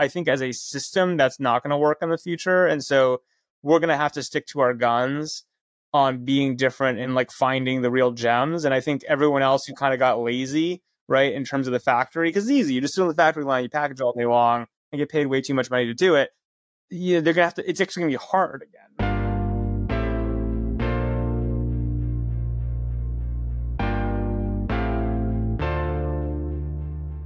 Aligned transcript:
I 0.00 0.06
think 0.06 0.28
as 0.28 0.40
a 0.40 0.52
system, 0.52 1.16
that's 1.16 1.40
not 1.40 1.64
going 1.64 1.72
to 1.72 1.76
work 1.76 1.98
in 2.02 2.10
the 2.10 2.18
future. 2.18 2.66
And 2.66 2.84
so 2.84 3.20
we're 3.62 3.80
going 3.80 3.88
to 3.88 3.96
have 3.96 4.12
to 4.12 4.22
stick 4.22 4.46
to 4.48 4.60
our 4.60 4.72
guns 4.72 5.42
on 5.92 6.24
being 6.24 6.54
different 6.54 7.00
and 7.00 7.16
like 7.16 7.32
finding 7.32 7.82
the 7.82 7.90
real 7.90 8.12
gems. 8.12 8.64
And 8.64 8.72
I 8.72 8.80
think 8.80 9.02
everyone 9.08 9.42
else 9.42 9.66
who 9.66 9.74
kind 9.74 9.92
of 9.92 9.98
got 9.98 10.20
lazy, 10.20 10.82
right, 11.08 11.32
in 11.32 11.44
terms 11.44 11.66
of 11.66 11.72
the 11.72 11.80
factory, 11.80 12.28
because 12.28 12.44
it's 12.44 12.52
easy. 12.52 12.74
You 12.74 12.80
just 12.80 12.94
sit 12.94 13.02
on 13.02 13.08
the 13.08 13.14
factory 13.14 13.42
line, 13.42 13.64
you 13.64 13.70
package 13.70 14.00
all 14.00 14.12
day 14.12 14.24
long 14.24 14.66
and 14.92 15.00
get 15.00 15.08
paid 15.08 15.26
way 15.26 15.40
too 15.40 15.54
much 15.54 15.68
money 15.68 15.86
to 15.86 15.94
do 15.94 16.14
it. 16.14 16.30
Yeah, 16.90 17.20
they're 17.20 17.34
gonna 17.34 17.46
have 17.46 17.54
to. 17.54 17.68
It's 17.68 17.80
actually 17.80 18.02
gonna 18.02 18.12
be 18.12 18.16
hard 18.16 18.62
again. 18.62 18.88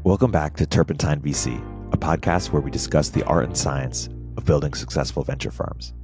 Welcome 0.05 0.33
back 0.33 0.57
to 0.57 0.67
Turpentine 0.67 1.21
VC, 1.21 1.63
podcast 2.03 2.51
where 2.51 2.61
we 2.61 2.69
discuss 2.69 3.11
the 3.11 3.25
art 3.27 3.45
and 3.45 3.57
science 3.57 4.09
of 4.37 4.45
building 4.45 4.75
successful 4.75 5.23
venture 5.23 5.53
firms. 5.53 5.95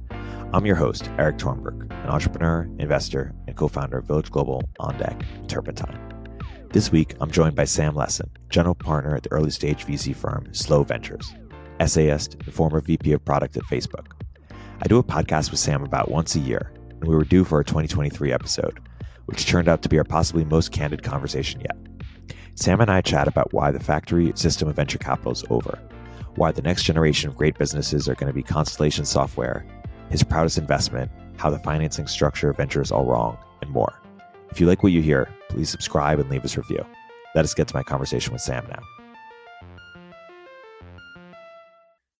I'm 0.53 0.65
your 0.65 0.77
host, 0.77 1.09
Erik 1.17 1.37
Torenberg, 1.37 1.91
an 1.91 2.09
entrepreneur, 2.09 2.69
investor, 2.79 3.35
and 3.47 3.57
co 3.57 3.67
founder 3.67 3.97
of 3.97 4.07
Village 4.07 4.31
Global, 4.31 4.63
On 4.79 4.97
Deck, 4.97 5.21
Turpentine. 5.49 5.99
This 6.71 6.89
week, 6.89 7.15
I'm 7.19 7.29
joined 7.29 7.57
by 7.57 7.65
Sam 7.65 7.95
Lessin, 7.95 8.29
general 8.49 8.75
partner 8.75 9.13
at 9.13 9.23
the 9.23 9.31
early 9.33 9.51
stage 9.51 9.85
VC 9.85 10.15
firm 10.15 10.47
Slow 10.53 10.83
Ventures, 10.83 11.35
essayist, 11.81 12.35
and 12.35 12.53
former 12.53 12.79
VP 12.79 13.11
of 13.11 13.25
product 13.25 13.57
at 13.57 13.63
Facebook. 13.63 14.13
I 14.81 14.87
do 14.87 14.99
a 14.99 15.03
podcast 15.03 15.51
with 15.51 15.59
Sam 15.59 15.83
about 15.83 16.09
once 16.09 16.33
a 16.33 16.39
year, 16.39 16.71
and 16.91 17.09
we 17.09 17.15
were 17.15 17.25
due 17.25 17.43
for 17.43 17.59
a 17.59 17.65
2023 17.65 18.31
episode, 18.31 18.79
which 19.25 19.45
turned 19.45 19.67
out 19.67 19.81
to 19.81 19.89
be 19.89 19.97
our 19.97 20.05
possibly 20.05 20.45
most 20.45 20.71
candid 20.71 21.03
conversation 21.03 21.59
yet. 21.59 21.88
Sam 22.59 22.81
and 22.81 22.91
I 22.91 22.99
chat 22.99 23.29
about 23.29 23.53
why 23.53 23.71
the 23.71 23.79
factory 23.79 24.33
system 24.35 24.67
of 24.67 24.75
venture 24.75 24.97
capital 24.97 25.31
is 25.31 25.45
over, 25.49 25.79
why 26.35 26.51
the 26.51 26.61
next 26.61 26.83
generation 26.83 27.29
of 27.29 27.37
great 27.37 27.57
businesses 27.57 28.09
are 28.09 28.15
going 28.15 28.27
to 28.27 28.33
be 28.33 28.43
Constellation 28.43 29.05
Software, 29.05 29.65
his 30.09 30.23
proudest 30.23 30.57
investment, 30.57 31.09
how 31.37 31.49
the 31.49 31.59
financing 31.59 32.05
structure 32.05 32.49
of 32.49 32.57
venture 32.57 32.81
is 32.81 32.91
all 32.91 33.05
wrong, 33.05 33.37
and 33.61 33.71
more. 33.71 34.01
If 34.51 34.59
you 34.59 34.67
like 34.67 34.83
what 34.83 34.91
you 34.91 35.01
hear, 35.01 35.33
please 35.47 35.69
subscribe 35.69 36.19
and 36.19 36.29
leave 36.29 36.43
us 36.43 36.57
a 36.57 36.59
review. 36.59 36.85
Let 37.33 37.45
us 37.45 37.53
get 37.53 37.69
to 37.69 37.75
my 37.75 37.81
conversation 37.83 38.33
with 38.33 38.41
Sam 38.41 38.67
now. 38.67 38.81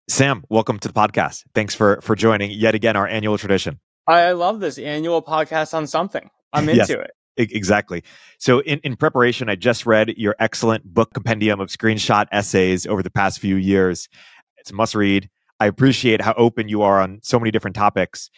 Sam, 0.07 0.45
welcome 0.49 0.79
to 0.79 0.87
the 0.87 0.93
podcast. 0.93 1.43
Thanks 1.53 1.75
for 1.75 1.99
for 2.01 2.15
joining 2.15 2.51
yet 2.51 2.75
again 2.75 2.95
our 2.95 3.09
annual 3.09 3.37
tradition. 3.37 3.81
I 4.07 4.31
love 4.31 4.61
this 4.61 4.77
annual 4.77 5.21
podcast 5.21 5.73
on 5.73 5.85
something. 5.85 6.29
I'm 6.53 6.63
into 6.69 6.77
yes. 6.77 6.89
it. 6.91 7.11
Exactly. 7.37 8.03
So, 8.37 8.59
in, 8.61 8.79
in 8.79 8.95
preparation, 8.95 9.49
I 9.49 9.55
just 9.55 9.85
read 9.85 10.09
your 10.17 10.35
excellent 10.39 10.83
book 10.93 11.13
compendium 11.13 11.59
of 11.59 11.69
screenshot 11.69 12.27
essays 12.31 12.85
over 12.85 13.01
the 13.01 13.09
past 13.09 13.39
few 13.39 13.55
years. 13.55 14.09
It's 14.57 14.71
a 14.71 14.75
must 14.75 14.93
read. 14.93 15.29
I 15.59 15.65
appreciate 15.67 16.21
how 16.21 16.33
open 16.33 16.69
you 16.69 16.81
are 16.81 17.01
on 17.01 17.19
so 17.23 17.39
many 17.39 17.51
different 17.51 17.75
topics. 17.75 18.29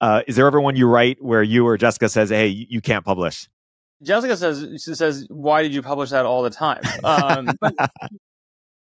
Uh, 0.00 0.22
is 0.26 0.36
there 0.36 0.46
ever 0.46 0.60
one 0.60 0.76
you 0.76 0.86
write 0.88 1.22
where 1.22 1.42
you 1.42 1.66
or 1.66 1.76
Jessica 1.76 2.08
says, 2.08 2.30
"Hey, 2.30 2.46
you 2.46 2.80
can't 2.80 3.04
publish"? 3.04 3.48
Jessica 4.02 4.36
says, 4.36 4.82
she 4.82 4.94
says, 4.94 5.26
"Why 5.28 5.62
did 5.62 5.74
you 5.74 5.82
publish 5.82 6.10
that 6.10 6.24
all 6.24 6.42
the 6.42 6.50
time?" 6.50 6.82
Um, 7.04 7.50
but 7.60 7.74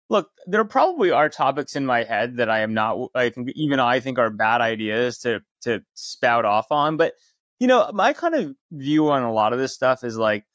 look, 0.09 0.29
there 0.45 0.63
probably 0.65 1.11
are 1.11 1.29
topics 1.29 1.75
in 1.75 1.85
my 1.85 2.03
head 2.03 2.37
that 2.37 2.49
I 2.49 2.59
am 2.59 2.73
not. 2.73 3.09
I 3.15 3.29
think 3.29 3.49
even 3.55 3.79
I 3.79 3.99
think 3.99 4.19
are 4.19 4.29
bad 4.29 4.61
ideas 4.61 5.19
to 5.19 5.41
to 5.61 5.81
spout 5.95 6.45
off 6.45 6.71
on, 6.71 6.97
but 6.97 7.13
you 7.59 7.67
know, 7.67 7.89
my 7.93 8.13
kind 8.13 8.35
of 8.35 8.55
view 8.71 9.09
on 9.11 9.23
a 9.23 9.31
lot 9.31 9.53
of 9.53 9.59
this 9.59 9.73
stuff 9.73 10.03
is 10.03 10.17
like 10.17 10.45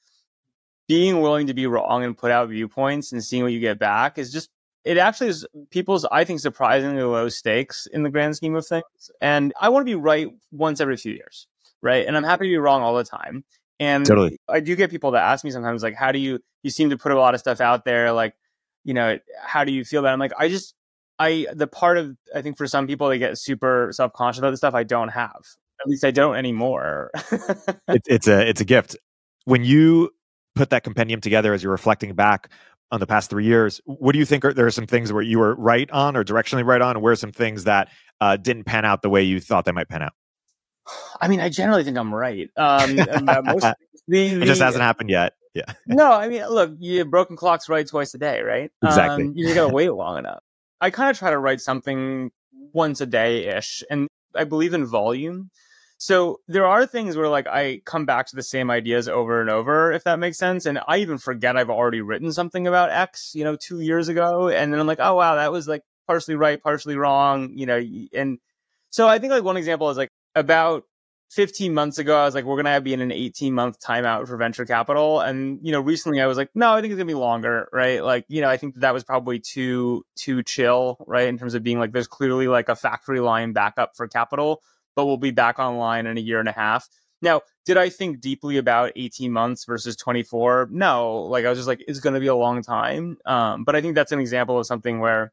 being 0.89 1.21
willing 1.21 1.47
to 1.47 1.55
be 1.55 1.67
wrong 1.67 2.03
and 2.05 2.17
put 2.17 2.31
out 2.31 2.49
viewpoints 2.49 3.13
and 3.13 3.23
seeing 3.23 3.43
what 3.43 3.53
you 3.53 3.61
get 3.61 3.79
back 3.79 4.19
is 4.19 4.33
just 4.33 4.51
it 4.85 4.99
actually 4.99 5.29
is 5.29 5.47
people's 5.71 6.05
I 6.05 6.25
think 6.25 6.41
surprisingly 6.41 7.03
low 7.03 7.29
stakes 7.29 7.87
in 7.87 8.03
the 8.03 8.11
grand 8.11 8.37
scheme 8.37 8.55
of 8.55 8.67
things. 8.67 9.11
And 9.21 9.53
I 9.61 9.71
want 9.71 9.83
to 9.83 9.91
be 9.91 9.95
right 9.95 10.29
once 10.53 10.81
every 10.81 10.97
few 10.97 11.13
years, 11.13 11.47
right? 11.81 12.07
And 12.07 12.17
I'm 12.17 12.25
happy 12.25 12.47
to 12.47 12.51
be 12.51 12.59
wrong 12.59 12.83
all 12.83 12.95
the 12.95 13.05
time. 13.05 13.45
And 13.81 14.05
totally. 14.05 14.39
I 14.49 14.61
do 14.61 14.77
get 14.77 14.91
people 14.91 15.13
that 15.13 15.23
ask 15.23 15.45
me 15.45 15.51
sometimes 15.51 15.83
like 15.83 15.95
how 15.95 16.13
do 16.13 16.19
you 16.19 16.39
you 16.63 16.71
seem 16.71 16.91
to 16.91 16.99
put 16.99 17.13
a 17.13 17.19
lot 17.19 17.35
of 17.35 17.41
stuff 17.41 17.61
out 17.61 17.85
there 17.85 18.13
like 18.13 18.35
you 18.85 18.95
know 18.95 19.19
how 19.43 19.65
do 19.65 19.73
you 19.73 19.85
feel 19.85 20.03
that 20.03 20.13
I'm 20.13 20.19
like 20.19 20.33
I 20.39 20.49
just 20.49 20.75
I 21.19 21.47
the 21.53 21.67
part 21.67 21.99
of 21.99 22.17
I 22.35 22.43
think 22.43 22.57
for 22.57 22.67
some 22.67 22.87
people 22.87 23.09
they 23.09 23.19
get 23.19 23.37
super 23.39 23.89
self 23.93 24.13
conscious 24.13 24.39
about 24.39 24.51
the 24.51 24.57
stuff 24.57 24.75
I 24.75 24.85
don't 24.85 25.09
have 25.09 25.43
at 25.85 25.89
least 25.91 26.05
I 26.05 26.11
don't 26.11 26.37
anymore. 26.37 27.11
it, 27.89 28.03
it's 28.07 28.27
a 28.27 28.49
it's 28.49 28.61
a 28.61 28.65
gift. 28.65 28.97
When 29.45 29.65
you 29.65 30.11
put 30.55 30.71
that 30.71 30.85
compendium 30.85 31.21
together 31.21 31.53
as 31.53 31.63
you're 31.63 31.73
reflecting 31.73 32.15
back 32.15 32.51
on 32.91 33.01
the 33.01 33.07
past 33.07 33.29
three 33.29 33.45
years, 33.45 33.81
what 33.85 34.13
do 34.13 34.19
you 34.19 34.25
think 34.25 34.45
are 34.45 34.55
there 34.55 34.67
are 34.67 34.71
some 34.71 34.87
things 34.87 35.13
where 35.13 35.23
you 35.23 35.39
were 35.39 35.55
right 35.57 35.91
on 35.91 36.17
or 36.17 36.25
directionally 36.25 36.65
right 36.65 36.81
on, 36.81 36.97
and 36.97 37.03
where 37.03 37.13
are 37.13 37.17
some 37.17 37.33
things 37.33 37.65
that 37.65 37.91
uh, 38.21 38.37
didn't 38.37 38.65
pan 38.65 38.85
out 38.85 39.03
the 39.03 39.11
way 39.11 39.23
you 39.23 39.41
thought 39.41 39.67
they 39.67 39.73
might 39.73 39.89
pan 39.89 40.03
out? 40.03 40.13
I 41.21 41.29
mean, 41.29 41.41
I 41.41 41.51
generally 41.51 41.85
think 41.85 41.99
I'm 41.99 42.15
right. 42.15 42.49
Um, 42.57 42.99
uh, 42.99 43.43
most, 43.45 43.63
the, 44.09 44.35
the, 44.35 44.43
it 44.43 44.47
just 44.47 44.63
hasn't 44.63 44.83
happened 44.83 45.11
yet. 45.11 45.35
Yeah. 45.55 45.73
no, 45.87 46.11
I 46.11 46.29
mean, 46.29 46.45
look, 46.49 46.73
you 46.81 47.05
broken 47.05 47.37
clocks 47.37 47.69
right 47.69 47.87
twice 47.87 48.13
a 48.15 48.19
day, 48.19 48.41
right? 48.41 48.73
Exactly. 48.83 49.27
Um, 49.27 49.35
you 49.37 49.55
got 49.55 49.69
to 49.69 49.73
wait 49.73 49.91
long 49.91 50.19
enough. 50.19 50.41
I 50.81 50.91
kind 50.91 51.11
of 51.11 51.17
try 51.17 51.31
to 51.31 51.39
write 51.39 51.61
something 51.61 52.33
once 52.73 53.01
a 53.01 53.07
day 53.07 53.47
ish, 53.47 53.85
and 53.89 54.09
I 54.35 54.45
believe 54.45 54.75
in 54.75 54.85
volume. 54.85 55.51
So 56.05 56.41
there 56.49 56.67
are 56.67 56.85
things 56.85 57.17
where 57.17 57.31
like 57.31 57.47
I 57.47 57.81
come 57.87 58.05
back 58.05 58.27
to 58.27 58.37
the 58.37 58.43
same 58.43 58.71
ideas 58.71 59.09
over 59.09 59.41
and 59.41 59.49
over, 59.49 59.91
if 59.91 60.05
that 60.05 60.19
makes 60.19 60.37
sense. 60.37 60.67
And 60.67 60.79
I 60.87 60.99
even 60.99 61.17
forget 61.17 61.57
I've 61.57 61.71
already 61.71 62.03
written 62.03 62.31
something 62.31 62.67
about 62.67 62.91
X, 62.91 63.35
you 63.35 63.43
know, 63.43 63.57
two 63.57 63.81
years 63.81 64.09
ago. 64.09 64.51
And 64.51 64.71
then 64.71 64.79
I'm 64.79 64.87
like, 64.87 65.01
oh 65.01 65.15
wow, 65.15 65.37
that 65.37 65.51
was 65.51 65.67
like 65.67 65.81
partially 66.07 66.35
right, 66.35 66.63
partially 66.63 66.97
wrong, 66.97 67.57
you 67.57 67.65
know. 67.65 67.83
And 68.13 68.39
so 68.91 69.09
I 69.09 69.19
think 69.19 69.31
like 69.31 69.45
one 69.45 69.57
example 69.57 69.89
is 69.89 69.97
like 69.97 70.11
about 70.35 70.85
15 71.31 71.73
months 71.73 71.97
ago, 71.97 72.19
I 72.19 72.27
was 72.27 72.35
like, 72.35 72.45
we're 72.45 72.63
gonna 72.63 72.83
be 72.83 72.93
in 72.93 73.01
an 73.01 73.11
18 73.11 73.55
month 73.55 73.81
timeout 73.81 74.29
for 74.29 74.37
venture 74.37 74.67
capital. 74.67 75.21
And 75.21 75.59
you 75.63 75.73
know, 75.73 75.81
recently 75.81 76.21
I 76.21 76.27
was 76.27 76.37
like, 76.37 76.51
no, 76.55 76.75
I 76.75 76.83
think 76.83 76.93
it's 76.93 76.99
gonna 76.99 77.07
be 77.07 77.15
longer, 77.15 77.67
right? 77.73 78.05
Like, 78.05 78.27
you 78.29 78.43
know, 78.43 78.51
I 78.51 78.59
think 78.59 78.75
that, 78.75 78.81
that 78.81 78.93
was 78.93 79.05
probably 79.05 79.39
too 79.39 80.05
too 80.17 80.43
chill, 80.43 80.99
right? 81.07 81.29
In 81.29 81.39
terms 81.39 81.55
of 81.55 81.63
being 81.63 81.79
like, 81.79 81.93
there's 81.93 82.09
clearly 82.09 82.47
like 82.47 82.69
a 82.69 82.77
factory 82.77 83.21
line 83.21 83.55
backup 83.55 83.97
for 83.97 84.07
capital 84.07 84.61
but 84.97 85.07
we'll 85.07 85.17
be 85.17 85.31
back 85.31 85.59
online 85.59 86.07
in 86.07 86.19
a 86.19 86.21
year 86.21 86.41
and 86.41 86.49
a 86.49 86.53
half. 86.53 86.89
Now, 87.23 87.41
did 87.65 87.79
I 87.79 87.89
think 87.89 88.21
deeply 88.21 88.59
about 88.59 88.93
18 88.97 89.33
months 89.33 89.65
versus 89.65 89.97
24? 89.97 90.69
No, 90.71 91.23
like 91.23 91.47
I 91.47 91.49
was 91.49 91.59
just 91.59 91.69
like, 91.69 91.83
it's 91.89 92.01
going 92.01 92.15
to 92.15 92.21
be 92.21 92.27
a 92.27 92.35
long 92.35 92.63
time. 92.63 93.17
Um, 93.25 93.65
but 93.65 93.75
I 93.75 93.81
think 93.81 93.95
that's 93.95 94.13
an 94.13 94.21
example 94.21 94.59
of 94.59 94.67
something 94.67 95.01
where, 95.01 95.33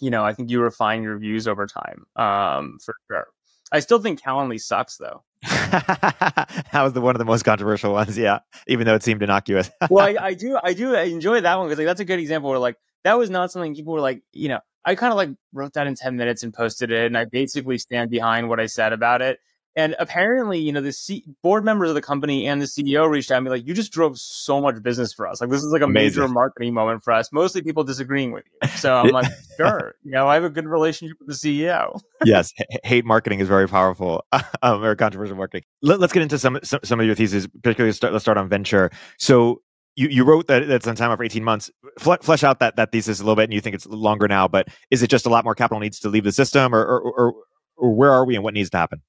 you 0.00 0.10
know, 0.10 0.24
I 0.24 0.32
think 0.32 0.50
you 0.50 0.62
refine 0.62 1.02
your 1.02 1.18
views 1.18 1.46
over 1.46 1.66
time 1.66 2.06
um, 2.16 2.78
for 2.82 2.94
sure. 3.08 3.26
I 3.72 3.80
still 3.80 4.00
think 4.00 4.20
Calendly 4.20 4.60
sucks 4.60 4.96
though. 4.96 5.22
that 5.42 6.70
was 6.74 6.92
the 6.92 7.00
one 7.00 7.14
of 7.14 7.18
the 7.18 7.24
most 7.24 7.44
controversial 7.44 7.92
ones, 7.92 8.16
yeah. 8.18 8.40
Even 8.66 8.86
though 8.86 8.94
it 8.94 9.02
seemed 9.02 9.22
innocuous. 9.22 9.70
well, 9.90 10.06
I, 10.06 10.16
I, 10.28 10.34
do, 10.34 10.58
I 10.62 10.72
do 10.72 10.94
enjoy 10.94 11.40
that 11.42 11.58
one 11.58 11.66
because 11.66 11.78
like 11.78 11.86
that's 11.86 12.00
a 12.00 12.04
good 12.04 12.18
example 12.18 12.50
where 12.50 12.58
like 12.58 12.76
that 13.04 13.18
was 13.18 13.30
not 13.30 13.52
something 13.52 13.74
people 13.74 13.92
were 13.92 14.00
like, 14.00 14.22
you 14.32 14.48
know, 14.48 14.60
I 14.84 14.94
kind 14.94 15.12
of 15.12 15.16
like 15.16 15.30
wrote 15.52 15.74
that 15.74 15.86
in 15.86 15.94
10 15.94 16.16
minutes 16.16 16.42
and 16.42 16.52
posted 16.54 16.90
it. 16.90 17.06
And 17.06 17.16
I 17.16 17.24
basically 17.24 17.78
stand 17.78 18.10
behind 18.10 18.48
what 18.48 18.60
I 18.60 18.66
said 18.66 18.92
about 18.92 19.22
it. 19.22 19.38
And 19.76 19.94
apparently, 20.00 20.58
you 20.58 20.72
know, 20.72 20.80
the 20.80 20.92
C- 20.92 21.24
board 21.44 21.64
members 21.64 21.90
of 21.90 21.94
the 21.94 22.02
company 22.02 22.48
and 22.48 22.60
the 22.60 22.66
CEO 22.66 23.08
reached 23.08 23.30
out 23.30 23.36
to 23.36 23.40
me 23.42 23.50
like, 23.50 23.64
you 23.66 23.72
just 23.72 23.92
drove 23.92 24.18
so 24.18 24.60
much 24.60 24.82
business 24.82 25.12
for 25.12 25.28
us. 25.28 25.40
Like, 25.40 25.48
this 25.48 25.62
is 25.62 25.70
like 25.70 25.80
a 25.82 25.84
Amazing. 25.84 26.22
major 26.22 26.32
marketing 26.32 26.74
moment 26.74 27.04
for 27.04 27.12
us. 27.12 27.30
Mostly 27.32 27.62
people 27.62 27.84
disagreeing 27.84 28.32
with 28.32 28.44
you. 28.46 28.68
So 28.70 28.96
I'm 28.96 29.10
like, 29.10 29.30
sure. 29.56 29.94
You 30.02 30.10
know, 30.10 30.26
I 30.26 30.34
have 30.34 30.42
a 30.42 30.50
good 30.50 30.66
relationship 30.66 31.18
with 31.20 31.40
the 31.40 31.64
CEO. 31.64 32.00
yes. 32.24 32.52
H- 32.58 32.80
hate 32.82 33.04
marketing 33.04 33.38
is 33.38 33.46
very 33.46 33.68
powerful 33.68 34.24
um, 34.62 34.82
or 34.82 34.96
controversial 34.96 35.36
marketing. 35.36 35.62
Let, 35.82 36.02
us 36.02 36.10
get 36.12 36.22
into 36.24 36.38
some, 36.38 36.58
some, 36.64 36.80
some 36.82 36.98
of 36.98 37.06
your 37.06 37.14
theses, 37.14 37.46
particularly 37.46 37.92
start, 37.92 38.12
let's 38.12 38.24
start 38.24 38.38
on 38.38 38.48
venture. 38.48 38.90
So 39.18 39.62
you, 40.00 40.08
you 40.08 40.24
wrote 40.24 40.46
that 40.46 40.62
it's 40.62 40.86
on 40.86 40.96
time 40.96 41.14
for 41.14 41.22
18 41.22 41.44
months. 41.44 41.70
flesh 41.98 42.42
out 42.42 42.58
that, 42.60 42.76
that 42.76 42.90
thesis 42.90 43.20
a 43.20 43.22
little 43.22 43.36
bit, 43.36 43.44
and 43.44 43.52
you 43.52 43.60
think 43.60 43.74
it's 43.74 43.86
longer 43.86 44.26
now, 44.26 44.48
but 44.48 44.68
is 44.90 45.02
it 45.02 45.10
just 45.10 45.26
a 45.26 45.28
lot 45.28 45.44
more 45.44 45.54
capital 45.54 45.78
needs 45.78 46.00
to 46.00 46.08
leave 46.08 46.24
the 46.24 46.32
system, 46.32 46.74
or, 46.74 46.82
or, 46.82 47.00
or, 47.02 47.34
or 47.76 47.94
where 47.94 48.10
are 48.10 48.24
we 48.24 48.34
and 48.34 48.42
what 48.42 48.54
needs 48.54 48.70
to 48.70 48.78
happen? 48.78 49.02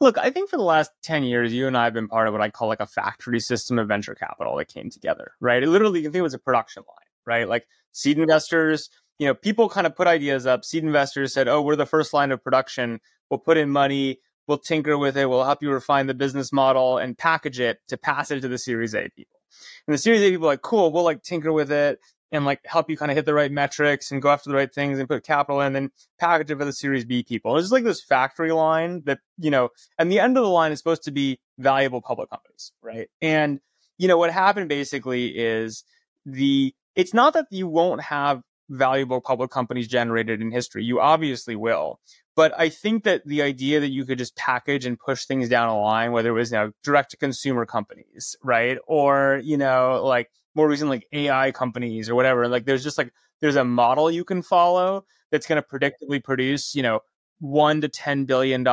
Look, 0.00 0.16
I 0.16 0.30
think 0.30 0.48
for 0.48 0.56
the 0.56 0.62
last 0.62 0.90
10 1.02 1.24
years, 1.24 1.52
you 1.52 1.66
and 1.66 1.76
I 1.76 1.84
have 1.84 1.92
been 1.92 2.08
part 2.08 2.28
of 2.28 2.32
what 2.32 2.40
I 2.40 2.48
call 2.48 2.68
like 2.68 2.80
a 2.80 2.86
factory 2.86 3.40
system 3.40 3.78
of 3.78 3.88
venture 3.88 4.14
capital 4.14 4.56
that 4.56 4.68
came 4.68 4.88
together, 4.88 5.32
right? 5.40 5.62
It 5.62 5.68
literally, 5.68 6.00
you 6.00 6.06
think 6.06 6.16
it 6.16 6.22
was 6.22 6.34
a 6.34 6.38
production 6.38 6.82
line, 6.88 7.06
right? 7.26 7.46
Like 7.46 7.66
seed 7.92 8.18
investors, 8.18 8.88
you 9.18 9.26
know, 9.26 9.34
people 9.34 9.68
kind 9.68 9.86
of 9.86 9.94
put 9.94 10.06
ideas 10.06 10.46
up. 10.46 10.64
Seed 10.64 10.84
investors 10.84 11.34
said, 11.34 11.48
oh, 11.48 11.60
we're 11.60 11.76
the 11.76 11.84
first 11.84 12.14
line 12.14 12.30
of 12.30 12.42
production. 12.42 13.00
We'll 13.28 13.38
put 13.38 13.58
in 13.58 13.68
money. 13.68 14.20
We'll 14.48 14.58
tinker 14.58 14.98
with 14.98 15.16
it. 15.16 15.28
We'll 15.28 15.44
help 15.44 15.62
you 15.62 15.70
refine 15.70 16.06
the 16.06 16.14
business 16.14 16.52
model 16.52 16.98
and 16.98 17.16
package 17.16 17.60
it 17.60 17.78
to 17.88 17.96
pass 17.96 18.30
it 18.30 18.40
to 18.40 18.48
the 18.48 18.58
Series 18.58 18.94
A 18.94 19.08
people. 19.10 19.38
And 19.86 19.94
the 19.94 19.98
Series 19.98 20.22
A 20.22 20.30
people 20.30 20.46
are 20.46 20.52
like, 20.52 20.62
cool, 20.62 20.90
we'll 20.90 21.04
like 21.04 21.22
tinker 21.22 21.52
with 21.52 21.70
it 21.70 22.00
and 22.32 22.44
like 22.44 22.60
help 22.64 22.90
you 22.90 22.96
kind 22.96 23.10
of 23.10 23.16
hit 23.16 23.26
the 23.26 23.34
right 23.34 23.50
metrics 23.52 24.10
and 24.10 24.20
go 24.20 24.30
after 24.30 24.50
the 24.50 24.56
right 24.56 24.72
things 24.72 24.98
and 24.98 25.08
put 25.08 25.24
capital 25.24 25.60
in 25.60 25.76
and 25.76 25.90
package 26.18 26.50
it 26.50 26.58
for 26.58 26.64
the 26.64 26.72
Series 26.72 27.04
B 27.04 27.22
people. 27.22 27.56
It's 27.56 27.64
just 27.64 27.72
like 27.72 27.84
this 27.84 28.02
factory 28.02 28.52
line 28.52 29.02
that, 29.04 29.20
you 29.38 29.50
know, 29.50 29.68
and 29.98 30.10
the 30.10 30.20
end 30.20 30.36
of 30.36 30.42
the 30.42 30.50
line 30.50 30.72
is 30.72 30.78
supposed 30.78 31.04
to 31.04 31.10
be 31.10 31.40
valuable 31.58 32.00
public 32.00 32.30
companies, 32.30 32.72
right? 32.82 33.08
And, 33.20 33.60
you 33.98 34.08
know, 34.08 34.18
what 34.18 34.32
happened 34.32 34.68
basically 34.68 35.28
is 35.38 35.84
the, 36.26 36.74
it's 36.94 37.14
not 37.14 37.34
that 37.34 37.46
you 37.50 37.68
won't 37.68 38.02
have 38.02 38.42
valuable 38.68 39.20
public 39.20 39.50
companies 39.50 39.88
generated 39.88 40.40
in 40.40 40.50
history. 40.50 40.84
You 40.84 41.00
obviously 41.00 41.56
will. 41.56 42.00
But 42.36 42.52
I 42.58 42.68
think 42.68 43.04
that 43.04 43.26
the 43.26 43.42
idea 43.42 43.80
that 43.80 43.90
you 43.90 44.04
could 44.04 44.18
just 44.18 44.36
package 44.36 44.86
and 44.86 44.98
push 44.98 45.24
things 45.24 45.48
down 45.48 45.68
a 45.68 45.80
line, 45.80 46.12
whether 46.12 46.28
it 46.28 46.32
was 46.32 46.52
you 46.52 46.58
know, 46.58 46.72
direct 46.84 47.10
to 47.10 47.16
consumer 47.16 47.66
companies, 47.66 48.36
right? 48.44 48.78
Or, 48.86 49.40
you 49.42 49.56
know, 49.56 50.02
like 50.04 50.30
more 50.54 50.68
recently, 50.68 50.98
like 50.98 51.08
AI 51.12 51.50
companies 51.50 52.08
or 52.08 52.14
whatever, 52.14 52.46
like 52.46 52.64
there's 52.64 52.84
just 52.84 52.96
like, 52.96 53.12
there's 53.40 53.56
a 53.56 53.64
model 53.64 54.10
you 54.10 54.24
can 54.24 54.42
follow 54.42 55.04
that's 55.30 55.46
going 55.46 55.60
to 55.60 55.68
predictably 55.68 56.22
produce, 56.22 56.74
you 56.74 56.82
know, 56.82 57.00
one 57.40 57.80
to 57.80 57.88
$10 57.88 58.26
billion 58.26 58.64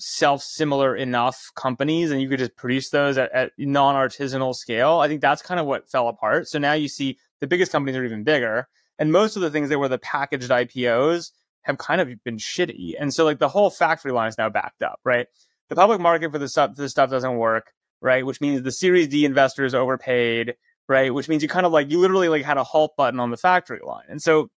self 0.00 0.42
similar 0.42 0.96
enough 0.96 1.50
companies 1.54 2.10
and 2.10 2.22
you 2.22 2.28
could 2.28 2.38
just 2.38 2.56
produce 2.56 2.88
those 2.90 3.18
at, 3.18 3.30
at 3.32 3.52
non 3.58 3.94
artisanal 3.94 4.54
scale. 4.54 4.98
I 4.98 5.08
think 5.08 5.20
that's 5.20 5.42
kind 5.42 5.60
of 5.60 5.66
what 5.66 5.90
fell 5.90 6.08
apart. 6.08 6.48
So 6.48 6.58
now 6.58 6.72
you 6.72 6.88
see 6.88 7.18
the 7.40 7.46
biggest 7.46 7.72
companies 7.72 7.96
are 7.96 8.04
even 8.04 8.24
bigger. 8.24 8.68
And 8.98 9.12
most 9.12 9.36
of 9.36 9.42
the 9.42 9.50
things 9.50 9.70
that 9.70 9.78
were 9.78 9.88
the 9.88 9.98
packaged 9.98 10.50
IPOs 10.50 11.30
have 11.62 11.78
kind 11.78 12.00
of 12.00 12.08
been 12.24 12.36
shitty. 12.36 12.94
And 12.98 13.12
so 13.12 13.24
like 13.24 13.38
the 13.38 13.48
whole 13.48 13.70
factory 13.70 14.12
line 14.12 14.28
is 14.28 14.38
now 14.38 14.48
backed 14.48 14.82
up, 14.82 15.00
right? 15.04 15.26
The 15.68 15.76
public 15.76 16.00
market 16.00 16.32
for 16.32 16.38
the 16.38 16.48
stuff, 16.48 16.76
this 16.76 16.90
stuff 16.92 17.10
doesn't 17.10 17.36
work, 17.36 17.72
right? 18.00 18.24
Which 18.24 18.40
means 18.40 18.62
the 18.62 18.72
Series 18.72 19.08
D 19.08 19.24
investors 19.24 19.74
overpaid, 19.74 20.54
right? 20.88 21.12
Which 21.12 21.28
means 21.28 21.42
you 21.42 21.48
kind 21.48 21.66
of 21.66 21.72
like, 21.72 21.90
you 21.90 21.98
literally 21.98 22.28
like 22.28 22.44
had 22.44 22.56
a 22.58 22.64
halt 22.64 22.96
button 22.96 23.20
on 23.20 23.30
the 23.30 23.36
factory 23.36 23.80
line. 23.82 24.06
And 24.08 24.20
so 24.20 24.50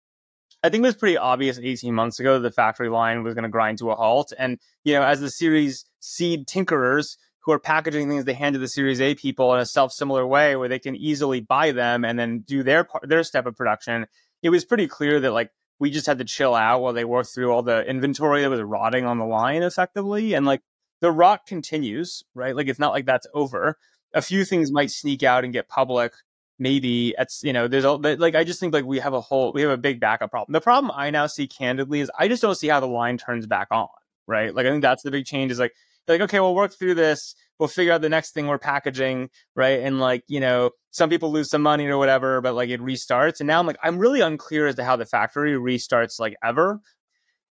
I 0.63 0.69
think 0.69 0.83
it 0.83 0.87
was 0.87 0.95
pretty 0.95 1.17
obvious 1.17 1.59
18 1.59 1.93
months 1.93 2.19
ago 2.19 2.39
the 2.39 2.51
factory 2.51 2.89
line 2.89 3.23
was 3.23 3.33
going 3.33 3.43
to 3.43 3.49
grind 3.49 3.79
to 3.79 3.91
a 3.91 3.95
halt. 3.95 4.31
And, 4.37 4.59
you 4.83 4.93
know, 4.93 5.03
as 5.03 5.19
the 5.19 5.29
Series 5.29 5.85
seed 5.99 6.47
tinkerers 6.47 7.17
who 7.43 7.51
are 7.51 7.59
packaging 7.59 8.09
things 8.09 8.25
they 8.25 8.33
hand 8.33 8.53
to 8.53 8.59
the 8.59 8.67
Series 8.67 9.01
A 9.01 9.15
people 9.15 9.53
in 9.53 9.59
a 9.59 9.65
self 9.65 9.91
similar 9.91 10.25
way 10.25 10.55
where 10.55 10.69
they 10.69 10.79
can 10.79 10.95
easily 10.95 11.41
buy 11.41 11.71
them 11.71 12.05
and 12.05 12.17
then 12.17 12.39
do 12.39 12.63
their 12.63 12.83
part, 12.83 13.07
their 13.07 13.23
step 13.23 13.45
of 13.45 13.55
production, 13.55 14.07
it 14.41 14.49
was 14.49 14.65
pretty 14.65 14.87
clear 14.87 15.19
that 15.19 15.31
like 15.31 15.51
we 15.79 15.91
just 15.91 16.05
had 16.05 16.19
to 16.19 16.25
chill 16.25 16.55
out 16.55 16.81
while 16.81 16.93
they 16.93 17.05
worked 17.05 17.33
through 17.33 17.51
all 17.51 17.63
the 17.63 17.85
inventory 17.85 18.41
that 18.41 18.49
was 18.49 18.61
rotting 18.61 19.05
on 19.05 19.17
the 19.17 19.25
line 19.25 19.63
effectively. 19.63 20.33
And 20.33 20.45
like 20.45 20.61
the 21.01 21.11
rot 21.11 21.45
continues, 21.45 22.23
right? 22.33 22.55
Like 22.55 22.67
it's 22.67 22.79
not 22.79 22.93
like 22.93 23.05
that's 23.05 23.27
over. 23.33 23.77
A 24.13 24.21
few 24.21 24.45
things 24.45 24.71
might 24.71 24.91
sneak 24.91 25.23
out 25.23 25.43
and 25.43 25.51
get 25.51 25.67
public 25.67 26.13
maybe 26.59 27.15
it's 27.17 27.43
you 27.43 27.51
know 27.51 27.67
there's 27.67 27.83
a 27.83 27.91
like 27.91 28.35
i 28.35 28.43
just 28.43 28.59
think 28.59 28.73
like 28.73 28.85
we 28.85 28.99
have 28.99 29.13
a 29.13 29.21
whole 29.21 29.51
we 29.53 29.61
have 29.61 29.71
a 29.71 29.77
big 29.77 29.99
backup 29.99 30.29
problem 30.29 30.53
the 30.53 30.61
problem 30.61 30.91
i 30.95 31.09
now 31.09 31.25
see 31.25 31.47
candidly 31.47 31.99
is 31.99 32.11
i 32.17 32.27
just 32.27 32.41
don't 32.41 32.55
see 32.55 32.67
how 32.67 32.79
the 32.79 32.87
line 32.87 33.17
turns 33.17 33.47
back 33.47 33.67
on 33.71 33.87
right 34.27 34.53
like 34.53 34.65
i 34.65 34.69
think 34.69 34.81
that's 34.81 35.03
the 35.03 35.11
big 35.11 35.25
change 35.25 35.51
is 35.51 35.59
like 35.59 35.73
like 36.07 36.21
okay 36.21 36.39
we'll 36.39 36.55
work 36.55 36.73
through 36.77 36.95
this. 36.95 37.35
We'll 37.59 37.69
figure 37.69 37.93
out 37.93 38.01
the 38.01 38.09
next 38.09 38.31
thing 38.33 38.47
we're 38.47 38.57
packaging 38.57 39.29
right? 39.55 39.79
And 39.79 39.99
like 39.99 40.23
you 40.27 40.39
know 40.39 40.71
some 40.91 41.09
people 41.09 41.31
lose 41.31 41.49
some 41.49 41.61
money 41.61 41.85
or 41.87 41.97
whatever 41.97 42.41
but 42.41 42.55
like 42.55 42.69
it 42.69 42.81
restarts. 42.81 43.39
And 43.39 43.47
now 43.47 43.59
i'm 43.59 43.67
like 43.67 43.77
i'm 43.83 43.97
really 43.97 44.21
unclear 44.21 44.67
as 44.67 44.75
to 44.75 44.83
how 44.83 44.95
the 44.95 45.05
factory 45.05 45.53
restarts 45.53 46.19
like 46.19 46.35
ever. 46.43 46.79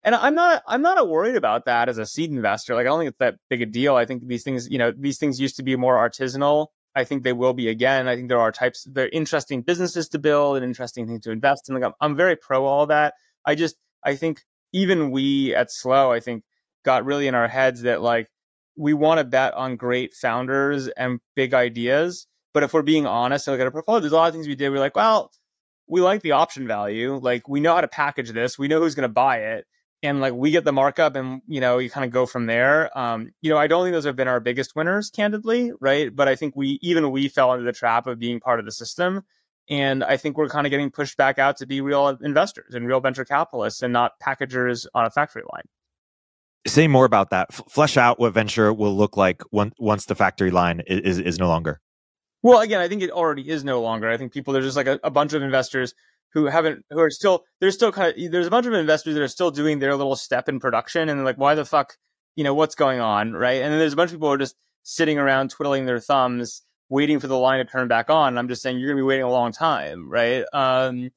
And 0.04 0.14
i'm 0.14 0.34
not 0.34 0.62
i'm 0.66 0.82
not 0.82 1.08
worried 1.08 1.36
about 1.36 1.64
that 1.66 1.88
as 1.88 1.98
a 1.98 2.06
seed 2.06 2.30
investor. 2.30 2.74
Like 2.74 2.86
i 2.86 2.88
don't 2.88 3.00
think 3.00 3.10
it's 3.10 3.18
that 3.18 3.36
big 3.48 3.62
a 3.62 3.66
deal. 3.66 3.96
I 3.96 4.04
think 4.04 4.26
these 4.26 4.44
things 4.44 4.68
you 4.68 4.78
know 4.78 4.92
these 4.96 5.18
things 5.18 5.40
used 5.40 5.56
to 5.56 5.62
be 5.62 5.76
more 5.76 5.96
artisanal. 5.96 6.68
I 6.94 7.04
think 7.04 7.22
they 7.22 7.32
will 7.32 7.54
be 7.54 7.68
again. 7.68 8.06
I 8.06 8.16
think 8.16 8.28
there 8.28 8.40
are 8.40 8.52
types, 8.52 8.86
there 8.90 9.06
are 9.06 9.10
interesting 9.12 9.62
businesses 9.62 10.08
to 10.10 10.18
build 10.18 10.56
and 10.56 10.64
interesting 10.64 11.06
things 11.06 11.22
to 11.22 11.30
invest 11.30 11.68
in. 11.68 11.74
Like 11.74 11.84
I'm, 11.84 11.92
I'm 12.00 12.16
very 12.16 12.36
pro 12.36 12.64
all 12.66 12.86
that. 12.86 13.14
I 13.46 13.54
just, 13.54 13.76
I 14.04 14.16
think 14.16 14.42
even 14.72 15.10
we 15.10 15.54
at 15.54 15.70
Slow, 15.70 16.12
I 16.12 16.20
think 16.20 16.44
got 16.84 17.04
really 17.04 17.28
in 17.28 17.34
our 17.34 17.48
heads 17.48 17.82
that 17.82 18.02
like 18.02 18.28
we 18.76 18.94
want 18.94 19.18
to 19.18 19.24
bet 19.24 19.54
on 19.54 19.76
great 19.76 20.14
founders 20.14 20.88
and 20.88 21.20
big 21.36 21.54
ideas. 21.54 22.26
But 22.54 22.62
if 22.62 22.72
we're 22.72 22.82
being 22.82 23.06
honest 23.06 23.46
and 23.46 23.52
look 23.52 23.60
at 23.60 23.66
our 23.66 23.70
portfolio, 23.70 24.00
there's 24.00 24.12
a 24.12 24.16
lot 24.16 24.28
of 24.28 24.34
things 24.34 24.48
we 24.48 24.54
did. 24.54 24.70
We're 24.70 24.78
like, 24.78 24.96
well, 24.96 25.30
we 25.88 26.00
like 26.00 26.22
the 26.22 26.32
option 26.32 26.66
value. 26.66 27.16
Like 27.16 27.48
we 27.48 27.60
know 27.60 27.74
how 27.74 27.80
to 27.80 27.88
package 27.88 28.30
this. 28.30 28.58
We 28.58 28.68
know 28.68 28.80
who's 28.80 28.94
going 28.94 29.08
to 29.08 29.12
buy 29.12 29.38
it 29.38 29.66
and 30.02 30.20
like 30.20 30.34
we 30.34 30.50
get 30.50 30.64
the 30.64 30.72
markup 30.72 31.16
and 31.16 31.42
you 31.46 31.60
know 31.60 31.78
you 31.78 31.88
kind 31.88 32.04
of 32.04 32.10
go 32.10 32.26
from 32.26 32.46
there 32.46 32.96
um 32.98 33.30
you 33.40 33.50
know 33.50 33.56
i 33.56 33.66
don't 33.66 33.84
think 33.84 33.92
those 33.92 34.04
have 34.04 34.16
been 34.16 34.28
our 34.28 34.40
biggest 34.40 34.74
winners 34.74 35.10
candidly 35.10 35.72
right 35.80 36.14
but 36.14 36.28
i 36.28 36.34
think 36.34 36.54
we 36.56 36.78
even 36.82 37.10
we 37.10 37.28
fell 37.28 37.52
into 37.52 37.64
the 37.64 37.72
trap 37.72 38.06
of 38.06 38.18
being 38.18 38.40
part 38.40 38.58
of 38.58 38.64
the 38.64 38.72
system 38.72 39.22
and 39.70 40.02
i 40.04 40.16
think 40.16 40.36
we're 40.36 40.48
kind 40.48 40.66
of 40.66 40.70
getting 40.70 40.90
pushed 40.90 41.16
back 41.16 41.38
out 41.38 41.56
to 41.56 41.66
be 41.66 41.80
real 41.80 42.08
investors 42.22 42.74
and 42.74 42.86
real 42.86 43.00
venture 43.00 43.24
capitalists 43.24 43.82
and 43.82 43.92
not 43.92 44.18
packagers 44.20 44.86
on 44.94 45.06
a 45.06 45.10
factory 45.10 45.42
line 45.52 45.64
say 46.66 46.88
more 46.88 47.04
about 47.04 47.30
that. 47.30 47.48
F- 47.50 47.62
flesh 47.68 47.96
out 47.96 48.18
what 48.18 48.32
venture 48.32 48.72
will 48.72 48.96
look 48.96 49.16
like 49.16 49.42
once 49.50 49.74
once 49.78 50.06
the 50.06 50.14
factory 50.14 50.50
line 50.50 50.82
is, 50.86 51.18
is, 51.18 51.18
is 51.18 51.38
no 51.38 51.48
longer. 51.48 51.80
Well 52.42 52.60
again 52.60 52.80
i 52.80 52.88
think 52.88 53.02
it 53.02 53.10
already 53.10 53.48
is 53.48 53.64
no 53.64 53.80
longer. 53.80 54.08
I 54.08 54.16
think 54.16 54.32
people 54.32 54.52
there's 54.52 54.64
just 54.64 54.76
like 54.76 54.86
a, 54.86 54.98
a 55.04 55.10
bunch 55.10 55.32
of 55.32 55.42
investors 55.42 55.94
who 56.32 56.46
haven't 56.46 56.84
who 56.90 57.00
are 57.00 57.10
still 57.10 57.44
there's 57.60 57.74
still 57.74 57.92
kind 57.92 58.16
of 58.16 58.32
there's 58.32 58.46
a 58.46 58.50
bunch 58.50 58.66
of 58.66 58.72
investors 58.72 59.14
that 59.14 59.22
are 59.22 59.28
still 59.28 59.50
doing 59.50 59.78
their 59.78 59.96
little 59.96 60.16
step 60.16 60.48
in 60.48 60.60
production 60.60 61.08
and 61.08 61.24
like 61.24 61.36
why 61.36 61.54
the 61.54 61.64
fuck 61.64 61.96
you 62.36 62.44
know 62.44 62.54
what's 62.54 62.74
going 62.74 63.00
on? 63.00 63.32
Right? 63.32 63.62
And 63.62 63.72
then 63.72 63.78
there's 63.78 63.92
a 63.92 63.96
bunch 63.96 64.10
of 64.10 64.16
people 64.16 64.28
who 64.28 64.34
are 64.34 64.38
just 64.38 64.56
sitting 64.82 65.18
around 65.18 65.50
twiddling 65.50 65.86
their 65.86 66.00
thumbs 66.00 66.62
waiting 66.88 67.20
for 67.20 67.26
the 67.26 67.38
line 67.38 67.64
to 67.64 67.70
turn 67.70 67.88
back 67.88 68.10
on. 68.10 68.36
I'm 68.36 68.48
just 68.48 68.60
saying 68.60 68.78
you're 68.78 68.88
going 68.88 68.98
to 68.98 69.02
be 69.02 69.06
waiting 69.06 69.24
a 69.24 69.30
long 69.30 69.52
time 69.52 70.10
right? 70.10 70.44
Um 70.52 71.10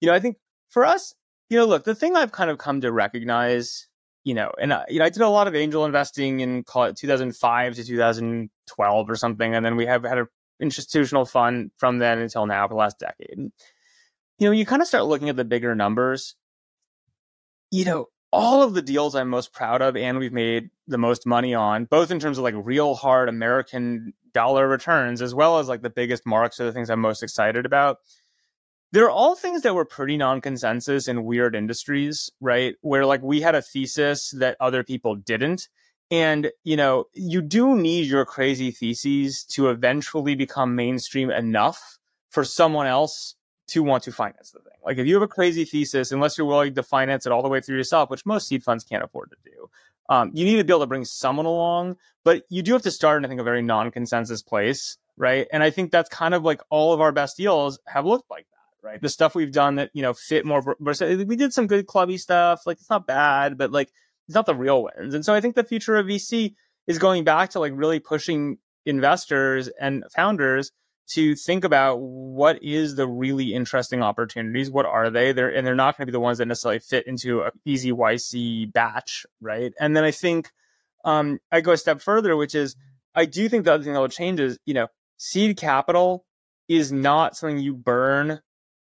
you 0.00 0.08
know 0.08 0.14
i 0.14 0.20
think 0.20 0.36
for 0.68 0.84
us 0.84 1.14
you 1.48 1.58
know 1.58 1.66
look 1.66 1.84
the 1.84 1.94
thing 1.94 2.16
i've 2.16 2.32
kind 2.32 2.50
of 2.50 2.58
come 2.58 2.80
to 2.80 2.90
recognize 2.90 3.86
you 4.24 4.34
know 4.34 4.50
and 4.60 4.72
I, 4.72 4.84
you 4.88 4.98
know 4.98 5.04
i 5.04 5.08
did 5.08 5.22
a 5.22 5.28
lot 5.28 5.46
of 5.46 5.54
angel 5.54 5.84
investing 5.84 6.40
in 6.40 6.62
call 6.64 6.84
it 6.84 6.96
2005 6.96 7.74
to 7.74 7.84
2012 7.84 9.10
or 9.10 9.16
something 9.16 9.54
and 9.54 9.64
then 9.64 9.76
we 9.76 9.86
have 9.86 10.04
had 10.04 10.18
an 10.18 10.26
institutional 10.60 11.24
fund 11.24 11.70
from 11.76 11.98
then 11.98 12.18
until 12.18 12.46
now 12.46 12.66
for 12.68 12.74
the 12.74 12.78
last 12.78 12.98
decade 12.98 13.50
you 14.40 14.46
know, 14.46 14.52
you 14.52 14.66
kind 14.66 14.82
of 14.82 14.88
start 14.88 15.04
looking 15.04 15.28
at 15.28 15.36
the 15.36 15.44
bigger 15.44 15.74
numbers. 15.74 16.34
You 17.70 17.84
know, 17.84 18.06
all 18.32 18.62
of 18.62 18.72
the 18.72 18.82
deals 18.82 19.14
I'm 19.14 19.28
most 19.28 19.52
proud 19.52 19.82
of 19.82 19.96
and 19.96 20.18
we've 20.18 20.32
made 20.32 20.70
the 20.88 20.98
most 20.98 21.26
money 21.26 21.54
on, 21.54 21.84
both 21.84 22.10
in 22.10 22.18
terms 22.18 22.38
of 22.38 22.44
like 22.44 22.54
real 22.56 22.94
hard 22.94 23.28
American 23.28 24.14
dollar 24.32 24.66
returns, 24.66 25.20
as 25.20 25.34
well 25.34 25.58
as 25.58 25.68
like 25.68 25.82
the 25.82 25.90
biggest 25.90 26.26
marks 26.26 26.58
are 26.58 26.64
the 26.64 26.72
things 26.72 26.88
I'm 26.88 27.00
most 27.00 27.22
excited 27.22 27.66
about. 27.66 27.98
They're 28.92 29.10
all 29.10 29.36
things 29.36 29.62
that 29.62 29.74
were 29.74 29.84
pretty 29.84 30.16
non 30.16 30.40
consensus 30.40 31.08
in 31.08 31.24
weird 31.24 31.54
industries, 31.54 32.30
right? 32.40 32.74
Where 32.80 33.06
like 33.06 33.22
we 33.22 33.40
had 33.40 33.54
a 33.54 33.62
thesis 33.62 34.30
that 34.38 34.56
other 34.60 34.82
people 34.82 35.14
didn't. 35.14 35.68
And, 36.10 36.50
you 36.64 36.76
know, 36.76 37.04
you 37.14 37.40
do 37.40 37.76
need 37.76 38.06
your 38.06 38.24
crazy 38.24 38.72
theses 38.72 39.44
to 39.50 39.68
eventually 39.68 40.34
become 40.34 40.74
mainstream 40.74 41.30
enough 41.30 41.98
for 42.30 42.42
someone 42.42 42.88
else 42.88 43.36
to 43.68 43.84
want 43.84 44.02
to 44.04 44.12
finance 44.12 44.50
the 44.50 44.58
thing. 44.58 44.78
Like 44.84 44.98
if 44.98 45.06
you 45.06 45.14
have 45.14 45.22
a 45.22 45.28
crazy 45.28 45.64
thesis, 45.64 46.10
unless 46.10 46.36
you're 46.36 46.46
willing 46.46 46.74
to 46.74 46.82
finance 46.82 47.26
it 47.26 47.32
all 47.32 47.42
the 47.42 47.48
way 47.48 47.60
through 47.60 47.76
yourself, 47.76 48.10
which 48.10 48.26
most 48.26 48.48
seed 48.48 48.64
funds 48.64 48.82
can't 48.82 49.04
afford 49.04 49.30
to 49.30 49.36
do, 49.44 49.70
um, 50.08 50.32
you 50.34 50.44
need 50.44 50.56
to 50.56 50.64
be 50.64 50.72
able 50.72 50.80
to 50.80 50.86
bring 50.86 51.04
someone 51.04 51.46
along. 51.46 51.96
But 52.24 52.42
you 52.48 52.62
do 52.62 52.72
have 52.72 52.82
to 52.82 52.90
start 52.90 53.18
in, 53.18 53.24
I 53.24 53.28
think, 53.28 53.40
a 53.40 53.44
very 53.44 53.62
non-consensus 53.62 54.42
place, 54.42 54.98
right? 55.16 55.46
And 55.52 55.62
I 55.62 55.70
think 55.70 55.92
that's 55.92 56.08
kind 56.08 56.34
of 56.34 56.42
like 56.42 56.60
all 56.68 56.92
of 56.92 57.00
our 57.00 57.12
best 57.12 57.36
deals 57.36 57.78
have 57.86 58.04
looked 58.04 58.28
like 58.28 58.46
that, 58.50 58.59
right? 58.82 59.00
The 59.00 59.08
stuff 59.08 59.34
we've 59.34 59.52
done 59.52 59.76
that 59.76 59.90
you 59.94 60.02
know 60.02 60.14
fit 60.14 60.44
more. 60.44 60.76
We 60.78 61.36
did 61.36 61.52
some 61.52 61.66
good 61.66 61.86
clubby 61.86 62.18
stuff, 62.18 62.62
like 62.66 62.78
it's 62.78 62.90
not 62.90 63.06
bad, 63.06 63.58
but 63.58 63.70
like 63.70 63.90
it's 64.26 64.34
not 64.34 64.46
the 64.46 64.54
real 64.54 64.84
wins. 64.84 65.14
And 65.14 65.24
so 65.24 65.34
I 65.34 65.40
think 65.40 65.54
the 65.54 65.64
future 65.64 65.96
of 65.96 66.06
VC 66.06 66.54
is 66.86 66.98
going 66.98 67.24
back 67.24 67.50
to 67.50 67.60
like 67.60 67.72
really 67.74 68.00
pushing 68.00 68.58
investors 68.86 69.68
and 69.80 70.04
founders 70.14 70.72
to 71.10 71.34
think 71.34 71.64
about 71.64 71.96
what 71.96 72.62
is 72.62 72.94
the 72.94 73.06
really 73.06 73.52
interesting 73.52 74.02
opportunities. 74.02 74.70
What 74.70 74.86
are 74.86 75.10
they? 75.10 75.32
They're 75.32 75.48
and 75.54 75.66
they're 75.66 75.74
not 75.74 75.96
going 75.96 76.06
to 76.06 76.10
be 76.10 76.12
the 76.12 76.20
ones 76.20 76.38
that 76.38 76.46
necessarily 76.46 76.78
fit 76.78 77.06
into 77.06 77.40
a 77.40 77.50
easy 77.64 77.92
YC 77.92 78.72
batch, 78.72 79.26
right? 79.40 79.72
And 79.80 79.96
then 79.96 80.04
I 80.04 80.12
think 80.12 80.50
um, 81.04 81.38
I 81.50 81.60
go 81.60 81.72
a 81.72 81.76
step 81.76 82.00
further, 82.00 82.36
which 82.36 82.54
is 82.54 82.76
I 83.14 83.24
do 83.24 83.48
think 83.48 83.64
the 83.64 83.74
other 83.74 83.82
thing 83.82 83.92
that 83.92 84.00
will 84.00 84.08
change 84.08 84.38
is 84.38 84.58
you 84.66 84.74
know 84.74 84.86
seed 85.16 85.56
capital 85.56 86.24
is 86.68 86.92
not 86.92 87.36
something 87.36 87.58
you 87.58 87.74
burn 87.74 88.40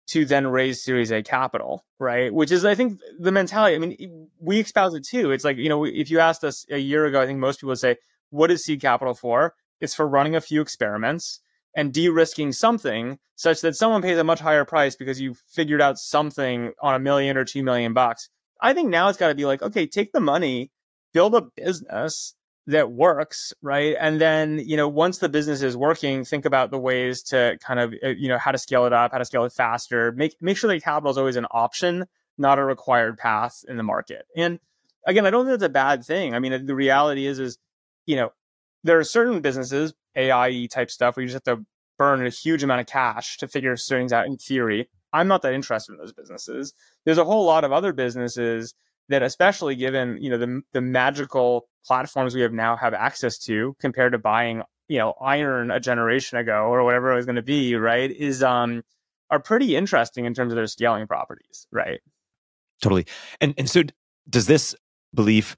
to 0.07 0.25
then 0.25 0.47
raise 0.47 0.83
Series 0.83 1.11
A 1.11 1.23
capital, 1.23 1.83
right? 1.99 2.33
Which 2.33 2.51
is, 2.51 2.63
I 2.65 2.75
think, 2.75 2.99
the 3.19 3.31
mentality. 3.31 3.75
I 3.75 3.79
mean, 3.79 4.29
we 4.39 4.59
espouse 4.59 4.93
it 4.93 5.03
too. 5.05 5.31
It's 5.31 5.43
like, 5.43 5.57
you 5.57 5.69
know, 5.69 5.83
if 5.83 6.11
you 6.11 6.19
asked 6.19 6.43
us 6.43 6.65
a 6.69 6.77
year 6.77 7.05
ago, 7.05 7.21
I 7.21 7.25
think 7.25 7.39
most 7.39 7.59
people 7.59 7.69
would 7.69 7.79
say, 7.79 7.97
what 8.29 8.51
is 8.51 8.63
seed 8.63 8.81
capital 8.81 9.13
for? 9.13 9.55
It's 9.81 9.95
for 9.95 10.07
running 10.07 10.35
a 10.35 10.41
few 10.41 10.61
experiments 10.61 11.39
and 11.75 11.93
de-risking 11.93 12.51
something 12.51 13.19
such 13.35 13.61
that 13.61 13.75
someone 13.75 14.01
pays 14.01 14.17
a 14.17 14.23
much 14.23 14.39
higher 14.39 14.63
price 14.63 14.95
because 14.95 15.19
you 15.19 15.35
figured 15.47 15.81
out 15.81 15.99
something 15.99 16.71
on 16.81 16.95
a 16.95 16.99
million 16.99 17.35
or 17.35 17.43
two 17.43 17.63
million 17.63 17.93
bucks. 17.93 18.29
I 18.61 18.73
think 18.73 18.89
now 18.89 19.09
it's 19.09 19.17
got 19.17 19.27
to 19.27 19.35
be 19.35 19.45
like, 19.45 19.61
okay, 19.61 19.85
take 19.85 20.13
the 20.13 20.21
money, 20.21 20.71
build 21.13 21.35
a 21.35 21.41
business 21.41 22.35
that 22.67 22.91
works, 22.91 23.53
right? 23.61 23.95
And 23.99 24.19
then, 24.19 24.59
you 24.59 24.75
know, 24.75 24.87
once 24.87 25.19
the 25.19 25.29
business 25.29 25.61
is 25.61 25.77
working, 25.77 26.25
think 26.25 26.45
about 26.45 26.71
the 26.71 26.79
ways 26.79 27.21
to 27.23 27.57
kind 27.61 27.79
of, 27.79 27.93
uh, 28.03 28.09
you 28.09 28.27
know, 28.27 28.39
how 28.39 28.51
to 28.51 28.57
scale 28.57 28.85
it 28.85 28.93
up, 28.93 29.11
how 29.11 29.19
to 29.19 29.25
scale 29.25 29.45
it 29.45 29.53
faster. 29.53 30.11
Make 30.13 30.35
make 30.41 30.57
sure 30.57 30.71
that 30.71 30.83
capital 30.83 31.11
is 31.11 31.17
always 31.17 31.35
an 31.35 31.45
option, 31.51 32.05
not 32.37 32.57
a 32.57 32.63
required 32.63 33.17
path 33.17 33.63
in 33.67 33.77
the 33.77 33.83
market. 33.83 34.25
And 34.35 34.59
again, 35.05 35.25
I 35.25 35.29
don't 35.29 35.45
think 35.45 35.59
that's 35.59 35.69
a 35.69 35.73
bad 35.73 36.03
thing. 36.03 36.33
I 36.33 36.39
mean, 36.39 36.65
the 36.65 36.75
reality 36.75 37.27
is, 37.27 37.39
is 37.39 37.57
you 38.07 38.15
know, 38.15 38.31
there 38.83 38.97
are 38.97 39.03
certain 39.03 39.41
businesses, 39.41 39.93
AI 40.15 40.67
type 40.71 40.89
stuff, 40.89 41.15
where 41.15 41.21
you 41.21 41.31
just 41.31 41.45
have 41.45 41.57
to 41.57 41.65
burn 41.97 42.25
a 42.25 42.29
huge 42.29 42.63
amount 42.63 42.81
of 42.81 42.87
cash 42.87 43.37
to 43.37 43.47
figure 43.47 43.77
things 43.77 44.11
out 44.11 44.25
in 44.25 44.37
theory. 44.37 44.89
I'm 45.13 45.27
not 45.27 45.43
that 45.43 45.53
interested 45.53 45.93
in 45.93 45.99
those 45.99 46.13
businesses. 46.13 46.73
There's 47.05 47.17
a 47.17 47.23
whole 47.23 47.45
lot 47.45 47.63
of 47.63 47.71
other 47.71 47.93
businesses 47.93 48.73
that, 49.09 49.23
especially 49.23 49.75
given 49.75 50.17
you 50.21 50.29
know 50.29 50.37
the 50.37 50.61
the 50.73 50.81
magical 50.81 51.67
platforms 51.85 52.35
we 52.35 52.41
have 52.41 52.53
now 52.53 52.75
have 52.75 52.93
access 52.93 53.37
to 53.37 53.75
compared 53.79 54.11
to 54.13 54.17
buying 54.17 54.63
you 54.87 54.97
know 54.97 55.13
iron 55.21 55.71
a 55.71 55.79
generation 55.79 56.37
ago 56.37 56.65
or 56.65 56.83
whatever 56.83 57.11
it 57.11 57.15
was 57.15 57.25
going 57.25 57.35
to 57.35 57.41
be, 57.41 57.75
right? 57.75 58.11
Is 58.11 58.43
um 58.43 58.83
are 59.29 59.39
pretty 59.39 59.75
interesting 59.75 60.25
in 60.25 60.33
terms 60.33 60.51
of 60.51 60.55
their 60.55 60.67
scaling 60.67 61.07
properties, 61.07 61.67
right? 61.71 61.99
Totally. 62.81 63.05
And 63.41 63.53
and 63.57 63.69
so 63.69 63.83
does 64.29 64.47
this 64.47 64.75
belief 65.13 65.55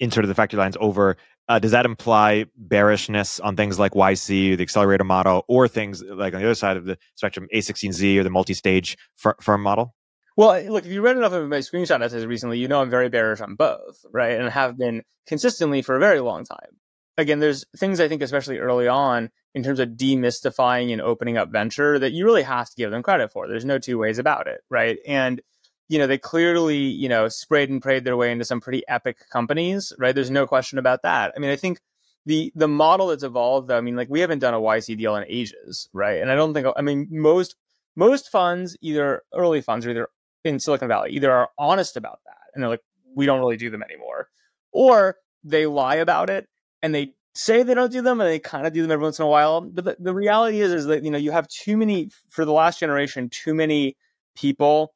in 0.00 0.10
sort 0.10 0.24
of 0.24 0.28
the 0.28 0.34
factory 0.34 0.58
lines 0.58 0.76
over 0.80 1.16
uh, 1.48 1.58
does 1.58 1.72
that 1.72 1.84
imply 1.84 2.46
bearishness 2.56 3.38
on 3.40 3.54
things 3.56 3.78
like 3.78 3.92
YC, 3.92 4.56
the 4.56 4.62
accelerator 4.62 5.04
model, 5.04 5.44
or 5.46 5.68
things 5.68 6.02
like 6.02 6.32
on 6.32 6.40
the 6.40 6.46
other 6.46 6.54
side 6.54 6.76
of 6.76 6.86
the 6.86 6.96
spectrum, 7.16 7.48
A16Z 7.54 8.18
or 8.18 8.22
the 8.22 8.30
multi-stage 8.30 8.96
firm 9.16 9.60
model? 9.62 9.94
Well, 10.36 10.52
eh, 10.52 10.68
look, 10.68 10.84
if 10.84 10.90
you 10.90 11.00
read 11.00 11.16
enough 11.16 11.32
of 11.32 11.48
my 11.48 11.58
screenshot 11.58 12.02
essays 12.02 12.26
recently, 12.26 12.58
you 12.58 12.68
know 12.68 12.80
I'm 12.80 12.90
very 12.90 13.08
bearish 13.08 13.40
on 13.40 13.54
both, 13.54 14.04
right? 14.12 14.38
And 14.38 14.48
have 14.48 14.76
been 14.76 15.02
consistently 15.26 15.82
for 15.82 15.96
a 15.96 16.00
very 16.00 16.20
long 16.20 16.44
time. 16.44 16.78
Again, 17.16 17.38
there's 17.38 17.64
things 17.76 18.00
I 18.00 18.08
think, 18.08 18.22
especially 18.22 18.58
early 18.58 18.88
on, 18.88 19.30
in 19.54 19.62
terms 19.62 19.78
of 19.78 19.90
demystifying 19.90 20.92
and 20.92 21.00
opening 21.00 21.36
up 21.36 21.52
venture, 21.52 21.98
that 22.00 22.12
you 22.12 22.24
really 22.24 22.42
have 22.42 22.68
to 22.68 22.76
give 22.76 22.90
them 22.90 23.04
credit 23.04 23.30
for. 23.32 23.46
There's 23.46 23.64
no 23.64 23.78
two 23.78 23.98
ways 23.98 24.18
about 24.18 24.48
it, 24.48 24.62
right? 24.68 24.98
And 25.06 25.40
you 25.88 25.98
know, 25.98 26.06
they 26.06 26.18
clearly, 26.18 26.78
you 26.78 27.08
know, 27.08 27.28
sprayed 27.28 27.68
and 27.70 27.80
prayed 27.82 28.04
their 28.04 28.16
way 28.16 28.32
into 28.32 28.44
some 28.44 28.60
pretty 28.60 28.82
epic 28.88 29.18
companies, 29.30 29.92
right? 29.98 30.14
There's 30.14 30.30
no 30.30 30.46
question 30.46 30.78
about 30.78 31.02
that. 31.02 31.32
I 31.36 31.40
mean, 31.40 31.50
I 31.50 31.56
think 31.56 31.78
the 32.26 32.50
the 32.56 32.66
model 32.68 33.08
that's 33.08 33.22
evolved, 33.22 33.68
though, 33.68 33.76
I 33.76 33.82
mean, 33.82 33.94
like 33.94 34.08
we 34.08 34.20
haven't 34.20 34.38
done 34.40 34.54
a 34.54 34.60
YC 34.60 34.96
deal 34.98 35.14
in 35.16 35.24
ages, 35.28 35.88
right? 35.92 36.20
And 36.20 36.30
I 36.30 36.34
don't 36.34 36.54
think, 36.54 36.66
I 36.76 36.82
mean, 36.82 37.06
most 37.10 37.54
most 37.96 38.30
funds, 38.30 38.76
either 38.80 39.22
early 39.32 39.60
funds 39.60 39.86
or 39.86 39.90
either 39.90 40.08
in 40.44 40.60
Silicon 40.60 40.88
Valley, 40.88 41.10
either 41.10 41.32
are 41.32 41.50
honest 41.58 41.96
about 41.96 42.20
that 42.26 42.38
and 42.54 42.62
they're 42.62 42.70
like, 42.70 42.82
we 43.14 43.26
don't 43.26 43.38
really 43.38 43.56
do 43.56 43.70
them 43.70 43.82
anymore, 43.82 44.28
or 44.72 45.16
they 45.42 45.66
lie 45.66 45.96
about 45.96 46.30
it 46.30 46.48
and 46.82 46.94
they 46.94 47.14
say 47.34 47.62
they 47.62 47.74
don't 47.74 47.92
do 47.92 48.02
them 48.02 48.20
and 48.20 48.28
they 48.28 48.38
kind 48.38 48.66
of 48.66 48.72
do 48.72 48.82
them 48.82 48.90
every 48.90 49.02
once 49.02 49.18
in 49.18 49.24
a 49.24 49.28
while. 49.28 49.60
But 49.60 49.84
the, 49.84 49.96
the 49.98 50.14
reality 50.14 50.60
is, 50.60 50.72
is 50.72 50.86
that 50.86 51.04
you 51.04 51.10
know 51.10 51.18
you 51.18 51.32
have 51.32 51.48
too 51.48 51.76
many 51.76 52.10
for 52.28 52.44
the 52.44 52.52
last 52.52 52.78
generation, 52.80 53.28
too 53.28 53.54
many 53.54 53.96
people 54.36 54.94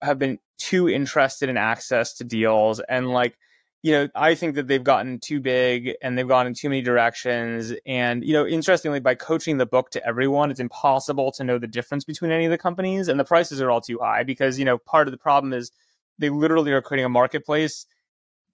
have 0.00 0.18
been 0.18 0.38
too 0.58 0.88
interested 0.88 1.48
in 1.48 1.56
access 1.56 2.14
to 2.14 2.24
deals 2.24 2.80
and 2.88 3.10
like 3.10 3.36
you 3.82 3.92
know 3.92 4.08
i 4.14 4.34
think 4.34 4.54
that 4.54 4.68
they've 4.68 4.84
gotten 4.84 5.18
too 5.18 5.40
big 5.40 5.92
and 6.02 6.16
they've 6.16 6.28
gone 6.28 6.46
in 6.46 6.54
too 6.54 6.68
many 6.68 6.80
directions 6.80 7.72
and 7.84 8.24
you 8.24 8.32
know 8.32 8.46
interestingly 8.46 9.00
by 9.00 9.14
coaching 9.14 9.58
the 9.58 9.66
book 9.66 9.90
to 9.90 10.04
everyone 10.06 10.50
it's 10.50 10.60
impossible 10.60 11.32
to 11.32 11.44
know 11.44 11.58
the 11.58 11.66
difference 11.66 12.04
between 12.04 12.30
any 12.30 12.44
of 12.44 12.50
the 12.50 12.58
companies 12.58 13.08
and 13.08 13.18
the 13.18 13.24
prices 13.24 13.60
are 13.60 13.70
all 13.70 13.80
too 13.80 13.98
high 14.00 14.22
because 14.22 14.58
you 14.58 14.64
know 14.64 14.78
part 14.78 15.08
of 15.08 15.12
the 15.12 15.18
problem 15.18 15.52
is 15.52 15.70
they 16.18 16.30
literally 16.30 16.72
are 16.72 16.82
creating 16.82 17.04
a 17.04 17.10
marketplace 17.10 17.86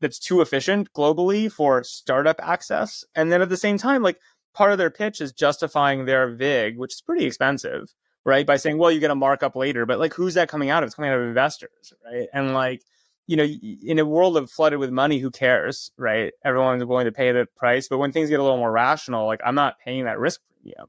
that's 0.01 0.19
too 0.19 0.41
efficient 0.41 0.93
globally 0.93 1.51
for 1.51 1.85
startup 1.85 2.41
access 2.43 3.05
and 3.15 3.31
then 3.31 3.43
at 3.43 3.49
the 3.49 3.57
same 3.57 3.79
time 3.79 4.03
like 4.03 4.19
part 4.55 4.73
of 4.73 4.79
their 4.79 4.91
pitch 4.91 5.21
is 5.21 5.33
justifying 5.33 6.05
their 6.05 6.35
vig 6.35 6.79
which 6.79 6.95
is 6.95 7.03
pretty 7.03 7.27
expensive 7.27 7.95
right? 8.25 8.47
By 8.47 8.57
saying, 8.57 8.77
well, 8.77 8.93
you 8.93 9.01
get 9.01 9.11
a 9.11 9.15
markup 9.15 9.57
later, 9.57 9.87
but 9.87 9.99
like, 9.99 10.13
who's 10.13 10.35
that 10.35 10.51
coming 10.51 10.69
out 10.69 10.83
of? 10.83 10.89
It's 10.89 10.95
coming 10.95 11.11
out 11.11 11.19
of 11.19 11.27
investors, 11.27 11.95
right? 12.05 12.29
And 12.35 12.53
like, 12.53 12.83
you 13.29 13.37
know, 13.37 13.45
in 13.45 14.01
a 14.01 14.05
world 14.05 14.37
of 14.37 14.51
flooded 14.51 14.81
with 14.81 14.91
money, 14.91 15.19
who 15.19 15.31
cares, 15.31 15.93
right? 15.97 16.33
Everyone's 16.45 16.85
willing 16.85 17.05
to 17.05 17.13
pay 17.13 17.31
the 17.31 17.47
price, 17.57 17.87
but 17.87 17.99
when 17.99 18.11
things 18.11 18.29
get 18.29 18.41
a 18.41 18.43
little 18.43 18.59
more 18.59 18.73
rational, 18.73 19.27
like, 19.27 19.41
I'm 19.45 19.55
not 19.55 19.79
paying 19.79 20.05
that 20.05 20.19
risk 20.19 20.41
premium. 20.51 20.89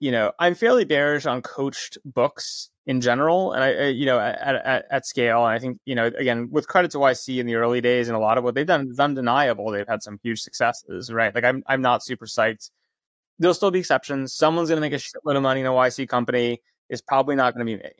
You 0.00 0.10
know, 0.10 0.32
I'm 0.38 0.54
fairly 0.54 0.84
bearish 0.84 1.24
on 1.24 1.40
coached 1.42 1.98
books 2.04 2.70
in 2.86 3.00
general, 3.00 3.52
and 3.52 3.62
I, 3.62 3.86
you 3.88 4.06
know, 4.06 4.18
at, 4.18 4.56
at, 4.56 4.86
at 4.90 5.06
scale. 5.06 5.44
And 5.44 5.54
I 5.54 5.58
think, 5.58 5.78
you 5.84 5.94
know, 5.94 6.06
again, 6.06 6.48
with 6.50 6.66
credit 6.66 6.90
to 6.92 6.98
YC 6.98 7.38
in 7.38 7.46
the 7.46 7.54
early 7.54 7.80
days, 7.80 8.08
and 8.08 8.16
a 8.16 8.20
lot 8.20 8.36
of 8.36 8.44
what 8.44 8.54
they've 8.54 8.66
done 8.66 8.88
is 8.90 8.98
undeniable. 8.98 9.70
They've 9.70 9.88
had 9.88 10.02
some 10.02 10.18
huge 10.22 10.40
successes, 10.40 11.12
right? 11.12 11.34
Like, 11.34 11.44
I'm 11.44 11.62
I'm 11.66 11.82
not 11.82 12.02
super 12.02 12.26
psyched 12.26 12.70
there'll 13.38 13.54
still 13.54 13.70
be 13.70 13.80
exceptions. 13.80 14.34
Someone's 14.34 14.68
going 14.68 14.80
to 14.80 14.80
make 14.80 14.92
a 14.92 14.96
shitload 14.96 15.36
of 15.36 15.42
money 15.42 15.60
in 15.60 15.66
a 15.66 15.70
YC 15.70 16.08
company. 16.08 16.62
It's 16.88 17.02
probably 17.02 17.36
not 17.36 17.54
going 17.54 17.66
to 17.66 17.76
be 17.76 17.82
me. 17.82 17.90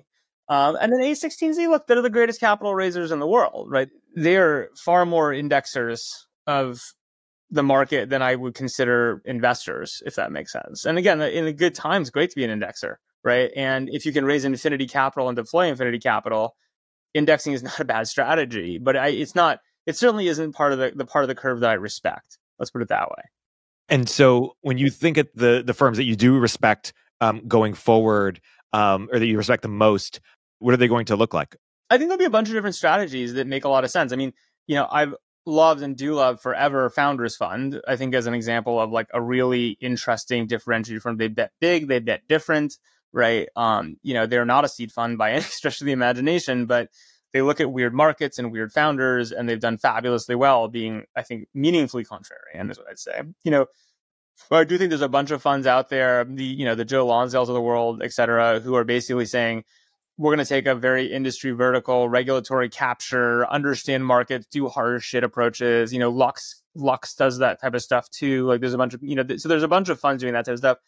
Um, 0.49 0.77
and 0.81 0.93
then 0.93 1.01
A16Z, 1.01 1.69
look, 1.69 1.87
they're 1.87 2.03
the 2.03 2.11
greatest 2.11 2.41
capital 2.41 2.75
raisers 2.75 3.11
in 3.11 3.19
the 3.19 3.27
world, 3.27 3.69
right? 3.71 3.89
They're 4.15 4.69
far 4.77 5.05
more 5.05 5.33
indexers 5.33 6.09
of 6.47 6.81
the 7.51 7.63
market 7.63 8.11
than 8.11 8.23
I 8.23 8.35
would 8.35 8.55
consider 8.55 9.23
investors, 9.25 10.03
if 10.07 10.15
that 10.17 10.33
makes 10.33 10.53
sense. 10.53 10.85
And 10.85 10.99
again, 10.99 11.21
in 11.21 11.45
the 11.45 11.53
good 11.53 11.75
times, 11.75 12.11
great 12.11 12.31
to 12.31 12.37
be 12.37 12.45
an 12.45 12.61
indexer, 12.61 12.97
right? 13.25 13.51
And 13.57 13.89
if 13.91 14.07
you 14.07 14.13
can 14.13 14.25
raise 14.25 14.45
infinity 14.45 14.87
capital 14.87 15.29
and 15.29 15.37
deploy 15.37 15.67
infinity 15.67 15.99
capital, 15.99 16.57
indexing 17.15 17.53
is 17.53 17.63
not 17.65 17.81
a 17.81 17.85
bad 17.85 18.07
strategy. 18.09 18.79
But 18.79 18.97
I, 18.97 19.09
it's 19.09 19.35
not. 19.35 19.61
It 19.87 19.97
certainly 19.97 20.27
isn't 20.27 20.53
part 20.53 20.73
of 20.73 20.79
the, 20.79 20.93
the 20.95 21.07
part 21.07 21.25
of 21.25 21.29
the 21.29 21.35
curve 21.35 21.61
that 21.61 21.71
I 21.71 21.75
respect. 21.75 22.39
Let's 22.59 22.71
put 22.71 22.83
it 22.83 22.89
that 22.89 23.09
way. 23.09 23.23
And 23.89 24.09
so 24.09 24.57
when 24.63 24.79
you 24.79 24.91
think 24.91 25.17
at 25.17 25.35
the 25.35 25.63
the 25.65 25.75
firms 25.75 25.97
that 25.97 26.05
you 26.05 26.17
do 26.17 26.39
respect 26.39 26.93
um, 27.21 27.47
going 27.47 27.75
forward, 27.75 28.41
um, 28.73 29.09
or 29.13 29.19
that 29.19 29.27
you 29.27 29.37
respect 29.37 29.63
the 29.63 29.69
most, 29.69 30.21
what 30.59 30.75
are 30.75 30.79
they 30.79 30.89
going 30.89 31.07
to 31.07 31.17
look 31.17 31.35
like? 31.35 31.57
I 31.91 31.99
think 31.99 32.09
there'll 32.09 32.19
be 32.19 32.25
a 32.25 32.31
bunch 32.31 32.49
of 32.49 32.55
different 32.55 32.77
strategies 32.77 33.35
that 33.35 33.47
make 33.47 33.65
a 33.65 33.69
lot 33.69 33.85
of 33.85 33.91
sense. 33.91 34.13
I 34.13 34.17
mean, 34.17 34.33
you 34.67 34.75
know, 34.75 34.89
I've 34.91 35.15
loved 35.47 35.83
and 35.83 35.97
do 35.97 36.15
love 36.15 36.41
forever 36.41 36.91
Founders 36.91 37.37
Fund. 37.37 37.81
I 37.87 37.97
think 37.97 38.15
as 38.15 38.27
an 38.27 38.35
example 38.35 38.81
of 38.81 38.91
like 38.91 39.09
a 39.15 39.23
really 39.23 39.77
interesting 39.81 40.49
differentiator 40.49 41.01
from 41.01 41.17
they 41.17 41.29
bet 41.29 41.53
big, 41.61 41.87
they 41.87 42.01
bet 42.01 42.27
different, 42.29 42.77
right? 43.13 43.49
Um, 43.55 43.97
you 44.03 44.15
know, 44.15 44.27
they're 44.27 44.45
not 44.45 44.65
a 44.65 44.69
seed 44.69 44.91
fund 44.91 45.19
by 45.19 45.31
any 45.33 45.43
stretch 45.43 45.81
of 45.81 45.87
the 45.87 45.93
imagination, 45.93 46.67
but 46.67 46.91
they 47.33 47.43
look 47.43 47.61
at 47.61 47.71
weird 47.71 47.95
markets 47.95 48.39
and 48.39 48.51
weird 48.51 48.73
founders, 48.73 49.31
and 49.31 49.49
they've 49.49 49.61
done 49.61 49.79
fabulously 49.79 50.35
well, 50.35 50.69
being 50.69 51.05
I 51.15 51.23
think 51.23 51.49
meaningfully 51.55 52.05
contrarian 52.05 52.71
is 52.71 52.79
what 52.79 52.89
I'd 52.91 52.99
say. 52.99 53.23
You 53.45 53.51
know, 53.51 53.67
but 54.51 54.57
I 54.57 54.65
do 54.65 54.79
think 54.79 54.91
there's 54.91 55.03
a 55.03 55.09
bunch 55.09 55.31
of 55.31 55.43
funds 55.43 55.67
out 55.67 55.89
there, 55.89 56.25
the 56.25 56.45
you 56.45 56.65
know 56.65 56.75
the 56.75 56.85
Joe 56.85 57.07
Lonsdales 57.07 57.49
of 57.49 57.55
the 57.55 57.61
world, 57.61 58.03
et 58.03 58.13
cetera, 58.13 58.61
who 58.61 58.75
are 58.75 58.85
basically 58.85 59.27
saying 59.27 59.65
we're 60.19 60.35
going 60.35 60.45
to 60.45 60.49
take 60.49 60.67
a 60.67 60.75
very 60.75 61.13
industry 61.13 61.51
vertical 61.51 62.09
regulatory 62.09 62.69
capture, 62.69 63.47
understand 63.49 64.05
markets, 64.05 64.47
do 64.47 64.69
harder 64.69 64.99
shit 64.99 65.25
approaches. 65.25 65.93
You 65.93 65.99
know, 65.99 66.11
Lux 66.11 66.63
Lux 66.75 67.15
does 67.15 67.39
that 67.39 67.61
type 67.61 67.75
of 67.75 67.83
stuff 67.83 68.09
too. 68.11 68.47
Like 68.47 68.61
there's 68.61 68.75
a 68.75 68.79
bunch 68.79 68.95
of 68.95 69.03
you 69.03 69.15
know, 69.15 69.25
th- 69.25 69.41
so 69.41 69.49
there's 69.49 69.63
a 69.63 69.69
bunch 69.69 69.89
of 69.89 70.01
funds 70.01 70.23
doing 70.23 70.35
that 70.35 70.47
type 70.47 70.55
of 70.55 70.59
stuff. 70.59 70.79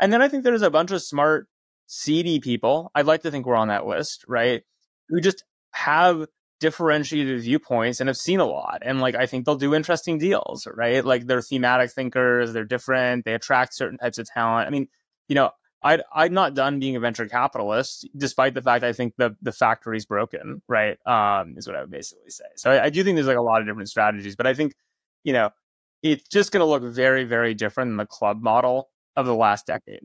And 0.00 0.12
then 0.12 0.22
I 0.22 0.28
think 0.28 0.44
there's 0.44 0.62
a 0.62 0.70
bunch 0.70 0.92
of 0.92 1.02
smart 1.02 1.46
seedy 1.86 2.40
people. 2.40 2.90
I'd 2.94 3.06
like 3.06 3.22
to 3.22 3.30
think 3.30 3.46
we're 3.46 3.56
on 3.56 3.68
that 3.68 3.86
list, 3.86 4.24
right? 4.26 4.62
Who 5.08 5.20
just 5.20 5.44
have 5.72 6.26
differentiated 6.60 7.40
viewpoints 7.40 8.00
and 8.00 8.08
have 8.08 8.16
seen 8.16 8.38
a 8.38 8.44
lot. 8.44 8.82
And 8.82 9.00
like 9.00 9.14
I 9.14 9.26
think 9.26 9.44
they'll 9.44 9.56
do 9.56 9.74
interesting 9.74 10.18
deals, 10.18 10.66
right? 10.72 11.04
Like 11.04 11.26
they're 11.26 11.42
thematic 11.42 11.90
thinkers, 11.90 12.52
they're 12.52 12.64
different, 12.64 13.24
they 13.24 13.34
attract 13.34 13.74
certain 13.74 13.98
types 13.98 14.18
of 14.18 14.26
talent. 14.26 14.68
I 14.68 14.70
mean, 14.70 14.88
you 15.28 15.34
know, 15.34 15.50
I 15.82 15.98
I'm 16.14 16.34
not 16.34 16.54
done 16.54 16.78
being 16.78 16.96
a 16.96 17.00
venture 17.00 17.26
capitalist, 17.26 18.08
despite 18.16 18.54
the 18.54 18.62
fact 18.62 18.84
I 18.84 18.92
think 18.92 19.14
the 19.16 19.36
the 19.42 19.52
factory's 19.52 20.04
broken, 20.04 20.62
right? 20.68 20.98
Um, 21.06 21.54
is 21.56 21.66
what 21.66 21.76
I 21.76 21.80
would 21.80 21.90
basically 21.90 22.30
say. 22.30 22.44
So 22.56 22.70
I, 22.70 22.84
I 22.84 22.90
do 22.90 23.02
think 23.02 23.16
there's 23.16 23.26
like 23.26 23.36
a 23.36 23.42
lot 23.42 23.60
of 23.60 23.66
different 23.66 23.88
strategies, 23.88 24.36
but 24.36 24.46
I 24.46 24.54
think, 24.54 24.74
you 25.24 25.32
know, 25.32 25.50
it's 26.02 26.28
just 26.28 26.52
going 26.52 26.60
to 26.60 26.66
look 26.66 26.82
very 26.82 27.24
very 27.24 27.54
different 27.54 27.90
than 27.90 27.96
the 27.96 28.06
club 28.06 28.42
model 28.42 28.90
of 29.16 29.26
the 29.26 29.34
last 29.34 29.66
decade. 29.66 30.02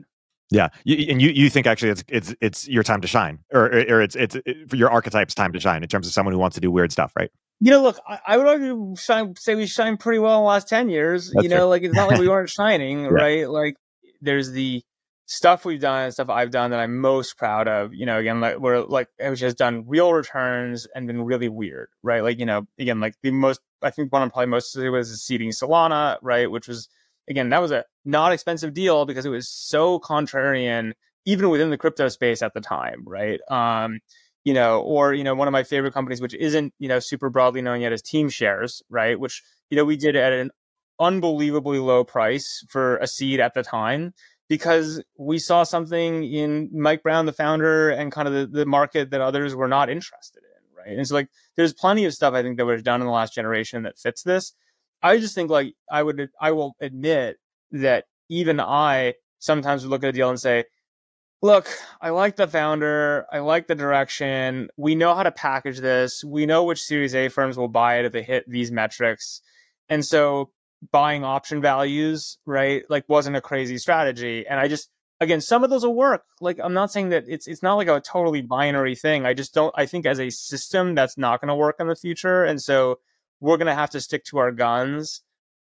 Yeah, 0.52 0.70
you, 0.84 1.12
and 1.12 1.22
you 1.22 1.30
you 1.30 1.50
think 1.50 1.66
actually 1.68 1.90
it's 1.90 2.04
it's 2.08 2.36
it's 2.40 2.68
your 2.68 2.84
time 2.84 3.02
to 3.02 3.08
shine, 3.08 3.40
or 3.52 3.66
or 3.66 4.02
it's 4.02 4.16
it's 4.16 4.36
it, 4.46 4.70
for 4.70 4.76
your 4.76 4.92
archetype's 4.92 5.34
time 5.34 5.52
to 5.54 5.60
shine 5.60 5.82
in 5.82 5.90
terms 5.90 6.08
of 6.08 6.14
someone 6.14 6.34
who 6.34 6.40
wants 6.40 6.54
to 6.56 6.62
do 6.62 6.70
weird 6.70 6.92
stuff, 6.92 7.12
right? 7.18 7.32
You 7.62 7.72
know, 7.72 7.82
look, 7.82 7.98
I, 8.08 8.20
I 8.28 8.38
would 8.38 8.46
argue 8.46 8.96
shine, 8.98 9.36
say 9.38 9.56
we 9.56 9.66
shine 9.66 9.98
pretty 9.98 10.20
well 10.20 10.38
in 10.38 10.44
the 10.44 10.48
last 10.48 10.70
ten 10.70 10.88
years. 10.88 11.32
That's 11.34 11.44
you 11.44 11.50
know, 11.50 11.62
true. 11.62 11.66
like 11.66 11.84
it's 11.84 11.96
not 11.96 12.10
like 12.10 12.20
we 12.20 12.28
weren't 12.30 12.50
shining, 12.50 13.06
yeah. 13.06 13.10
right? 13.10 13.50
Like 13.50 13.76
there's 14.22 14.52
the 14.52 14.84
stuff 15.28 15.66
we've 15.66 15.82
done 15.82 16.04
and 16.04 16.14
stuff 16.14 16.30
I've 16.30 16.52
done 16.52 16.72
that 16.72 16.80
I'm 16.80 17.00
most 17.00 17.38
proud 17.38 17.68
of. 17.68 17.94
You 17.94 18.06
know, 18.06 18.20
again, 18.20 18.42
like 18.42 18.60
we're 18.60 18.82
like 18.82 19.10
which 19.20 19.40
has 19.40 19.56
done 19.56 19.86
real 19.88 20.14
returns 20.14 20.88
and 20.96 21.08
been 21.08 21.24
really 21.24 21.50
weird, 21.50 21.90
right? 22.04 22.24
Like 22.24 22.40
you 22.40 22.46
know, 22.46 22.68
again, 22.80 23.00
like 23.00 23.16
the 23.24 23.32
most 23.32 23.60
I 23.82 23.90
think 23.90 24.12
one 24.12 24.22
I'm 24.22 24.32
probably 24.32 24.48
most 24.48 24.76
was 24.76 25.24
seeding 25.24 25.50
Solana, 25.50 26.18
right, 26.22 26.50
which 26.50 26.68
was 26.68 26.90
again, 27.30 27.50
that 27.50 27.62
was 27.62 27.72
a 27.72 27.86
not 28.04 28.32
expensive 28.32 28.74
deal 28.74 29.06
because 29.06 29.26
it 29.26 29.30
was 29.30 29.50
so 29.50 30.00
contrarian, 30.00 30.94
even 31.26 31.50
within 31.50 31.70
the 31.70 31.78
crypto 31.78 32.08
space 32.08 32.42
at 32.42 32.54
the 32.54 32.62
time, 32.62 33.04
right? 33.06 33.40
Um, 33.50 34.00
you 34.44 34.54
know, 34.54 34.82
or 34.82 35.14
you 35.14 35.24
know, 35.24 35.34
one 35.34 35.48
of 35.48 35.52
my 35.52 35.64
favorite 35.64 35.94
companies, 35.94 36.22
which 36.22 36.36
isn't 36.36 36.74
you 36.80 36.88
know 36.88 37.00
super 37.00 37.30
broadly 37.30 37.62
known 37.62 37.82
yet, 37.82 37.94
is 37.94 38.02
Teamshares, 38.04 38.82
right? 38.90 39.20
Which 39.20 39.42
you 39.70 39.78
know 39.78 39.86
we 39.86 39.98
did 39.98 40.16
at 40.16 40.34
an 40.34 40.52
unbelievably 41.00 41.80
low 41.80 42.04
price 42.04 42.64
for 42.70 42.98
a 42.98 43.08
seed 43.08 43.40
at 43.40 43.54
the 43.54 43.64
time 43.64 44.14
because 44.48 45.04
we 45.18 45.40
saw 45.40 45.64
something 45.64 46.24
in 46.24 46.70
Mike 46.74 47.04
Brown, 47.04 47.26
the 47.26 47.34
founder, 47.34 47.90
and 47.90 48.12
kind 48.12 48.28
of 48.28 48.34
the, 48.34 48.60
the 48.60 48.66
market 48.66 49.12
that 49.12 49.22
others 49.22 49.56
were 49.56 49.68
not 49.68 49.90
interested 49.90 50.44
in, 50.44 50.78
right? 50.78 50.98
And 50.98 51.08
so 51.08 51.16
like, 51.16 51.30
there's 51.56 51.74
plenty 51.74 52.06
of 52.06 52.14
stuff 52.14 52.34
I 52.34 52.44
think 52.44 52.58
that 52.58 52.66
was 52.66 52.84
done 52.84 53.02
in 53.02 53.08
the 53.08 53.14
last 53.14 53.34
generation 53.34 53.84
that 53.84 53.98
fits 53.98 54.24
this. 54.24 54.54
I 55.02 55.18
just 55.18 55.36
think 55.36 55.50
like 55.50 55.74
I 55.92 56.02
would 56.04 56.30
I 56.40 56.52
will 56.52 56.76
admit 56.80 57.38
that 57.72 58.06
even 58.30 58.60
I 58.60 59.14
sometimes 59.40 59.84
would 59.84 59.92
look 59.92 60.04
at 60.04 60.10
a 60.10 60.14
deal 60.14 60.30
and 60.30 60.40
say, 60.40 60.66
look, 61.42 61.68
I 62.02 62.10
like 62.10 62.36
the 62.36 62.48
founder. 62.48 63.26
I 63.32 63.40
like 63.40 63.68
the 63.68 63.76
direction. 63.76 64.70
We 64.78 64.96
know 64.96 65.14
how 65.14 65.24
to 65.24 65.32
package 65.32 65.80
this. 65.80 66.24
We 66.24 66.46
know 66.46 66.64
which 66.64 66.82
Series 66.82 67.14
A 67.14 67.30
firms 67.30 67.58
will 67.58 67.68
buy 67.68 68.00
it 68.00 68.06
if 68.06 68.14
they 68.14 68.24
hit 68.24 68.50
these 68.50 68.72
metrics. 68.72 69.42
And 69.90 70.04
so 70.04 70.52
buying 70.92 71.24
option 71.24 71.62
values, 71.62 72.38
right, 72.46 72.84
like 72.90 73.06
wasn't 73.08 73.36
a 73.36 73.42
crazy 73.42 73.78
strategy. 73.78 74.46
And 74.48 74.60
I 74.60 74.68
just, 74.68 74.90
again, 75.20 75.42
some 75.42 75.64
of 75.64 75.70
those 75.70 75.86
will 75.86 75.96
work. 75.96 76.24
Like 76.42 76.60
I'm 76.64 76.74
not 76.74 76.92
saying 76.92 77.10
that 77.10 77.26
it's 77.28 77.48
it's 77.48 77.64
not 77.64 77.76
like 77.76 77.88
a 77.88 78.02
totally 78.02 78.42
binary 78.42 78.96
thing. 78.96 79.26
I 79.26 79.34
just 79.34 79.54
don't. 79.54 79.74
I 79.78 79.86
think 79.86 80.06
as 80.06 80.20
a 80.20 80.30
system, 80.30 80.96
that's 80.96 81.18
not 81.18 81.42
going 81.42 81.50
to 81.50 81.56
work 81.56 81.78
in 81.80 81.88
the 81.88 81.96
future. 81.96 82.44
And 82.44 82.62
so 82.62 83.00
we're 83.40 83.58
going 83.58 83.68
to 83.68 83.76
have 83.76 83.90
to 83.92 84.02
stick 84.02 84.24
to 84.26 84.38
our 84.38 84.52
guns 84.52 85.22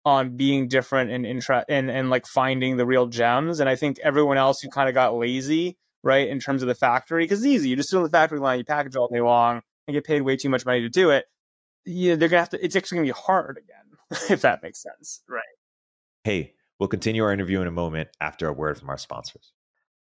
on 0.06 0.38
being 0.38 0.68
different 0.68 1.12
and 1.12 1.26
intra 1.26 1.66
and, 1.68 1.92
and 1.92 2.10
like 2.10 2.26
finding 2.26 2.78
the 2.78 2.86
real 2.86 3.08
gems. 3.08 3.60
And 3.60 3.70
I 3.70 3.76
think 3.76 4.00
everyone 4.00 4.38
else 4.38 4.62
who 4.62 4.70
kind 4.70 4.90
of 4.90 4.96
got 4.96 5.16
lazy, 5.16 5.78
right, 6.04 6.28
in 6.28 6.40
terms 6.40 6.62
of 6.62 6.68
the 6.68 6.76
factory, 6.76 7.24
because 7.24 7.40
it's 7.40 7.48
easy. 7.48 7.70
You 7.70 7.76
just 7.76 7.90
sit 7.90 7.98
on 7.98 8.04
the 8.04 8.10
factory 8.10 8.40
line, 8.40 8.60
you 8.60 8.66
package 8.66 8.96
all 8.96 9.10
day 9.10 9.22
long, 9.22 9.62
and 9.88 9.94
get 9.94 10.06
paid 10.06 10.22
way 10.22 10.38
too 10.38 10.50
much 10.50 10.66
money 10.66 10.82
to 10.82 10.90
do 10.90 11.10
it. 11.10 11.26
Yeah, 11.86 12.16
they're 12.16 12.30
gonna 12.30 12.42
have 12.42 12.50
to. 12.50 12.64
It's 12.64 12.76
actually 12.76 12.98
gonna 12.98 13.08
be 13.08 13.22
hard 13.26 13.58
again, 13.58 13.89
if 14.30 14.42
that 14.42 14.62
makes 14.64 14.82
sense, 14.82 15.22
right? 15.30 15.44
Hey, 16.24 16.54
we'll 16.80 16.90
continue 16.90 17.24
our 17.24 17.32
interview 17.32 17.62
in 17.62 17.68
a 17.68 17.72
moment 17.72 18.10
after 18.20 18.48
a 18.48 18.54
word 18.54 18.80
from 18.80 18.90
our 18.90 18.98
sponsors. 18.98 19.52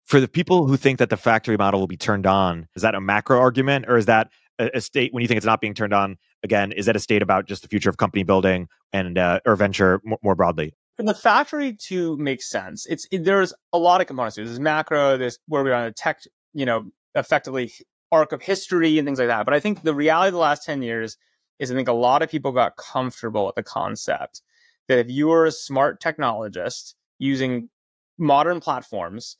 For 0.05 0.19
the 0.19 0.27
people 0.27 0.67
who 0.67 0.77
think 0.77 1.00
that 1.00 1.09
the 1.09 1.17
factory 1.17 1.57
model 1.57 1.79
will 1.79 1.88
be 1.88 1.97
turned 1.97 2.27
on, 2.27 2.67
is 2.75 2.83
that 2.83 2.93
a 2.93 3.01
macro 3.01 3.39
argument, 3.39 3.85
or 3.88 3.97
is 3.97 4.05
that 4.05 4.29
a, 4.59 4.81
state 4.81 5.13
when 5.13 5.21
you 5.21 5.27
think 5.27 5.38
it's 5.38 5.45
not 5.45 5.62
being 5.62 5.74
turned 5.74 5.93
on 5.93 6.17
again 6.43 6.71
is 6.71 6.85
that 6.85 6.95
a 6.95 7.00
state 7.00 7.21
about 7.21 7.47
just 7.47 7.62
the 7.62 7.67
future 7.67 7.89
of 7.89 7.97
company 7.97 8.24
building 8.24 8.67
and 8.93 9.17
uh, 9.17 9.39
or 9.45 9.55
venture 9.55 10.01
more, 10.03 10.19
more 10.24 10.35
broadly 10.35 10.74
for 10.97 11.03
the 11.03 11.13
factory 11.13 11.74
to 11.74 12.15
make 12.17 12.41
sense 12.41 12.85
it's 12.85 13.07
it, 13.12 13.24
there's 13.24 13.53
a 13.74 13.77
lot 13.77 14.01
of 14.01 14.07
components 14.07 14.35
there's 14.35 14.59
macro 14.59 15.17
there's 15.17 15.39
where 15.47 15.63
we're 15.63 15.74
on 15.74 15.85
a 15.85 15.91
tech 15.91 16.21
you 16.53 16.65
know 16.65 16.85
effectively 17.15 17.71
arc 18.12 18.31
of 18.31 18.41
history 18.41 18.97
and 18.97 19.05
things 19.05 19.19
like 19.19 19.27
that 19.27 19.45
but 19.45 19.53
i 19.53 19.59
think 19.59 19.83
the 19.83 19.95
reality 19.95 20.27
of 20.27 20.33
the 20.33 20.39
last 20.39 20.63
10 20.65 20.81
years 20.81 21.17
is 21.59 21.71
i 21.71 21.75
think 21.75 21.88
a 21.88 21.93
lot 21.93 22.21
of 22.21 22.29
people 22.29 22.51
got 22.51 22.75
comfortable 22.77 23.45
with 23.45 23.55
the 23.55 23.63
concept 23.63 24.41
that 24.88 25.00
if 25.00 25.09
you 25.09 25.27
were 25.27 25.45
a 25.45 25.51
smart 25.51 26.01
technologist 26.01 26.93
using 27.19 27.69
modern 28.17 28.59
platforms 28.59 29.38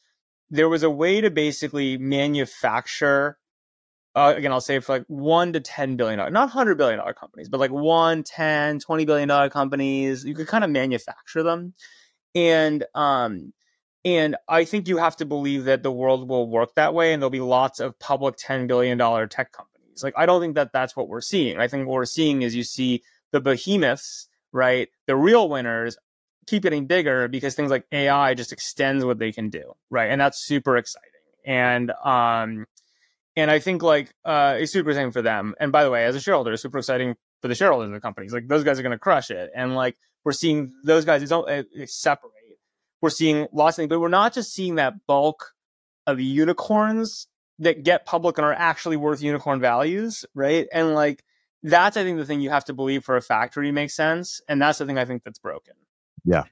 there 0.50 0.69
was 0.69 0.84
a 0.84 0.89
way 0.89 1.22
to 1.22 1.29
basically 1.29 1.98
manufacture 1.98 3.38
uh, 4.15 4.34
again, 4.36 4.53
I'll 4.53 4.62
say 4.62 4.79
for 4.79 4.93
like 4.93 5.05
one 5.07 5.51
to 5.53 5.60
$10 5.60 5.98
billion, 5.98 6.31
not 6.31 6.50
$100 6.50 6.77
billion 6.77 7.01
companies, 7.13 7.50
but 7.50 7.60
like 7.60 7.72
one, 7.72 8.24
10, 8.24 8.79
$20 8.79 9.05
billion 9.05 9.50
companies, 9.50 10.24
you 10.24 10.34
could 10.34 10.48
kind 10.48 10.63
of 10.63 10.69
manufacture 10.69 11.43
them. 11.43 11.74
And, 12.34 12.86
um, 12.95 13.51
and 14.05 14.38
I 14.48 14.63
think 14.63 14.88
you 14.88 14.98
have 14.98 15.17
to 15.17 15.25
believe 15.25 15.65
that 15.65 15.84
the 15.84 15.91
world 15.91 16.29
will 16.29 16.50
work 16.50 16.75
that 16.75 16.93
way 16.93 17.12
and 17.12 17.22
there'll 17.22 17.29
be 17.29 17.41
lots 17.41 17.81
of 17.81 18.00
public 18.00 18.38
$10 18.38 18.67
billion 18.67 18.98
tech 19.27 19.51
companies. 19.51 19.75
Like, 20.04 20.14
I 20.18 20.25
don't 20.25 20.42
think 20.42 20.56
that 20.56 20.72
that's 20.74 20.96
what 20.96 21.08
we're 21.08 21.22
seeing. 21.22 21.60
I 21.60 21.68
think 21.68 21.88
what 21.88 21.94
we're 21.96 22.06
seeing 22.06 22.42
is 22.42 22.56
you 22.56 22.64
see 22.64 23.04
the 23.32 23.42
behemoths, 23.42 24.28
right? 24.52 24.90
The 25.08 25.16
real 25.16 25.50
winners 25.50 25.98
keep 26.48 26.64
getting 26.64 26.86
bigger 26.86 27.28
because 27.28 27.56
things 27.56 27.72
like 27.72 27.86
AI 27.92 28.34
just 28.34 28.52
extends 28.52 29.04
what 29.04 29.20
they 29.20 29.32
can 29.32 29.50
do, 29.50 29.74
right? 29.90 30.10
And 30.12 30.22
that's 30.22 30.40
super 30.40 30.78
exciting. 30.78 31.10
And, 31.46 31.92
um, 32.04 32.66
and 33.36 33.52
I 33.52 33.60
think 33.60 33.84
like 33.84 34.14
uh, 34.24 34.56
it's 34.60 34.72
super 34.72 34.92
exciting 34.92 35.12
for 35.12 35.22
them. 35.22 35.56
And 35.60 35.72
by 35.72 35.84
the 35.84 35.92
way, 35.92 36.06
as 36.06 36.16
a 36.16 36.22
shareholder, 36.22 36.54
it's 36.54 36.62
super 36.62 36.78
exciting 36.78 37.16
for 37.42 37.48
the 37.48 37.56
shareholders 37.56 37.88
of 37.88 37.94
the 37.94 38.00
companies. 38.00 38.34
Like 38.34 38.48
those 38.48 38.64
guys 38.64 38.80
are 38.80 38.84
going 38.84 38.92
to 38.92 39.00
crush 39.00 39.30
it. 39.30 39.52
And 39.56 39.75
like 39.75 39.98
we're 40.24 40.32
seeing 40.32 40.74
those 40.84 41.06
guys 41.06 41.28
don't 41.28 41.50
uh, 41.50 41.64
separate. 41.86 42.32
We're 43.02 43.10
seeing 43.10 43.48
lots 43.52 43.78
of 43.78 43.84
things, 43.84 43.90
but 43.90 44.00
we're 44.00 44.08
not 44.08 44.34
just 44.34 44.54
seeing 44.54 44.75
that 44.75 44.94
bulk 45.06 45.52
of 46.08 46.20
unicorns 46.20 47.28
that 47.60 47.84
get 47.84 48.06
public 48.06 48.38
and 48.38 48.46
are 48.46 48.54
actually 48.54 48.98
worth 48.98 49.22
unicorn 49.22 49.60
values, 49.60 50.26
right? 50.34 50.68
And 50.74 50.94
like 50.94 51.24
that's 51.64 51.98
I 51.98 52.04
think 52.04 52.18
the 52.18 52.26
thing 52.26 52.42
you 52.42 52.50
have 52.50 52.66
to 52.66 52.74
believe 52.74 53.04
for 53.04 53.18
a 53.18 53.22
factory 53.22 53.72
makes 53.72 53.96
sense, 53.96 54.42
and 54.48 54.62
that's 54.62 54.80
the 54.80 54.86
thing 54.86 54.98
I 54.98 55.06
think 55.06 55.24
that's 55.24 55.39
broken. 55.39 55.74
Yeah. 56.24 56.44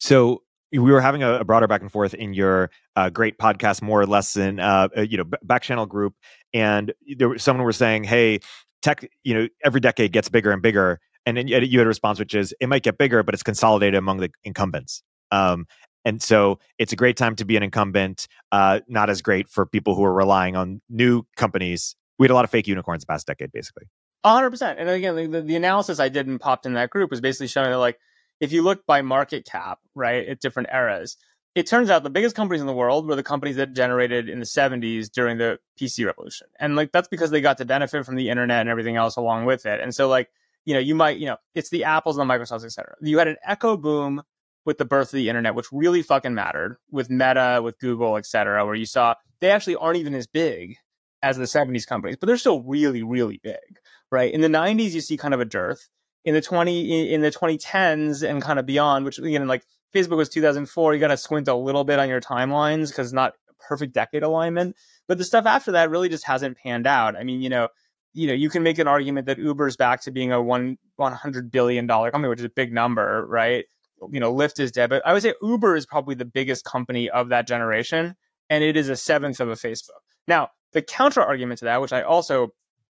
So 0.00 0.42
we 0.72 0.78
were 0.78 1.00
having 1.00 1.22
a, 1.22 1.34
a, 1.34 1.44
broader 1.44 1.66
back 1.66 1.80
and 1.80 1.90
forth 1.90 2.12
in 2.12 2.34
your 2.34 2.70
uh, 2.96 3.08
great 3.08 3.38
podcast, 3.38 3.82
more 3.82 4.00
or 4.00 4.06
less 4.06 4.36
in 4.36 4.60
uh, 4.60 4.88
uh 4.96 5.00
you 5.02 5.16
know 5.16 5.24
back 5.42 5.62
channel 5.62 5.86
group, 5.86 6.14
and 6.52 6.92
there 7.16 7.28
was 7.28 7.42
someone 7.42 7.64
was 7.66 7.76
saying, 7.76 8.04
"Hey, 8.04 8.40
tech, 8.82 9.08
you 9.24 9.34
know, 9.34 9.48
every 9.64 9.80
decade 9.80 10.12
gets 10.12 10.28
bigger 10.28 10.50
and 10.50 10.60
bigger," 10.62 11.00
and 11.24 11.36
then 11.36 11.48
you 11.48 11.54
had 11.54 11.86
a 11.86 11.88
response 11.88 12.18
which 12.18 12.34
is, 12.34 12.54
"It 12.60 12.68
might 12.68 12.82
get 12.82 12.98
bigger, 12.98 13.22
but 13.22 13.34
it's 13.34 13.42
consolidated 13.42 13.96
among 13.96 14.18
the 14.18 14.30
incumbents." 14.44 15.02
Um, 15.30 15.66
and 16.06 16.22
so 16.22 16.60
it's 16.78 16.92
a 16.92 16.96
great 16.96 17.16
time 17.16 17.34
to 17.36 17.44
be 17.44 17.56
an 17.56 17.64
incumbent. 17.64 18.28
Uh, 18.52 18.78
not 18.86 19.10
as 19.10 19.20
great 19.20 19.48
for 19.50 19.66
people 19.66 19.96
who 19.96 20.04
are 20.04 20.14
relying 20.14 20.54
on 20.54 20.80
new 20.88 21.24
companies. 21.36 21.96
We 22.18 22.24
had 22.24 22.30
a 22.30 22.34
lot 22.34 22.44
of 22.44 22.50
fake 22.50 22.68
unicorns 22.68 23.02
the 23.02 23.08
past 23.08 23.26
decade, 23.26 23.50
basically. 23.50 23.88
hundred 24.24 24.50
percent. 24.50 24.78
And 24.78 24.88
again, 24.88 25.32
the, 25.32 25.42
the 25.42 25.56
analysis 25.56 25.98
I 25.98 26.08
did 26.08 26.28
and 26.28 26.40
popped 26.40 26.64
in 26.64 26.74
that 26.74 26.90
group 26.90 27.10
was 27.10 27.20
basically 27.20 27.48
showing 27.48 27.70
that 27.70 27.78
like 27.78 27.98
if 28.40 28.52
you 28.52 28.62
look 28.62 28.86
by 28.86 29.02
market 29.02 29.44
cap, 29.44 29.80
right, 29.96 30.28
at 30.28 30.40
different 30.40 30.68
eras, 30.72 31.16
it 31.56 31.66
turns 31.66 31.90
out 31.90 32.04
the 32.04 32.10
biggest 32.10 32.36
companies 32.36 32.60
in 32.60 32.68
the 32.68 32.74
world 32.74 33.08
were 33.08 33.16
the 33.16 33.24
companies 33.24 33.56
that 33.56 33.72
generated 33.72 34.28
in 34.28 34.38
the 34.38 34.46
70s 34.46 35.10
during 35.10 35.38
the 35.38 35.58
PC 35.80 36.06
revolution. 36.06 36.46
And 36.60 36.76
like 36.76 36.92
that's 36.92 37.08
because 37.08 37.32
they 37.32 37.40
got 37.40 37.58
to 37.58 37.64
benefit 37.64 38.06
from 38.06 38.14
the 38.14 38.28
internet 38.28 38.60
and 38.60 38.68
everything 38.68 38.94
else 38.94 39.16
along 39.16 39.44
with 39.46 39.66
it. 39.66 39.80
And 39.80 39.92
so 39.92 40.06
like, 40.08 40.28
you 40.66 40.74
know, 40.74 40.80
you 40.80 40.94
might, 40.94 41.18
you 41.18 41.26
know, 41.26 41.38
it's 41.56 41.70
the 41.70 41.82
Apples 41.82 42.16
and 42.16 42.28
the 42.28 42.32
Microsofts, 42.32 42.64
et 42.64 42.72
cetera. 42.72 42.94
You 43.00 43.18
had 43.18 43.26
an 43.26 43.36
echo 43.44 43.76
boom 43.76 44.22
with 44.66 44.78
the 44.78 44.84
birth 44.84 45.08
of 45.08 45.12
the 45.12 45.28
internet, 45.28 45.54
which 45.54 45.72
really 45.72 46.02
fucking 46.02 46.34
mattered 46.34 46.76
with 46.90 47.08
Meta, 47.08 47.60
with 47.62 47.78
Google, 47.78 48.16
et 48.16 48.26
cetera, 48.26 48.66
where 48.66 48.74
you 48.74 48.84
saw 48.84 49.14
they 49.40 49.50
actually 49.50 49.76
aren't 49.76 49.98
even 49.98 50.14
as 50.14 50.26
big 50.26 50.76
as 51.22 51.36
the 51.36 51.44
70s 51.44 51.86
companies, 51.86 52.16
but 52.16 52.26
they're 52.26 52.36
still 52.36 52.62
really, 52.62 53.02
really 53.02 53.40
big, 53.42 53.78
right? 54.10 54.32
In 54.32 54.40
the 54.42 54.48
90s, 54.48 54.90
you 54.90 55.00
see 55.00 55.16
kind 55.16 55.32
of 55.32 55.40
a 55.40 55.44
dearth. 55.44 55.88
In 56.24 56.34
the 56.34 56.42
20 56.42 57.14
in 57.14 57.20
the 57.20 57.30
2010s 57.30 58.28
and 58.28 58.42
kind 58.42 58.58
of 58.58 58.66
beyond 58.66 59.04
which 59.04 59.16
again 59.16 59.46
like 59.46 59.64
facebook 59.94 60.16
was 60.16 60.28
2004 60.28 60.92
you 60.92 60.98
got 60.98 61.06
to 61.06 61.16
squint 61.16 61.46
a 61.46 61.54
little 61.54 61.84
bit 61.84 62.00
on 62.00 62.08
your 62.08 62.20
timelines 62.20 62.88
because 62.88 63.12
not 63.12 63.34
perfect 63.60 63.94
decade 63.94 64.24
alignment 64.24 64.74
but 65.06 65.18
the 65.18 65.24
stuff 65.24 65.46
after 65.46 65.70
that 65.70 65.88
really 65.88 66.08
just 66.08 66.24
hasn't 66.24 66.56
panned 66.58 66.84
out. 66.84 67.14
I 67.14 67.22
mean 67.22 67.42
you 67.42 67.48
know 67.48 67.68
you 68.12 68.26
know 68.26 68.32
you 68.32 68.50
can 68.50 68.64
make 68.64 68.80
an 68.80 68.88
argument 68.88 69.26
that 69.26 69.38
uber's 69.38 69.76
back 69.76 70.00
to 70.00 70.10
being 70.10 70.32
a 70.32 70.42
one 70.42 70.78
100 70.96 71.52
billion 71.52 71.86
dollar 71.86 72.10
company 72.10 72.28
which 72.28 72.40
is 72.40 72.44
a 72.44 72.48
big 72.48 72.72
number 72.72 73.24
right 73.28 73.66
you 74.10 74.20
know 74.20 74.32
lyft 74.32 74.60
is 74.60 74.72
dead 74.72 74.90
but 74.90 75.04
i 75.06 75.12
would 75.12 75.22
say 75.22 75.34
uber 75.42 75.76
is 75.76 75.86
probably 75.86 76.14
the 76.14 76.24
biggest 76.24 76.64
company 76.64 77.08
of 77.10 77.28
that 77.30 77.46
generation 77.46 78.14
and 78.50 78.62
it 78.62 78.76
is 78.76 78.88
a 78.88 78.96
seventh 78.96 79.40
of 79.40 79.48
a 79.48 79.54
facebook 79.54 80.02
now 80.28 80.48
the 80.72 80.82
counter 80.82 81.22
argument 81.22 81.58
to 81.58 81.64
that 81.64 81.80
which 81.80 81.92
i 81.92 82.02
also 82.02 82.52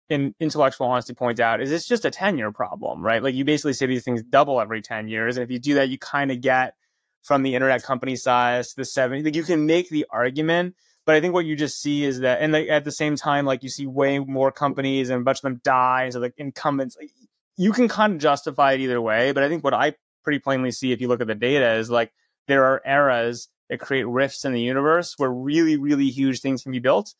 in 0.09 0.33
intellectual 0.39 0.87
honesty 0.87 1.13
point 1.13 1.39
out 1.39 1.61
is 1.61 1.71
it's 1.71 1.87
just 1.87 2.05
a 2.05 2.11
10 2.11 2.37
year 2.37 2.51
problem, 2.51 3.01
right? 3.01 3.23
Like 3.23 3.35
you 3.35 3.45
basically 3.45 3.73
say 3.73 3.85
these 3.85 4.03
things 4.03 4.21
double 4.23 4.59
every 4.59 4.81
10 4.81 5.07
years. 5.07 5.37
And 5.37 5.43
if 5.43 5.51
you 5.51 5.59
do 5.59 5.75
that, 5.75 5.89
you 5.89 5.97
kind 5.97 6.31
of 6.31 6.41
get 6.41 6.75
from 7.23 7.43
the 7.43 7.55
internet 7.55 7.83
company 7.83 8.15
size 8.15 8.69
to 8.69 8.75
the 8.77 8.85
70. 8.85 9.23
Like 9.23 9.35
you 9.35 9.43
can 9.43 9.65
make 9.65 9.89
the 9.89 10.05
argument, 10.09 10.75
but 11.05 11.15
I 11.15 11.21
think 11.21 11.33
what 11.33 11.45
you 11.45 11.55
just 11.55 11.81
see 11.81 12.03
is 12.03 12.19
that, 12.19 12.41
and 12.41 12.51
like 12.51 12.67
at 12.69 12.83
the 12.83 12.91
same 12.91 13.15
time, 13.15 13.45
like 13.45 13.63
you 13.63 13.69
see 13.69 13.87
way 13.87 14.19
more 14.19 14.51
companies 14.51 15.09
and 15.09 15.21
a 15.21 15.23
bunch 15.23 15.39
of 15.39 15.43
them 15.43 15.61
die. 15.63 16.09
So 16.09 16.19
the 16.19 16.33
incumbents, 16.37 16.97
like, 16.99 17.09
you 17.55 17.71
can 17.71 17.87
kind 17.87 18.13
of 18.13 18.19
justify 18.19 18.73
it 18.73 18.81
either 18.81 18.99
way. 18.99 19.31
But 19.31 19.43
I 19.43 19.49
think 19.49 19.63
what 19.63 19.73
I 19.73 19.93
pretty 20.23 20.39
plainly 20.39 20.71
see 20.71 20.91
if 20.91 21.01
you 21.01 21.07
look 21.07 21.21
at 21.21 21.27
the 21.27 21.35
data 21.35 21.73
is 21.73 21.89
like 21.89 22.13
there 22.47 22.65
are 22.65 22.81
eras 22.85 23.49
that 23.69 23.79
create 23.79 24.03
rifts 24.03 24.45
in 24.45 24.53
the 24.53 24.61
universe 24.61 25.15
where 25.17 25.31
really, 25.31 25.77
really 25.77 26.09
huge 26.09 26.41
things 26.41 26.63
can 26.63 26.71
be 26.71 26.79
built 26.79 27.13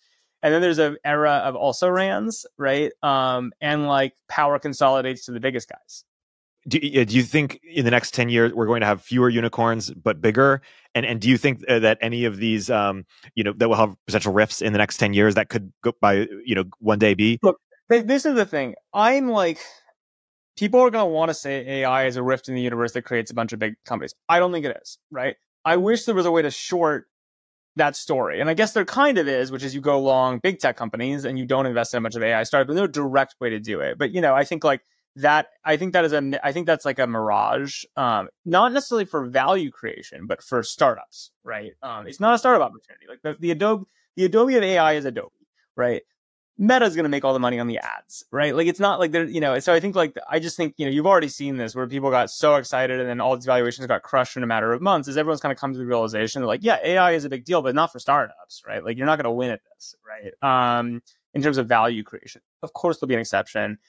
and 0.44 0.54
then 0.54 0.62
there's 0.62 0.78
an 0.78 0.98
era 1.06 1.42
of 1.46 1.56
also 1.56 1.88
rans, 1.88 2.46
right? 2.58 2.92
Um, 3.02 3.54
and 3.62 3.88
like 3.88 4.14
power 4.28 4.60
consolidates 4.60 5.26
to 5.26 5.32
the 5.32 5.40
biggest 5.40 5.70
guys. 5.70 6.04
Do, 6.68 6.80
do 6.80 7.16
you 7.16 7.24
think 7.24 7.60
in 7.64 7.86
the 7.86 7.92
next 7.92 8.14
10 8.14 8.30
years 8.30 8.54
we're 8.54 8.68
going 8.68 8.82
to 8.82 8.88
have 8.88 9.02
fewer 9.02 9.28
unicorns 9.28 9.92
but 9.92 10.22
bigger 10.22 10.62
and 10.96 11.06
and 11.06 11.20
do 11.20 11.28
you 11.28 11.38
think 11.38 11.62
uh, 11.68 11.80
that 11.80 11.98
any 12.00 12.24
of 12.24 12.38
these 12.38 12.70
um 12.70 13.06
you 13.36 13.44
know 13.44 13.52
that 13.58 13.68
will 13.68 13.76
have 13.76 13.98
potential 14.08 14.32
rifts 14.32 14.62
in 14.62 14.72
the 14.72 14.80
next 14.80 14.96
10 14.96 15.14
years 15.14 15.36
that 15.36 15.50
could 15.50 15.74
go 15.84 15.92
by 16.00 16.26
you 16.46 16.56
know 16.56 16.64
one 16.80 17.00
day 17.00 17.16
be 17.16 17.38
look 17.44 17.60
this 17.90 18.26
is 18.26 18.36
the 18.36 18.46
thing 18.46 18.76
i'm 18.94 19.28
like 19.28 19.60
people 20.58 20.80
are 20.80 20.90
going 20.90 21.04
to 21.04 21.12
want 21.12 21.30
to 21.30 21.34
say 21.34 21.82
ai 21.82 22.06
is 22.06 22.16
a 22.16 22.24
rift 22.24 22.48
in 22.50 22.56
the 22.56 22.62
universe 22.62 22.94
that 22.94 23.04
creates 23.04 23.32
a 23.32 23.34
bunch 23.34 23.54
of 23.54 23.60
big 23.60 23.76
companies 23.86 24.14
i 24.30 24.40
don't 24.40 24.52
think 24.52 24.66
it 24.66 24.78
is 24.82 24.98
right 25.12 25.36
i 25.66 25.76
wish 25.78 26.06
there 26.06 26.16
was 26.16 26.26
a 26.26 26.32
way 26.32 26.42
to 26.42 26.52
short 26.52 27.08
that 27.76 27.96
story. 27.96 28.40
And 28.40 28.50
I 28.50 28.54
guess 28.54 28.74
there 28.74 28.86
kind 28.86 29.18
of 29.18 29.28
is, 29.28 29.52
which 29.52 29.64
is 29.64 29.74
you 29.74 29.82
go 29.82 30.00
long 30.00 30.40
big 30.40 30.60
tech 30.60 30.78
companies 30.78 31.26
and 31.26 31.38
you 31.40 31.46
don't 31.46 31.66
invest 31.66 31.94
in 31.94 32.04
much 32.04 32.16
of 32.16 32.24
AI 32.24 32.44
startups. 32.44 32.68
but 32.68 32.76
no 32.80 32.88
direct 32.88 33.36
way 33.40 33.50
to 33.50 33.60
do 33.60 33.80
it. 33.80 33.98
But 33.98 34.12
you 34.12 34.22
know, 34.22 34.36
I 34.36 34.44
think 34.44 34.64
like 34.64 34.82
that 35.18 35.48
I 35.64 35.78
think 35.78 35.94
that 35.94 36.06
is 36.06 36.14
a 36.14 36.40
I 36.44 36.52
think 36.52 36.68
that's 36.68 36.86
like 36.86 37.00
a 37.00 37.08
mirage. 37.08 37.84
Um, 37.96 38.30
not 38.46 38.72
necessarily 38.72 39.06
for 39.06 39.26
value 39.26 39.72
creation, 39.72 40.28
but 40.28 40.44
for 40.44 40.64
startups, 40.64 41.32
right? 41.44 41.72
Um, 41.82 42.08
it's 42.08 42.20
not 42.20 42.36
a 42.36 42.38
startup 42.38 42.62
opportunity. 42.62 43.06
Like 43.08 43.22
the, 43.22 43.36
the 43.40 43.52
Adobe 43.52 43.86
the 44.16 44.26
Adobe 44.26 44.56
of 44.56 44.64
AI 44.64 44.94
is 44.94 45.06
Adobe, 45.06 45.32
right? 45.76 46.04
Meta's 46.58 46.96
going 46.96 47.04
to 47.04 47.10
make 47.10 47.26
all 47.26 47.34
the 47.34 47.40
money 47.40 47.60
on 47.60 47.68
the 47.68 47.80
ads, 47.80 48.24
right? 48.32 48.56
Like 48.56 48.68
it's 48.68 48.80
not 48.80 49.00
like 49.00 49.12
they're, 49.12 49.26
you 49.26 49.40
know, 49.40 49.58
so 49.60 49.74
I 49.74 49.80
think 49.80 49.96
like, 49.96 50.16
I 50.30 50.40
just 50.40 50.56
think, 50.56 50.76
you 50.78 50.86
know, 50.86 50.92
you've 50.92 51.08
already 51.08 51.28
seen 51.28 51.58
this 51.58 51.76
where 51.76 51.88
people 51.88 52.12
got 52.12 52.30
so 52.30 52.56
excited 52.56 53.00
and 53.00 53.10
then 53.10 53.20
all 53.20 53.36
these 53.36 53.46
valuations 53.46 53.88
got 53.88 54.04
crushed 54.04 54.38
in 54.38 54.44
a 54.44 54.48
matter 54.48 54.72
of 54.72 54.82
months 54.82 55.08
is 55.08 55.18
everyone's 55.18 55.42
kind 55.42 55.52
of 55.52 55.58
come 55.58 55.74
to 55.74 55.80
the 55.80 55.86
realization 55.86 56.42
that 56.42 56.48
like, 56.48 56.64
yeah, 56.64 56.78
AI 56.84 57.14
is 57.14 57.26
a 57.26 57.30
big 57.30 57.44
deal, 57.44 57.64
but 57.64 57.74
not 57.74 57.92
for 57.92 57.98
startups, 57.98 58.62
right? 58.68 58.86
Like 58.86 58.98
you're 58.98 59.08
not 59.08 59.18
going 59.18 59.26
to 59.26 59.32
win 59.32 59.50
at 59.50 59.62
this, 59.74 59.96
right? 60.08 60.78
Um, 60.78 61.02
in 61.34 61.42
terms 61.42 61.58
of 61.58 61.68
value 61.68 62.04
creation. 62.04 62.42
Of 62.62 62.74
course, 62.74 63.00
there'll 63.00 63.10
be 63.10 63.16
an 63.16 63.22
exception. 63.22 63.80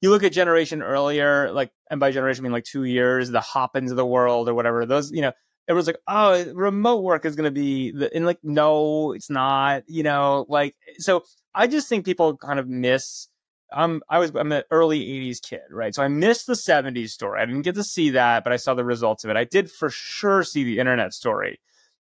You 0.00 0.10
look 0.10 0.22
at 0.22 0.32
generation 0.32 0.82
earlier, 0.82 1.52
like, 1.52 1.72
and 1.90 2.00
by 2.00 2.10
generation, 2.10 2.42
I 2.42 2.44
mean 2.44 2.52
like 2.52 2.64
two 2.64 2.84
years, 2.84 3.30
the 3.30 3.40
Hopins 3.40 3.90
of 3.90 3.98
the 3.98 4.06
world 4.06 4.48
or 4.48 4.54
whatever, 4.54 4.86
those, 4.86 5.12
you 5.12 5.20
know, 5.20 5.32
everyone's 5.68 5.86
like, 5.86 6.00
oh, 6.06 6.52
remote 6.52 7.02
work 7.02 7.24
is 7.24 7.36
going 7.36 7.44
to 7.44 7.50
be 7.50 7.90
the, 7.90 8.14
and 8.14 8.26
like, 8.26 8.38
no, 8.42 9.12
it's 9.12 9.30
not, 9.30 9.84
you 9.86 10.02
know, 10.02 10.46
like, 10.48 10.74
so 10.98 11.24
I 11.54 11.66
just 11.66 11.88
think 11.88 12.04
people 12.04 12.36
kind 12.36 12.58
of 12.58 12.68
miss. 12.68 13.28
Um, 13.72 14.02
I 14.08 14.18
was 14.18 14.30
I'm 14.34 14.52
an 14.52 14.62
early 14.70 15.00
'80s 15.00 15.42
kid, 15.42 15.62
right? 15.70 15.94
So 15.94 16.02
I 16.02 16.08
missed 16.08 16.46
the 16.46 16.52
'70s 16.52 17.10
story. 17.10 17.40
I 17.40 17.46
didn't 17.46 17.62
get 17.62 17.74
to 17.76 17.84
see 17.84 18.10
that, 18.10 18.44
but 18.44 18.52
I 18.52 18.56
saw 18.56 18.74
the 18.74 18.84
results 18.84 19.24
of 19.24 19.30
it. 19.30 19.36
I 19.36 19.44
did 19.44 19.70
for 19.70 19.90
sure 19.90 20.44
see 20.44 20.64
the 20.64 20.78
internet 20.78 21.12
story, 21.12 21.60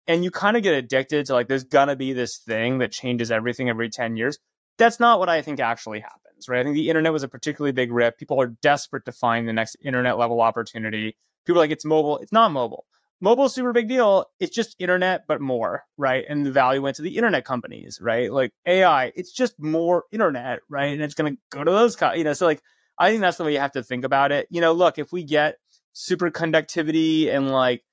and 0.08 0.24
you 0.24 0.32
kind 0.32 0.58
of 0.58 0.63
get 0.63 0.74
addicted 0.74 1.26
to 1.28 1.34
like 1.34 1.48
there's 1.48 1.63
gonna 1.65 1.95
be 1.95 2.13
this 2.13 2.38
thing 2.38 2.80
that 2.80 2.91
changes 2.91 3.30
everything 3.32 3.69
every 3.69 3.89
10 3.89 4.17
years. 4.17 4.39
That's 4.78 5.00
not 5.00 5.19
what 5.19 5.30
I 5.30 5.41
think 5.41 5.60
actually 5.60 6.00
happens, 6.00 6.48
right? 6.48 6.62
I 6.62 6.63
think 6.63 6.76
the 6.76 6.89
internet 6.89 7.13
was 7.13 7.24
a 7.24 7.28
particularly 7.28 7.74
big 7.74 7.91
rip. 7.91 8.17
People 8.17 8.41
are 8.41 8.48
desperate 8.48 9.06
to 9.06 9.12
find 9.12 9.48
the 9.48 9.54
next 9.54 9.76
internet 9.84 10.17
level 10.17 10.41
opportunity. 10.41 11.17
People 11.45 11.60
are 11.60 11.63
like 11.63 11.72
it's 11.72 11.86
mobile. 11.86 12.17
It's 12.19 12.32
not 12.32 12.52
mobile 12.52 12.86
mobile 13.21 13.49
super 13.49 13.73
big 13.73 13.88
deal. 13.88 14.25
It's 14.39 14.55
just 14.55 14.75
internet, 14.79 15.25
but 15.27 15.41
more, 15.41 15.84
right? 15.97 16.25
And 16.27 16.45
the 16.45 16.51
value 16.51 16.82
went 16.82 16.97
to 16.97 17.01
the 17.01 17.17
internet 17.17 17.45
companies, 17.45 17.99
right? 18.01 18.32
Like 18.32 18.51
AI, 18.65 19.12
it's 19.15 19.32
just 19.32 19.60
more 19.60 20.05
internet, 20.12 20.60
right? 20.69 20.93
And 20.93 21.01
it's 21.01 21.15
going 21.15 21.34
to 21.36 21.41
go 21.49 21.63
to 21.63 21.71
those, 21.71 21.95
co- 21.95 22.13
you 22.13 22.23
know, 22.23 22.34
so 22.34 22.45
like, 22.45 22.62
I 22.97 23.10
think 23.10 23.21
that's 23.21 23.38
the 23.38 23.43
way 23.43 23.53
you 23.53 23.60
have 23.60 23.73
to 23.73 23.84
think 23.84 24.03
about 24.05 24.32
it. 24.32 24.47
You 24.49 24.62
know, 24.62 24.73
look, 24.73 24.97
if 24.97 25.12
we 25.12 25.23
get 25.23 25.58
super 25.93 26.29
conductivity 26.32 27.29
and 27.29 27.49
like, 27.51 27.84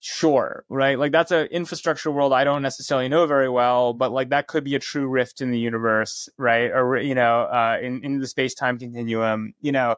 sure, 0.00 0.64
right? 0.68 0.98
Like 0.98 1.12
that's 1.12 1.32
an 1.32 1.46
infrastructure 1.46 2.10
world 2.10 2.32
I 2.32 2.44
don't 2.44 2.62
necessarily 2.62 3.08
know 3.08 3.26
very 3.26 3.48
well, 3.48 3.92
but 3.92 4.12
like 4.12 4.28
that 4.30 4.46
could 4.46 4.64
be 4.64 4.74
a 4.74 4.78
true 4.78 5.08
rift 5.08 5.40
in 5.40 5.50
the 5.50 5.58
universe, 5.58 6.28
right? 6.38 6.70
Or, 6.70 6.96
you 6.98 7.14
know, 7.14 7.42
uh, 7.42 7.78
in, 7.82 8.04
in 8.04 8.18
the 8.18 8.26
space 8.26 8.54
time 8.54 8.78
continuum, 8.78 9.54
you 9.60 9.72
know, 9.72 9.96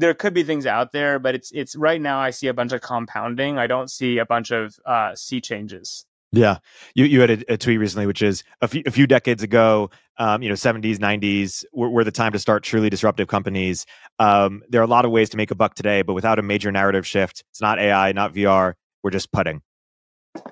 there 0.00 0.14
could 0.14 0.32
be 0.32 0.42
things 0.42 0.66
out 0.66 0.92
there, 0.92 1.18
but 1.18 1.34
it's 1.34 1.50
it's 1.52 1.76
right 1.76 2.00
now 2.00 2.18
I 2.18 2.30
see 2.30 2.46
a 2.46 2.54
bunch 2.54 2.72
of 2.72 2.80
compounding. 2.80 3.58
I 3.58 3.66
don't 3.66 3.90
see 3.90 4.18
a 4.18 4.24
bunch 4.24 4.50
of 4.50 4.76
uh, 4.86 5.14
sea 5.14 5.40
changes. 5.40 6.06
Yeah, 6.32 6.58
you 6.94 7.04
you 7.04 7.20
had 7.20 7.30
a, 7.30 7.52
a, 7.52 7.56
tweet 7.56 7.78
recently, 7.78 8.06
which 8.06 8.22
is 8.22 8.44
a 8.62 8.68
few 8.68 8.82
a 8.86 8.90
few 8.90 9.06
decades 9.06 9.42
ago. 9.42 9.90
Um, 10.16 10.42
you 10.42 10.48
know, 10.48 10.54
seventies, 10.54 11.00
nineties 11.00 11.64
were, 11.72 11.90
were, 11.90 12.04
the 12.04 12.12
time 12.12 12.32
to 12.32 12.38
start 12.38 12.62
truly 12.62 12.88
disruptive 12.88 13.28
companies. 13.28 13.84
Um, 14.18 14.62
there 14.68 14.80
are 14.80 14.84
a 14.84 14.88
lot 14.88 15.04
of 15.04 15.10
ways 15.10 15.28
to 15.30 15.36
make 15.36 15.50
a 15.50 15.54
buck 15.54 15.74
today, 15.74 16.02
but 16.02 16.14
without 16.14 16.38
a 16.38 16.42
major 16.42 16.72
narrative 16.72 17.06
shift, 17.06 17.44
it's 17.50 17.60
not 17.60 17.78
AI, 17.78 18.12
not 18.12 18.32
VR. 18.32 18.74
We're 19.02 19.10
just 19.10 19.32
putting. 19.32 19.60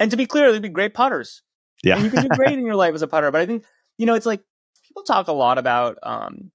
And 0.01 0.11
to 0.11 0.17
be 0.17 0.27
clear, 0.27 0.53
they'd 0.53 0.61
be 0.61 0.69
great 0.69 0.95
putters. 0.95 1.43
Yeah, 1.83 1.95
and 1.95 2.05
you 2.05 2.11
can 2.11 2.23
do 2.23 2.29
great 2.29 2.59
in 2.59 2.67
your 2.67 2.75
life 2.85 2.95
as 2.95 3.03
a 3.03 3.07
putter. 3.07 3.31
But 3.31 3.41
I 3.41 3.47
think 3.47 3.65
you 3.99 4.07
know, 4.07 4.15
it's 4.15 4.27
like 4.27 4.43
people 4.87 5.05
talk 5.05 5.29
a 5.29 5.33
lot 5.33 5.59
about, 5.59 5.99
um, 6.03 6.51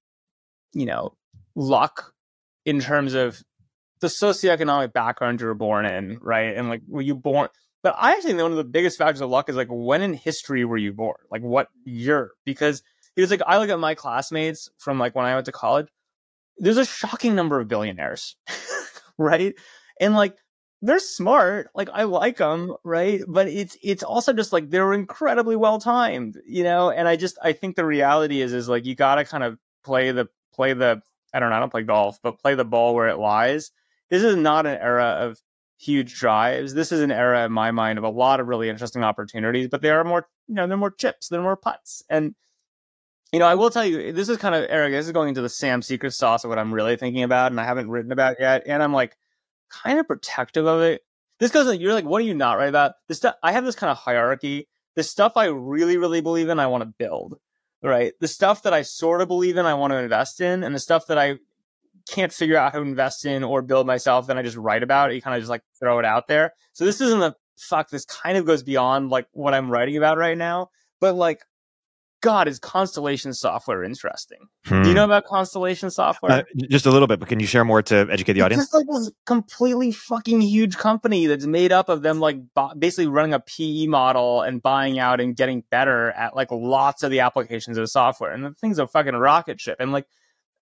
you 0.72 0.86
know, 0.86 1.16
luck 1.54 2.13
in 2.64 2.80
terms 2.80 3.14
of 3.14 3.42
the 4.00 4.06
socioeconomic 4.08 4.92
background 4.92 5.40
you 5.40 5.46
were 5.46 5.54
born 5.54 5.86
in, 5.86 6.18
right? 6.20 6.56
And 6.56 6.68
like, 6.68 6.82
were 6.86 7.02
you 7.02 7.14
born? 7.14 7.48
But 7.82 7.96
I 7.98 8.12
actually 8.12 8.30
think 8.30 8.42
one 8.42 8.50
of 8.50 8.56
the 8.56 8.64
biggest 8.64 8.98
factors 8.98 9.20
of 9.20 9.30
luck 9.30 9.48
is 9.48 9.56
like, 9.56 9.68
when 9.70 10.02
in 10.02 10.14
history 10.14 10.64
were 10.64 10.76
you 10.76 10.92
born? 10.92 11.16
Like, 11.30 11.42
what 11.42 11.68
year? 11.84 12.32
Because 12.44 12.82
it 13.16 13.20
was 13.20 13.30
like, 13.30 13.42
I 13.46 13.58
look 13.58 13.70
at 13.70 13.78
my 13.78 13.94
classmates 13.94 14.70
from 14.78 14.98
like 14.98 15.14
when 15.14 15.26
I 15.26 15.34
went 15.34 15.46
to 15.46 15.52
college, 15.52 15.88
there's 16.58 16.78
a 16.78 16.84
shocking 16.84 17.34
number 17.34 17.60
of 17.60 17.68
billionaires, 17.68 18.36
right? 19.18 19.54
And 20.00 20.14
like, 20.14 20.36
they're 20.84 20.98
smart. 20.98 21.70
Like 21.74 21.88
I 21.94 22.02
like 22.02 22.36
them, 22.36 22.74
right? 22.84 23.22
But 23.26 23.48
it's 23.48 23.76
it's 23.82 24.02
also 24.02 24.34
just 24.34 24.52
like 24.52 24.68
they're 24.68 24.92
incredibly 24.92 25.56
well 25.56 25.80
timed, 25.80 26.38
you 26.46 26.62
know. 26.62 26.90
And 26.90 27.08
I 27.08 27.16
just 27.16 27.38
I 27.42 27.52
think 27.52 27.74
the 27.74 27.86
reality 27.86 28.42
is 28.42 28.52
is 28.52 28.68
like 28.68 28.84
you 28.84 28.94
got 28.94 29.14
to 29.14 29.24
kind 29.24 29.44
of 29.44 29.58
play 29.82 30.12
the 30.12 30.28
play 30.52 30.74
the 30.74 31.00
I 31.34 31.40
don't 31.40 31.50
know, 31.50 31.56
I 31.56 31.60
don't 31.60 31.70
play 31.70 31.82
golf, 31.82 32.18
but 32.22 32.38
play 32.38 32.54
the 32.54 32.64
ball 32.64 32.94
where 32.94 33.08
it 33.08 33.18
lies. 33.18 33.72
This 34.08 34.22
is 34.22 34.36
not 34.36 34.66
an 34.66 34.78
era 34.80 35.18
of 35.20 35.38
huge 35.78 36.18
drives. 36.18 36.74
This 36.74 36.92
is 36.92 37.00
an 37.00 37.10
era 37.10 37.44
in 37.44 37.52
my 37.52 37.70
mind 37.72 37.98
of 37.98 38.04
a 38.04 38.08
lot 38.08 38.40
of 38.40 38.46
really 38.46 38.68
interesting 38.68 39.02
opportunities, 39.02 39.68
but 39.68 39.82
there 39.82 39.98
are 39.98 40.04
more, 40.04 40.28
you 40.46 40.54
know, 40.54 40.66
there 40.66 40.74
are 40.74 40.78
more 40.78 40.92
chips, 40.92 41.28
there 41.28 41.40
are 41.40 41.42
more 41.42 41.56
putts. 41.56 42.02
And, 42.08 42.34
you 43.32 43.40
know, 43.40 43.46
I 43.46 43.56
will 43.56 43.70
tell 43.70 43.84
you, 43.84 44.12
this 44.12 44.28
is 44.28 44.38
kind 44.38 44.54
of, 44.54 44.64
Erik, 44.70 44.92
this 44.92 45.06
is 45.06 45.12
going 45.12 45.30
into 45.30 45.42
the 45.42 45.48
Sam 45.48 45.82
secret 45.82 46.12
sauce 46.12 46.44
of 46.44 46.50
what 46.50 46.58
I'm 46.58 46.72
really 46.72 46.96
thinking 46.96 47.24
about 47.24 47.50
and 47.50 47.60
I 47.60 47.64
haven't 47.64 47.90
written 47.90 48.12
about 48.12 48.36
yet. 48.38 48.62
And 48.66 48.82
I'm 48.82 48.92
like 48.92 49.16
kind 49.68 49.98
of 49.98 50.06
protective 50.06 50.66
of 50.66 50.80
it. 50.82 51.02
This 51.40 51.50
goes 51.50 51.66
like, 51.66 51.80
you're 51.80 51.94
like, 51.94 52.04
what 52.04 52.22
are 52.22 52.26
you 52.26 52.34
not 52.34 52.58
right 52.58 52.68
about? 52.68 52.92
This 53.08 53.18
stuff, 53.18 53.34
I 53.42 53.52
have 53.52 53.64
this 53.64 53.74
kind 53.74 53.90
of 53.90 53.96
hierarchy. 53.96 54.68
The 54.94 55.02
stuff 55.02 55.32
I 55.36 55.46
really, 55.46 55.96
really 55.96 56.20
believe 56.20 56.48
in, 56.48 56.60
I 56.60 56.68
want 56.68 56.82
to 56.82 56.94
build 56.96 57.38
right? 57.84 58.12
The 58.20 58.28
stuff 58.28 58.62
that 58.62 58.72
I 58.72 58.82
sort 58.82 59.20
of 59.20 59.28
believe 59.28 59.56
in, 59.56 59.66
I 59.66 59.74
want 59.74 59.92
to 59.92 59.98
invest 59.98 60.40
in, 60.40 60.64
and 60.64 60.74
the 60.74 60.80
stuff 60.80 61.06
that 61.08 61.18
I 61.18 61.36
can't 62.08 62.32
figure 62.32 62.56
out 62.56 62.72
how 62.72 62.78
to 62.78 62.84
invest 62.84 63.24
in 63.24 63.44
or 63.44 63.62
build 63.62 63.86
myself, 63.86 64.26
then 64.26 64.38
I 64.38 64.42
just 64.42 64.56
write 64.56 64.82
about 64.82 65.10
it. 65.10 65.14
You 65.14 65.22
kind 65.22 65.36
of 65.36 65.42
just 65.42 65.50
like 65.50 65.62
throw 65.78 65.98
it 65.98 66.04
out 66.04 66.28
there. 66.28 66.52
So 66.72 66.84
this 66.84 67.00
isn't 67.00 67.22
a 67.22 67.34
fuck. 67.56 67.90
This 67.90 68.04
kind 68.04 68.36
of 68.36 68.46
goes 68.46 68.62
beyond 68.62 69.10
like 69.10 69.26
what 69.32 69.54
I'm 69.54 69.70
writing 69.70 69.96
about 69.96 70.18
right 70.18 70.36
now, 70.36 70.70
but 71.00 71.14
like 71.14 71.42
God, 72.24 72.48
is 72.48 72.58
Constellation 72.58 73.34
software 73.34 73.84
interesting? 73.84 74.38
Hmm. 74.64 74.80
Do 74.82 74.88
you 74.88 74.94
hmm. 74.94 74.96
know 74.96 75.04
about 75.04 75.26
Constellation 75.26 75.90
software? 75.90 76.32
Uh, 76.32 76.42
just 76.70 76.86
a 76.86 76.90
little 76.90 77.06
bit, 77.06 77.20
but 77.20 77.28
can 77.28 77.38
you 77.38 77.46
share 77.46 77.66
more 77.66 77.82
to 77.82 78.08
educate 78.10 78.32
the 78.32 78.40
audience? 78.40 78.64
It's 78.64 78.72
like 78.72 78.86
this 78.86 79.10
completely 79.26 79.92
fucking 79.92 80.40
huge 80.40 80.78
company 80.78 81.26
that's 81.26 81.44
made 81.44 81.70
up 81.70 81.90
of 81.90 82.00
them 82.00 82.20
like 82.20 82.38
basically 82.78 83.08
running 83.08 83.34
a 83.34 83.40
PE 83.40 83.88
model 83.88 84.40
and 84.40 84.62
buying 84.62 84.98
out 84.98 85.20
and 85.20 85.36
getting 85.36 85.64
better 85.70 86.12
at 86.12 86.34
like 86.34 86.50
lots 86.50 87.02
of 87.02 87.10
the 87.10 87.20
applications 87.20 87.76
of 87.76 87.82
the 87.82 87.88
software. 87.88 88.32
And 88.32 88.42
the 88.42 88.54
thing's 88.54 88.78
a 88.78 88.86
fucking 88.86 89.14
rocket 89.14 89.60
ship. 89.60 89.76
And 89.78 89.92
like, 89.92 90.06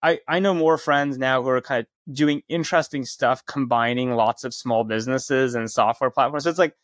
I, 0.02 0.18
I 0.26 0.40
know 0.40 0.54
more 0.54 0.78
friends 0.78 1.16
now 1.16 1.42
who 1.42 1.48
are 1.50 1.60
kind 1.60 1.86
of 1.86 2.14
doing 2.14 2.42
interesting 2.48 3.04
stuff, 3.04 3.46
combining 3.46 4.16
lots 4.16 4.42
of 4.42 4.52
small 4.52 4.82
businesses 4.82 5.54
and 5.54 5.70
software 5.70 6.10
platforms. 6.10 6.42
So 6.42 6.50
it's 6.50 6.58
like, 6.58 6.74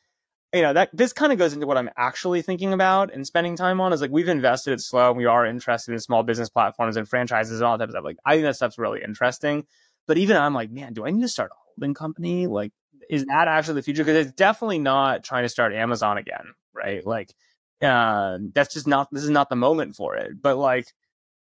you 0.55 0.63
know 0.63 0.73
that 0.73 0.89
this 0.93 1.13
kind 1.13 1.33
of 1.33 1.39
goes 1.39 1.53
into 1.53 1.67
what 1.67 1.77
i'm 1.77 1.91
actually 1.97 2.41
thinking 2.43 2.73
about 2.73 3.13
and 3.13 3.27
spending 3.27 3.57
time 3.57 3.81
on 3.81 3.93
is 3.93 4.01
like 4.01 4.11
we've 4.11 4.29
invested 4.29 4.73
at 4.73 4.81
slow 4.81 5.09
and 5.09 5.19
we 5.19 5.27
are 5.27 5.45
interested 5.45 5.93
in 5.93 6.01
small 6.01 6.23
business 6.23 6.49
platforms 6.49 6.97
and 6.97 7.09
franchises 7.09 7.61
and 7.61 7.67
all 7.67 7.77
that 7.77 7.85
type 7.85 7.89
of 7.89 7.93
stuff. 7.93 8.05
Like 8.05 8.19
i 8.25 8.35
think 8.35 8.45
that 8.45 8.57
stuff's 8.57 8.79
really 8.79 9.03
interesting. 9.03 9.67
But 10.07 10.19
even 10.19 10.37
i'm 10.37 10.55
like 10.55 10.71
man 10.71 10.93
do 10.95 11.07
i 11.07 11.11
need 11.11 11.23
to 11.23 11.29
start 11.29 11.51
a 11.51 11.59
holding 11.67 11.95
company? 11.95 12.47
Like 12.47 12.73
is 13.11 13.25
that 13.27 13.49
actually 13.49 13.75
the 13.75 13.83
future? 13.83 14.05
Because 14.05 14.27
it's 14.27 14.35
definitely 14.35 14.79
not 14.79 15.25
trying 15.25 15.45
to 15.45 15.49
start 15.49 15.75
amazon 15.75 16.19
again 16.19 16.55
right? 16.79 17.07
Like 17.07 17.35
uh, 17.83 18.39
that's 18.55 18.73
just 18.73 18.87
not 18.87 19.09
this 19.13 19.25
is 19.25 19.31
not 19.31 19.49
the 19.49 19.57
moment 19.57 19.97
for 19.97 20.17
it. 20.17 20.41
But 20.41 20.57
like 20.57 20.87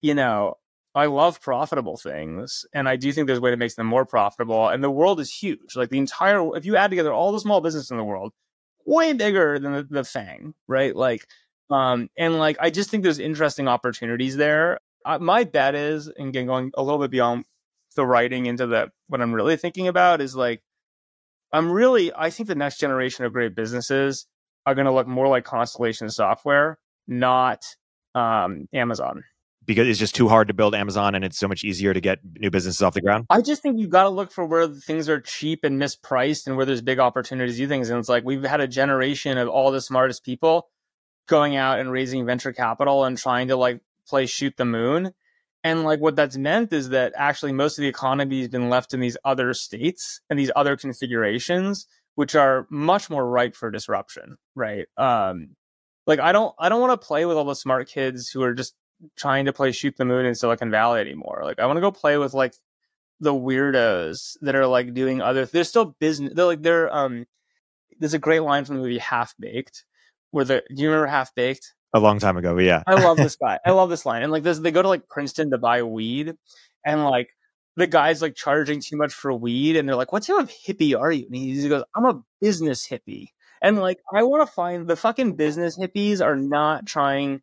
you 0.01 0.13
know 0.13 0.55
I 0.93 1.07
love 1.07 1.41
profitable 1.41 1.97
things, 1.97 2.65
and 2.73 2.87
I 2.87 2.95
do 2.95 3.11
think 3.11 3.27
there's 3.27 3.39
a 3.39 3.41
way 3.41 3.51
to 3.51 3.57
make 3.57 3.75
them 3.75 3.87
more 3.87 4.05
profitable. 4.05 4.69
And 4.69 4.83
the 4.83 4.91
world 4.91 5.19
is 5.19 5.33
huge. 5.33 5.75
Like 5.75 5.89
the 5.89 5.97
entire, 5.97 6.55
if 6.55 6.65
you 6.65 6.77
add 6.77 6.89
together 6.89 7.11
all 7.11 7.31
the 7.31 7.39
small 7.39 7.61
business 7.61 7.91
in 7.91 7.97
the 7.97 8.03
world, 8.03 8.31
way 8.85 9.13
bigger 9.13 9.59
than 9.59 9.73
the, 9.73 9.83
the 9.83 10.03
Fang, 10.03 10.53
right? 10.67 10.95
Like, 10.95 11.25
um, 11.69 12.09
and 12.17 12.37
like 12.37 12.57
I 12.59 12.69
just 12.69 12.89
think 12.89 13.03
there's 13.03 13.19
interesting 13.19 13.67
opportunities 13.67 14.37
there. 14.37 14.79
Uh, 15.03 15.19
my 15.19 15.43
bet 15.43 15.75
is, 15.75 16.07
and 16.07 16.29
again, 16.29 16.45
going 16.45 16.71
a 16.75 16.83
little 16.83 16.99
bit 16.99 17.11
beyond 17.11 17.45
the 17.95 18.05
writing 18.05 18.45
into 18.45 18.67
the 18.67 18.91
what 19.07 19.21
I'm 19.21 19.33
really 19.33 19.57
thinking 19.57 19.87
about 19.87 20.21
is 20.21 20.35
like, 20.35 20.61
I'm 21.51 21.71
really, 21.71 22.11
I 22.15 22.29
think 22.29 22.47
the 22.47 22.55
next 22.55 22.79
generation 22.79 23.25
of 23.25 23.33
great 23.33 23.55
businesses 23.55 24.27
are 24.65 24.75
going 24.75 24.85
to 24.85 24.91
look 24.91 25.07
more 25.07 25.27
like 25.27 25.45
Constellation 25.45 26.09
Software, 26.09 26.77
not 27.07 27.63
um, 28.13 28.67
Amazon 28.73 29.23
because 29.65 29.87
it's 29.87 29.99
just 29.99 30.15
too 30.15 30.27
hard 30.27 30.47
to 30.47 30.53
build 30.53 30.75
Amazon 30.75 31.15
and 31.15 31.23
it's 31.23 31.37
so 31.37 31.47
much 31.47 31.63
easier 31.63 31.93
to 31.93 32.01
get 32.01 32.19
new 32.39 32.49
businesses 32.49 32.81
off 32.81 32.93
the 32.93 33.01
ground? 33.01 33.25
I 33.29 33.41
just 33.41 33.61
think 33.61 33.79
you 33.79 33.87
got 33.87 34.03
to 34.03 34.09
look 34.09 34.31
for 34.31 34.45
where 34.45 34.67
things 34.67 35.09
are 35.09 35.19
cheap 35.19 35.63
and 35.63 35.81
mispriced 35.81 36.47
and 36.47 36.57
where 36.57 36.65
there's 36.65 36.81
big 36.81 36.99
opportunities 36.99 37.55
to 37.55 37.63
do 37.63 37.67
things. 37.67 37.89
And 37.89 37.99
it's 37.99 38.09
like 38.09 38.23
we've 38.23 38.43
had 38.43 38.61
a 38.61 38.67
generation 38.67 39.37
of 39.37 39.47
all 39.47 39.71
the 39.71 39.81
smartest 39.81 40.23
people 40.23 40.67
going 41.27 41.55
out 41.55 41.79
and 41.79 41.91
raising 41.91 42.25
venture 42.25 42.53
capital 42.53 43.03
and 43.03 43.17
trying 43.17 43.47
to 43.47 43.55
like 43.55 43.81
play 44.07 44.25
shoot 44.25 44.55
the 44.57 44.65
moon. 44.65 45.11
And 45.63 45.83
like 45.83 45.99
what 45.99 46.15
that's 46.15 46.37
meant 46.37 46.71
is 46.73 46.89
that 46.89 47.13
actually 47.15 47.51
most 47.51 47.79
of 47.79 47.81
the 47.81 47.87
economy 47.87 48.39
has 48.39 48.49
been 48.49 48.69
left 48.69 48.93
in 48.93 48.99
these 48.99 49.17
other 49.25 49.53
states 49.55 50.21
and 50.29 50.37
these 50.37 50.51
other 50.55 50.77
configurations, 50.77 51.87
which 52.13 52.35
are 52.35 52.67
much 52.69 53.09
more 53.09 53.27
ripe 53.27 53.55
for 53.55 53.71
disruption, 53.71 54.37
right? 54.53 54.85
Um, 54.95 55.55
like 56.05 56.19
I 56.19 56.31
don't 56.31 56.53
I 56.59 56.69
don't 56.69 56.81
want 56.81 56.99
to 56.99 57.05
play 57.07 57.25
with 57.25 57.35
all 57.35 57.45
the 57.45 57.55
smart 57.55 57.89
kids 57.89 58.29
who 58.29 58.43
are 58.43 58.53
just 58.53 58.75
trying 59.15 59.45
to 59.45 59.53
play 59.53 59.71
shoot 59.71 59.95
the 59.97 60.05
moon 60.05 60.25
in 60.25 60.35
Silicon 60.35 60.71
Valley 60.71 61.01
anymore. 61.01 61.41
Like 61.43 61.59
I 61.59 61.65
want 61.65 61.77
to 61.77 61.81
go 61.81 61.91
play 61.91 62.17
with 62.17 62.33
like 62.33 62.53
the 63.19 63.33
weirdos 63.33 64.37
that 64.41 64.55
are 64.55 64.67
like 64.67 64.93
doing 64.93 65.21
other. 65.21 65.45
They're 65.45 65.63
still 65.63 65.95
business. 65.99 66.33
They're 66.35 66.45
like 66.45 66.61
they're 66.61 66.93
um. 66.93 67.25
There's 67.97 68.13
a 68.13 68.19
great 68.19 68.41
line 68.41 68.65
from 68.65 68.75
the 68.75 68.81
movie 68.81 68.97
Half 68.97 69.35
Baked, 69.39 69.85
where 70.31 70.43
the 70.43 70.63
do 70.75 70.81
you 70.83 70.89
remember 70.89 71.07
Half 71.07 71.33
Baked? 71.35 71.73
a 71.93 71.99
long 71.99 72.19
time 72.19 72.35
ago. 72.35 72.57
yeah, 72.57 72.83
I 72.85 72.95
love 72.95 73.15
this 73.15 73.35
guy. 73.41 73.57
I 73.65 73.71
love 73.71 73.89
this 73.89 74.05
line. 74.05 74.21
And 74.21 74.31
like 74.31 74.43
this, 74.43 74.59
they 74.59 74.71
go 74.71 74.81
to 74.81 74.89
like 74.89 75.07
Princeton 75.07 75.51
to 75.51 75.57
buy 75.57 75.81
weed, 75.83 76.35
and 76.85 77.05
like 77.05 77.29
the 77.77 77.87
guy's 77.87 78.21
like 78.21 78.35
charging 78.35 78.81
too 78.81 78.97
much 78.97 79.13
for 79.13 79.33
weed, 79.33 79.77
and 79.77 79.87
they're 79.87 79.95
like, 79.95 80.11
"What 80.11 80.23
type 80.23 80.39
of 80.43 80.51
hippie 80.51 80.99
are 80.99 81.11
you?" 81.11 81.25
And 81.25 81.35
he 81.35 81.69
goes, 81.69 81.83
"I'm 81.95 82.05
a 82.05 82.21
business 82.41 82.85
hippie." 82.85 83.29
And 83.61 83.79
like, 83.79 83.99
I 84.13 84.23
want 84.23 84.47
to 84.47 84.53
find 84.53 84.87
the 84.87 84.97
fucking 84.97 85.37
business 85.37 85.77
hippies 85.79 86.23
are 86.23 86.35
not 86.35 86.85
trying. 86.85 87.41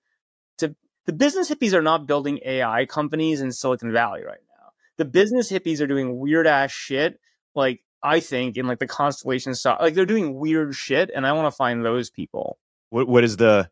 The 1.06 1.12
business 1.12 1.50
hippies 1.50 1.72
are 1.72 1.82
not 1.82 2.06
building 2.06 2.38
AI 2.44 2.86
companies 2.86 3.40
in 3.40 3.52
Silicon 3.52 3.92
Valley 3.92 4.22
right 4.24 4.38
now. 4.48 4.70
The 4.98 5.04
business 5.04 5.50
hippies 5.50 5.80
are 5.80 5.86
doing 5.86 6.18
weird 6.18 6.46
ass 6.46 6.70
shit, 6.70 7.18
like 7.54 7.80
I 8.02 8.20
think 8.20 8.56
in 8.56 8.66
like 8.66 8.78
the 8.78 8.86
constellation 8.86 9.54
stuff. 9.54 9.78
Like 9.80 9.94
they're 9.94 10.06
doing 10.06 10.34
weird 10.34 10.74
shit, 10.74 11.10
and 11.14 11.26
I 11.26 11.32
want 11.32 11.52
to 11.52 11.56
find 11.56 11.84
those 11.84 12.10
people. 12.10 12.58
What 12.90 13.08
What 13.08 13.24
is 13.24 13.36
the 13.36 13.68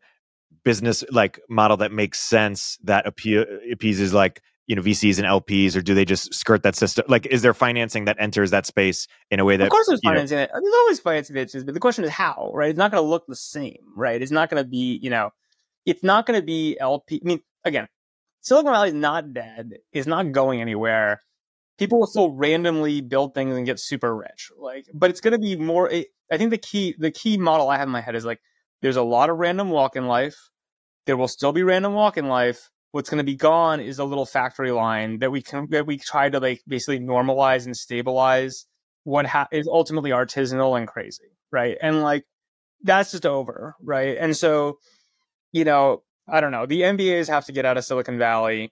business 0.63 1.03
like 1.11 1.39
model 1.49 1.77
that 1.77 1.91
makes 1.91 2.19
sense 2.19 2.77
that 2.83 3.07
appeases 3.07 4.13
like 4.13 4.41
you 4.67 4.75
know 4.75 4.81
VCs 4.81 5.17
and 5.17 5.27
LPs, 5.27 5.75
or 5.75 5.81
do 5.81 5.93
they 5.93 6.05
just 6.05 6.33
skirt 6.33 6.63
that 6.63 6.75
system? 6.75 7.05
Like, 7.07 7.25
is 7.25 7.41
there 7.41 7.53
financing 7.53 8.05
that 8.05 8.17
enters 8.19 8.51
that 8.51 8.65
space 8.65 9.07
in 9.29 9.39
a 9.39 9.45
way 9.45 9.57
that? 9.57 9.65
Of 9.65 9.69
course, 9.69 9.87
there's 9.87 10.01
financing. 10.03 10.37
Know, 10.37 10.47
there's 10.51 10.75
always 10.75 10.99
financing 10.99 11.35
that, 11.35 11.65
but 11.65 11.73
the 11.73 11.79
question 11.79 12.03
is 12.03 12.09
how, 12.09 12.51
right? 12.53 12.69
It's 12.69 12.77
not 12.77 12.91
going 12.91 13.03
to 13.03 13.09
look 13.09 13.25
the 13.27 13.35
same, 13.35 13.93
right? 13.95 14.21
It's 14.21 14.31
not 14.31 14.49
going 14.49 14.63
to 14.63 14.69
be, 14.69 14.99
you 15.01 15.09
know, 15.09 15.31
it's 15.85 16.03
not 16.03 16.25
going 16.25 16.39
to 16.39 16.45
be 16.45 16.77
LP. 16.79 17.21
I 17.23 17.27
mean, 17.27 17.41
again, 17.63 17.87
Silicon 18.41 18.71
Valley 18.71 18.89
is 18.89 18.93
not 18.93 19.33
dead. 19.33 19.77
It's 19.91 20.07
not 20.07 20.31
going 20.31 20.61
anywhere. 20.61 21.21
People 21.77 21.99
will 21.99 22.07
still 22.07 22.31
randomly 22.31 23.01
build 23.01 23.33
things 23.33 23.55
and 23.55 23.65
get 23.65 23.79
super 23.79 24.15
rich, 24.15 24.51
like, 24.57 24.85
but 24.93 25.09
it's 25.09 25.21
going 25.21 25.33
to 25.33 25.39
be 25.39 25.55
more. 25.55 25.89
Eh, 25.91 26.03
I 26.31 26.37
think 26.37 26.51
the 26.51 26.57
key, 26.57 26.95
the 26.97 27.11
key 27.11 27.37
model 27.37 27.69
I 27.69 27.77
have 27.77 27.87
in 27.87 27.91
my 27.91 28.01
head 28.01 28.15
is 28.15 28.25
like, 28.25 28.39
there's 28.81 28.97
a 28.97 29.03
lot 29.03 29.29
of 29.29 29.37
random 29.37 29.69
walk 29.69 29.95
in 29.95 30.07
life. 30.07 30.35
There 31.05 31.17
will 31.17 31.27
still 31.27 31.51
be 31.51 31.63
random 31.63 31.93
walk 31.93 32.17
in 32.17 32.27
life 32.27 32.69
what's 32.91 33.09
going 33.09 33.17
to 33.17 33.23
be 33.23 33.35
gone 33.35 33.79
is 33.79 33.99
a 33.99 34.03
little 34.03 34.25
factory 34.25 34.71
line 34.71 35.19
that 35.19 35.31
we 35.31 35.41
can 35.41 35.67
that 35.71 35.85
we 35.85 35.97
try 35.97 36.29
to 36.29 36.39
like 36.39 36.61
basically 36.67 36.99
normalize 36.99 37.65
and 37.65 37.75
stabilize 37.75 38.65
what 39.03 39.25
ha- 39.25 39.47
is 39.51 39.67
ultimately 39.67 40.11
artisanal 40.11 40.77
and 40.77 40.87
crazy 40.87 41.37
right 41.51 41.77
and 41.81 42.01
like 42.01 42.25
that's 42.83 43.11
just 43.11 43.25
over 43.25 43.75
right 43.81 44.17
and 44.19 44.35
so 44.35 44.77
you 45.51 45.63
know 45.63 46.03
i 46.27 46.39
don't 46.41 46.51
know 46.51 46.65
the 46.65 46.81
mbas 46.81 47.27
have 47.27 47.45
to 47.45 47.51
get 47.51 47.65
out 47.65 47.77
of 47.77 47.83
silicon 47.83 48.17
valley 48.17 48.71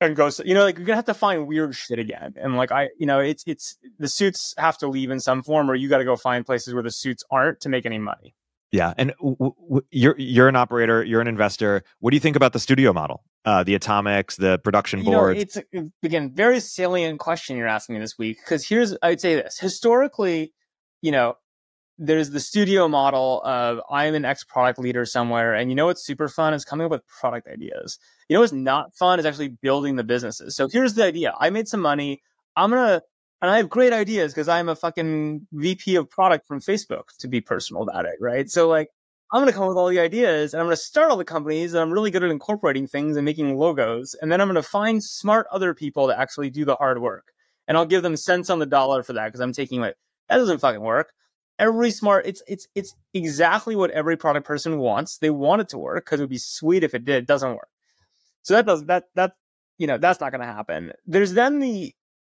and 0.00 0.14
go 0.16 0.30
you 0.44 0.54
know 0.54 0.64
like 0.64 0.76
you're 0.76 0.86
gonna 0.86 0.96
have 0.96 1.04
to 1.04 1.14
find 1.14 1.46
weird 1.46 1.74
shit 1.74 1.98
again 1.98 2.34
and 2.36 2.56
like 2.56 2.72
i 2.72 2.88
you 2.98 3.06
know 3.06 3.20
it's 3.20 3.44
it's 3.46 3.76
the 3.98 4.08
suits 4.08 4.54
have 4.58 4.76
to 4.78 4.88
leave 4.88 5.10
in 5.10 5.20
some 5.20 5.42
form 5.42 5.70
or 5.70 5.74
you 5.74 5.88
got 5.88 5.98
to 5.98 6.04
go 6.04 6.16
find 6.16 6.44
places 6.44 6.74
where 6.74 6.82
the 6.82 6.90
suits 6.90 7.24
aren't 7.30 7.60
to 7.60 7.68
make 7.68 7.86
any 7.86 7.98
money 7.98 8.34
yeah, 8.72 8.94
and 8.98 9.14
w- 9.18 9.36
w- 9.38 9.82
you're 9.90 10.16
you're 10.18 10.48
an 10.48 10.56
operator, 10.56 11.02
you're 11.02 11.20
an 11.20 11.28
investor. 11.28 11.82
What 12.00 12.10
do 12.10 12.16
you 12.16 12.20
think 12.20 12.36
about 12.36 12.52
the 12.52 12.58
studio 12.58 12.92
model, 12.92 13.22
uh, 13.44 13.62
the 13.62 13.74
atomics, 13.74 14.36
the 14.36 14.58
production 14.58 15.04
board? 15.04 15.36
It's 15.36 15.56
again 16.02 16.32
very 16.34 16.60
salient 16.60 17.20
question 17.20 17.56
you're 17.56 17.68
asking 17.68 17.94
me 17.94 18.00
this 18.00 18.18
week 18.18 18.38
because 18.44 18.66
here's 18.66 18.96
I'd 19.02 19.20
say 19.20 19.36
this 19.36 19.58
historically, 19.58 20.52
you 21.00 21.12
know, 21.12 21.36
there's 21.98 22.30
the 22.30 22.40
studio 22.40 22.88
model 22.88 23.42
of 23.44 23.80
I'm 23.90 24.14
an 24.14 24.24
ex 24.24 24.44
product 24.44 24.78
leader 24.78 25.04
somewhere, 25.04 25.54
and 25.54 25.70
you 25.70 25.74
know 25.76 25.86
what's 25.86 26.04
super 26.04 26.28
fun 26.28 26.54
is 26.54 26.64
coming 26.64 26.84
up 26.84 26.90
with 26.90 27.06
product 27.06 27.48
ideas. 27.48 27.98
You 28.28 28.34
know 28.34 28.40
what's 28.40 28.52
not 28.52 28.94
fun 28.94 29.18
is 29.18 29.26
actually 29.26 29.48
building 29.48 29.96
the 29.96 30.04
businesses. 30.04 30.56
So 30.56 30.68
here's 30.68 30.94
the 30.94 31.04
idea: 31.04 31.34
I 31.38 31.50
made 31.50 31.68
some 31.68 31.80
money. 31.80 32.22
I'm 32.56 32.70
gonna 32.70 33.02
and 33.42 33.50
I 33.50 33.58
have 33.58 33.68
great 33.68 33.92
ideas 33.92 34.32
because 34.32 34.48
I'm 34.48 34.68
a 34.68 34.76
fucking 34.76 35.46
VP 35.52 35.96
of 35.96 36.10
product 36.10 36.46
from 36.46 36.60
Facebook 36.60 37.16
to 37.18 37.28
be 37.28 37.40
personal 37.40 37.82
about 37.82 38.06
it, 38.06 38.16
right? 38.20 38.48
So 38.48 38.68
like 38.68 38.88
I'm 39.32 39.44
to 39.44 39.52
come 39.52 39.64
up 39.64 39.68
with 39.68 39.76
all 39.76 39.88
the 39.88 40.00
ideas 40.00 40.54
and 40.54 40.62
I'm 40.62 40.70
to 40.70 40.76
start 40.76 41.10
all 41.10 41.16
the 41.16 41.24
companies 41.24 41.74
and 41.74 41.82
I'm 41.82 41.92
really 41.92 42.10
good 42.10 42.22
at 42.22 42.30
incorporating 42.30 42.86
things 42.86 43.16
and 43.16 43.24
making 43.24 43.56
logos. 43.58 44.14
And 44.20 44.30
then 44.30 44.40
I'm 44.40 44.54
to 44.54 44.62
find 44.62 45.02
smart 45.02 45.46
other 45.50 45.74
people 45.74 46.06
to 46.06 46.18
actually 46.18 46.48
do 46.48 46.64
the 46.64 46.76
hard 46.76 47.00
work. 47.00 47.32
And 47.68 47.76
I'll 47.76 47.86
give 47.86 48.02
them 48.02 48.16
cents 48.16 48.50
on 48.50 48.60
the 48.60 48.66
dollar 48.66 49.02
for 49.02 49.12
that 49.14 49.26
because 49.26 49.40
I'm 49.40 49.52
taking 49.52 49.80
like, 49.80 49.96
that 50.28 50.36
doesn't 50.36 50.58
fucking 50.58 50.80
work. 50.80 51.12
Every 51.58 51.90
smart, 51.90 52.26
it's, 52.26 52.42
it's, 52.46 52.68
it's 52.74 52.94
exactly 53.14 53.76
what 53.76 53.90
every 53.90 54.16
product 54.16 54.46
person 54.46 54.78
wants. 54.78 55.18
They 55.18 55.30
want 55.30 55.62
it 55.62 55.68
to 55.70 55.78
work 55.78 56.04
because 56.04 56.20
it 56.20 56.24
would 56.24 56.30
be 56.30 56.38
sweet 56.38 56.84
if 56.84 56.94
it 56.94 57.04
did. 57.04 57.16
It 57.16 57.26
doesn't 57.26 57.54
work. 57.54 57.68
So 58.42 58.54
that 58.54 58.66
does, 58.66 58.84
that, 58.84 59.04
that, 59.14 59.32
you 59.78 59.86
know, 59.86 59.98
that's 59.98 60.20
not 60.20 60.32
going 60.32 60.42
to 60.42 60.46
happen. 60.46 60.92
There's 61.06 61.32
then 61.32 61.60
the 61.60 61.94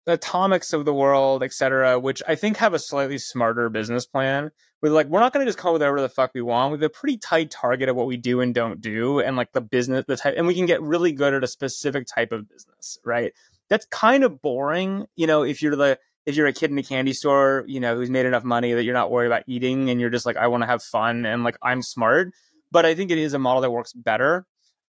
atomics 0.05 0.71
of 0.71 0.85
the 0.85 0.93
world, 0.93 1.43
et 1.43 1.51
cetera, 1.51 1.99
which 1.99 2.23
I 2.27 2.35
think 2.35 2.57
have 2.57 2.73
a 2.73 2.79
slightly 2.79 3.17
smarter 3.17 3.69
business 3.69 4.05
plan. 4.05 4.51
With 4.79 4.91
like, 4.91 5.07
we're 5.07 5.19
not 5.19 5.33
going 5.33 5.43
to 5.43 5.49
just 5.49 5.57
come 5.57 5.73
with 5.73 5.81
whatever 5.81 5.99
the 5.99 6.07
fuck 6.07 6.31
we 6.35 6.43
want. 6.43 6.71
We 6.71 6.75
have 6.75 6.83
a 6.83 6.89
pretty 6.89 7.17
tight 7.17 7.49
target 7.49 7.89
of 7.89 7.95
what 7.95 8.05
we 8.05 8.15
do 8.15 8.41
and 8.41 8.53
don't 8.53 8.79
do, 8.79 9.19
and 9.19 9.35
like 9.35 9.51
the 9.51 9.59
business, 9.59 10.05
the 10.07 10.15
type, 10.15 10.35
and 10.37 10.45
we 10.45 10.53
can 10.53 10.67
get 10.67 10.83
really 10.83 11.11
good 11.11 11.33
at 11.33 11.43
a 11.43 11.47
specific 11.47 12.05
type 12.05 12.31
of 12.31 12.47
business, 12.47 12.99
right? 13.03 13.33
That's 13.69 13.87
kind 13.87 14.23
of 14.23 14.39
boring, 14.39 15.07
you 15.15 15.25
know. 15.25 15.41
If 15.41 15.63
you're 15.63 15.75
the 15.75 15.97
if 16.27 16.35
you're 16.35 16.45
a 16.45 16.53
kid 16.53 16.69
in 16.69 16.77
a 16.77 16.83
candy 16.83 17.13
store, 17.13 17.63
you 17.67 17.79
know, 17.79 17.95
who's 17.95 18.09
made 18.09 18.25
enough 18.25 18.43
money 18.43 18.73
that 18.73 18.83
you're 18.83 18.93
not 18.93 19.09
worried 19.09 19.27
about 19.27 19.43
eating, 19.47 19.89
and 19.89 19.99
you're 19.99 20.09
just 20.09 20.25
like, 20.25 20.35
I 20.35 20.47
want 20.47 20.61
to 20.61 20.67
have 20.67 20.83
fun, 20.83 21.25
and 21.25 21.45
like 21.45 21.57
I'm 21.63 21.81
smart. 21.81 22.33
But 22.69 22.85
I 22.85 22.95
think 22.95 23.11
it 23.11 23.17
is 23.17 23.33
a 23.33 23.39
model 23.39 23.61
that 23.61 23.71
works 23.71 23.93
better. 23.93 24.45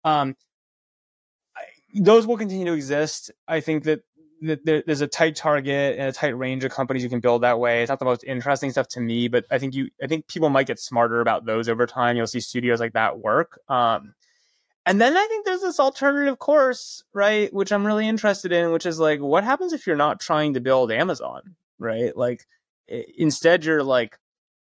Um, 0.05 0.37
those 1.93 2.25
will 2.25 2.37
continue 2.37 2.65
to 2.65 2.73
exist. 2.73 3.31
I 3.49 3.59
think 3.59 3.83
that 3.83 3.99
that 4.41 4.65
there's 4.65 5.01
a 5.01 5.07
tight 5.07 5.35
target 5.35 5.97
and 5.97 6.07
a 6.07 6.13
tight 6.13 6.37
range 6.37 6.63
of 6.63 6.71
companies 6.71 7.03
you 7.03 7.09
can 7.09 7.19
build 7.19 7.43
that 7.43 7.59
way. 7.59 7.81
It's 7.81 7.89
not 7.89 7.99
the 7.99 8.05
most 8.05 8.23
interesting 8.23 8.71
stuff 8.71 8.87
to 8.89 9.01
me, 9.01 9.27
but 9.27 9.45
I 9.51 9.57
think 9.57 9.73
you, 9.73 9.89
I 10.01 10.07
think 10.07 10.27
people 10.27 10.49
might 10.49 10.67
get 10.67 10.79
smarter 10.79 11.19
about 11.19 11.45
those 11.45 11.67
over 11.67 11.85
time. 11.85 12.15
You'll 12.15 12.27
see 12.27 12.41
studios 12.41 12.79
like 12.79 12.93
that 12.93 13.19
work. 13.19 13.59
Um, 13.69 14.13
and 14.85 15.01
then 15.01 15.17
I 15.17 15.25
think 15.27 15.45
there's 15.45 15.61
this 15.61 15.79
alternative 15.79 16.39
course, 16.39 17.03
right? 17.13 17.53
Which 17.53 17.71
I'm 17.71 17.85
really 17.85 18.07
interested 18.07 18.51
in, 18.51 18.71
which 18.71 18.85
is 18.85 18.99
like, 18.99 19.19
what 19.19 19.43
happens 19.43 19.73
if 19.73 19.87
you're 19.87 19.95
not 19.95 20.19
trying 20.19 20.53
to 20.53 20.61
build 20.61 20.91
Amazon, 20.91 21.55
right? 21.79 22.15
Like, 22.15 22.45
instead 22.87 23.65
you're 23.65 23.83
like, 23.83 24.17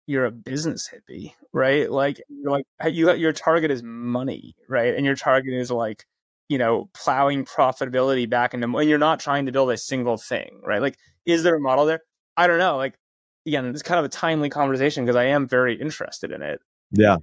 you're 0.05 0.25
a 0.25 0.31
business 0.31 0.89
hippie, 0.93 1.33
right? 1.53 1.89
Like, 1.89 2.21
you're 2.29 2.51
like, 2.51 2.65
you, 2.91 3.13
your 3.13 3.33
target 3.33 3.71
is 3.71 3.83
money, 3.83 4.55
right? 4.67 4.95
And 4.95 5.05
your 5.05 5.15
target 5.15 5.53
is 5.53 5.71
like, 5.71 6.05
you 6.49 6.57
know, 6.57 6.89
plowing 6.93 7.45
profitability 7.45 8.29
back 8.29 8.53
into, 8.53 8.67
and 8.77 8.89
you're 8.89 8.97
not 8.97 9.19
trying 9.19 9.45
to 9.45 9.51
build 9.51 9.71
a 9.71 9.77
single 9.77 10.17
thing, 10.17 10.61
right? 10.65 10.81
Like, 10.81 10.97
is 11.25 11.43
there 11.43 11.55
a 11.55 11.59
model 11.59 11.85
there? 11.85 12.01
I 12.35 12.47
don't 12.47 12.59
know. 12.59 12.77
Like, 12.77 12.95
again, 13.45 13.65
it's 13.65 13.81
kind 13.81 13.99
of 13.99 14.05
a 14.05 14.09
timely 14.09 14.49
conversation 14.49 15.05
because 15.05 15.15
I 15.15 15.25
am 15.25 15.47
very 15.47 15.79
interested 15.79 16.31
in 16.31 16.41
it. 16.41 16.59
Yeah. 16.91 17.17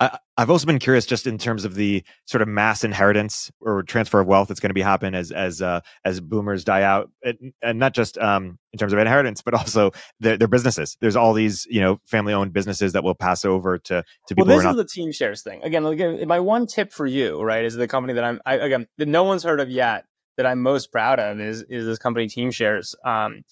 I, 0.00 0.18
have 0.38 0.50
also 0.50 0.66
been 0.66 0.78
curious, 0.78 1.06
just 1.06 1.26
in 1.26 1.38
terms 1.38 1.64
of 1.64 1.74
the 1.74 2.04
sort 2.26 2.42
of 2.42 2.48
mass 2.48 2.84
inheritance 2.84 3.50
or 3.60 3.82
transfer 3.82 4.20
of 4.20 4.26
wealth 4.26 4.48
that's 4.48 4.60
going 4.60 4.70
to 4.70 4.74
be 4.74 4.82
happen 4.82 5.14
as 5.14 5.32
as 5.32 5.60
uh, 5.60 5.80
as 6.04 6.20
boomers 6.20 6.64
die 6.64 6.82
out, 6.82 7.10
and, 7.22 7.52
and 7.62 7.78
not 7.78 7.94
just 7.94 8.16
um, 8.18 8.58
in 8.72 8.78
terms 8.78 8.92
of 8.92 8.98
inheritance, 8.98 9.42
but 9.42 9.54
also 9.54 9.90
their, 10.20 10.36
their, 10.36 10.48
businesses. 10.48 10.96
There's 11.00 11.16
all 11.16 11.32
these 11.32 11.66
you 11.68 11.80
know 11.80 11.98
family 12.06 12.32
owned 12.32 12.52
businesses 12.52 12.92
that 12.92 13.02
will 13.02 13.14
pass 13.14 13.44
over 13.44 13.78
to 13.78 14.04
to 14.28 14.34
people. 14.34 14.46
Well, 14.46 14.56
this 14.56 14.64
is 14.64 14.76
not- 14.76 14.76
the 14.76 14.84
Teamshares 14.84 15.42
thing. 15.42 15.62
Again, 15.62 15.84
again, 15.86 16.28
my 16.28 16.40
one 16.40 16.66
tip 16.66 16.92
for 16.92 17.06
you, 17.06 17.42
right, 17.42 17.64
is 17.64 17.74
the 17.74 17.88
company 17.88 18.12
that 18.14 18.24
I'm 18.24 18.40
I, 18.46 18.54
again 18.56 18.86
that 18.98 19.08
no 19.08 19.24
one's 19.24 19.42
heard 19.42 19.60
of 19.60 19.70
yet 19.70 20.04
that 20.36 20.46
I'm 20.46 20.62
most 20.62 20.92
proud 20.92 21.18
of 21.18 21.40
is 21.40 21.62
is 21.62 21.86
this 21.86 21.98
company 21.98 22.26
Teamshares 22.26 22.94
um, 23.04 23.42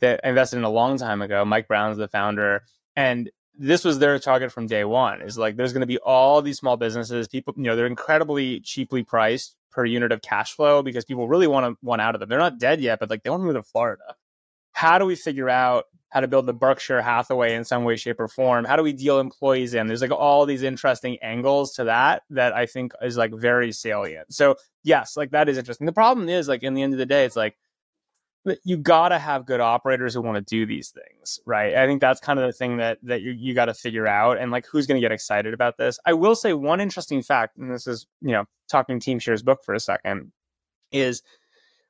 that 0.00 0.20
I 0.24 0.30
invested 0.30 0.56
in 0.56 0.64
a 0.64 0.70
long 0.70 0.96
time 0.98 1.22
ago. 1.22 1.44
Mike 1.44 1.68
Brown's 1.68 1.98
the 1.98 2.08
founder, 2.08 2.62
and 2.96 3.30
this 3.62 3.84
was 3.84 3.98
their 3.98 4.18
target 4.18 4.50
from 4.50 4.66
day 4.66 4.84
one 4.84 5.20
is 5.20 5.36
like 5.36 5.54
there's 5.54 5.74
going 5.74 5.82
to 5.82 5.86
be 5.86 5.98
all 5.98 6.40
these 6.40 6.56
small 6.56 6.78
businesses 6.78 7.28
people 7.28 7.52
you 7.58 7.64
know 7.64 7.76
they're 7.76 7.86
incredibly 7.86 8.58
cheaply 8.60 9.02
priced 9.02 9.54
per 9.70 9.84
unit 9.84 10.10
of 10.12 10.22
cash 10.22 10.54
flow 10.54 10.82
because 10.82 11.04
people 11.04 11.28
really 11.28 11.46
want 11.46 11.66
to 11.66 11.78
want 11.82 12.00
out 12.00 12.14
of 12.14 12.20
them. 12.20 12.28
They're 12.28 12.38
not 12.38 12.58
dead 12.58 12.80
yet 12.80 12.98
but 12.98 13.10
like 13.10 13.22
they 13.22 13.28
want 13.28 13.42
to 13.42 13.44
move 13.44 13.56
to 13.56 13.62
florida. 13.62 14.16
How 14.72 14.98
do 14.98 15.04
we 15.04 15.14
figure 15.14 15.50
out 15.50 15.84
how 16.08 16.20
to 16.20 16.26
build 16.26 16.46
the 16.46 16.54
berkshire 16.54 17.02
hathaway 17.02 17.54
in 17.54 17.64
some 17.64 17.84
way 17.84 17.96
shape 17.96 18.18
or 18.18 18.28
form? 18.28 18.64
How 18.64 18.76
do 18.76 18.82
we 18.82 18.94
deal 18.94 19.20
employees 19.20 19.74
in? 19.74 19.86
There's 19.88 20.00
like 20.00 20.10
all 20.10 20.46
these 20.46 20.62
interesting 20.62 21.18
angles 21.20 21.74
to 21.74 21.84
that 21.84 22.22
that 22.30 22.54
i 22.54 22.64
think 22.64 22.92
is 23.02 23.18
like 23.18 23.34
very 23.34 23.72
salient. 23.72 24.32
So 24.32 24.56
yes 24.84 25.18
like 25.18 25.32
that 25.32 25.50
is 25.50 25.58
interesting. 25.58 25.84
The 25.84 25.92
problem 25.92 26.30
is 26.30 26.48
like 26.48 26.62
in 26.62 26.72
the 26.72 26.82
end 26.82 26.94
of 26.94 26.98
the 26.98 27.04
day 27.04 27.26
it's 27.26 27.36
like 27.36 27.58
you 28.64 28.78
got 28.78 29.10
to 29.10 29.18
have 29.18 29.44
good 29.44 29.60
operators 29.60 30.14
who 30.14 30.22
want 30.22 30.36
to 30.36 30.40
do 30.40 30.64
these 30.64 30.90
things, 30.90 31.40
right? 31.44 31.74
I 31.74 31.86
think 31.86 32.00
that's 32.00 32.20
kind 32.20 32.38
of 32.38 32.46
the 32.46 32.52
thing 32.52 32.78
that 32.78 32.98
that 33.02 33.20
you, 33.20 33.32
you 33.32 33.54
got 33.54 33.66
to 33.66 33.74
figure 33.74 34.06
out, 34.06 34.38
and 34.38 34.50
like 34.50 34.66
who's 34.66 34.86
going 34.86 35.00
to 35.00 35.04
get 35.04 35.12
excited 35.12 35.52
about 35.52 35.76
this. 35.76 35.98
I 36.06 36.14
will 36.14 36.34
say 36.34 36.52
one 36.54 36.80
interesting 36.80 37.22
fact, 37.22 37.58
and 37.58 37.70
this 37.70 37.86
is 37.86 38.06
you 38.20 38.32
know 38.32 38.44
talking 38.68 38.98
Teamshares 38.98 39.44
book 39.44 39.60
for 39.64 39.74
a 39.74 39.80
second, 39.80 40.32
is 40.90 41.22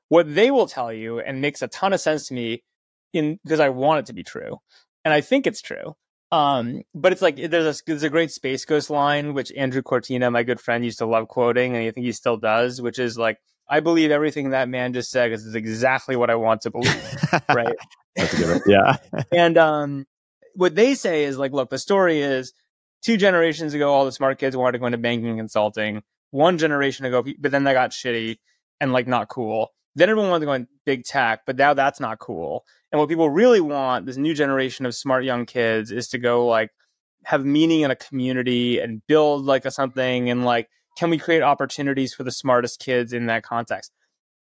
what 0.09 0.35
they 0.35 0.51
will 0.51 0.67
tell 0.67 0.93
you, 0.93 1.21
and 1.21 1.41
makes 1.41 1.63
a 1.63 1.69
ton 1.69 1.93
of 1.93 2.01
sense 2.01 2.29
to 2.29 2.35
me, 2.35 2.65
in 3.13 3.39
because 3.45 3.61
I 3.61 3.69
want 3.69 4.01
it 4.01 4.07
to 4.07 4.13
be 4.13 4.25
true, 4.25 4.59
and 5.05 5.15
I 5.15 5.21
think 5.21 5.47
it's 5.47 5.63
true. 5.63 5.95
Um, 6.33 6.83
but 6.95 7.13
it's 7.13 7.23
like 7.23 7.37
there's 7.37 7.81
a 7.81 7.83
there's 7.87 8.03
a 8.03 8.11
great 8.11 8.33
Space 8.33 8.65
Ghost 8.65 8.91
line 8.91 9.35
which 9.35 9.53
Andrew 9.57 9.83
Kortina, 9.83 10.33
my 10.33 10.43
good 10.43 10.61
friend, 10.61 10.85
used 10.85 10.99
to 10.99 11.07
love 11.07 11.29
quoting, 11.29 11.77
and 11.77 11.85
I 11.85 11.91
think 11.93 12.07
he 12.07 12.13
still 12.13 12.37
does, 12.37 12.83
which 12.83 12.99
is 12.99 13.17
like 13.17 13.39
I 13.71 13.79
believe 13.79 14.11
everything 14.11 14.51
that 14.51 14.69
man 14.69 14.93
just 14.93 15.11
said 15.11 15.31
because 15.31 15.47
it's 15.47 15.55
exactly 15.55 16.17
what 16.17 16.29
I 16.29 16.35
want 16.35 16.63
to 16.63 16.71
believe. 16.71 17.17
right. 17.49 17.77
That's 18.17 18.35
a 18.35 18.37
good 18.37 18.49
one. 18.49 18.61
Yeah. 18.67 18.97
and 19.33 19.57
um, 19.57 20.07
what 20.55 20.75
they 20.75 20.95
say 20.95 21.25
is 21.25 21.39
like, 21.39 21.53
look, 21.53 21.71
the 21.71 21.79
story 21.79 22.21
is 22.21 22.53
two 23.03 23.17
generations 23.17 23.73
ago, 23.73 23.93
all 23.93 24.05
the 24.05 24.13
smart 24.13 24.39
kids 24.39 24.57
wanted 24.57 24.73
to 24.73 24.79
go 24.81 24.87
into 24.87 24.99
banking 24.99 25.29
and 25.29 25.39
consulting. 25.39 26.03
One 26.33 26.59
generation 26.59 27.07
ago, 27.07 27.25
but 27.39 27.53
then 27.53 27.65
they 27.65 27.73
got 27.73 27.91
shitty 27.91 28.39
and 28.81 28.93
like 28.93 29.07
not 29.07 29.29
cool. 29.29 29.71
Then 29.95 30.09
everyone 30.09 30.31
wanted 30.31 30.41
to 30.41 30.47
go 30.47 30.53
in 30.55 30.69
big 30.85 31.05
tech, 31.05 31.43
but 31.47 31.57
now 31.57 31.75
that's 31.75 32.01
not 32.01 32.19
cool. 32.19 32.65
And 32.91 32.99
what 32.99 33.09
people 33.09 33.31
really 33.31 33.61
want, 33.61 34.07
this 34.07 34.17
new 34.17 34.35
generation 34.35 34.87
of 34.87 34.95
smart 34.95 35.25
young 35.25 35.47
kids, 35.47 35.93
is 35.93 36.09
to 36.09 36.19
go 36.19 36.47
like 36.47 36.71
have 37.25 37.45
meaning 37.45 37.83
in 37.83 37.91
a 37.91 37.97
community 37.97 38.81
and 38.81 39.03
build 39.07 39.45
like 39.45 39.65
a 39.65 39.71
something 39.71 40.31
and 40.31 40.45
like 40.45 40.69
can 41.01 41.09
we 41.09 41.17
create 41.17 41.41
opportunities 41.41 42.13
for 42.13 42.25
the 42.25 42.31
smartest 42.31 42.79
kids 42.79 43.15
in 43.15 43.25
that 43.25 43.43
context? 43.43 43.91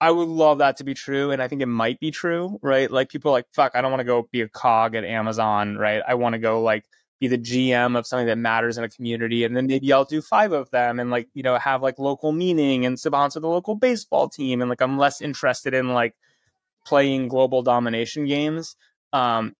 I 0.00 0.10
would 0.10 0.26
love 0.26 0.58
that 0.58 0.76
to 0.78 0.84
be 0.84 0.92
true. 0.92 1.30
And 1.30 1.40
I 1.40 1.46
think 1.46 1.62
it 1.62 1.66
might 1.66 2.00
be 2.00 2.10
true, 2.10 2.58
right? 2.62 2.90
Like 2.90 3.10
people 3.10 3.30
like, 3.30 3.46
fuck, 3.52 3.76
I 3.76 3.80
don't 3.80 3.92
want 3.92 4.00
to 4.00 4.04
go 4.04 4.28
be 4.32 4.40
a 4.40 4.48
cog 4.48 4.96
at 4.96 5.04
Amazon, 5.04 5.76
right? 5.76 6.02
I 6.06 6.14
want 6.14 6.32
to 6.32 6.40
go 6.40 6.60
like 6.60 6.84
be 7.20 7.28
the 7.28 7.38
GM 7.38 7.96
of 7.96 8.08
something 8.08 8.26
that 8.26 8.38
matters 8.38 8.76
in 8.76 8.82
a 8.82 8.88
community. 8.88 9.44
And 9.44 9.56
then 9.56 9.68
maybe 9.68 9.92
I'll 9.92 10.04
do 10.04 10.20
five 10.20 10.50
of 10.50 10.68
them 10.72 10.98
and 10.98 11.10
like, 11.10 11.28
you 11.32 11.44
know, 11.44 11.56
have 11.58 11.80
like 11.80 12.00
local 12.00 12.32
meaning 12.32 12.84
and 12.84 12.98
sponsor 12.98 13.38
the 13.38 13.46
local 13.46 13.76
baseball 13.76 14.28
team. 14.28 14.60
And 14.60 14.68
like, 14.68 14.82
I'm 14.82 14.98
less 14.98 15.20
interested 15.20 15.74
in 15.74 15.94
like 15.94 16.16
playing 16.84 17.28
global 17.28 17.62
domination 17.62 18.26
games. 18.26 18.74
Um, 19.12 19.54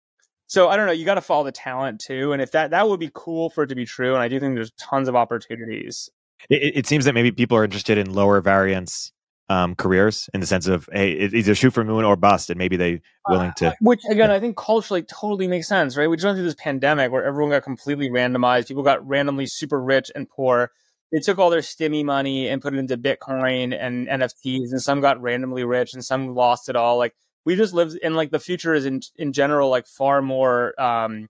so 0.48 0.68
I 0.68 0.76
don't 0.76 0.86
know, 0.86 0.92
you 0.92 1.04
got 1.04 1.14
to 1.14 1.20
follow 1.20 1.44
the 1.44 1.52
talent 1.52 2.00
too. 2.00 2.32
And 2.32 2.42
if 2.42 2.50
that, 2.50 2.72
that 2.72 2.88
would 2.88 2.98
be 2.98 3.10
cool 3.14 3.50
for 3.50 3.62
it 3.62 3.68
to 3.68 3.76
be 3.76 3.86
true. 3.86 4.14
And 4.14 4.22
I 4.22 4.26
do 4.26 4.40
think 4.40 4.56
there's 4.56 4.72
tons 4.72 5.06
of 5.06 5.14
opportunities. 5.14 6.10
It, 6.48 6.76
it 6.76 6.86
seems 6.86 7.04
that 7.04 7.14
maybe 7.14 7.32
people 7.32 7.56
are 7.56 7.64
interested 7.64 7.98
in 7.98 8.12
lower 8.12 8.40
variance 8.40 9.12
um, 9.50 9.74
careers 9.74 10.28
in 10.34 10.40
the 10.40 10.46
sense 10.46 10.66
of 10.66 10.88
hey, 10.92 11.12
it's 11.12 11.34
either 11.34 11.54
shoot 11.54 11.72
for 11.72 11.84
moon 11.84 12.04
or 12.04 12.16
bust, 12.16 12.50
and 12.50 12.58
maybe 12.58 12.76
they 12.76 13.00
willing 13.28 13.52
to. 13.56 13.68
Uh, 13.68 13.72
which 13.80 14.00
again, 14.10 14.30
I 14.30 14.40
think 14.40 14.56
culturally 14.56 15.02
totally 15.02 15.48
makes 15.48 15.68
sense, 15.68 15.96
right? 15.96 16.08
We 16.08 16.16
just 16.16 16.26
went 16.26 16.36
through 16.36 16.44
this 16.44 16.54
pandemic 16.54 17.10
where 17.10 17.24
everyone 17.24 17.52
got 17.52 17.62
completely 17.62 18.10
randomized. 18.10 18.68
People 18.68 18.82
got 18.82 19.06
randomly 19.06 19.46
super 19.46 19.80
rich 19.80 20.10
and 20.14 20.28
poor. 20.28 20.70
They 21.12 21.20
took 21.20 21.38
all 21.38 21.48
their 21.48 21.60
stimmy 21.60 22.04
money 22.04 22.48
and 22.48 22.60
put 22.60 22.74
it 22.74 22.78
into 22.78 22.98
Bitcoin 22.98 23.74
and 23.78 24.06
NFTs, 24.06 24.70
and 24.70 24.82
some 24.82 25.00
got 25.00 25.20
randomly 25.22 25.64
rich 25.64 25.94
and 25.94 26.04
some 26.04 26.34
lost 26.34 26.68
it 26.68 26.76
all. 26.76 26.98
Like 26.98 27.14
we 27.46 27.56
just 27.56 27.72
live 27.72 27.96
in 28.02 28.14
like 28.14 28.30
the 28.30 28.38
future 28.38 28.74
is 28.74 28.84
in 28.84 29.00
in 29.16 29.32
general 29.32 29.70
like 29.70 29.86
far 29.86 30.20
more 30.20 30.78
um, 30.78 31.28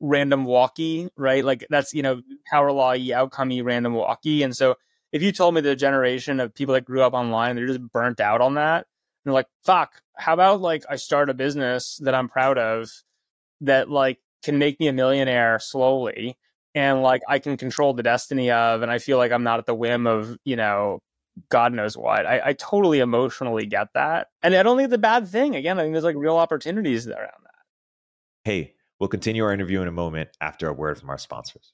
random 0.00 0.44
walkie, 0.44 1.08
right? 1.16 1.44
Like 1.44 1.66
that's 1.70 1.94
you 1.94 2.02
know 2.02 2.20
power 2.50 2.72
law 2.72 2.94
outcomey 2.94 3.64
random 3.64 3.94
walkie, 3.94 4.42
and 4.42 4.56
so 4.56 4.76
if 5.12 5.22
you 5.22 5.32
told 5.32 5.54
me 5.54 5.60
the 5.60 5.76
generation 5.76 6.40
of 6.40 6.54
people 6.54 6.74
that 6.74 6.84
grew 6.84 7.02
up 7.02 7.14
online, 7.14 7.56
they're 7.56 7.66
just 7.66 7.80
burnt 7.80 8.20
out 8.20 8.40
on 8.40 8.54
that. 8.54 8.76
And 8.76 8.84
they're 9.24 9.34
like, 9.34 9.48
fuck, 9.64 10.00
how 10.16 10.34
about 10.34 10.60
like 10.60 10.84
I 10.88 10.96
start 10.96 11.30
a 11.30 11.34
business 11.34 11.98
that 12.02 12.14
I'm 12.14 12.28
proud 12.28 12.58
of 12.58 12.88
that 13.62 13.90
like 13.90 14.18
can 14.42 14.58
make 14.58 14.80
me 14.80 14.88
a 14.88 14.92
millionaire 14.92 15.58
slowly 15.58 16.38
and 16.74 17.02
like 17.02 17.22
I 17.28 17.38
can 17.38 17.56
control 17.56 17.92
the 17.92 18.02
destiny 18.02 18.50
of 18.50 18.82
and 18.82 18.90
I 18.90 18.98
feel 18.98 19.18
like 19.18 19.32
I'm 19.32 19.42
not 19.42 19.58
at 19.58 19.66
the 19.66 19.74
whim 19.74 20.06
of, 20.06 20.36
you 20.44 20.56
know, 20.56 21.00
God 21.48 21.72
knows 21.72 21.96
what. 21.96 22.26
I, 22.26 22.40
I 22.46 22.52
totally 22.54 23.00
emotionally 23.00 23.66
get 23.66 23.88
that. 23.94 24.28
And 24.42 24.54
I 24.54 24.62
don't 24.62 24.76
think 24.76 24.86
it's 24.86 24.94
a 24.94 24.98
bad 24.98 25.28
thing. 25.28 25.56
Again, 25.56 25.78
I 25.78 25.82
think 25.82 25.94
there's 25.94 26.04
like 26.04 26.16
real 26.16 26.36
opportunities 26.36 27.06
around 27.06 27.18
that. 27.18 27.50
Hey, 28.44 28.74
we'll 29.00 29.08
continue 29.08 29.42
our 29.42 29.52
interview 29.52 29.82
in 29.82 29.88
a 29.88 29.92
moment 29.92 30.28
after 30.40 30.68
a 30.68 30.72
word 30.72 31.00
from 31.00 31.10
our 31.10 31.18
sponsors. 31.18 31.72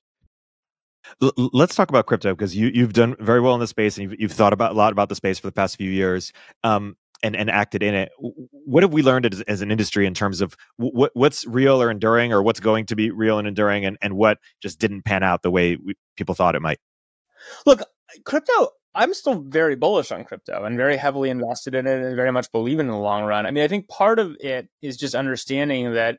Let's 1.21 1.75
talk 1.75 1.89
about 1.89 2.07
crypto 2.07 2.35
because 2.35 2.57
you 2.57 2.71
you've 2.73 2.93
done 2.93 3.15
very 3.21 3.41
well 3.41 3.55
in 3.55 3.61
the 3.61 3.67
space 3.67 3.99
and 3.99 4.11
you've, 4.11 4.21
you've 4.21 4.33
thought 4.33 4.53
about 4.53 4.73
a 4.73 4.75
lot 4.75 4.93
about 4.93 5.09
the 5.09 5.15
space 5.15 5.39
for 5.39 5.47
the 5.47 5.53
past 5.53 5.77
few 5.77 5.91
years. 5.91 6.33
Um, 6.65 6.97
and, 7.23 7.35
and 7.35 7.51
acted 7.51 7.83
in 7.83 7.95
it. 7.95 8.13
What 8.19 8.83
have 8.83 8.93
we 8.93 9.03
learned 9.03 9.33
as, 9.33 9.41
as 9.43 9.63
an 9.63 9.71
industry 9.71 10.05
in 10.07 10.13
terms 10.13 10.43
of 10.43 10.55
what 10.77 11.13
what's 11.15 11.47
real 11.47 11.81
or 11.81 11.91
enduring, 11.91 12.31
or 12.31 12.43
what's 12.43 12.61
going 12.61 12.85
to 12.87 12.95
be 12.95 13.11
real 13.11 13.39
and 13.39 13.49
enduring, 13.49 13.87
and, 13.87 13.97
and 14.03 14.17
what 14.17 14.39
just 14.61 14.79
didn't 14.79 15.07
pan 15.07 15.23
out 15.23 15.43
the 15.43 15.51
way 15.51 15.77
we, 15.77 15.95
people 16.17 16.35
thought 16.35 16.55
it 16.55 16.61
might? 16.61 16.79
Look, 17.65 17.81
crypto. 18.25 18.69
I'm 18.95 19.15
still 19.15 19.41
very 19.41 19.77
bullish 19.77 20.13
on 20.13 20.25
crypto 20.25 20.65
and 20.65 20.77
very 20.77 20.97
heavily 20.97 21.31
invested 21.31 21.75
in 21.75 21.87
it, 21.87 22.03
and 22.03 22.17
very 22.17 22.33
much 22.33 22.53
believe 22.53 22.81
in, 22.81 22.87
in 22.87 22.93
the 22.93 22.99
long 22.99 23.25
run. 23.25 23.47
I 23.47 23.51
mean, 23.51 23.65
I 23.65 23.69
think 23.69 23.89
part 23.89 24.19
of 24.19 24.37
it 24.41 24.69
is 24.83 24.97
just 24.97 25.15
understanding 25.15 25.95
that 25.95 26.19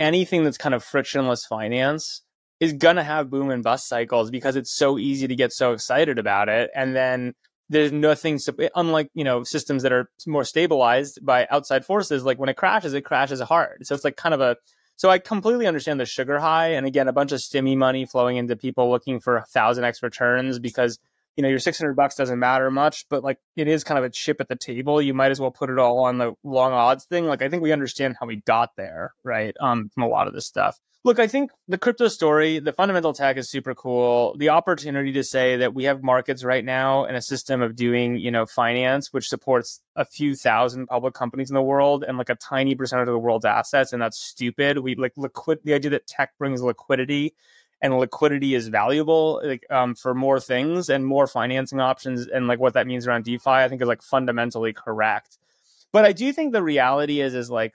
anything 0.00 0.44
that's 0.44 0.58
kind 0.58 0.74
of 0.74 0.84
frictionless 0.84 1.46
finance 1.46 2.22
is 2.60 2.72
going 2.72 2.96
to 2.96 3.02
have 3.02 3.30
boom 3.30 3.50
and 3.50 3.62
bust 3.62 3.88
cycles 3.88 4.30
because 4.30 4.56
it's 4.56 4.70
so 4.70 4.98
easy 4.98 5.26
to 5.26 5.34
get 5.34 5.52
so 5.52 5.72
excited 5.72 6.18
about 6.18 6.48
it. 6.48 6.70
And 6.74 6.94
then 6.94 7.34
there's 7.68 7.92
nothing, 7.92 8.38
unlike, 8.74 9.10
you 9.14 9.24
know, 9.24 9.42
systems 9.42 9.82
that 9.82 9.92
are 9.92 10.10
more 10.26 10.44
stabilized 10.44 11.24
by 11.24 11.46
outside 11.50 11.84
forces, 11.84 12.24
like 12.24 12.38
when 12.38 12.48
it 12.48 12.56
crashes, 12.56 12.94
it 12.94 13.02
crashes 13.02 13.40
hard. 13.40 13.86
So 13.86 13.94
it's 13.94 14.04
like 14.04 14.16
kind 14.16 14.34
of 14.34 14.40
a, 14.40 14.56
so 14.96 15.10
I 15.10 15.18
completely 15.18 15.66
understand 15.66 15.98
the 15.98 16.06
sugar 16.06 16.38
high. 16.38 16.68
And 16.68 16.86
again, 16.86 17.08
a 17.08 17.12
bunch 17.12 17.32
of 17.32 17.40
stimmy 17.40 17.76
money 17.76 18.06
flowing 18.06 18.36
into 18.36 18.54
people 18.54 18.90
looking 18.90 19.18
for 19.18 19.36
a 19.36 19.44
thousand 19.46 19.84
X 19.84 20.02
returns 20.02 20.58
because, 20.58 20.98
you 21.36 21.42
know, 21.42 21.48
your 21.48 21.58
600 21.58 21.94
bucks 21.94 22.14
doesn't 22.14 22.38
matter 22.38 22.70
much, 22.70 23.06
but 23.08 23.24
like 23.24 23.38
it 23.56 23.68
is 23.68 23.84
kind 23.84 23.98
of 23.98 24.04
a 24.04 24.10
chip 24.10 24.40
at 24.40 24.48
the 24.48 24.56
table. 24.56 25.02
You 25.02 25.14
might 25.14 25.30
as 25.30 25.40
well 25.40 25.50
put 25.50 25.70
it 25.70 25.78
all 25.78 26.04
on 26.04 26.18
the 26.18 26.34
long 26.44 26.72
odds 26.72 27.04
thing. 27.04 27.26
Like 27.26 27.42
I 27.42 27.48
think 27.48 27.62
we 27.62 27.72
understand 27.72 28.16
how 28.20 28.26
we 28.26 28.36
got 28.36 28.70
there, 28.76 29.14
right? 29.24 29.54
Um, 29.60 29.90
from 29.92 30.04
a 30.04 30.08
lot 30.08 30.28
of 30.28 30.34
this 30.34 30.46
stuff. 30.46 30.78
Look, 31.06 31.18
I 31.18 31.26
think 31.26 31.50
the 31.68 31.76
crypto 31.76 32.08
story, 32.08 32.60
the 32.60 32.72
fundamental 32.72 33.12
tech 33.12 33.36
is 33.36 33.50
super 33.50 33.74
cool. 33.74 34.34
The 34.38 34.48
opportunity 34.48 35.12
to 35.12 35.22
say 35.22 35.56
that 35.56 35.74
we 35.74 35.84
have 35.84 36.02
markets 36.02 36.42
right 36.42 36.64
now 36.64 37.04
and 37.04 37.14
a 37.14 37.20
system 37.20 37.60
of 37.60 37.76
doing, 37.76 38.16
you 38.16 38.30
know, 38.30 38.46
finance, 38.46 39.12
which 39.12 39.28
supports 39.28 39.82
a 39.96 40.06
few 40.06 40.34
thousand 40.34 40.86
public 40.86 41.12
companies 41.12 41.50
in 41.50 41.54
the 41.54 41.62
world 41.62 42.04
and 42.08 42.16
like 42.16 42.30
a 42.30 42.36
tiny 42.36 42.74
percentage 42.74 43.06
of 43.06 43.12
the 43.12 43.18
world's 43.18 43.44
assets. 43.44 43.92
And 43.92 44.00
that's 44.00 44.18
stupid. 44.18 44.78
We 44.78 44.94
like 44.94 45.12
liquid, 45.18 45.58
the 45.62 45.74
idea 45.74 45.90
that 45.90 46.06
tech 46.06 46.38
brings 46.38 46.62
liquidity 46.62 47.34
and 47.84 47.98
liquidity 47.98 48.54
is 48.54 48.68
valuable 48.68 49.42
like 49.44 49.66
um, 49.70 49.94
for 49.94 50.14
more 50.14 50.40
things 50.40 50.88
and 50.88 51.04
more 51.04 51.26
financing 51.26 51.80
options 51.80 52.26
and 52.26 52.48
like 52.48 52.58
what 52.58 52.72
that 52.72 52.86
means 52.86 53.06
around 53.06 53.26
DeFi, 53.26 53.50
I 53.50 53.68
think 53.68 53.82
is 53.82 53.86
like 53.86 54.00
fundamentally 54.00 54.72
correct. 54.72 55.36
But 55.92 56.06
I 56.06 56.12
do 56.12 56.32
think 56.32 56.54
the 56.54 56.62
reality 56.62 57.20
is, 57.20 57.34
is 57.34 57.50
like 57.50 57.74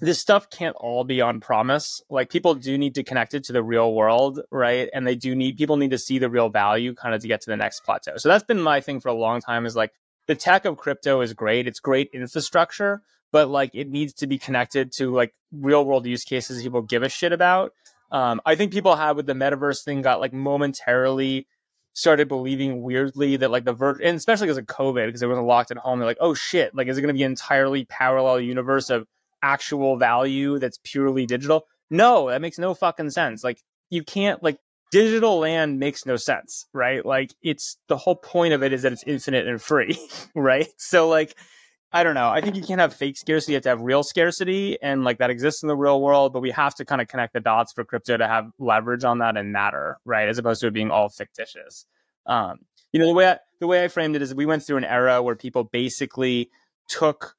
this 0.00 0.20
stuff 0.20 0.50
can't 0.50 0.76
all 0.76 1.02
be 1.02 1.22
on 1.22 1.40
promise. 1.40 2.02
Like 2.10 2.28
people 2.28 2.54
do 2.54 2.76
need 2.76 2.96
to 2.96 3.04
connect 3.04 3.32
it 3.32 3.44
to 3.44 3.54
the 3.54 3.62
real 3.62 3.94
world, 3.94 4.42
right? 4.50 4.90
And 4.92 5.06
they 5.06 5.14
do 5.14 5.34
need 5.34 5.56
people 5.56 5.78
need 5.78 5.92
to 5.92 5.98
see 5.98 6.18
the 6.18 6.28
real 6.28 6.50
value 6.50 6.94
kind 6.94 7.14
of 7.14 7.22
to 7.22 7.28
get 7.28 7.40
to 7.40 7.50
the 7.50 7.56
next 7.56 7.84
plateau. 7.84 8.18
So 8.18 8.28
that's 8.28 8.44
been 8.44 8.60
my 8.60 8.82
thing 8.82 9.00
for 9.00 9.08
a 9.08 9.14
long 9.14 9.40
time 9.40 9.64
is 9.64 9.74
like 9.74 9.92
the 10.26 10.34
tech 10.34 10.66
of 10.66 10.76
crypto 10.76 11.22
is 11.22 11.32
great. 11.32 11.66
It's 11.66 11.80
great 11.80 12.10
infrastructure, 12.12 13.00
but 13.32 13.48
like 13.48 13.70
it 13.72 13.88
needs 13.88 14.12
to 14.14 14.26
be 14.26 14.36
connected 14.36 14.92
to 14.98 15.10
like 15.10 15.32
real 15.52 15.86
world 15.86 16.04
use 16.04 16.22
cases 16.22 16.62
people 16.62 16.82
give 16.82 17.02
a 17.02 17.08
shit 17.08 17.32
about. 17.32 17.72
Um, 18.10 18.40
I 18.46 18.54
think 18.54 18.72
people 18.72 18.96
have 18.96 19.16
with 19.16 19.26
the 19.26 19.32
metaverse 19.32 19.84
thing 19.84 20.02
got 20.02 20.20
like 20.20 20.32
momentarily 20.32 21.46
started 21.92 22.28
believing 22.28 22.82
weirdly 22.82 23.36
that 23.36 23.50
like 23.50 23.64
the 23.64 23.72
vir- 23.72 24.00
and 24.02 24.16
especially 24.16 24.46
because 24.46 24.58
of 24.58 24.66
COVID, 24.66 25.06
because 25.06 25.20
they 25.20 25.26
were 25.26 25.40
locked 25.42 25.70
at 25.70 25.78
home, 25.78 25.98
they're 25.98 26.06
like, 26.06 26.18
oh 26.20 26.34
shit, 26.34 26.74
like 26.74 26.88
is 26.88 26.98
it 26.98 27.00
going 27.00 27.14
to 27.14 27.18
be 27.18 27.22
an 27.22 27.32
entirely 27.32 27.84
parallel 27.86 28.40
universe 28.40 28.90
of 28.90 29.06
actual 29.42 29.96
value 29.96 30.58
that's 30.58 30.78
purely 30.82 31.26
digital. 31.26 31.66
No, 31.90 32.28
that 32.30 32.40
makes 32.40 32.58
no 32.58 32.74
fucking 32.74 33.10
sense. 33.10 33.44
Like 33.44 33.62
you 33.90 34.02
can't 34.02 34.42
like 34.42 34.58
digital 34.90 35.38
land 35.38 35.78
makes 35.78 36.06
no 36.06 36.16
sense, 36.16 36.66
right? 36.72 37.04
Like 37.04 37.32
it's 37.42 37.76
the 37.88 37.96
whole 37.96 38.16
point 38.16 38.54
of 38.54 38.62
it 38.62 38.72
is 38.72 38.82
that 38.82 38.92
it's 38.92 39.04
infinite 39.04 39.46
and 39.46 39.60
free, 39.60 39.98
right? 40.34 40.68
So 40.76 41.08
like 41.08 41.36
I 41.92 42.02
don't 42.02 42.14
know. 42.14 42.28
I 42.28 42.40
think 42.40 42.56
you 42.56 42.62
can't 42.62 42.80
have 42.80 42.92
fake 42.92 43.16
scarcity. 43.16 43.52
You 43.52 43.56
have 43.56 43.62
to 43.62 43.68
have 43.70 43.80
real 43.80 44.02
scarcity, 44.02 44.76
and 44.82 45.04
like 45.04 45.18
that 45.18 45.30
exists 45.30 45.62
in 45.62 45.68
the 45.68 45.76
real 45.76 46.00
world. 46.00 46.32
But 46.32 46.40
we 46.40 46.50
have 46.50 46.74
to 46.76 46.84
kind 46.84 47.00
of 47.00 47.08
connect 47.08 47.32
the 47.32 47.40
dots 47.40 47.72
for 47.72 47.84
crypto 47.84 48.16
to 48.16 48.26
have 48.26 48.50
leverage 48.58 49.04
on 49.04 49.18
that 49.18 49.36
and 49.36 49.52
matter, 49.52 49.98
right? 50.04 50.28
As 50.28 50.38
opposed 50.38 50.60
to 50.62 50.66
it 50.66 50.74
being 50.74 50.90
all 50.90 51.08
fictitious. 51.08 51.86
Um, 52.26 52.58
you 52.92 53.00
know, 53.00 53.06
the 53.06 53.14
way 53.14 53.28
I, 53.28 53.38
the 53.60 53.66
way 53.66 53.84
I 53.84 53.88
framed 53.88 54.16
it 54.16 54.22
is 54.22 54.34
we 54.34 54.46
went 54.46 54.64
through 54.64 54.78
an 54.78 54.84
era 54.84 55.22
where 55.22 55.36
people 55.36 55.64
basically 55.64 56.50
took 56.88 57.36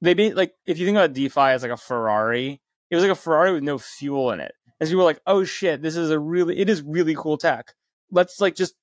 they 0.00 0.14
be 0.14 0.32
like 0.32 0.54
if 0.66 0.78
you 0.78 0.86
think 0.86 0.96
about 0.96 1.12
DeFi 1.12 1.40
as 1.40 1.62
like 1.62 1.72
a 1.72 1.76
Ferrari, 1.76 2.60
it 2.90 2.94
was 2.94 3.02
like 3.02 3.12
a 3.12 3.16
Ferrari 3.16 3.52
with 3.52 3.62
no 3.62 3.78
fuel 3.78 4.30
in 4.30 4.40
it. 4.40 4.52
And 4.80 4.88
people 4.88 4.98
were 4.98 5.04
like, 5.04 5.20
oh 5.26 5.44
shit, 5.44 5.82
this 5.82 5.96
is 5.96 6.10
a 6.10 6.18
really 6.18 6.58
it 6.58 6.70
is 6.70 6.82
really 6.82 7.14
cool 7.14 7.36
tech. 7.36 7.74
Let's 8.10 8.40
like 8.40 8.54
just 8.54 8.74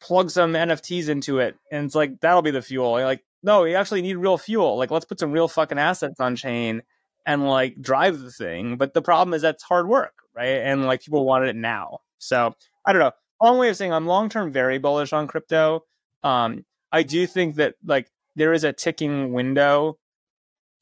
plug 0.00 0.30
some 0.30 0.52
NFTs 0.52 1.08
into 1.08 1.38
it. 1.38 1.56
And 1.70 1.86
it's 1.86 1.94
like 1.94 2.20
that'll 2.20 2.42
be 2.42 2.50
the 2.50 2.62
fuel. 2.62 2.92
Like, 2.92 3.24
no, 3.42 3.62
we 3.62 3.74
actually 3.74 4.02
need 4.02 4.16
real 4.16 4.38
fuel. 4.38 4.76
Like 4.76 4.90
let's 4.90 5.04
put 5.04 5.18
some 5.18 5.32
real 5.32 5.48
fucking 5.48 5.78
assets 5.78 6.20
on 6.20 6.36
chain 6.36 6.82
and 7.26 7.48
like 7.48 7.80
drive 7.80 8.20
the 8.20 8.30
thing. 8.30 8.76
But 8.76 8.94
the 8.94 9.02
problem 9.02 9.34
is 9.34 9.42
that's 9.42 9.62
hard 9.62 9.88
work, 9.88 10.14
right? 10.34 10.46
And 10.46 10.86
like 10.86 11.02
people 11.02 11.24
wanted 11.24 11.48
it 11.50 11.56
now. 11.56 12.00
So 12.18 12.54
I 12.86 12.92
don't 12.92 13.00
know. 13.00 13.12
Long 13.40 13.58
way 13.58 13.68
of 13.68 13.76
saying 13.76 13.92
I'm 13.92 14.06
long 14.06 14.28
term 14.28 14.52
very 14.52 14.78
bullish 14.78 15.12
on 15.12 15.26
crypto. 15.26 15.84
Um, 16.22 16.64
I 16.92 17.02
do 17.02 17.26
think 17.26 17.56
that 17.56 17.74
like 17.84 18.10
there 18.36 18.52
is 18.52 18.64
a 18.64 18.72
ticking 18.72 19.32
window 19.32 19.98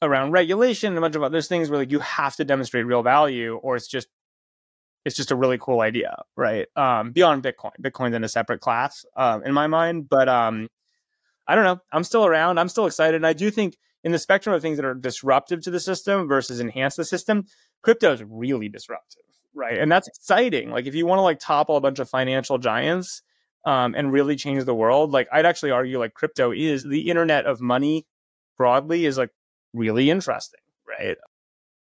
around 0.01 0.31
regulation 0.31 0.89
and 0.89 0.97
a 0.97 1.01
bunch 1.01 1.15
of 1.15 1.23
other 1.23 1.41
things 1.41 1.69
where 1.69 1.79
like 1.79 1.91
you 1.91 1.99
have 1.99 2.35
to 2.35 2.43
demonstrate 2.43 2.85
real 2.85 3.03
value 3.03 3.55
or 3.61 3.75
it's 3.75 3.87
just 3.87 4.07
it's 5.05 5.15
just 5.15 5.31
a 5.31 5.35
really 5.35 5.59
cool 5.59 5.81
idea 5.81 6.23
right 6.35 6.67
um 6.75 7.11
beyond 7.11 7.43
bitcoin 7.43 7.71
bitcoin's 7.81 8.15
in 8.15 8.23
a 8.23 8.27
separate 8.27 8.61
class 8.61 9.05
um 9.15 9.43
in 9.43 9.53
my 9.53 9.67
mind 9.67 10.09
but 10.09 10.27
um 10.27 10.67
i 11.51 11.55
don't 11.55 11.63
know 11.63 11.79
i'm 11.91 12.03
still 12.03 12.25
around 12.25 12.59
i'm 12.59 12.69
still 12.69 12.85
excited 12.85 13.15
and 13.15 13.27
i 13.27 13.33
do 13.33 13.51
think 13.51 13.77
in 14.03 14.11
the 14.11 14.19
spectrum 14.19 14.55
of 14.55 14.61
things 14.61 14.77
that 14.77 14.85
are 14.85 14.95
disruptive 14.95 15.61
to 15.61 15.69
the 15.69 15.79
system 15.79 16.27
versus 16.27 16.59
enhance 16.59 16.95
the 16.95 17.05
system 17.05 17.45
crypto 17.83 18.13
is 18.13 18.23
really 18.27 18.69
disruptive 18.69 19.23
right? 19.53 19.77
And 19.77 19.91
that's 19.91 20.07
exciting. 20.07 20.71
Like 20.71 20.85
if 20.85 20.95
you 20.95 21.05
want 21.05 21.19
to 21.19 21.23
like 21.23 21.39
topple 21.39 21.77
a 21.77 21.81
bunch 21.81 21.99
of 21.99 22.09
financial 22.09 22.57
giants 22.57 23.21
um, 23.65 23.95
and 23.95 24.11
really 24.11 24.35
change 24.35 24.63
the 24.65 24.75
world, 24.75 25.11
like 25.11 25.27
I'd 25.31 25.45
actually 25.45 25.71
argue 25.71 25.99
like 25.99 26.13
crypto 26.13 26.51
is 26.51 26.83
the 26.83 27.09
internet 27.09 27.45
of 27.45 27.61
money 27.61 28.05
broadly 28.57 29.05
is 29.05 29.17
like 29.17 29.31
really 29.73 30.09
interesting, 30.09 30.59
right? 30.87 31.17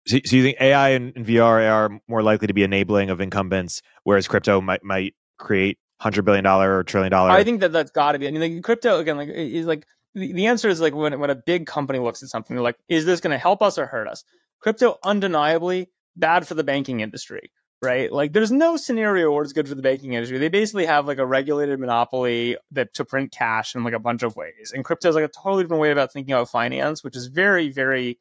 So, 0.07 0.18
so 0.24 0.36
you 0.36 0.42
think 0.42 0.61
AI 0.61 0.90
and, 0.90 1.14
VR 1.14 1.70
are 1.70 2.00
more 2.09 2.22
likely 2.22 2.46
to 2.46 2.54
be 2.54 2.62
enabling 2.62 3.11
of 3.11 3.20
incumbents, 3.20 3.82
whereas 4.04 4.28
crypto 4.28 4.61
might 4.61 4.84
might 4.84 5.14
create 5.38 5.78
hundred 5.99 6.22
billion 6.24 6.44
dollar 6.44 6.78
or 6.78 6.84
trillion 6.84 7.11
dollar? 7.11 7.30
I 7.30 7.44
think 7.44 7.61
that 7.61 7.72
that's 7.72 7.90
got 7.90 8.12
to 8.12 8.18
be. 8.18 8.28
I 8.28 8.30
mean, 8.30 8.40
like 8.40 8.62
crypto 8.62 8.99
again, 8.99 9.16
like 9.16 9.28
is 9.28 9.66
like 9.66 9.86
the, 10.14 10.32
the 10.32 10.47
answer 10.47 10.68
is 10.68 10.80
like 10.80 10.94
when 10.94 11.18
when 11.18 11.30
a 11.30 11.36
big 11.36 11.66
company 11.66 11.99
looks 11.99 12.22
at 12.22 12.28
something, 12.28 12.57
they're 12.57 12.62
like, 12.62 12.78
is 12.88 13.05
this 13.05 13.20
going 13.20 13.32
to 13.32 13.38
help 13.38 13.62
us 13.62 13.78
or 13.78 13.86
hurt 13.86 14.09
us? 14.09 14.24
Crypto 14.61 14.99
undeniably 15.05 15.90
bad 16.16 16.47
for 16.47 16.55
the 16.55 16.64
banking 16.64 17.01
industry, 17.01 17.51
right? 17.82 18.11
Like 18.11 18.32
there's 18.32 18.51
no 18.53 18.76
scenario 18.76 19.30
where 19.30 19.42
it's 19.42 19.53
good 19.53 19.68
for 19.68 19.74
the 19.74 19.82
banking 19.82 20.14
industry. 20.14 20.38
They 20.38 20.49
basically 20.49 20.86
have 20.86 21.07
like 21.07 21.18
a 21.18 21.26
regulated 21.26 21.78
monopoly 21.78 22.57
that 22.72 22.94
to 22.94 23.05
print 23.05 23.32
cash 23.32 23.74
in 23.74 23.84
like 23.84 23.94
a 23.94 23.99
bunch 23.99 24.22
of 24.22 24.36
ways. 24.36 24.72
And 24.74 24.84
crypto 24.84 25.09
is 25.09 25.14
like 25.14 25.24
a 25.24 25.28
totally 25.28 25.64
different 25.64 25.82
way 25.82 25.90
about 25.90 26.12
thinking 26.12 26.32
about 26.32 26.51
finance, 26.51 27.05
which 27.05 27.16
is 27.16 27.26
very, 27.26 27.70
very 27.70 28.18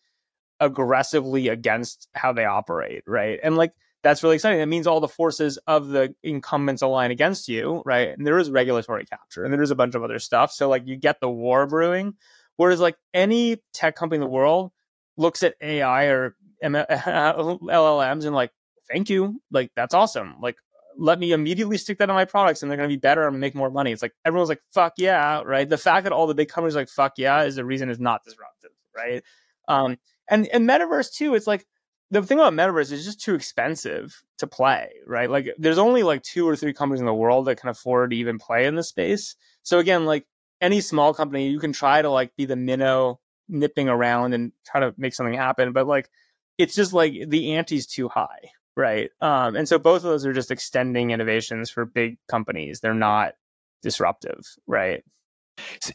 aggressively 0.59 1.47
against 1.47 2.07
how 2.13 2.33
they 2.33 2.45
operate, 2.45 3.03
right? 3.07 3.39
And 3.41 3.57
like 3.57 3.73
that's 4.05 4.21
really 4.21 4.35
exciting. 4.35 4.59
That 4.59 4.67
means 4.67 4.85
all 4.85 4.99
the 4.99 5.07
forces 5.07 5.57
of 5.65 5.87
the 5.87 6.13
incumbents 6.21 6.83
align 6.83 7.09
against 7.09 7.47
you, 7.47 7.81
right? 7.87 8.09
And 8.15 8.25
there 8.25 8.37
is 8.37 8.51
regulatory 8.51 9.03
capture 9.03 9.43
and 9.43 9.51
there 9.51 9.63
is 9.63 9.71
a 9.71 9.75
bunch 9.75 9.95
of 9.95 10.03
other 10.03 10.19
stuff. 10.19 10.51
So 10.51 10.69
like 10.69 10.85
you 10.85 10.95
get 10.95 11.19
the 11.21 11.29
war 11.29 11.65
brewing. 11.65 12.13
Whereas 12.57 12.79
like 12.79 12.97
any 13.15 13.63
tech 13.73 13.95
company 13.95 14.17
in 14.17 14.21
the 14.21 14.27
world 14.27 14.71
looks 15.17 15.41
at 15.41 15.55
AI 15.59 16.05
or 16.05 16.35
LLMs 16.63 18.25
and 18.27 18.35
like, 18.35 18.51
thank 18.87 19.09
you. 19.09 19.41
Like 19.49 19.71
that's 19.75 19.95
awesome. 19.95 20.35
Like 20.39 20.57
let 20.95 21.17
me 21.17 21.31
immediately 21.31 21.79
stick 21.79 21.97
that 21.97 22.07
on 22.11 22.15
my 22.15 22.25
products 22.25 22.61
and 22.61 22.69
they're 22.69 22.77
going 22.77 22.87
to 22.87 22.95
be 22.95 22.99
better 22.99 23.27
and 23.27 23.39
make 23.39 23.55
more 23.55 23.71
money. 23.71 23.91
It's 23.91 24.03
like 24.03 24.13
everyone's 24.23 24.49
like, 24.49 24.61
fuck 24.71 24.93
yeah, 24.97 25.41
right? 25.43 25.67
The 25.67 25.79
fact 25.79 26.03
that 26.03 26.13
all 26.13 26.27
the 26.27 26.35
big 26.35 26.49
companies 26.49 26.75
like, 26.75 26.89
fuck 26.89 27.13
yeah, 27.17 27.41
is 27.41 27.55
the 27.55 27.65
reason 27.65 27.89
it's 27.89 27.99
not 27.99 28.23
disruptive, 28.23 28.69
right? 28.95 29.23
Um, 29.67 29.97
and 30.29 30.47
and 30.47 30.69
metaverse 30.69 31.11
too 31.11 31.35
it's 31.35 31.47
like 31.47 31.65
the 32.11 32.21
thing 32.21 32.39
about 32.39 32.53
metaverse 32.53 32.91
is 32.91 33.05
just 33.05 33.21
too 33.21 33.35
expensive 33.35 34.23
to 34.37 34.47
play 34.47 34.91
right? 35.07 35.29
Like 35.29 35.53
there's 35.57 35.77
only 35.77 36.03
like 36.03 36.23
two 36.23 36.47
or 36.47 36.55
three 36.55 36.73
companies 36.73 36.99
in 36.99 37.05
the 37.05 37.13
world 37.13 37.45
that 37.45 37.59
can 37.59 37.69
afford 37.69 38.11
to 38.11 38.17
even 38.17 38.37
play 38.37 38.65
in 38.65 38.75
this 38.75 38.89
space. 38.89 39.35
So 39.63 39.79
again 39.79 40.05
like 40.05 40.25
any 40.61 40.81
small 40.81 41.13
company 41.13 41.49
you 41.49 41.59
can 41.59 41.73
try 41.73 42.01
to 42.01 42.09
like 42.09 42.35
be 42.35 42.45
the 42.45 42.55
minnow 42.55 43.19
nipping 43.47 43.89
around 43.89 44.33
and 44.33 44.51
try 44.65 44.81
to 44.81 44.93
make 44.97 45.13
something 45.13 45.35
happen 45.35 45.71
but 45.71 45.85
like 45.85 46.09
it's 46.57 46.73
just 46.73 46.93
like 46.93 47.13
the 47.27 47.53
ante's 47.53 47.85
too 47.85 48.07
high 48.09 48.49
right? 48.77 49.09
Um 49.21 49.55
and 49.55 49.67
so 49.67 49.79
both 49.79 49.97
of 49.97 50.03
those 50.03 50.25
are 50.25 50.33
just 50.33 50.51
extending 50.51 51.11
innovations 51.11 51.69
for 51.69 51.85
big 51.85 52.17
companies. 52.27 52.79
They're 52.79 52.93
not 52.93 53.33
disruptive 53.81 54.45
right? 54.67 55.03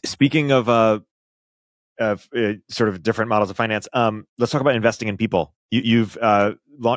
Speaking 0.03 0.51
of 0.51 0.69
uh 0.69 0.99
of 2.01 2.27
uh, 2.35 2.53
sort 2.69 2.89
of 2.89 3.03
different 3.03 3.29
models 3.29 3.49
of 3.49 3.55
finance. 3.55 3.87
Um, 3.93 4.25
let's 4.37 4.51
talk 4.51 4.61
about 4.61 4.75
investing 4.75 5.07
in 5.07 5.17
people. 5.17 5.53
You, 5.69 5.99
have 5.99 6.17
uh, 6.21 6.53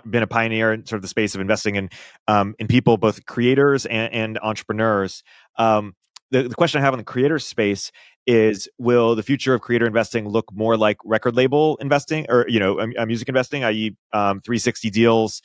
been 0.09 0.25
a 0.25 0.27
pioneer 0.27 0.73
in 0.73 0.85
sort 0.87 0.97
of 0.97 1.03
the 1.03 1.09
space 1.09 1.35
of 1.35 1.41
investing 1.41 1.77
in 1.77 1.91
um, 2.27 2.57
in 2.59 2.67
people, 2.67 2.97
both 2.97 3.25
creators 3.27 3.87
and, 3.87 4.13
and 4.13 4.39
entrepreneurs. 4.43 5.23
Um, 5.57 5.95
the, 6.31 6.49
the 6.49 6.55
question 6.57 6.81
I 6.81 6.85
have 6.85 6.95
on 6.95 6.99
the 6.99 7.05
creator 7.05 7.39
space 7.39 7.93
is: 8.27 8.69
Will 8.79 9.15
the 9.15 9.23
future 9.23 9.55
of 9.55 9.61
creator 9.61 9.87
investing 9.87 10.29
look 10.29 10.47
more 10.53 10.77
like 10.77 10.97
record 11.05 11.37
label 11.37 11.77
investing, 11.77 12.27
or 12.29 12.47
you 12.49 12.59
know, 12.59 12.85
music 13.07 13.29
investing, 13.29 13.63
i.e., 13.63 13.97
um, 14.13 14.41
360 14.41 14.91
deals? 14.91 15.43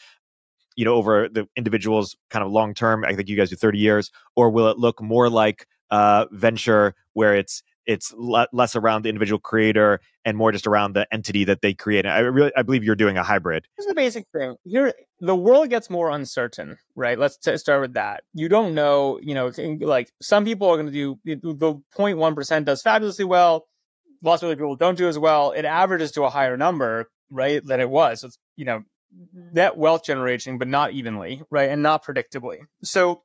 You 0.75 0.85
know, 0.85 0.95
over 0.95 1.27
the 1.27 1.45
individual's 1.57 2.15
kind 2.29 2.43
of 2.43 2.51
long 2.51 2.73
term. 2.73 3.03
I 3.03 3.13
think 3.13 3.27
you 3.27 3.35
guys 3.35 3.49
do 3.49 3.57
30 3.57 3.77
years, 3.77 4.11
or 4.35 4.49
will 4.49 4.69
it 4.69 4.77
look 4.77 5.01
more 5.01 5.29
like 5.29 5.67
uh, 5.91 6.25
venture, 6.31 6.95
where 7.13 7.35
it's 7.35 7.61
it's 7.85 8.13
le- 8.15 8.47
less 8.53 8.75
around 8.75 9.03
the 9.03 9.09
individual 9.09 9.39
creator 9.39 9.99
and 10.25 10.37
more 10.37 10.51
just 10.51 10.67
around 10.67 10.93
the 10.93 11.07
entity 11.11 11.43
that 11.45 11.61
they 11.61 11.73
create. 11.73 12.05
I 12.05 12.19
really, 12.19 12.51
I 12.55 12.61
believe 12.61 12.83
you're 12.83 12.95
doing 12.95 13.17
a 13.17 13.23
hybrid. 13.23 13.65
The 13.77 13.95
basic 13.95 14.25
thing: 14.31 14.55
the 15.19 15.35
world 15.35 15.69
gets 15.69 15.89
more 15.89 16.09
uncertain, 16.11 16.77
right? 16.95 17.17
Let's 17.17 17.37
t- 17.37 17.57
start 17.57 17.81
with 17.81 17.93
that. 17.93 18.23
You 18.33 18.49
don't 18.49 18.73
know, 18.75 19.19
you 19.21 19.33
know, 19.33 19.51
like 19.81 20.11
some 20.21 20.45
people 20.45 20.69
are 20.69 20.75
going 20.75 20.91
to 20.91 20.91
do 20.91 21.19
the 21.25 21.81
0.1 21.97 22.35
percent 22.35 22.65
does 22.65 22.81
fabulously 22.81 23.25
well. 23.25 23.67
Lots 24.21 24.43
of 24.43 24.47
other 24.47 24.55
people 24.55 24.75
don't 24.75 24.97
do 24.97 25.07
as 25.07 25.17
well. 25.17 25.51
It 25.51 25.65
averages 25.65 26.11
to 26.11 26.23
a 26.23 26.29
higher 26.29 26.57
number, 26.57 27.09
right, 27.29 27.65
than 27.65 27.79
it 27.79 27.89
was. 27.89 28.21
So 28.21 28.27
it's 28.27 28.37
you 28.55 28.65
know 28.65 28.83
net 29.33 29.77
wealth 29.77 30.03
generation, 30.03 30.57
but 30.57 30.67
not 30.67 30.93
evenly, 30.93 31.41
right, 31.49 31.69
and 31.69 31.81
not 31.81 32.05
predictably. 32.05 32.59
So 32.83 33.23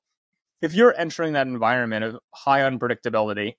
if 0.63 0.75
you're 0.75 0.95
entering 0.97 1.35
that 1.35 1.47
environment 1.47 2.05
of 2.05 2.19
high 2.33 2.61
unpredictability 2.61 3.55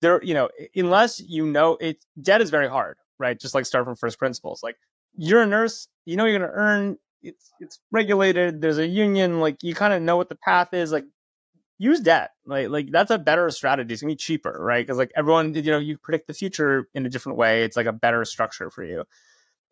there, 0.00 0.22
you 0.22 0.34
know, 0.34 0.48
unless 0.74 1.20
you 1.20 1.46
know 1.46 1.76
it, 1.80 2.04
debt 2.20 2.40
is 2.40 2.50
very 2.50 2.68
hard, 2.68 2.96
right? 3.18 3.38
Just 3.38 3.54
like 3.54 3.66
start 3.66 3.84
from 3.84 3.96
first 3.96 4.18
principles. 4.18 4.62
Like 4.62 4.76
you're 5.16 5.42
a 5.42 5.46
nurse, 5.46 5.88
you 6.04 6.16
know 6.16 6.24
you're 6.24 6.38
going 6.38 6.50
to 6.50 6.56
earn. 6.56 6.98
It's 7.22 7.52
it's 7.60 7.80
regulated. 7.90 8.60
There's 8.60 8.78
a 8.78 8.86
union. 8.86 9.40
Like 9.40 9.62
you 9.62 9.74
kind 9.74 9.92
of 9.92 10.02
know 10.02 10.16
what 10.16 10.28
the 10.28 10.36
path 10.36 10.72
is. 10.72 10.90
Like 10.90 11.04
use 11.78 12.00
debt. 12.00 12.30
Like 12.46 12.68
like 12.68 12.90
that's 12.90 13.10
a 13.10 13.18
better 13.18 13.50
strategy. 13.50 13.92
It's 13.92 14.02
gonna 14.02 14.12
be 14.12 14.16
cheaper, 14.16 14.56
right? 14.58 14.86
Because 14.86 14.98
like 14.98 15.12
everyone, 15.16 15.54
you 15.54 15.70
know, 15.70 15.78
you 15.78 15.98
predict 15.98 16.28
the 16.28 16.34
future 16.34 16.88
in 16.94 17.06
a 17.06 17.10
different 17.10 17.38
way. 17.38 17.64
It's 17.64 17.76
like 17.76 17.86
a 17.86 17.92
better 17.92 18.24
structure 18.24 18.70
for 18.70 18.84
you. 18.84 19.04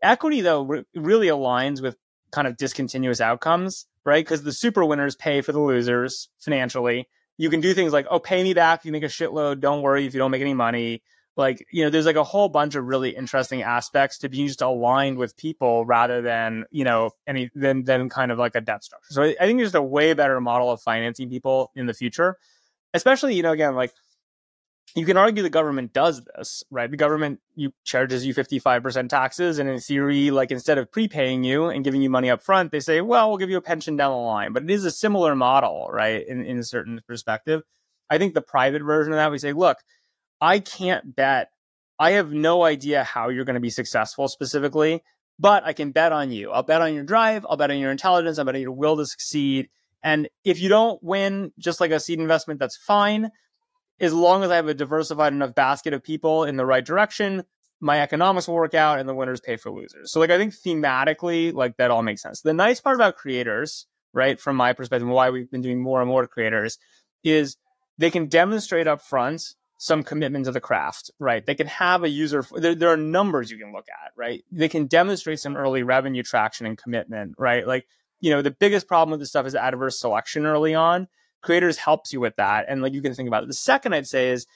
Equity 0.03 0.43
though 0.43 0.63
re- 0.63 0.85
really 0.95 1.29
aligns 1.29 1.83
with 1.83 1.97
kind 2.31 2.47
of 2.47 2.57
discontinuous 2.57 3.21
outcomes, 3.21 3.87
right? 4.05 4.25
Because 4.25 4.43
the 4.43 4.53
super 4.53 4.85
winners 4.85 5.17
pay 5.17 5.41
for 5.41 5.53
the 5.53 5.61
losers 5.61 6.29
financially 6.39 7.09
you 7.39 7.49
can 7.49 7.61
do 7.61 7.73
things 7.73 7.93
like, 7.93 8.07
oh, 8.11 8.19
pay 8.19 8.43
me 8.43 8.53
back 8.53 8.81
if 8.81 8.85
you 8.85 8.93
make 8.93 9.05
a 9.05 9.07
shitload. 9.07 9.61
Don't 9.61 9.81
worry 9.81 10.05
if 10.05 10.13
you 10.13 10.19
don't 10.19 10.33
make 10.33 10.43
any 10.43 10.55
money. 10.55 11.03
Like, 11.37 11.65
you 11.71 11.85
know, 11.85 11.91
there's 11.91 12.05
like 12.05 12.17
a 12.17 12.25
whole 12.25 12.49
bunch 12.49 12.75
of 12.75 12.85
really 12.85 13.11
interesting 13.11 13.63
aspects 13.63 14.19
to 14.19 14.29
be 14.29 14.45
just 14.49 14.61
aligned 14.61 15.19
with 15.19 15.37
people 15.37 15.87
rather 15.87 16.21
than, 16.21 16.65
you 16.73 16.83
know, 16.83 17.13
any 17.29 17.49
than 17.55 17.85
than 17.85 18.09
kind 18.09 18.33
of 18.33 18.39
like 18.39 18.57
a 18.57 18.61
debt 18.61 18.83
structure. 18.83 19.07
So 19.11 19.23
I, 19.23 19.35
think 19.39 19.61
there's 19.61 19.75
a 19.77 19.81
way 19.81 20.13
better 20.15 20.41
model 20.41 20.73
of 20.73 20.83
financing 20.83 21.31
people 21.31 21.71
in 21.77 21.87
the 21.87 21.95
future. 21.95 22.37
Especially, 22.93 23.37
you 23.37 23.45
know, 23.45 23.53
again, 23.53 23.77
like 23.77 23.93
you 24.95 25.05
can 25.05 25.17
argue 25.17 25.43
the 25.43 25.51
government 25.51 25.93
does 25.93 26.23
this, 26.23 26.65
right? 26.71 26.91
The 26.91 26.97
government 26.97 27.41
you 27.55 27.73
charges 27.85 28.25
you 28.25 28.35
55% 28.35 29.09
taxes, 29.09 29.59
and 29.59 29.69
in 29.69 29.79
theory, 29.81 30.31
like 30.31 30.51
instead 30.51 30.79
of 30.79 30.91
prepaying 30.91 31.45
you 31.45 31.67
and 31.67 31.85
giving 31.85 32.03
you 32.03 32.11
money 32.11 32.31
up 32.31 32.43
front, 32.43 32.73
they 32.73 32.81
say, 32.81 33.01
well, 33.01 33.29
we'll 33.29 33.39
give 33.39 33.51
you 33.51 33.59
a 33.59 33.63
pension 33.63 33.97
down 33.97 34.13
the 34.13 34.17
line. 34.17 34.53
But 34.53 34.65
it 34.65 34.71
is 34.71 34.85
a 34.85 34.91
similar 34.91 35.35
model, 35.35 35.89
right? 35.93 36.27
In, 36.27 36.45
in 36.45 36.59
a 36.59 36.65
certain 36.65 37.01
perspective. 37.07 37.63
I 38.11 38.19
think 38.19 38.35
the 38.35 38.41
private 38.43 38.83
version 38.83 39.13
of 39.13 39.19
that, 39.19 39.31
we 39.31 39.39
say, 39.39 39.53
look, 39.53 39.79
I 40.41 40.61
can't 40.61 41.15
bet. 41.15 41.51
I 41.99 42.13
have 42.13 42.33
no 42.33 42.63
idea 42.65 43.05
how 43.05 43.29
you're 43.29 43.45
going 43.45 43.55
to 43.55 43.61
be 43.61 43.71
successful 43.71 44.29
specifically, 44.29 45.03
but 45.39 45.65
I 45.65 45.73
can 45.73 45.91
bet 45.91 46.13
on 46.13 46.31
you. 46.31 46.51
I'll 46.51 46.63
bet 46.63 46.81
on 46.81 46.95
your 46.95 47.05
drive. 47.05 47.45
I'll 47.49 47.57
bet 47.57 47.71
on 47.71 47.79
your 47.79 47.91
intelligence. 47.91 48.39
I'll 48.39 48.45
bet 48.45 48.55
on 48.55 48.61
your 48.61 48.73
will 48.73 48.97
to 48.97 49.05
succeed. 49.05 49.69
And 50.03 50.29
if 50.45 50.61
you 50.61 50.69
don't 50.69 51.03
win, 51.03 51.53
just 51.59 51.81
like 51.81 51.91
a 51.91 52.01
seed 52.01 52.21
investment, 52.21 52.61
that's 52.61 52.77
fine 52.77 53.31
as 54.01 54.15
long 54.15 54.45
as 54.45 54.51
I 54.51 54.57
have 54.57 54.69
a 54.69 54.75
diversified 54.75 55.33
enough 55.33 55.55
basket 55.55 55.93
of 55.93 56.03
people 56.03 56.45
in 56.45 56.57
the 56.57 56.67
right 56.67 56.85
direction, 56.85 57.45
my 57.81 58.01
economics 58.01 58.49
will 58.49 58.55
work 58.55 58.75
out 58.75 58.99
and 58.99 59.09
the 59.09 59.15
winners 59.15 59.41
pay 59.41 59.57
for 59.57 59.71
losers. 59.71 60.13
So 60.13 60.21
like 60.21 60.31
I 60.31 60.39
think 60.39 60.55
thematically, 60.55 61.53
like 61.53 61.77
that 61.77 61.91
all 61.91 62.03
makes 62.03 62.23
sense. 62.23 62.41
The 62.41 62.55
nice 62.55 62.81
part 62.81 62.97
about 62.97 63.17
creators, 63.17 63.87
right, 64.13 64.41
from 64.41 64.57
my 64.57 64.73
perspective, 64.73 65.07
and 65.07 65.15
why 65.15 65.31
we've 65.31 65.51
been 65.51 65.63
doing 65.63 65.81
more 65.81 66.01
and 66.01 66.09
more 66.09 66.27
creators, 66.27 66.79
is 67.23 67.57
they 67.99 68.11
can 68.11 68.27
demonstrate 68.27 68.87
up 68.87 69.03
front 69.03 69.55
some 69.77 70.03
commitment 70.03 70.45
to 70.47 70.53
the 70.53 70.61
craft, 70.61 71.11
right? 71.21 71.47
They 71.47 71.55
can 71.55 71.69
have 71.69 72.03
a 72.03 72.09
user, 72.09 72.45
there, 72.57 72.75
there 72.75 72.91
are 72.91 72.97
numbers 72.97 73.51
you 73.51 73.59
can 73.59 73.73
look 73.73 73.87
at, 73.89 74.13
right? 74.17 74.45
They 74.51 74.69
can 74.69 74.87
demonstrate 74.87 75.39
some 75.39 75.57
early 75.57 75.85
revenue 75.85 76.25
traction 76.25 76.67
and 76.67 76.77
commitment, 76.77 77.37
right? 77.39 77.65
Like, 77.65 77.87
you 78.21 78.31
know, 78.31 78.43
the 78.43 78.51
biggest 78.51 78.89
problem 78.89 79.13
with 79.13 79.21
this 79.21 79.29
stuff 79.29 79.47
is 79.47 79.55
adverse 79.55 80.01
selection 80.01 80.47
early 80.47 80.75
on 80.75 81.07
creators 81.43 81.77
helps 81.77 82.13
you 82.13 82.21
with 82.21 82.35
that 82.37 82.67
and 82.69 82.83
like 82.83 82.93
you 82.93 83.03
can 83.03 83.15
think 83.15 83.29
about 83.29 83.43
it. 83.43 83.47
The 83.47 83.55
second 83.55 83.95
i'd 83.95 84.07
say 84.07 84.31
is 84.31 84.47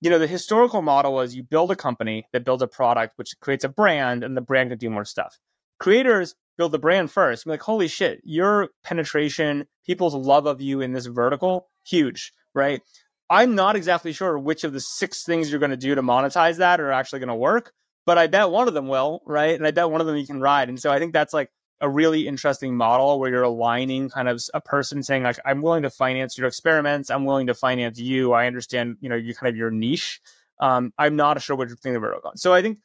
you 0.00 0.10
know 0.10 0.18
the 0.18 0.26
historical 0.26 0.82
model 0.82 1.14
was 1.14 1.34
you 1.34 1.42
build 1.42 1.70
a 1.70 1.76
company 1.76 2.26
that 2.32 2.44
builds 2.44 2.62
a 2.62 2.66
product 2.66 3.14
which 3.16 3.34
creates 3.40 3.64
a 3.64 3.68
brand 3.68 4.22
and 4.22 4.36
the 4.36 4.42
brand 4.42 4.70
can 4.70 4.78
do 4.78 4.90
more 4.90 5.04
stuff. 5.04 5.38
Creators 5.78 6.34
build 6.56 6.72
the 6.72 6.78
brand 6.78 7.10
first 7.10 7.44
Be 7.44 7.52
like 7.52 7.62
holy 7.62 7.88
shit 7.88 8.20
your 8.24 8.68
penetration 8.84 9.66
people's 9.84 10.14
love 10.14 10.46
of 10.46 10.60
you 10.60 10.80
in 10.80 10.92
this 10.92 11.06
vertical 11.06 11.68
huge 11.84 12.32
right? 12.54 12.80
I'm 13.28 13.54
not 13.54 13.76
exactly 13.76 14.12
sure 14.12 14.38
which 14.38 14.64
of 14.64 14.72
the 14.72 14.80
six 14.80 15.24
things 15.24 15.50
you're 15.50 15.60
going 15.60 15.70
to 15.70 15.76
do 15.76 15.94
to 15.94 16.02
monetize 16.02 16.58
that 16.58 16.80
are 16.80 16.92
actually 16.92 17.18
going 17.20 17.28
to 17.28 17.34
work 17.34 17.72
but 18.04 18.18
i 18.18 18.26
bet 18.26 18.50
one 18.50 18.68
of 18.68 18.74
them 18.74 18.88
will 18.88 19.22
right? 19.26 19.54
And 19.54 19.66
i 19.66 19.70
bet 19.70 19.90
one 19.90 20.00
of 20.00 20.06
them 20.06 20.16
you 20.16 20.26
can 20.26 20.40
ride. 20.40 20.68
And 20.68 20.78
so 20.78 20.90
i 20.90 20.98
think 20.98 21.12
that's 21.12 21.32
like 21.34 21.50
a 21.80 21.88
really 21.88 22.26
interesting 22.26 22.76
model 22.76 23.18
where 23.18 23.30
you're 23.30 23.42
aligning 23.42 24.08
kind 24.08 24.28
of 24.28 24.42
a 24.54 24.60
person 24.60 25.02
saying 25.02 25.22
like 25.22 25.38
i'm 25.44 25.62
willing 25.62 25.82
to 25.82 25.90
finance 25.90 26.38
your 26.38 26.46
experiments 26.46 27.10
i'm 27.10 27.24
willing 27.24 27.46
to 27.46 27.54
finance 27.54 27.98
you 27.98 28.32
i 28.32 28.46
understand 28.46 28.96
you 29.00 29.08
know 29.08 29.16
you 29.16 29.34
kind 29.34 29.50
of 29.50 29.56
your 29.56 29.70
niche 29.70 30.20
um, 30.60 30.92
i'm 30.98 31.16
not 31.16 31.40
sure 31.42 31.56
which 31.56 31.70
thing 31.82 32.00
we're 32.00 32.14
on 32.14 32.36
so 32.36 32.54
i 32.54 32.62
think 32.62 32.78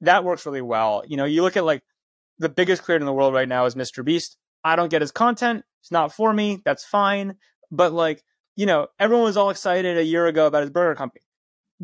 that 0.00 0.24
works 0.24 0.44
really 0.44 0.62
well 0.62 1.02
you 1.06 1.16
know 1.16 1.24
you 1.24 1.42
look 1.42 1.56
at 1.56 1.64
like 1.64 1.82
the 2.38 2.48
biggest 2.48 2.82
creator 2.82 3.00
in 3.00 3.06
the 3.06 3.12
world 3.12 3.34
right 3.34 3.48
now 3.48 3.64
is 3.66 3.74
MrBeast 3.76 4.36
I 4.64 4.76
don't 4.76 4.90
get 4.90 5.00
his 5.00 5.10
content. 5.10 5.64
It's 5.80 5.90
not 5.90 6.12
for 6.12 6.32
me. 6.32 6.62
That's 6.64 6.84
fine. 6.84 7.36
But 7.70 7.92
like, 7.92 8.22
you 8.56 8.66
know, 8.66 8.88
everyone 8.98 9.24
was 9.24 9.36
all 9.36 9.50
excited 9.50 9.96
a 9.96 10.04
year 10.04 10.26
ago 10.26 10.46
about 10.46 10.62
his 10.62 10.70
burger 10.70 10.94
company. 10.94 11.24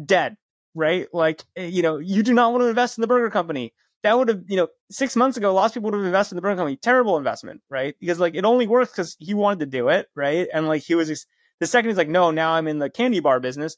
Dead, 0.05 0.37
right? 0.75 1.09
Like, 1.13 1.45
eh, 1.57 1.67
you 1.67 1.83
know, 1.83 1.99
you 1.99 2.23
do 2.23 2.35
not 2.35 2.53
want 2.53 2.63
to 2.63 2.69
invest 2.69 2.99
in 2.99 3.03
the 3.03 3.09
burger 3.09 3.31
company. 3.31 3.73
That 4.05 4.17
would 4.17 4.29
have, 4.29 4.43
you 4.47 4.57
know, 4.57 4.69
six 4.91 5.17
months 5.17 5.37
ago, 5.37 5.53
lots 5.53 5.73
of 5.73 5.75
people 5.75 5.91
would 5.91 5.99
have 5.99 6.07
invested 6.07 6.35
in 6.35 6.37
the 6.37 6.43
burger 6.43 6.57
company. 6.57 6.77
Terrible 6.77 7.17
investment, 7.17 7.63
right? 7.69 7.97
Because 7.99 8.21
like 8.21 8.35
it 8.35 8.45
only 8.45 8.67
works 8.67 8.93
because 8.93 9.17
he 9.19 9.35
wanted 9.35 9.61
to 9.61 9.67
do 9.67 9.89
it, 9.89 10.07
right? 10.15 10.47
And 10.53 10.69
like 10.69 10.83
he 10.83 10.95
was 10.95 11.27
the 11.59 11.67
second 11.67 11.91
he's 11.91 11.99
like, 11.99 12.09
no, 12.09 12.31
now 12.31 12.53
I'm 12.53 12.69
in 12.69 12.79
the 12.79 12.91
candy 12.91 13.21
bar 13.21 13.41
business. 13.41 13.77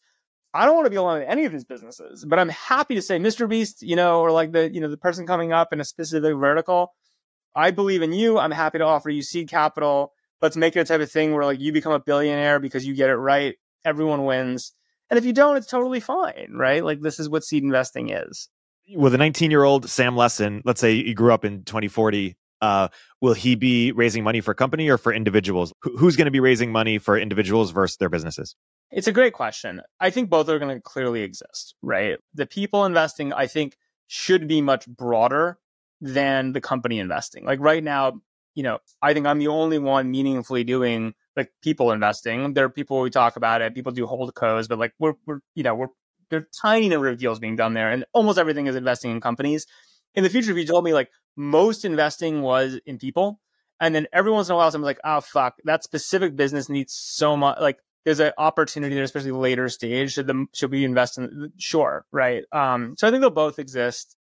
I 0.52 0.66
don't 0.66 0.74
want 0.74 0.86
to 0.86 0.90
be 0.90 0.96
alone 0.96 1.22
in 1.22 1.28
any 1.28 1.44
of 1.44 1.52
his 1.52 1.64
businesses, 1.64 2.24
but 2.28 2.38
I'm 2.38 2.48
happy 2.48 2.96
to 2.96 3.02
say 3.02 3.18
MrBeast, 3.18 3.82
you 3.82 3.94
know, 3.94 4.20
or 4.20 4.32
like 4.32 4.52
the, 4.52 4.72
you 4.72 4.80
know, 4.80 4.90
the 4.90 4.96
person 4.96 5.26
coming 5.26 5.52
up 5.52 5.72
in 5.72 5.80
a 5.80 5.84
specific 5.84 6.34
vertical. 6.36 6.92
I 7.54 7.70
believe 7.70 8.02
in 8.02 8.12
you. 8.12 8.38
I'm 8.38 8.50
happy 8.50 8.78
to 8.78 8.84
offer 8.84 9.10
you 9.10 9.22
seed 9.22 9.48
capital. 9.48 10.12
Let's 10.42 10.56
make 10.56 10.76
it 10.76 10.80
a 10.80 10.84
type 10.84 11.00
of 11.00 11.10
thing 11.10 11.34
where 11.34 11.44
like 11.44 11.60
you 11.60 11.72
become 11.72 11.92
a 11.92 12.00
billionaire 12.00 12.58
because 12.58 12.84
you 12.84 12.94
get 12.94 13.10
it 13.10 13.16
right. 13.16 13.54
Everyone 13.84 14.24
wins. 14.24 14.72
And 15.08 15.18
if 15.18 15.24
you 15.24 15.32
don't, 15.32 15.56
it's 15.56 15.66
totally 15.66 16.00
fine, 16.00 16.52
right? 16.54 16.84
Like 16.84 17.00
this 17.00 17.18
is 17.18 17.28
what 17.28 17.44
seed 17.44 17.62
investing 17.62 18.10
is. 18.10 18.48
With 18.95 19.14
a 19.14 19.18
19 19.18 19.51
year 19.51 19.64
old 19.64 19.88
Sam 19.88 20.14
Lessin, 20.14 20.62
let's 20.64 20.80
say 20.80 21.03
he 21.03 21.14
grew 21.14 21.32
up 21.32 21.45
in 21.45 21.64
2040, 21.64 22.36
uh, 22.61 22.88
will 23.20 23.34
he 23.34 23.55
be 23.55 23.93
raising 23.93 24.24
money 24.24 24.41
for 24.41 24.55
company 24.55 24.88
or 24.88 24.99
for 24.99 25.12
individuals? 25.12 25.72
who's 25.82 26.16
going 26.16 26.26
to 26.26 26.30
be 26.30 26.41
raising 26.41 26.72
money 26.72 26.99
for 26.99 27.18
individuals 27.18 27.70
versus 27.70 27.97
their 27.97 28.09
businesses? 28.09 28.55
It's 28.91 29.07
a 29.07 29.12
great 29.12 29.32
question. 29.32 29.80
I 30.01 30.11
think 30.11 30.30
both 30.30 30.49
are 30.49 30.59
going 30.59 30.74
to 30.74 30.80
clearly 30.80 31.22
exist, 31.22 31.74
right? 31.82 32.18
The 32.34 32.47
people 32.47 32.84
investing, 32.84 33.32
I 33.32 33.47
think, 33.47 33.76
should 34.09 34.49
be 34.49 34.61
much 34.61 34.86
broader 34.88 35.59
than 36.01 36.53
the 36.53 36.61
company 36.61 36.99
investing. 36.99 37.45
Like 37.45 37.61
right 37.61 37.84
now, 37.84 38.20
you 38.55 38.64
know, 38.64 38.78
I 39.01 39.14
think 39.14 39.26
I'm 39.26 39.38
the 39.38 39.49
only 39.49 39.78
one 39.78 40.11
meaningfully 40.11 40.64
doing 40.64 41.14
like 41.36 41.53
people 41.62 41.93
investing. 41.93 42.55
There 42.55 42.64
are 42.64 42.70
people 42.70 43.01
we 43.01 43.11
talk 43.11 43.36
about 43.36 43.62
it, 43.62 43.74
people 43.74 43.93
do 43.93 44.07
holdcos, 44.07 44.68
but 44.68 44.78
like 44.78 44.93
we're 44.99 45.14
we're 45.26 45.38
you 45.55 45.62
know, 45.62 45.74
we're 45.76 45.88
there 46.31 46.41
are 46.41 46.47
tiny 46.61 46.89
number 46.89 47.09
of 47.09 47.18
deals 47.18 47.39
being 47.39 47.57
done 47.57 47.74
there, 47.74 47.91
and 47.91 48.05
almost 48.12 48.39
everything 48.39 48.66
is 48.66 48.76
investing 48.76 49.11
in 49.11 49.20
companies. 49.20 49.66
In 50.14 50.24
the 50.24 50.31
future, 50.31 50.51
if 50.51 50.57
you 50.57 50.66
told 50.66 50.85
me 50.85 50.95
like 50.95 51.11
most 51.37 51.85
investing 51.85 52.43
was 52.43 52.81
in 52.87 52.99
people, 52.99 53.41
and 53.81 53.95
then 53.95 54.07
every 54.12 54.31
once 54.31 54.49
in 54.49 54.55
a 54.55 54.57
while, 54.57 54.70
someone's 54.70 54.89
like, 54.89 55.01
"Oh 55.05 55.20
fuck, 55.20 55.57
that 55.64 55.85
specific 55.85 56.37
business 56.37 56.68
needs 56.68 56.93
so 56.93 57.37
much." 57.37 57.59
Like, 57.61 57.78
there's 58.05 58.20
an 58.20 58.33
opportunity 58.39 58.95
there, 58.95 59.05
especially 59.05 59.33
later 59.33 59.68
stage. 59.68 60.12
Should 60.12 60.26
the 60.26 60.47
should 60.55 60.70
we 60.70 60.85
invest 60.85 61.18
in? 61.18 61.53
Sure, 61.59 62.07
right. 62.12 62.45
Um, 62.53 62.95
so 62.99 63.07
I 63.07 63.11
think 63.11 63.20
they'll 63.20 63.31
both 63.31 63.59
exist. 63.59 64.16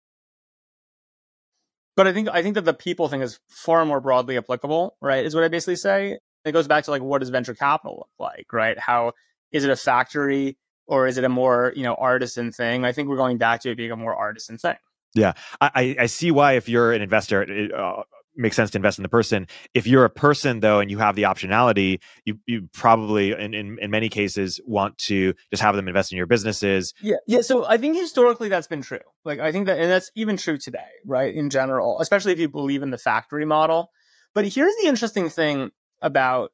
But 1.95 2.07
I 2.07 2.13
think 2.13 2.29
I 2.29 2.41
think 2.41 2.55
that 2.55 2.65
the 2.65 2.73
people 2.73 3.07
thing 3.07 3.21
is 3.21 3.39
far 3.49 3.85
more 3.85 4.01
broadly 4.01 4.37
applicable, 4.37 4.97
right? 5.01 5.25
Is 5.25 5.33
what 5.33 5.43
I 5.43 5.47
basically 5.47 5.77
say. 5.77 6.19
It 6.43 6.51
goes 6.51 6.67
back 6.67 6.83
to 6.83 6.91
like 6.91 7.01
what 7.01 7.19
does 7.19 7.29
venture 7.29 7.55
capital 7.55 7.97
look 7.97 8.09
like, 8.19 8.51
right? 8.53 8.77
How 8.77 9.13
is 9.51 9.63
it 9.63 9.71
a 9.71 9.75
factory 9.75 10.57
or 10.87 11.07
is 11.07 11.17
it 11.17 11.23
a 11.23 11.29
more 11.29 11.73
you 11.75 11.83
know 11.83 11.95
artisan 11.95 12.51
thing? 12.51 12.85
I 12.85 12.91
think 12.91 13.09
we're 13.09 13.17
going 13.17 13.37
back 13.37 13.61
to 13.61 13.71
it 13.71 13.75
being 13.75 13.91
a 13.91 13.95
more 13.95 14.15
artisan 14.15 14.57
thing. 14.57 14.75
Yeah, 15.13 15.33
I, 15.61 15.95
I 15.97 16.05
see 16.07 16.29
why 16.31 16.53
if 16.53 16.67
you're 16.67 16.91
an 16.91 17.01
investor, 17.01 17.41
it 17.41 17.73
uh, 17.73 18.03
makes 18.35 18.55
sense 18.55 18.71
to 18.71 18.77
invest 18.77 18.99
in 18.99 19.03
the 19.03 19.09
person. 19.09 19.47
If 19.73 19.87
you're 19.87 20.03
a 20.03 20.09
person 20.09 20.59
though, 20.59 20.79
and 20.79 20.91
you 20.91 20.97
have 20.97 21.15
the 21.15 21.23
optionality, 21.23 21.99
you 22.25 22.39
you 22.45 22.69
probably 22.73 23.31
in, 23.31 23.53
in 23.53 23.77
in 23.79 23.91
many 23.91 24.09
cases 24.09 24.59
want 24.65 24.97
to 24.99 25.33
just 25.51 25.63
have 25.63 25.75
them 25.75 25.87
invest 25.87 26.11
in 26.11 26.17
your 26.17 26.27
businesses. 26.27 26.93
Yeah, 27.01 27.17
yeah. 27.27 27.41
So 27.41 27.65
I 27.65 27.77
think 27.77 27.97
historically 27.97 28.49
that's 28.49 28.67
been 28.67 28.81
true. 28.81 28.99
Like 29.23 29.39
I 29.39 29.51
think 29.51 29.67
that, 29.67 29.79
and 29.79 29.89
that's 29.89 30.11
even 30.15 30.37
true 30.37 30.57
today, 30.57 30.79
right? 31.05 31.33
In 31.33 31.49
general, 31.49 31.99
especially 32.01 32.33
if 32.33 32.39
you 32.39 32.49
believe 32.49 32.83
in 32.83 32.91
the 32.91 32.97
factory 32.97 33.45
model. 33.45 33.91
But 34.33 34.45
here's 34.45 34.75
the 34.81 34.89
interesting 34.89 35.29
thing 35.29 35.71
about 36.01 36.51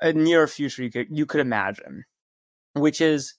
a 0.00 0.12
near 0.12 0.46
future 0.46 0.82
you 0.82 0.90
could 0.90 1.08
you 1.10 1.26
could 1.26 1.40
imagine, 1.40 2.04
which 2.74 3.00
is 3.00 3.34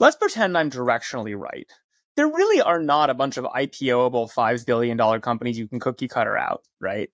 let's 0.00 0.16
pretend 0.16 0.56
I'm 0.56 0.70
directionally 0.70 1.36
right 1.36 1.70
there 2.16 2.28
really 2.28 2.60
are 2.60 2.80
not 2.80 3.10
a 3.10 3.14
bunch 3.14 3.36
of 3.36 3.44
IPOable 3.44 4.32
$5 4.32 4.66
billion 4.66 5.20
companies 5.20 5.58
you 5.58 5.66
can 5.66 5.80
cookie 5.80 6.08
cutter 6.08 6.36
out, 6.36 6.62
right? 6.80 7.10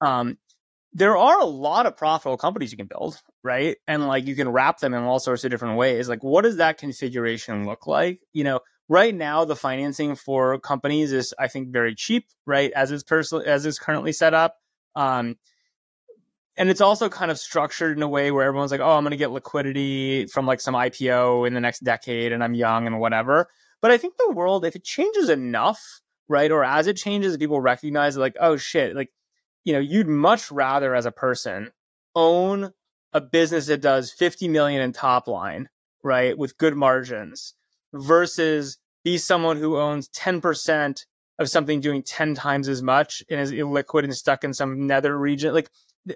Um, 0.00 0.38
there 0.92 1.16
are 1.16 1.40
a 1.40 1.44
lot 1.44 1.86
of 1.86 1.96
profitable 1.96 2.36
companies 2.36 2.70
you 2.70 2.78
can 2.78 2.86
build, 2.86 3.20
right? 3.42 3.76
And 3.88 4.06
like 4.06 4.26
you 4.26 4.36
can 4.36 4.48
wrap 4.48 4.78
them 4.78 4.94
in 4.94 5.02
all 5.02 5.18
sorts 5.18 5.44
of 5.44 5.50
different 5.50 5.76
ways. 5.76 6.08
Like, 6.08 6.22
what 6.22 6.42
does 6.42 6.58
that 6.58 6.78
configuration 6.78 7.66
look 7.66 7.88
like? 7.88 8.20
You 8.32 8.44
know, 8.44 8.60
right 8.88 9.14
now 9.14 9.44
the 9.44 9.56
financing 9.56 10.14
for 10.14 10.60
companies 10.60 11.12
is, 11.12 11.34
I 11.36 11.48
think, 11.48 11.72
very 11.72 11.96
cheap, 11.96 12.26
right? 12.46 12.70
As 12.72 12.92
it's 12.92 13.02
personally 13.02 13.46
as 13.46 13.66
it's 13.66 13.78
currently 13.80 14.12
set 14.12 14.34
up. 14.34 14.56
Um, 14.94 15.36
and 16.56 16.70
it's 16.70 16.80
also 16.80 17.08
kind 17.08 17.30
of 17.30 17.38
structured 17.38 17.96
in 17.96 18.02
a 18.02 18.08
way 18.08 18.30
where 18.30 18.44
everyone's 18.44 18.70
like, 18.70 18.80
oh, 18.80 18.92
I'm 18.92 19.02
going 19.02 19.10
to 19.10 19.16
get 19.16 19.32
liquidity 19.32 20.26
from 20.26 20.46
like 20.46 20.60
some 20.60 20.74
IPO 20.74 21.46
in 21.46 21.54
the 21.54 21.60
next 21.60 21.80
decade, 21.80 22.32
and 22.32 22.44
I'm 22.44 22.54
young 22.54 22.86
and 22.86 23.00
whatever. 23.00 23.48
But 23.80 23.90
I 23.90 23.98
think 23.98 24.14
the 24.16 24.32
world, 24.32 24.64
if 24.64 24.76
it 24.76 24.84
changes 24.84 25.28
enough, 25.28 26.00
right, 26.28 26.50
or 26.50 26.64
as 26.64 26.86
it 26.86 26.96
changes, 26.96 27.36
people 27.36 27.60
recognize 27.60 28.16
like, 28.16 28.36
oh 28.40 28.56
shit, 28.56 28.94
like, 28.94 29.10
you 29.64 29.72
know, 29.72 29.80
you'd 29.80 30.08
much 30.08 30.50
rather 30.50 30.94
as 30.94 31.06
a 31.06 31.12
person 31.12 31.70
own 32.14 32.72
a 33.12 33.20
business 33.20 33.66
that 33.66 33.80
does 33.80 34.12
50 34.12 34.48
million 34.48 34.80
in 34.80 34.92
top 34.92 35.26
line, 35.26 35.68
right, 36.02 36.36
with 36.36 36.58
good 36.58 36.76
margins 36.76 37.54
versus 37.92 38.78
be 39.04 39.18
someone 39.18 39.56
who 39.56 39.78
owns 39.78 40.08
10% 40.08 41.04
of 41.38 41.50
something 41.50 41.80
doing 41.80 42.02
10 42.02 42.34
times 42.34 42.68
as 42.68 42.82
much 42.82 43.22
and 43.28 43.40
is 43.40 43.52
illiquid 43.52 44.04
and 44.04 44.14
stuck 44.14 44.44
in 44.44 44.54
some 44.54 44.86
nether 44.86 45.18
region. 45.18 45.52
Like, 45.52 45.70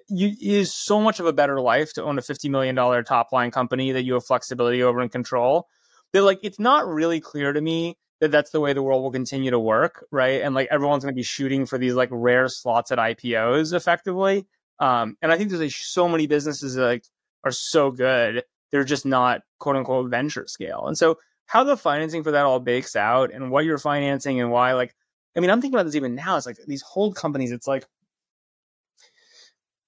you 0.08 0.34
is 0.40 0.72
so 0.72 1.00
much 1.00 1.20
of 1.20 1.26
a 1.26 1.32
better 1.32 1.60
life 1.60 1.92
to 1.94 2.04
own 2.04 2.18
a 2.18 2.22
$50 2.22 2.50
million 2.50 2.76
top 3.04 3.32
line 3.32 3.50
company 3.50 3.92
that 3.92 4.04
you 4.04 4.14
have 4.14 4.24
flexibility 4.24 4.82
over 4.82 5.00
and 5.00 5.10
control 5.10 5.66
that 6.12 6.22
like 6.22 6.40
it's 6.42 6.58
not 6.58 6.86
really 6.86 7.20
clear 7.20 7.52
to 7.52 7.60
me 7.60 7.96
that 8.20 8.30
that's 8.30 8.50
the 8.50 8.60
way 8.60 8.72
the 8.72 8.82
world 8.82 9.02
will 9.02 9.12
continue 9.12 9.50
to 9.50 9.58
work, 9.58 10.04
right? 10.10 10.42
And 10.42 10.54
like 10.54 10.68
everyone's 10.70 11.04
going 11.04 11.14
to 11.14 11.18
be 11.18 11.22
shooting 11.22 11.66
for 11.66 11.78
these 11.78 11.94
like 11.94 12.08
rare 12.10 12.48
slots 12.48 12.90
at 12.90 12.98
IPOs 12.98 13.72
effectively. 13.72 14.46
Um, 14.80 15.16
and 15.22 15.32
I 15.32 15.36
think 15.36 15.50
there's 15.50 15.62
like, 15.62 15.70
so 15.70 16.08
many 16.08 16.26
businesses 16.26 16.74
that 16.74 16.84
like 16.84 17.04
are 17.44 17.52
so 17.52 17.90
good, 17.90 18.44
they're 18.70 18.84
just 18.84 19.06
not 19.06 19.42
quote 19.58 19.76
unquote 19.76 20.10
venture 20.10 20.46
scale. 20.48 20.86
And 20.86 20.98
so 20.98 21.18
how 21.46 21.64
the 21.64 21.76
financing 21.76 22.22
for 22.22 22.32
that 22.32 22.44
all 22.44 22.60
bakes 22.60 22.96
out 22.96 23.32
and 23.32 23.50
what 23.50 23.64
you're 23.64 23.78
financing 23.78 24.40
and 24.40 24.50
why, 24.50 24.72
like, 24.72 24.94
I 25.36 25.40
mean, 25.40 25.50
I'm 25.50 25.60
thinking 25.60 25.76
about 25.76 25.86
this 25.86 25.94
even 25.94 26.14
now. 26.14 26.36
It's 26.36 26.46
like 26.46 26.58
these 26.66 26.82
hold 26.82 27.14
companies. 27.14 27.52
It's 27.52 27.66
like 27.66 27.86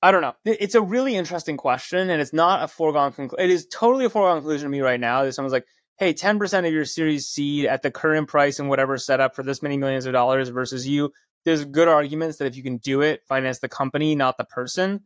I 0.02 0.12
don't 0.12 0.22
know. 0.22 0.34
It's 0.44 0.74
a 0.74 0.80
really 0.80 1.14
interesting 1.14 1.56
question, 1.56 2.08
and 2.08 2.22
it's 2.22 2.32
not 2.32 2.62
a 2.62 2.68
foregone 2.68 3.12
conclusion. 3.12 3.44
It 3.44 3.52
is 3.52 3.66
totally 3.66 4.06
a 4.06 4.10
foregone 4.10 4.38
conclusion 4.38 4.66
to 4.66 4.70
me 4.70 4.80
right 4.80 4.98
now. 4.98 5.24
That 5.24 5.34
someone's 5.34 5.52
like, 5.52 5.66
hey, 5.98 6.14
10% 6.14 6.66
of 6.66 6.72
your 6.72 6.86
series 6.86 7.26
seed 7.26 7.66
at 7.66 7.82
the 7.82 7.90
current 7.90 8.26
price 8.28 8.58
and 8.58 8.70
whatever 8.70 8.96
setup 8.96 9.36
for 9.36 9.42
this 9.42 9.62
many 9.62 9.76
millions 9.76 10.06
of 10.06 10.14
dollars 10.14 10.48
versus 10.48 10.88
you, 10.88 11.12
there's 11.44 11.66
good 11.66 11.88
arguments 11.88 12.38
that 12.38 12.46
if 12.46 12.56
you 12.56 12.62
can 12.62 12.78
do 12.78 13.02
it, 13.02 13.20
finance 13.28 13.58
the 13.58 13.68
company, 13.68 14.14
not 14.14 14.38
the 14.38 14.44
person. 14.44 15.02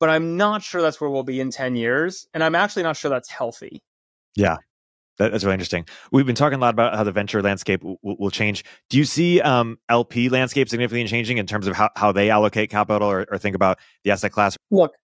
But 0.00 0.08
I'm 0.08 0.38
not 0.38 0.62
sure 0.62 0.80
that's 0.80 1.00
where 1.00 1.10
we'll 1.10 1.22
be 1.22 1.40
in 1.40 1.50
10 1.50 1.76
years. 1.76 2.26
And 2.32 2.42
I'm 2.42 2.54
actually 2.54 2.84
not 2.84 2.96
sure 2.96 3.10
that's 3.10 3.30
healthy. 3.30 3.82
Yeah. 4.34 4.56
That's 5.16 5.44
really 5.44 5.54
interesting. 5.54 5.86
We've 6.12 6.26
been 6.26 6.34
talking 6.34 6.58
a 6.58 6.60
lot 6.60 6.74
about 6.74 6.94
how 6.94 7.04
the 7.04 7.12
venture 7.12 7.42
landscape 7.42 7.80
w- 7.80 7.98
will 8.02 8.30
change. 8.30 8.64
Do 8.90 8.98
you 8.98 9.04
see 9.04 9.40
um, 9.40 9.78
LP 9.88 10.28
landscape 10.28 10.68
significantly 10.68 11.08
changing 11.08 11.38
in 11.38 11.46
terms 11.46 11.66
of 11.66 11.76
how, 11.76 11.90
how 11.96 12.12
they 12.12 12.30
allocate 12.30 12.70
capital 12.70 13.08
or, 13.08 13.26
or 13.30 13.38
think 13.38 13.54
about 13.54 13.78
the 14.02 14.10
asset 14.10 14.32
class? 14.32 14.56
Look, 14.70 14.94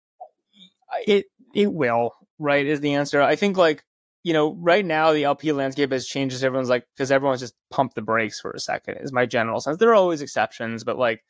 it 1.06 1.26
it 1.54 1.72
will, 1.72 2.14
right? 2.38 2.66
Is 2.66 2.80
the 2.80 2.94
answer. 2.94 3.20
I 3.22 3.36
think 3.36 3.56
like 3.56 3.84
you 4.22 4.32
know, 4.32 4.54
right 4.54 4.84
now 4.84 5.12
the 5.12 5.24
LP 5.24 5.52
landscape 5.52 5.92
has 5.92 6.06
changed. 6.06 6.42
Everyone's 6.44 6.68
like, 6.68 6.86
because 6.94 7.11
everyone's 7.11 7.40
just 7.40 7.54
pumped 7.70 7.94
the 7.94 8.02
brakes 8.02 8.40
for 8.40 8.50
a 8.50 8.61
second. 8.61 8.98
Is 9.00 9.12
my 9.12 9.26
general 9.26 9.61
sense. 9.61 9.78
There 9.78 9.90
are 9.90 9.94
always 9.94 10.20
exceptions, 10.20 10.84
but 10.84 10.98
like, 10.98 11.24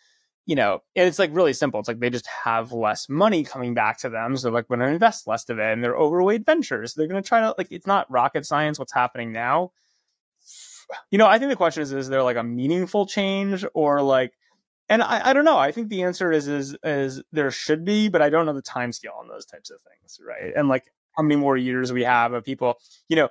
you 0.46 0.56
know, 0.56 0.80
and 0.96 1.06
it's 1.06 1.18
like 1.18 1.30
really 1.32 1.52
simple. 1.52 1.80
It's 1.80 1.88
like 1.88 2.00
they 2.00 2.10
just 2.10 2.26
have 2.26 2.72
less 2.72 3.08
money 3.08 3.44
coming 3.44 3.74
back 3.74 3.98
to 3.98 4.08
them, 4.08 4.36
so 4.36 4.50
like 4.50 4.68
when 4.68 4.80
they 4.80 4.90
invest 4.90 5.26
less 5.26 5.48
of 5.48 5.58
it, 5.58 5.72
and 5.72 5.82
they're 5.82 5.96
overweight 5.96 6.46
ventures. 6.46 6.94
They're 6.94 7.06
going 7.06 7.22
to 7.22 7.28
try 7.28 7.40
to 7.40 7.54
like. 7.56 7.68
It's 7.70 7.86
not 7.86 8.10
rocket 8.10 8.46
science. 8.46 8.78
What's 8.78 8.92
happening 8.92 9.32
now? 9.32 9.72
You 11.10 11.18
know, 11.18 11.26
I 11.26 11.38
think 11.38 11.50
the 11.50 11.56
question 11.56 11.82
is: 11.82 11.92
Is 11.92 12.08
there 12.08 12.22
like 12.22 12.36
a 12.36 12.42
meaningful 12.42 13.06
change, 13.06 13.64
or 13.74 14.02
like? 14.02 14.32
And 14.88 15.02
I, 15.02 15.30
I 15.30 15.32
don't 15.32 15.44
know. 15.44 15.58
I 15.58 15.70
think 15.70 15.88
the 15.88 16.02
answer 16.02 16.32
is 16.32 16.48
is 16.48 16.76
is 16.82 17.22
there 17.30 17.50
should 17.52 17.84
be, 17.84 18.08
but 18.08 18.22
I 18.22 18.30
don't 18.30 18.46
know 18.46 18.52
the 18.52 18.62
time 18.62 18.92
scale 18.92 19.14
on 19.20 19.28
those 19.28 19.46
types 19.46 19.70
of 19.70 19.78
things, 19.82 20.18
right? 20.26 20.52
And 20.56 20.68
like 20.68 20.84
how 21.16 21.22
many 21.22 21.36
more 21.36 21.56
years 21.56 21.92
we 21.92 22.02
have 22.02 22.32
of 22.32 22.44
people, 22.44 22.78
you 23.08 23.16
know, 23.16 23.28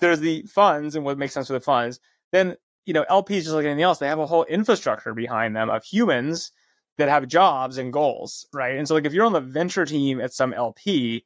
there's 0.00 0.20
the 0.20 0.42
funds 0.42 0.96
and 0.96 1.04
what 1.04 1.18
makes 1.18 1.34
sense 1.34 1.48
for 1.48 1.52
the 1.52 1.60
funds. 1.60 2.00
Then, 2.32 2.56
you 2.86 2.94
know, 2.94 3.04
LPs 3.08 3.42
just 3.44 3.54
like 3.54 3.64
anything 3.64 3.82
else, 3.82 3.98
they 3.98 4.08
have 4.08 4.18
a 4.18 4.26
whole 4.26 4.44
infrastructure 4.44 5.14
behind 5.14 5.56
them 5.56 5.70
of 5.70 5.84
humans 5.84 6.52
that 6.98 7.08
have 7.08 7.26
jobs 7.26 7.78
and 7.78 7.92
goals, 7.92 8.46
right? 8.52 8.76
And 8.76 8.86
so 8.86 8.94
like 8.94 9.04
if 9.04 9.12
you're 9.12 9.26
on 9.26 9.32
the 9.32 9.40
venture 9.40 9.84
team 9.84 10.20
at 10.20 10.32
some 10.32 10.52
LP 10.52 11.24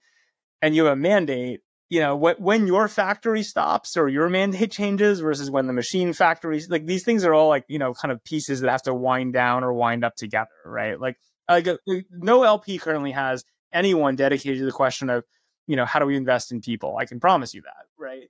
and 0.63 0.75
you 0.75 0.85
have 0.85 0.93
a 0.95 0.97
mandate, 0.97 1.61
you 1.91 2.01
know, 2.01 2.17
wh- 2.19 2.41
when 2.41 2.67
your 2.67 2.89
factory 2.89 3.43
stops 3.43 3.97
or 3.97 4.09
your 4.09 4.29
mandate 4.39 4.73
changes 4.73 5.21
versus 5.21 5.51
when 5.51 5.67
the 5.67 5.73
machine 5.73 6.13
factories, 6.13 6.71
like 6.71 6.87
these 6.87 7.05
things 7.05 7.25
are 7.25 7.35
all 7.35 7.49
like, 7.49 7.65
you 7.69 7.79
know, 7.79 7.95
kind 7.95 8.13
of 8.13 8.23
pieces 8.25 8.61
that 8.61 8.71
have 8.71 8.83
to 8.83 8.95
wind 8.95 9.33
down 9.33 9.65
or 9.65 9.73
wind 9.73 10.05
up 10.05 10.17
together, 10.17 10.49
right? 10.65 10.99
Like 11.01 11.17
Like 11.49 11.69
uh, 11.69 11.77
no 12.11 12.43
LP 12.45 12.79
currently 12.79 13.13
has 13.13 13.45
anyone 13.73 14.17
dedicated 14.17 14.59
to 14.59 14.65
the 14.65 14.73
question 14.73 15.11
of, 15.11 15.25
you 15.67 15.77
know, 15.77 15.85
how 15.85 15.99
do 15.99 16.07
we 16.07 16.17
invest 16.17 16.51
in 16.53 16.61
people? 16.61 16.97
I 16.99 17.05
can 17.05 17.21
promise 17.21 17.53
you 17.55 17.63
that, 17.63 17.87
right? 17.99 18.29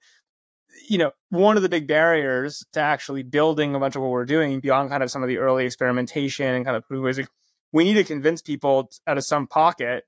You 0.89 0.99
know, 0.99 1.13
one 1.31 1.57
of 1.57 1.63
the 1.63 1.69
big 1.69 1.87
barriers 1.87 2.65
to 2.73 2.81
actually 2.81 3.23
building 3.23 3.75
a 3.75 3.81
bunch 3.81 3.97
of 3.97 4.03
what 4.03 4.11
we're 4.11 4.25
doing 4.25 4.61
beyond 4.61 4.91
kind 4.91 5.03
of 5.03 5.11
some 5.11 5.23
of 5.23 5.29
the 5.29 5.39
early 5.39 5.67
experimentation 5.67 6.47
and 6.47 6.65
kind 6.65 6.77
of 6.77 6.85
ways, 6.91 7.21
we 7.73 7.85
need 7.85 7.95
to 7.95 8.05
convince 8.05 8.43
people 8.43 8.91
out 9.07 9.19
of 9.19 9.25
some 9.25 9.47
pocket 9.47 10.05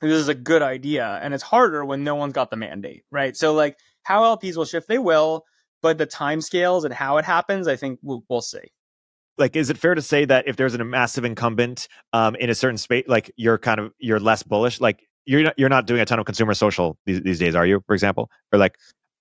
this 0.00 0.20
is 0.20 0.28
a 0.28 0.34
good 0.34 0.62
idea. 0.62 1.20
And 1.22 1.32
it's 1.32 1.44
harder 1.44 1.84
when 1.84 2.02
no 2.02 2.16
one's 2.16 2.32
got 2.32 2.50
the 2.50 2.56
mandate, 2.56 3.04
right? 3.10 3.36
So 3.36 3.54
like 3.54 3.78
how 4.02 4.36
LPs 4.36 4.56
will 4.56 4.64
shift, 4.64 4.88
they 4.88 4.98
will, 4.98 5.44
but 5.80 5.96
the 5.96 6.06
time 6.06 6.40
scales 6.40 6.84
and 6.84 6.92
how 6.92 7.18
it 7.18 7.24
happens, 7.24 7.68
I 7.68 7.76
think 7.76 8.00
we'll, 8.02 8.24
we'll 8.28 8.40
see 8.40 8.72
like 9.38 9.56
is 9.56 9.70
it 9.70 9.78
fair 9.78 9.94
to 9.94 10.02
say 10.02 10.24
that 10.24 10.46
if 10.46 10.56
there's 10.56 10.74
a 10.74 10.84
massive 10.84 11.24
incumbent 11.24 11.88
um, 12.12 12.34
in 12.36 12.50
a 12.50 12.54
certain 12.54 12.76
space 12.76 13.04
like 13.08 13.32
you're 13.36 13.58
kind 13.58 13.80
of 13.80 13.92
you're 13.98 14.20
less 14.20 14.42
bullish 14.42 14.80
like 14.80 15.08
you're 15.24 15.42
not, 15.42 15.54
you're 15.56 15.68
not 15.68 15.86
doing 15.86 16.00
a 16.00 16.04
ton 16.04 16.18
of 16.18 16.26
consumer 16.26 16.52
social 16.54 16.98
these, 17.06 17.20
these 17.22 17.38
days 17.38 17.54
are 17.54 17.64
you 17.66 17.82
for 17.86 17.94
example 17.94 18.30
or 18.52 18.58
like 18.58 18.76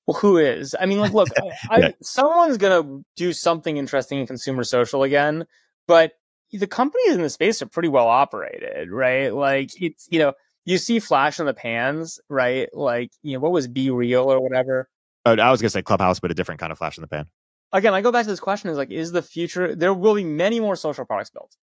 well 0.08 0.18
who 0.18 0.38
is 0.38 0.76
i 0.80 0.86
mean 0.86 1.00
like 1.00 1.14
look 1.14 1.30
I, 1.38 1.46
yeah. 1.80 1.88
I, 1.88 1.94
someone's 2.02 2.58
gonna 2.58 3.02
do 3.16 3.34
something 3.34 3.78
interesting 3.78 4.20
in 4.20 4.28
consumer 4.28 4.64
social 4.64 5.04
again 5.04 5.46
but 5.88 6.14
the 6.52 6.68
companies 6.68 7.16
in 7.16 7.22
the 7.22 7.30
space 7.30 7.62
are 7.62 7.68
pretty 7.68 7.90
well 7.90 8.08
operated 8.08 8.90
right 8.92 9.34
like 9.34 9.72
it's 9.82 10.08
you 10.12 10.20
know 10.20 10.34
you 10.66 10.78
see 10.78 11.00
flash 11.00 11.40
in 11.40 11.46
the 11.46 11.54
pans 11.54 12.20
right 12.30 12.70
like 12.74 13.12
you 13.22 13.34
know 13.34 13.40
what 13.40 13.52
was 13.52 13.68
BeReal 13.68 14.26
or 14.26 14.42
whatever 14.42 14.90
oh, 15.26 15.38
i 15.38 15.52
was 15.52 15.62
gonna 15.62 15.70
say 15.70 15.82
clubhouse 15.82 16.20
but 16.20 16.32
a 16.32 16.34
different 16.34 16.60
kind 16.60 16.72
of 16.72 16.78
flash 16.78 16.98
in 16.98 17.02
the 17.02 17.08
pan 17.08 17.28
again, 17.74 17.94
I 17.94 18.02
go 18.02 18.12
back 18.12 18.26
to 18.26 18.30
this 18.30 18.40
question 18.40 18.70
is 18.70 18.78
like, 18.78 18.92
is 18.92 19.12
the 19.12 19.22
future, 19.22 19.76
there 19.76 19.94
will 19.94 20.16
be 20.16 20.24
many 20.24 20.60
more 20.60 20.76
social 20.76 21.06
products 21.06 21.30
built. 21.30 21.56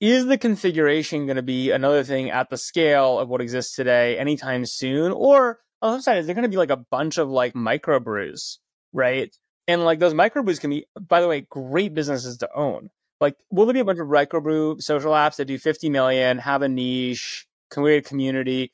Is 0.00 0.26
the 0.26 0.38
configuration 0.38 1.26
going 1.26 1.36
to 1.36 1.42
be 1.42 1.70
another 1.70 2.04
thing 2.04 2.30
at 2.30 2.50
the 2.50 2.58
scale 2.58 3.18
of 3.18 3.28
what 3.28 3.40
exists 3.40 3.74
today 3.74 4.18
anytime 4.18 4.66
soon? 4.66 5.12
Or 5.12 5.58
on 5.82 5.90
the 5.90 5.94
other 5.94 6.02
side, 6.02 6.18
is 6.18 6.26
there 6.26 6.34
going 6.34 6.44
to 6.44 6.48
be 6.48 6.56
like 6.56 6.70
a 6.70 6.76
bunch 6.76 7.18
of 7.18 7.28
like 7.28 7.54
microbrews, 7.54 8.58
right? 8.92 9.36
And 9.68 9.84
like 9.84 9.98
those 9.98 10.14
microbrews 10.14 10.60
can 10.60 10.70
be, 10.70 10.86
by 10.98 11.20
the 11.20 11.28
way, 11.28 11.42
great 11.42 11.94
businesses 11.94 12.38
to 12.38 12.48
own. 12.54 12.90
Like, 13.20 13.36
will 13.50 13.66
there 13.66 13.74
be 13.74 13.80
a 13.80 13.84
bunch 13.84 13.98
of 13.98 14.08
microbrew 14.08 14.82
social 14.82 15.12
apps 15.12 15.36
that 15.36 15.46
do 15.46 15.58
50 15.58 15.88
million, 15.88 16.38
have 16.38 16.62
a 16.62 16.68
niche, 16.68 17.46
create 17.70 18.04
a 18.04 18.08
community? 18.08 18.72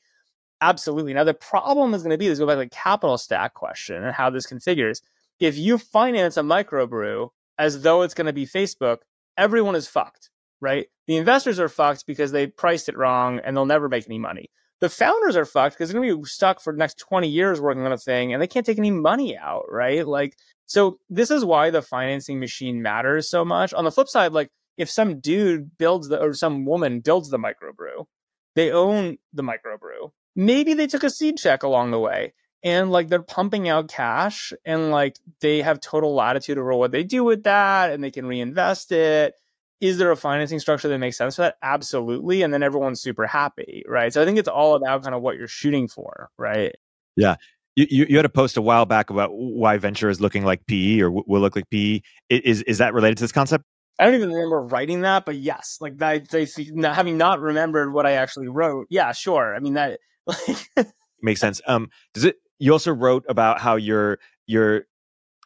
Absolutely. 0.61 1.13
Now, 1.13 1.23
the 1.23 1.33
problem 1.33 1.93
is 1.93 2.03
going 2.03 2.11
to 2.11 2.17
be 2.17 2.27
this 2.27 2.39
go 2.39 2.47
back 2.47 2.55
to 2.55 2.59
the 2.59 2.69
capital 2.69 3.17
stack 3.17 3.53
question 3.53 4.03
and 4.03 4.13
how 4.13 4.29
this 4.29 4.47
configures 4.47 5.01
if 5.39 5.57
you 5.57 5.77
finance 5.77 6.37
a 6.37 6.41
microbrew 6.41 7.29
as 7.57 7.81
though 7.81 8.01
it's 8.01 8.13
going 8.13 8.27
to 8.27 8.33
be 8.33 8.45
Facebook, 8.45 8.99
everyone 9.37 9.75
is 9.75 9.87
fucked, 9.87 10.29
right? 10.61 10.87
The 11.07 11.17
investors 11.17 11.59
are 11.59 11.69
fucked 11.69 12.05
because 12.05 12.31
they 12.31 12.47
priced 12.47 12.89
it 12.89 12.97
wrong 12.97 13.39
and 13.39 13.55
they'll 13.55 13.65
never 13.65 13.89
make 13.89 14.07
any 14.07 14.19
money. 14.19 14.49
The 14.83 14.89
founders 14.89 15.37
are 15.37 15.45
fucked 15.45 15.77
because 15.77 15.89
they're 15.89 16.01
going 16.01 16.09
to 16.09 16.17
be 16.17 16.25
stuck 16.25 16.59
for 16.59 16.73
the 16.73 16.77
next 16.77 16.99
20 16.99 17.29
years 17.29 17.61
working 17.61 17.85
on 17.85 17.93
a 17.93 17.97
thing 17.97 18.33
and 18.33 18.41
they 18.41 18.47
can't 18.47 18.65
take 18.65 18.77
any 18.77 18.91
money 18.91 19.37
out, 19.37 19.63
right? 19.69 20.05
Like, 20.05 20.35
so 20.65 20.99
this 21.09 21.31
is 21.31 21.45
why 21.45 21.69
the 21.69 21.81
financing 21.81 22.37
machine 22.37 22.81
matters 22.81 23.29
so 23.29 23.45
much. 23.45 23.73
On 23.73 23.85
the 23.85 23.91
flip 23.91 24.09
side, 24.09 24.33
like, 24.33 24.49
if 24.77 24.89
some 24.89 25.21
dude 25.21 25.77
builds 25.77 26.09
the, 26.09 26.19
or 26.21 26.33
some 26.33 26.65
woman 26.65 26.99
builds 26.99 27.29
the 27.29 27.37
microbrew, 27.39 28.07
they 28.55 28.71
own 28.71 29.19
the 29.31 29.41
microbrew. 29.41 30.11
Maybe 30.35 30.73
they 30.73 30.87
took 30.87 31.05
a 31.05 31.09
seed 31.09 31.37
check 31.37 31.63
along 31.63 31.91
the 31.91 31.99
way 31.99 32.33
and 32.61 32.91
like 32.91 33.07
they're 33.07 33.23
pumping 33.23 33.69
out 33.69 33.87
cash 33.87 34.51
and 34.65 34.91
like 34.91 35.17
they 35.39 35.61
have 35.61 35.79
total 35.79 36.13
latitude 36.13 36.57
over 36.57 36.73
what 36.73 36.91
they 36.91 37.05
do 37.05 37.23
with 37.23 37.43
that 37.43 37.93
and 37.93 38.03
they 38.03 38.11
can 38.11 38.25
reinvest 38.25 38.91
it 38.91 39.35
is 39.83 39.97
there 39.97 40.11
a 40.11 40.15
financing 40.15 40.59
structure 40.59 40.87
that 40.87 40.97
makes 40.97 41.17
sense 41.17 41.35
for 41.35 41.41
that 41.43 41.57
absolutely 41.61 42.41
and 42.41 42.53
then 42.53 42.63
everyone's 42.63 43.01
super 43.01 43.27
happy 43.27 43.83
right 43.87 44.13
so 44.13 44.21
i 44.21 44.25
think 44.25 44.37
it's 44.37 44.47
all 44.47 44.75
about 44.75 45.03
kind 45.03 45.13
of 45.13 45.21
what 45.21 45.35
you're 45.37 45.47
shooting 45.47 45.87
for 45.87 46.29
right 46.37 46.73
yeah 47.17 47.35
you, 47.75 47.87
you, 47.89 48.05
you 48.09 48.17
had 48.17 48.25
a 48.25 48.29
post 48.29 48.57
a 48.57 48.61
while 48.61 48.85
back 48.85 49.09
about 49.09 49.31
why 49.33 49.77
venture 49.77 50.09
is 50.09 50.21
looking 50.21 50.45
like 50.45 50.65
PE 50.67 51.01
or 51.01 51.11
will 51.11 51.41
look 51.41 51.55
like 51.55 51.69
PE. 51.71 52.01
Is 52.29 52.61
is 52.63 52.77
that 52.77 52.93
related 52.93 53.17
to 53.17 53.23
this 53.23 53.31
concept? 53.31 53.65
I 53.99 54.05
don't 54.05 54.15
even 54.15 54.31
remember 54.31 54.61
writing 54.61 55.01
that, 55.01 55.25
but 55.25 55.37
yes, 55.37 55.77
like 55.81 55.97
that. 55.97 56.29
They, 56.29 56.47
having 56.83 57.17
not 57.17 57.39
remembered 57.39 57.93
what 57.93 58.05
I 58.05 58.13
actually 58.13 58.47
wrote, 58.47 58.87
yeah, 58.89 59.11
sure. 59.11 59.55
I 59.55 59.59
mean 59.59 59.73
that 59.73 59.99
like 60.27 60.87
makes 61.21 61.39
sense. 61.39 61.61
Um, 61.65 61.89
does 62.13 62.25
it 62.25 62.37
you 62.59 62.71
also 62.71 62.91
wrote 62.91 63.25
about 63.27 63.59
how 63.59 63.75
you're 63.75 64.19
you're 64.45 64.85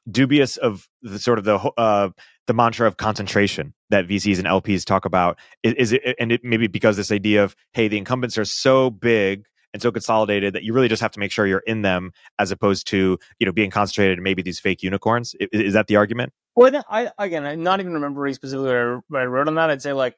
dubious 0.09 0.57
of 0.57 0.87
the 1.01 1.19
sort 1.19 1.39
of 1.39 1.45
the 1.45 1.57
uh, 1.77 2.09
the 2.47 2.53
mantra 2.53 2.87
of 2.87 2.97
concentration 2.97 3.73
that 3.89 4.07
VCs 4.07 4.37
and 4.37 4.47
LPs 4.47 4.85
talk 4.85 5.05
about. 5.05 5.37
Is, 5.63 5.73
is 5.73 5.93
it 5.93 6.15
and 6.19 6.31
it 6.31 6.43
maybe 6.43 6.67
because 6.67 6.97
this 6.97 7.11
idea 7.11 7.43
of 7.43 7.55
hey, 7.73 7.87
the 7.87 7.97
incumbents 7.97 8.37
are 8.37 8.45
so 8.45 8.89
big 8.89 9.45
and 9.73 9.81
so 9.81 9.91
consolidated 9.91 10.53
that 10.53 10.63
you 10.63 10.73
really 10.73 10.87
just 10.87 11.01
have 11.01 11.11
to 11.11 11.19
make 11.19 11.31
sure 11.31 11.45
you're 11.45 11.59
in 11.59 11.81
them 11.81 12.11
as 12.39 12.51
opposed 12.51 12.87
to 12.87 13.19
you 13.39 13.45
know 13.45 13.51
being 13.51 13.69
concentrated 13.69 14.17
in 14.17 14.23
maybe 14.23 14.41
these 14.41 14.59
fake 14.59 14.83
unicorns. 14.83 15.35
Is, 15.39 15.61
is 15.61 15.73
that 15.73 15.87
the 15.87 15.97
argument? 15.97 16.33
Well, 16.55 16.83
I 16.89 17.11
again, 17.17 17.45
I'm 17.45 17.63
not 17.63 17.79
even 17.79 17.93
remembering 17.93 18.33
specifically 18.33 19.01
what 19.07 19.21
I 19.21 19.25
wrote 19.25 19.47
on 19.47 19.55
that. 19.55 19.69
I'd 19.69 19.81
say 19.81 19.93
like 19.93 20.15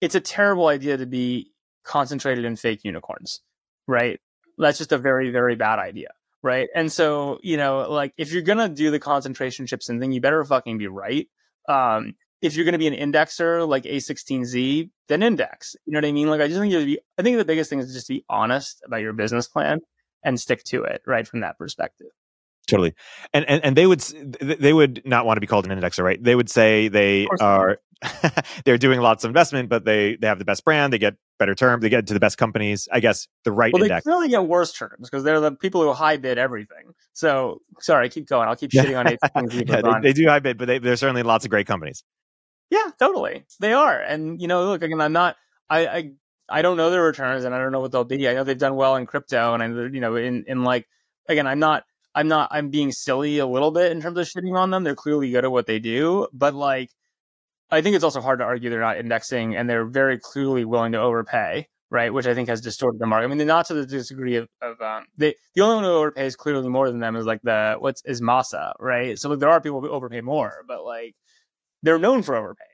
it's 0.00 0.14
a 0.14 0.20
terrible 0.20 0.66
idea 0.66 0.96
to 0.96 1.06
be 1.06 1.52
concentrated 1.84 2.44
in 2.44 2.56
fake 2.56 2.80
unicorns, 2.84 3.40
right? 3.86 4.20
That's 4.58 4.78
just 4.78 4.92
a 4.92 4.98
very 4.98 5.30
very 5.30 5.54
bad 5.54 5.78
idea 5.78 6.08
right? 6.42 6.68
And 6.74 6.90
so, 6.90 7.38
you 7.42 7.56
know, 7.56 7.86
like 7.90 8.12
if 8.16 8.32
you're 8.32 8.42
gonna 8.42 8.68
do 8.68 8.90
the 8.90 8.98
concentration 8.98 9.66
chips 9.66 9.88
and 9.88 10.00
thing, 10.00 10.12
you 10.12 10.20
better 10.20 10.44
fucking 10.44 10.78
be 10.78 10.88
right. 10.88 11.28
Um, 11.68 12.14
if 12.42 12.56
you're 12.56 12.64
gonna 12.64 12.78
be 12.78 12.86
an 12.86 13.12
indexer 13.12 13.66
like 13.66 13.84
A16Z, 13.84 14.90
then 15.08 15.22
index. 15.22 15.76
You 15.86 15.92
know 15.92 15.98
what 15.98 16.08
I 16.08 16.12
mean? 16.12 16.28
Like 16.28 16.40
I 16.40 16.48
just 16.48 16.60
think 16.60 16.72
you 16.72 16.84
be. 16.84 16.98
I 17.18 17.22
think 17.22 17.36
the 17.36 17.44
biggest 17.44 17.70
thing 17.70 17.80
is 17.80 17.92
just 17.92 18.08
be 18.08 18.24
honest 18.28 18.82
about 18.86 19.02
your 19.02 19.12
business 19.12 19.48
plan 19.48 19.80
and 20.24 20.40
stick 20.40 20.64
to 20.64 20.84
it, 20.84 21.02
right? 21.06 21.26
From 21.26 21.40
that 21.40 21.58
perspective. 21.58 22.08
Totally, 22.70 22.94
and 23.32 23.44
and 23.46 23.64
and 23.64 23.76
they 23.76 23.86
would 23.86 24.00
they 24.00 24.72
would 24.72 25.02
not 25.04 25.26
want 25.26 25.36
to 25.36 25.40
be 25.40 25.46
called 25.46 25.66
an 25.66 25.78
indexer, 25.78 26.02
right? 26.04 26.22
They 26.22 26.34
would 26.34 26.48
say 26.48 26.88
they 26.88 27.26
are 27.40 27.78
they're 28.64 28.78
doing 28.78 29.00
lots 29.00 29.24
of 29.24 29.28
investment, 29.28 29.68
but 29.68 29.84
they 29.84 30.16
they 30.16 30.26
have 30.26 30.38
the 30.38 30.44
best 30.44 30.64
brand, 30.64 30.92
they 30.92 30.98
get 30.98 31.16
better 31.38 31.54
terms, 31.54 31.82
they 31.82 31.88
get 31.88 32.06
to 32.06 32.14
the 32.14 32.20
best 32.20 32.38
companies. 32.38 32.88
I 32.90 33.00
guess 33.00 33.28
the 33.44 33.52
right 33.52 33.72
well, 33.72 33.82
index. 33.82 34.04
They 34.04 34.10
really 34.10 34.28
get 34.28 34.46
worse 34.46 34.72
terms 34.72 35.10
because 35.10 35.24
they're 35.24 35.40
the 35.40 35.52
people 35.52 35.82
who 35.82 35.92
high 35.92 36.16
bid 36.16 36.38
everything. 36.38 36.94
So 37.12 37.60
sorry, 37.80 38.08
keep 38.08 38.26
going. 38.26 38.48
I'll 38.48 38.56
keep 38.56 38.70
shitting 38.70 38.98
on 38.98 39.06
it. 39.06 39.18
yeah, 39.68 39.82
they, 39.82 40.08
they, 40.08 40.12
do 40.12 40.26
high 40.26 40.38
bid, 40.38 40.56
but 40.56 40.66
they, 40.66 40.78
there's 40.78 41.00
certainly 41.00 41.22
lots 41.22 41.44
of 41.44 41.50
great 41.50 41.66
companies. 41.66 42.02
Yeah, 42.70 42.90
totally, 42.98 43.44
they 43.58 43.72
are. 43.72 44.00
And 44.00 44.40
you 44.40 44.48
know, 44.48 44.64
look 44.64 44.82
again, 44.82 45.00
I'm 45.00 45.12
not. 45.12 45.36
I, 45.68 45.86
I 45.86 46.10
I 46.48 46.62
don't 46.62 46.76
know 46.76 46.90
their 46.90 47.02
returns, 47.02 47.44
and 47.44 47.54
I 47.54 47.58
don't 47.58 47.72
know 47.72 47.80
what 47.80 47.92
they'll 47.92 48.04
be. 48.04 48.28
I 48.28 48.34
know 48.34 48.44
they've 48.44 48.58
done 48.58 48.76
well 48.76 48.96
in 48.96 49.06
crypto, 49.06 49.54
and 49.54 49.62
I 49.62 49.66
you 49.66 50.00
know 50.00 50.16
in 50.16 50.44
in 50.46 50.64
like 50.64 50.86
again, 51.28 51.46
I'm 51.46 51.58
not. 51.58 51.84
I'm 52.14 52.28
not. 52.28 52.48
I'm 52.50 52.70
being 52.70 52.92
silly 52.92 53.38
a 53.38 53.46
little 53.46 53.70
bit 53.70 53.92
in 53.92 54.00
terms 54.00 54.18
of 54.18 54.26
shitting 54.26 54.56
on 54.56 54.70
them. 54.70 54.84
They're 54.84 54.94
clearly 54.94 55.30
good 55.30 55.44
at 55.44 55.52
what 55.52 55.66
they 55.66 55.78
do, 55.78 56.26
but 56.32 56.54
like 56.54 56.90
I 57.70 57.82
think 57.82 57.94
it's 57.94 58.04
also 58.04 58.20
hard 58.20 58.40
to 58.40 58.44
argue 58.44 58.68
they're 58.68 58.80
not 58.80 58.98
indexing 58.98 59.56
and 59.56 59.68
they're 59.70 59.84
very 59.84 60.18
clearly 60.18 60.64
willing 60.64 60.92
to 60.92 60.98
overpay, 60.98 61.68
right? 61.90 62.12
Which 62.12 62.26
I 62.26 62.34
think 62.34 62.48
has 62.48 62.60
distorted 62.60 62.98
the 62.98 63.06
market. 63.06 63.26
I 63.26 63.28
mean, 63.28 63.38
they're 63.38 63.46
not 63.46 63.66
to 63.66 63.74
the 63.74 63.86
degree 63.86 64.36
of, 64.36 64.48
of 64.60 64.80
um, 64.80 65.06
they, 65.16 65.34
the 65.54 65.62
only 65.62 65.76
one 65.76 65.84
who 65.84 65.90
overpays 65.90 66.36
clearly 66.36 66.68
more 66.68 66.90
than 66.90 66.98
them 66.98 67.14
is 67.14 67.26
like 67.26 67.40
the, 67.42 67.76
what's, 67.78 68.02
is 68.04 68.20
Masa, 68.20 68.72
right? 68.80 69.18
So 69.18 69.28
like, 69.28 69.38
there 69.38 69.50
are 69.50 69.60
people 69.60 69.80
who 69.80 69.88
overpay 69.88 70.20
more, 70.20 70.64
but 70.66 70.84
like 70.84 71.14
they're 71.82 71.98
known 71.98 72.22
for 72.22 72.34
overpaying. 72.34 72.66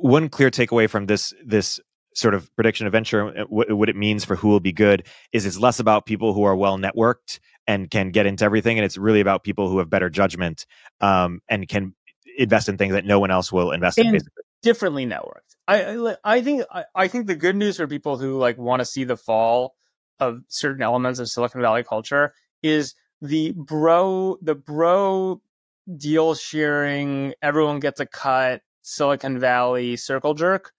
One 0.00 0.28
clear 0.28 0.50
takeaway 0.50 0.90
from 0.90 1.06
this, 1.06 1.32
this 1.44 1.80
sort 2.14 2.34
of 2.34 2.54
prediction 2.56 2.86
of 2.86 2.92
venture, 2.92 3.40
uh, 3.40 3.44
what, 3.48 3.70
what 3.72 3.88
it 3.88 3.96
means 3.96 4.24
for 4.24 4.36
who 4.36 4.48
will 4.48 4.60
be 4.60 4.72
good 4.72 5.06
is 5.32 5.44
it's 5.44 5.58
less 5.58 5.78
about 5.78 6.06
people 6.06 6.32
who 6.32 6.44
are 6.44 6.56
well 6.56 6.78
networked 6.78 7.40
and 7.66 7.90
can 7.90 8.10
get 8.10 8.26
into 8.26 8.44
everything. 8.44 8.78
And 8.78 8.84
it's 8.84 8.96
really 8.96 9.20
about 9.20 9.42
people 9.42 9.68
who 9.68 9.78
have 9.78 9.90
better 9.90 10.08
judgment 10.08 10.66
um, 11.00 11.40
and 11.48 11.68
can 11.68 11.94
invest 12.38 12.68
in 12.68 12.78
things 12.78 12.94
that 12.94 13.04
no 13.04 13.20
one 13.20 13.30
else 13.30 13.52
will 13.52 13.72
invest 13.72 13.98
and 13.98 14.08
in. 14.08 14.12
Basically. 14.14 14.42
Differently 14.62 15.06
networked. 15.06 15.56
I 15.68 16.16
I 16.24 16.40
think 16.40 16.64
I, 16.70 16.84
I 16.94 17.08
think 17.08 17.26
the 17.26 17.34
good 17.34 17.56
news 17.56 17.76
for 17.76 17.86
people 17.86 18.16
who 18.16 18.38
like 18.38 18.58
want 18.58 18.80
to 18.80 18.86
see 18.86 19.04
the 19.04 19.16
fall 19.16 19.74
of 20.20 20.40
certain 20.48 20.82
elements 20.82 21.18
of 21.18 21.28
Silicon 21.28 21.60
Valley 21.60 21.84
culture 21.84 22.32
is 22.62 22.94
the 23.20 23.52
bro 23.52 24.38
the 24.40 24.54
bro 24.54 25.40
deal 25.96 26.34
sharing 26.34 27.34
everyone 27.42 27.80
gets 27.80 28.00
a 28.00 28.06
cut 28.06 28.62
Silicon 28.82 29.38
Valley 29.38 29.96
circle 29.96 30.34
jerk 30.34 30.72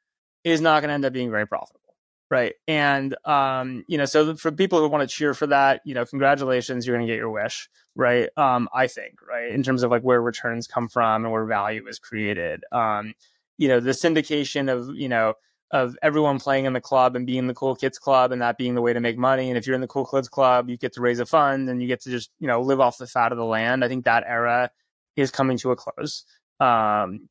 is 0.45 0.61
not 0.61 0.79
going 0.81 0.89
to 0.89 0.93
end 0.93 1.05
up 1.05 1.13
being 1.13 1.31
very 1.31 1.47
profitable 1.47 1.81
right? 2.29 2.53
And 2.67 3.15
um 3.25 3.83
you 3.87 3.97
know 3.97 4.05
so 4.05 4.35
for 4.35 4.51
people 4.51 4.79
who 4.79 4.87
want 4.87 5.07
to 5.07 5.15
cheer 5.15 5.33
for 5.33 5.47
that 5.47 5.81
you 5.85 5.93
know 5.93 6.05
congratulations 6.05 6.85
you're 6.85 6.95
going 6.95 7.07
to 7.07 7.11
get 7.11 7.19
your 7.19 7.31
wish 7.31 7.69
right? 7.95 8.29
Um 8.37 8.67
i 8.73 8.87
think 8.87 9.21
right 9.27 9.51
in 9.51 9.63
terms 9.63 9.83
of 9.83 9.91
like 9.91 10.01
where 10.03 10.21
returns 10.21 10.67
come 10.67 10.87
from 10.87 11.23
and 11.25 11.31
where 11.31 11.45
value 11.45 11.87
is 11.87 11.99
created. 11.99 12.63
Um 12.71 13.13
you 13.57 13.67
know 13.67 13.79
the 13.79 13.91
syndication 13.91 14.71
of 14.71 14.95
you 14.95 15.09
know 15.09 15.35
of 15.71 15.97
everyone 16.03 16.39
playing 16.39 16.65
in 16.65 16.73
the 16.73 16.81
club 16.81 17.15
and 17.15 17.25
being 17.25 17.47
the 17.47 17.53
cool 17.53 17.75
kids 17.75 17.97
club 17.97 18.31
and 18.31 18.41
that 18.41 18.57
being 18.57 18.75
the 18.75 18.81
way 18.81 18.93
to 18.93 18.99
make 18.99 19.17
money 19.17 19.49
and 19.49 19.57
if 19.57 19.65
you're 19.65 19.75
in 19.75 19.81
the 19.81 19.87
cool 19.87 20.05
kids 20.05 20.29
club 20.29 20.69
you 20.69 20.77
get 20.77 20.93
to 20.93 21.01
raise 21.01 21.19
a 21.19 21.25
fund 21.25 21.69
and 21.69 21.81
you 21.81 21.87
get 21.87 22.01
to 22.01 22.09
just 22.09 22.31
you 22.39 22.47
know 22.47 22.61
live 22.61 22.79
off 22.79 22.97
the 22.97 23.07
fat 23.07 23.31
of 23.31 23.37
the 23.37 23.45
land. 23.45 23.83
I 23.83 23.87
think 23.87 24.05
that 24.05 24.23
era 24.27 24.71
is 25.15 25.31
coming 25.31 25.57
to 25.59 25.71
a 25.71 25.75
close. 25.75 26.25
Um 26.59 27.29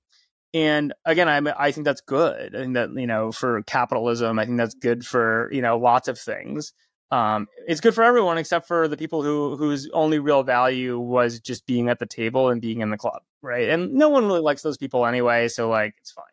And 0.54 0.94
again, 1.04 1.28
I 1.28 1.52
I 1.58 1.72
think 1.72 1.84
that's 1.84 2.00
good. 2.00 2.54
I 2.54 2.58
think 2.58 2.74
that 2.74 2.90
you 2.94 3.08
know 3.08 3.32
for 3.32 3.62
capitalism, 3.64 4.38
I 4.38 4.46
think 4.46 4.56
that's 4.56 4.74
good 4.74 5.04
for 5.04 5.50
you 5.52 5.60
know 5.60 5.76
lots 5.76 6.06
of 6.06 6.18
things. 6.18 6.72
Um, 7.10 7.48
it's 7.66 7.80
good 7.80 7.94
for 7.94 8.04
everyone 8.04 8.38
except 8.38 8.68
for 8.68 8.86
the 8.86 8.96
people 8.96 9.22
who 9.22 9.56
whose 9.56 9.90
only 9.92 10.20
real 10.20 10.44
value 10.44 10.98
was 10.98 11.40
just 11.40 11.66
being 11.66 11.88
at 11.88 11.98
the 11.98 12.06
table 12.06 12.50
and 12.50 12.60
being 12.60 12.80
in 12.80 12.90
the 12.90 12.96
club, 12.96 13.22
right? 13.42 13.68
And 13.68 13.94
no 13.94 14.08
one 14.08 14.26
really 14.26 14.40
likes 14.40 14.62
those 14.62 14.78
people 14.78 15.04
anyway, 15.04 15.48
so 15.48 15.68
like 15.68 15.94
it's 16.00 16.12
fine. 16.12 16.24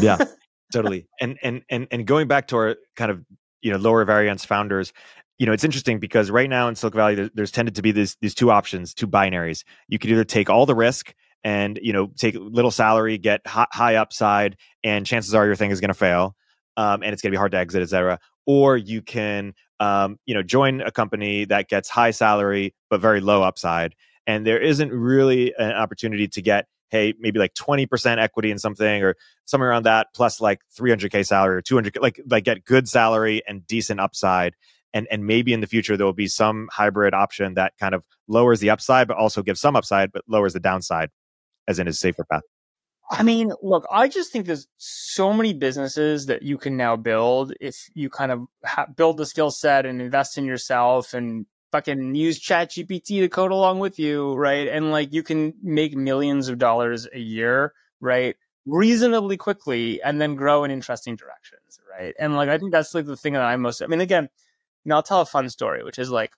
yeah, 0.00 0.16
totally. 0.72 1.06
And 1.20 1.38
and 1.42 1.62
and 1.68 1.86
and 1.90 2.06
going 2.06 2.28
back 2.28 2.48
to 2.48 2.56
our 2.56 2.76
kind 2.96 3.10
of 3.10 3.22
you 3.60 3.72
know 3.72 3.78
lower 3.78 4.06
variance 4.06 4.42
founders, 4.42 4.94
you 5.38 5.44
know 5.44 5.52
it's 5.52 5.64
interesting 5.64 5.98
because 5.98 6.30
right 6.30 6.48
now 6.48 6.66
in 6.66 6.76
Silicon 6.76 6.96
Valley 6.96 7.14
there, 7.14 7.30
there's 7.34 7.52
tended 7.52 7.74
to 7.74 7.82
be 7.82 7.92
these 7.92 8.16
these 8.22 8.34
two 8.34 8.50
options, 8.50 8.94
two 8.94 9.06
binaries. 9.06 9.64
You 9.88 9.98
could 9.98 10.10
either 10.10 10.24
take 10.24 10.48
all 10.48 10.64
the 10.64 10.74
risk 10.74 11.14
and 11.44 11.78
you 11.82 11.92
know 11.92 12.12
take 12.16 12.34
little 12.38 12.70
salary, 12.70 13.18
get 13.18 13.46
high, 13.46 13.66
high 13.72 13.96
upside, 13.96 14.56
and 14.84 15.06
chances 15.06 15.34
are 15.34 15.46
your 15.46 15.56
thing 15.56 15.70
is 15.70 15.80
going 15.80 15.88
to 15.88 15.94
fail, 15.94 16.36
um, 16.76 17.02
and 17.02 17.12
it's 17.12 17.22
going 17.22 17.30
to 17.30 17.34
be 17.34 17.38
hard 17.38 17.52
to 17.52 17.58
exit, 17.58 17.82
etc. 17.82 18.18
Or 18.46 18.76
you 18.76 19.02
can 19.02 19.54
um, 19.78 20.18
you 20.26 20.34
know 20.34 20.42
join 20.42 20.80
a 20.80 20.90
company 20.90 21.44
that 21.46 21.68
gets 21.68 21.88
high 21.88 22.10
salary 22.10 22.74
but 22.88 23.00
very 23.00 23.20
low 23.20 23.42
upside, 23.42 23.94
and 24.26 24.46
there 24.46 24.60
isn't 24.60 24.92
really 24.92 25.54
an 25.58 25.72
opportunity 25.72 26.28
to 26.28 26.42
get 26.42 26.66
hey 26.90 27.14
maybe 27.18 27.38
like 27.38 27.54
20% 27.54 28.18
equity 28.18 28.50
in 28.50 28.58
something 28.58 29.02
or 29.02 29.16
somewhere 29.44 29.70
around 29.70 29.84
that 29.84 30.08
plus 30.14 30.40
like 30.40 30.60
300k 30.78 31.26
salary 31.26 31.56
or 31.56 31.62
200 31.62 31.96
like 32.00 32.20
like 32.28 32.44
get 32.44 32.64
good 32.64 32.88
salary 32.88 33.42
and 33.46 33.66
decent 33.66 34.00
upside 34.00 34.54
and 34.92 35.06
and 35.10 35.24
maybe 35.26 35.52
in 35.52 35.60
the 35.60 35.66
future 35.66 35.96
there 35.96 36.06
will 36.06 36.12
be 36.12 36.26
some 36.26 36.68
hybrid 36.72 37.14
option 37.14 37.54
that 37.54 37.72
kind 37.78 37.94
of 37.94 38.04
lowers 38.28 38.60
the 38.60 38.70
upside 38.70 39.08
but 39.08 39.16
also 39.16 39.42
gives 39.42 39.60
some 39.60 39.76
upside 39.76 40.12
but 40.12 40.22
lowers 40.28 40.52
the 40.52 40.60
downside 40.60 41.10
as 41.70 41.78
in 41.78 41.88
a 41.88 41.92
safer 41.92 42.24
path? 42.30 42.42
I 43.10 43.22
mean, 43.24 43.52
look, 43.62 43.86
I 43.90 44.08
just 44.08 44.32
think 44.32 44.46
there's 44.46 44.68
so 44.76 45.32
many 45.32 45.52
businesses 45.52 46.26
that 46.26 46.42
you 46.42 46.58
can 46.58 46.76
now 46.76 46.96
build 46.96 47.52
if 47.60 47.76
you 47.94 48.08
kind 48.08 48.30
of 48.30 48.46
ha- 48.64 48.86
build 48.94 49.16
the 49.16 49.26
skill 49.26 49.50
set 49.50 49.84
and 49.84 50.00
invest 50.00 50.38
in 50.38 50.44
yourself 50.44 51.12
and 51.12 51.46
fucking 51.72 52.14
use 52.14 52.40
ChatGPT 52.40 53.20
to 53.20 53.28
code 53.28 53.52
along 53.52 53.78
with 53.78 53.98
you 53.98 54.34
right 54.34 54.68
and 54.68 54.90
like 54.90 55.12
you 55.12 55.22
can 55.22 55.54
make 55.62 55.96
millions 55.96 56.48
of 56.48 56.58
dollars 56.58 57.06
a 57.12 57.18
year 57.18 57.72
right 58.00 58.36
reasonably 58.66 59.36
quickly 59.36 60.02
and 60.02 60.20
then 60.20 60.34
grow 60.34 60.64
in 60.64 60.70
interesting 60.70 61.16
directions 61.16 61.80
right 61.98 62.14
and 62.18 62.34
like 62.34 62.48
i 62.48 62.58
think 62.58 62.72
that's 62.72 62.94
like 62.94 63.06
the 63.06 63.16
thing 63.16 63.34
that 63.34 63.42
i'm 63.42 63.60
most 63.62 63.82
i 63.82 63.86
mean 63.86 64.00
again 64.00 64.28
you 64.84 64.88
know 64.88 64.96
i'll 64.96 65.02
tell 65.02 65.20
a 65.20 65.26
fun 65.26 65.48
story 65.48 65.84
which 65.84 65.98
is 65.98 66.10
like 66.10 66.32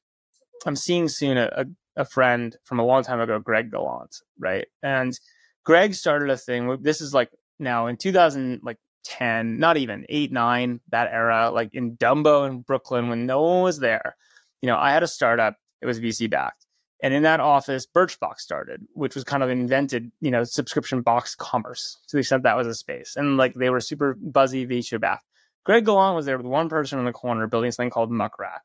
i'm 0.67 0.77
seeing 0.77 1.09
soon 1.09 1.37
a, 1.39 1.51
a 1.57 1.65
a 1.97 2.05
friend 2.05 2.57
from 2.65 2.79
a 2.79 2.85
long 2.85 3.03
time 3.03 3.21
ago, 3.21 3.39
Greg 3.39 3.71
Galant, 3.71 4.17
right? 4.39 4.67
And 4.83 5.19
Greg 5.65 5.95
started 5.95 6.31
a 6.31 6.37
thing. 6.37 6.79
This 6.83 7.01
is 7.01 7.15
like 7.15 7.31
now 7.59 7.87
in 7.87 7.97
2000, 7.97 8.61
like 8.63 8.79
10, 9.05 9.59
not 9.59 9.77
even 9.77 10.07
eight, 10.09 10.33
nine, 10.33 10.81
that 10.91 11.13
era, 11.13 11.51
like 11.51 11.71
in 11.73 11.97
Dumbo 11.97 12.49
in 12.49 12.61
Brooklyn 12.61 13.09
when 13.09 13.27
no 13.27 13.43
one 13.43 13.63
was 13.63 13.79
there. 13.79 14.17
You 14.61 14.69
know, 14.69 14.77
I 14.77 14.93
had 14.93 15.03
a 15.03 15.09
startup. 15.09 15.57
It 15.81 15.87
was 15.87 16.01
VC 16.01 16.31
backed. 16.31 16.67
And 17.03 17.13
in 17.13 17.25
that 17.25 17.41
office, 17.41 17.85
Birchbox 17.85 18.39
started, 18.39 18.87
which 18.95 19.17
was 19.17 19.25
kind 19.25 19.43
of 19.43 19.51
invented, 19.51 20.13
you 20.21 20.31
know, 20.31 20.45
subscription 20.45 21.03
box 21.03 21.35
commerce 21.35 21.99
to 22.07 22.17
the 22.17 22.21
extent 22.21 22.45
that 22.45 22.57
was 22.57 22.69
a 22.69 22.75
space. 22.75 23.17
And 23.17 23.37
like 23.37 23.55
they 23.55 23.71
were 23.71 23.81
super 23.81 24.15
buzzy 24.15 24.67
VC 24.67 25.01
backed. 25.01 25.25
Greg 25.65 25.85
Galant 25.85 26.15
was 26.15 26.27
there 26.27 26.37
with 26.37 26.47
one 26.47 26.69
person 26.69 27.01
in 27.01 27.05
the 27.05 27.13
corner 27.13 27.47
building 27.49 27.73
something 27.73 27.91
called 27.91 28.11
Muck 28.11 28.39
Rack. 28.39 28.63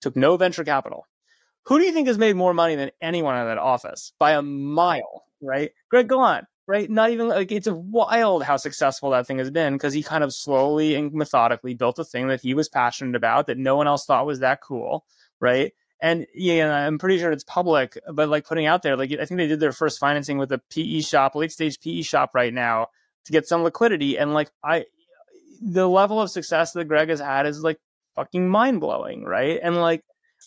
Took 0.00 0.16
no 0.16 0.36
venture 0.38 0.64
capital. 0.64 1.06
Who 1.66 1.78
do 1.78 1.84
you 1.84 1.92
think 1.92 2.08
has 2.08 2.18
made 2.18 2.36
more 2.36 2.54
money 2.54 2.76
than 2.76 2.90
anyone 3.00 3.36
in 3.36 3.46
that 3.46 3.58
office 3.58 4.12
by 4.18 4.32
a 4.32 4.42
mile, 4.42 5.24
right? 5.40 5.70
Greg 5.90 6.08
Galant, 6.08 6.46
right? 6.66 6.90
Not 6.90 7.10
even 7.10 7.28
like 7.28 7.52
it's 7.52 7.68
wild 7.68 8.42
how 8.44 8.56
successful 8.56 9.10
that 9.10 9.26
thing 9.26 9.38
has 9.38 9.50
been 9.50 9.74
because 9.74 9.94
he 9.94 10.02
kind 10.02 10.24
of 10.24 10.32
slowly 10.32 10.94
and 10.94 11.12
methodically 11.12 11.74
built 11.74 11.98
a 11.98 12.04
thing 12.04 12.28
that 12.28 12.40
he 12.40 12.54
was 12.54 12.68
passionate 12.68 13.16
about 13.16 13.46
that 13.46 13.58
no 13.58 13.76
one 13.76 13.86
else 13.86 14.04
thought 14.04 14.26
was 14.26 14.40
that 14.40 14.60
cool, 14.60 15.04
right? 15.40 15.72
And 16.00 16.26
yeah, 16.34 16.86
I'm 16.86 16.98
pretty 16.98 17.18
sure 17.18 17.32
it's 17.32 17.44
public, 17.44 17.98
but 18.12 18.28
like 18.28 18.46
putting 18.46 18.66
out 18.66 18.82
there, 18.82 18.96
like 18.96 19.12
I 19.12 19.24
think 19.24 19.38
they 19.38 19.46
did 19.46 19.60
their 19.60 19.72
first 19.72 19.98
financing 19.98 20.36
with 20.36 20.52
a 20.52 20.60
PE 20.70 21.00
shop, 21.00 21.34
late 21.34 21.52
stage 21.52 21.80
PE 21.80 22.02
shop 22.02 22.32
right 22.34 22.52
now 22.52 22.88
to 23.24 23.32
get 23.32 23.48
some 23.48 23.62
liquidity. 23.62 24.18
And 24.18 24.34
like 24.34 24.50
I, 24.62 24.84
the 25.62 25.88
level 25.88 26.20
of 26.20 26.30
success 26.30 26.72
that 26.72 26.88
Greg 26.88 27.08
has 27.08 27.20
had 27.20 27.46
is 27.46 27.62
like 27.62 27.78
fucking 28.16 28.48
mind 28.48 28.80
blowing, 28.80 29.24
right? 29.24 29.58
And 29.62 29.76
like 29.76 30.04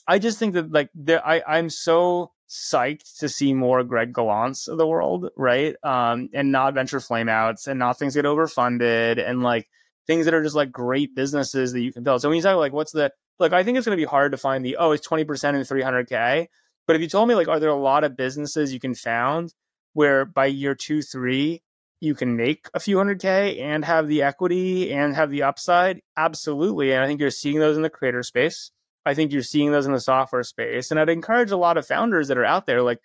I 0.08 0.20
just 0.20 0.40
think 0.40 0.54
that 0.54 0.72
like 0.72 0.90
there, 0.94 1.26
I 1.26 1.42
I'm 1.48 1.70
so 1.70 2.32
psyched 2.50 3.20
to 3.20 3.30
see 3.30 3.54
more 3.54 3.84
Greg 3.84 4.14
Galants 4.14 4.68
of 4.68 4.78
the 4.78 4.88
world, 4.88 5.30
right? 5.36 5.76
Um, 5.84 6.30
and 6.34 6.52
not 6.52 6.74
venture 6.74 7.00
flameouts 7.00 7.68
and 7.68 7.80
not 7.80 8.00
things 8.00 8.16
get 8.16 8.26
overfunded 8.26 9.26
and 9.26 9.44
like 9.44 9.68
things 10.08 10.26
that 10.26 10.34
are 10.34 10.44
just 10.44 10.56
like 10.56 10.72
great 10.72 11.14
businesses 11.14 11.74
that 11.74 11.82
you 11.82 11.92
can 11.92 12.04
build. 12.04 12.22
So 12.22 12.30
when 12.30 12.38
you 12.38 12.42
talk 12.42 12.58
like 12.58 12.74
what's 12.74 12.94
the 12.94 13.12
like, 13.40 13.54
I 13.54 13.64
think 13.64 13.78
it's 13.78 13.86
going 13.86 13.98
to 13.98 14.02
be 14.02 14.10
hard 14.10 14.32
to 14.32 14.38
find 14.38 14.64
the 14.66 14.78
oh 14.78 14.92
it's 14.92 15.06
twenty 15.06 15.26
percent 15.26 15.58
in 15.58 15.64
three 15.64 15.82
hundred 15.82 16.08
k. 16.10 16.50
But 16.88 16.96
if 16.96 17.02
you 17.02 17.10
told 17.10 17.28
me 17.28 17.36
like, 17.36 17.50
are 17.50 17.60
there 17.60 17.70
a 17.70 17.76
lot 17.76 18.04
of 18.04 18.16
businesses 18.16 18.74
you 18.74 18.80
can 18.80 18.96
found 18.96 19.54
where 19.94 20.24
by 20.26 20.46
year 20.46 20.74
two 20.74 21.02
three 21.02 21.62
you 22.00 22.16
can 22.16 22.38
make 22.38 22.68
a 22.74 22.80
few 22.80 22.98
hundred 22.98 23.20
k 23.20 23.60
and 23.60 23.84
have 23.84 24.08
the 24.08 24.22
equity 24.22 24.94
and 24.94 25.16
have 25.16 25.30
the 25.30 25.44
upside? 25.44 26.02
Absolutely, 26.16 26.94
and 26.94 27.04
I 27.04 27.08
think 27.08 27.20
you're 27.20 27.30
seeing 27.30 27.60
those 27.60 27.76
in 27.76 27.84
the 27.84 27.90
creator 27.90 28.24
space. 28.24 28.72
I 29.08 29.14
think 29.14 29.32
you're 29.32 29.42
seeing 29.42 29.72
those 29.72 29.86
in 29.86 29.94
the 29.94 30.00
software 30.00 30.44
space. 30.44 30.92
And 30.92 31.00
I'd 31.00 31.10
encourage 31.10 31.52
a 31.52 31.58
lot 31.58 31.78
of 31.78 31.88
founders 31.88 32.28
that 32.28 32.38
are 32.38 32.46
out 32.46 32.66
there, 32.66 32.82
like, 32.82 33.00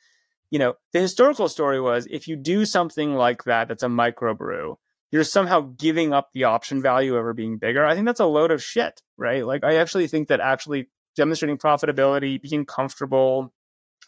you 0.51 0.59
know, 0.59 0.75
the 0.93 1.01
historical 1.01 1.49
story 1.49 1.81
was 1.81 2.07
if 2.11 2.29
you 2.29 2.37
do 2.37 2.67
something 2.67 3.15
like 3.15 3.45
that, 3.45 3.69
that's 3.69 3.83
a 3.83 3.89
microbrew, 3.89 4.77
you're 5.11 5.25
somehow 5.25 5.61
giving 5.61 6.13
up 6.13 6.31
the 6.33 6.45
option 6.45 6.83
value 6.83 7.17
over 7.17 7.33
being 7.33 7.59
bigger. 7.59 7.87
I 7.87 7.95
think 7.95 8.07
that's 8.07 8.21
a 8.21 8.27
load 8.27 8.51
of 8.51 8.63
shit, 8.63 9.01
right? 9.17 9.47
Like, 9.47 9.65
I 9.65 9.77
actually 9.77 10.09
think 10.09 10.29
that 10.29 10.41
actually 10.41 10.89
demonstrating 11.17 11.59
profitability, 11.59 12.41
being 12.41 12.67
comfortable, 12.67 13.53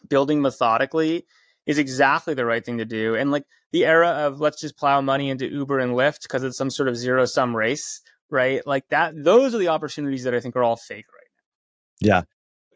building 0.09 0.43
methodically 0.43 1.27
is 1.67 1.79
exactly 1.79 2.35
the 2.35 2.45
right 2.45 2.65
thing 2.65 2.79
to 2.79 2.85
do. 2.85 3.15
And 3.15 3.31
like 3.31 3.45
the 3.73 3.87
era 3.87 4.09
of 4.09 4.41
let's 4.41 4.61
just 4.61 4.77
plow 4.77 5.01
money 5.01 5.31
into 5.31 5.51
Uber 5.51 5.79
and 5.79 5.93
Lyft 5.93 6.23
because 6.23 6.43
it's 6.43 6.59
some 6.59 6.71
sort 6.71 6.89
of 6.89 6.97
zero 6.97 7.25
sum 7.25 7.57
race, 7.57 8.03
right? 8.31 8.67
Like 8.67 8.89
that, 8.89 9.15
those 9.17 9.55
are 9.55 9.59
the 9.59 9.69
opportunities 9.69 10.25
that 10.25 10.35
I 10.35 10.41
think 10.41 10.57
are 10.57 10.63
all 10.63 10.77
fake 10.77 11.07
right 11.13 11.24
yeah. 12.01 12.23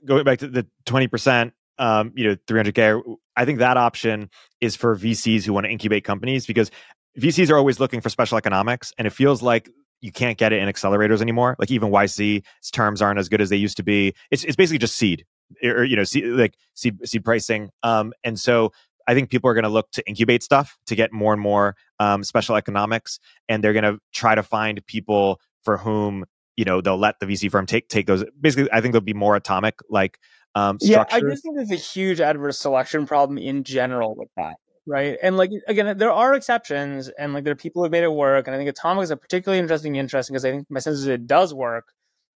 Going 0.04 0.24
back 0.24 0.38
to 0.40 0.48
the 0.48 0.66
20%, 0.86 1.52
um, 1.78 2.12
you 2.14 2.28
know, 2.28 2.36
300K, 2.46 3.02
I 3.36 3.44
think 3.44 3.58
that 3.58 3.76
option 3.76 4.30
is 4.60 4.76
for 4.76 4.96
VCs 4.96 5.44
who 5.44 5.52
want 5.52 5.66
to 5.66 5.70
incubate 5.70 6.04
companies 6.04 6.46
because 6.46 6.70
VCs 7.18 7.50
are 7.50 7.56
always 7.56 7.80
looking 7.80 8.00
for 8.00 8.08
special 8.08 8.38
economics. 8.38 8.92
And 8.98 9.06
it 9.06 9.10
feels 9.10 9.42
like 9.42 9.70
you 10.00 10.12
can't 10.12 10.38
get 10.38 10.52
it 10.52 10.62
in 10.62 10.68
accelerators 10.68 11.20
anymore. 11.20 11.56
Like 11.58 11.70
even 11.70 11.90
YC's 11.90 12.70
terms 12.70 13.02
aren't 13.02 13.18
as 13.18 13.28
good 13.28 13.40
as 13.40 13.48
they 13.48 13.56
used 13.56 13.76
to 13.78 13.82
be. 13.82 14.14
It's, 14.30 14.44
it's 14.44 14.56
basically 14.56 14.78
just 14.78 14.96
seed 14.96 15.24
or, 15.62 15.84
you 15.84 15.96
know, 15.96 16.04
seed, 16.04 16.24
like 16.24 16.54
seed, 16.74 17.06
seed 17.08 17.24
pricing. 17.24 17.70
Um, 17.82 18.12
and 18.22 18.38
so 18.38 18.72
I 19.08 19.14
think 19.14 19.30
people 19.30 19.48
are 19.50 19.54
going 19.54 19.64
to 19.64 19.70
look 19.70 19.90
to 19.92 20.06
incubate 20.06 20.42
stuff 20.42 20.76
to 20.86 20.94
get 20.94 21.12
more 21.12 21.32
and 21.32 21.40
more 21.40 21.74
um, 21.98 22.22
special 22.22 22.56
economics, 22.56 23.18
and 23.48 23.64
they're 23.64 23.72
going 23.72 23.84
to 23.84 23.98
try 24.12 24.34
to 24.34 24.42
find 24.42 24.84
people 24.86 25.40
for 25.62 25.78
whom 25.78 26.26
you 26.58 26.64
know 26.64 26.80
they'll 26.80 26.98
let 26.98 27.20
the 27.20 27.26
VC 27.26 27.48
firm 27.48 27.66
take 27.66 27.88
take 27.88 28.08
those. 28.08 28.24
Basically, 28.38 28.68
I 28.72 28.80
think 28.80 28.92
they'll 28.92 29.00
be 29.00 29.14
more 29.14 29.36
atomic 29.36 29.78
like 29.88 30.18
um, 30.56 30.76
Yeah, 30.80 31.04
I 31.08 31.20
just 31.20 31.44
think 31.44 31.54
there's 31.54 31.70
a 31.70 31.76
huge 31.76 32.20
adverse 32.20 32.58
selection 32.58 33.06
problem 33.06 33.38
in 33.38 33.62
general 33.62 34.16
with 34.16 34.28
that, 34.36 34.56
right? 34.84 35.16
And 35.22 35.36
like 35.36 35.52
again, 35.68 35.96
there 35.96 36.10
are 36.10 36.34
exceptions, 36.34 37.10
and 37.16 37.32
like 37.32 37.44
there 37.44 37.52
are 37.52 37.56
people 37.56 37.84
who've 37.84 37.92
made 37.92 38.02
it 38.02 38.12
work, 38.12 38.48
and 38.48 38.56
I 38.56 38.58
think 38.58 38.68
atomic 38.68 39.04
is 39.04 39.12
a 39.12 39.16
particularly 39.16 39.60
interesting 39.60 39.94
interesting 39.94 40.34
because 40.34 40.44
I 40.44 40.50
think 40.50 40.66
my 40.68 40.80
sense 40.80 40.98
is 40.98 41.06
it 41.06 41.28
does 41.28 41.54
work, 41.54 41.92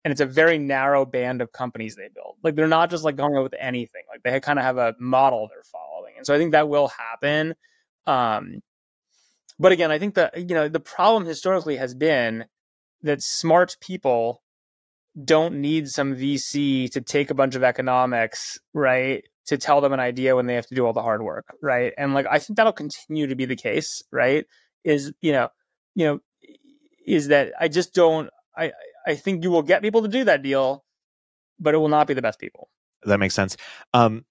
and 0.04 0.12
it's 0.12 0.20
a 0.20 0.26
very 0.26 0.58
narrow 0.58 1.06
band 1.06 1.40
of 1.40 1.50
companies 1.52 1.96
they 1.96 2.10
build. 2.14 2.36
Like 2.44 2.56
they're 2.56 2.68
not 2.68 2.90
just 2.90 3.04
like 3.04 3.16
going 3.16 3.34
out 3.36 3.44
with 3.44 3.54
anything. 3.58 4.02
Like 4.10 4.22
they 4.22 4.38
kind 4.40 4.58
of 4.58 4.66
have 4.66 4.76
a 4.76 4.94
model 5.00 5.48
they're 5.48 5.62
following, 5.62 6.12
and 6.18 6.26
so 6.26 6.34
I 6.34 6.36
think 6.36 6.52
that 6.52 6.68
will 6.68 6.88
happen. 6.88 7.54
Um, 8.06 8.60
but 9.58 9.72
again, 9.72 9.90
I 9.90 9.98
think 9.98 10.16
that 10.16 10.36
you 10.36 10.54
know 10.54 10.68
the 10.68 10.78
problem 10.78 11.24
historically 11.24 11.76
has 11.76 11.94
been 11.94 12.44
that 13.02 13.22
smart 13.22 13.76
people 13.80 14.42
don't 15.24 15.60
need 15.60 15.88
some 15.88 16.14
VC 16.14 16.90
to 16.92 17.00
take 17.00 17.30
a 17.30 17.34
bunch 17.34 17.54
of 17.54 17.64
economics, 17.64 18.58
right? 18.72 19.24
To 19.46 19.58
tell 19.58 19.80
them 19.80 19.92
an 19.92 20.00
idea 20.00 20.36
when 20.36 20.46
they 20.46 20.54
have 20.54 20.66
to 20.66 20.74
do 20.74 20.86
all 20.86 20.92
the 20.92 21.02
hard 21.02 21.22
work, 21.22 21.46
right? 21.62 21.92
And 21.98 22.14
like 22.14 22.26
I 22.30 22.38
think 22.38 22.56
that'll 22.56 22.72
continue 22.72 23.26
to 23.26 23.34
be 23.34 23.44
the 23.44 23.56
case, 23.56 24.02
right? 24.12 24.44
Is 24.84 25.12
you 25.20 25.32
know, 25.32 25.48
you 25.94 26.06
know, 26.06 26.20
is 27.06 27.28
that 27.28 27.52
I 27.58 27.68
just 27.68 27.94
don't 27.94 28.30
I 28.56 28.72
I 29.06 29.14
think 29.14 29.42
you 29.42 29.50
will 29.50 29.62
get 29.62 29.82
people 29.82 30.02
to 30.02 30.08
do 30.08 30.24
that 30.24 30.42
deal, 30.42 30.84
but 31.58 31.74
it 31.74 31.78
will 31.78 31.88
not 31.88 32.06
be 32.06 32.14
the 32.14 32.22
best 32.22 32.38
people. 32.38 32.68
That 33.04 33.18
makes 33.18 33.34
sense. 33.34 33.56
Um, 33.94 34.24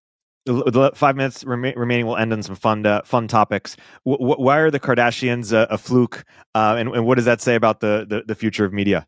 the 0.46 0.92
five 0.96 1.16
minutes 1.16 1.44
rem- 1.44 1.74
remaining 1.76 2.06
will 2.06 2.18
end 2.18 2.34
on 2.34 2.42
some 2.42 2.56
fun 2.56 2.86
uh, 2.86 3.02
fun 3.04 3.28
topics. 3.28 3.78
W- 4.06 4.36
why 4.36 4.58
are 4.58 4.72
the 4.72 4.80
Kardashians 4.80 5.52
a, 5.52 5.68
a 5.72 5.78
fluke, 5.78 6.24
uh, 6.56 6.76
and, 6.78 6.90
and, 6.90 7.06
what 7.06 7.16
does 7.16 7.26
that 7.26 7.42
say 7.42 7.56
about 7.56 7.80
the, 7.80 8.06
the, 8.08 8.24
the 8.26 8.36
future 8.36 8.66
of 8.66 8.74
media 8.74 9.08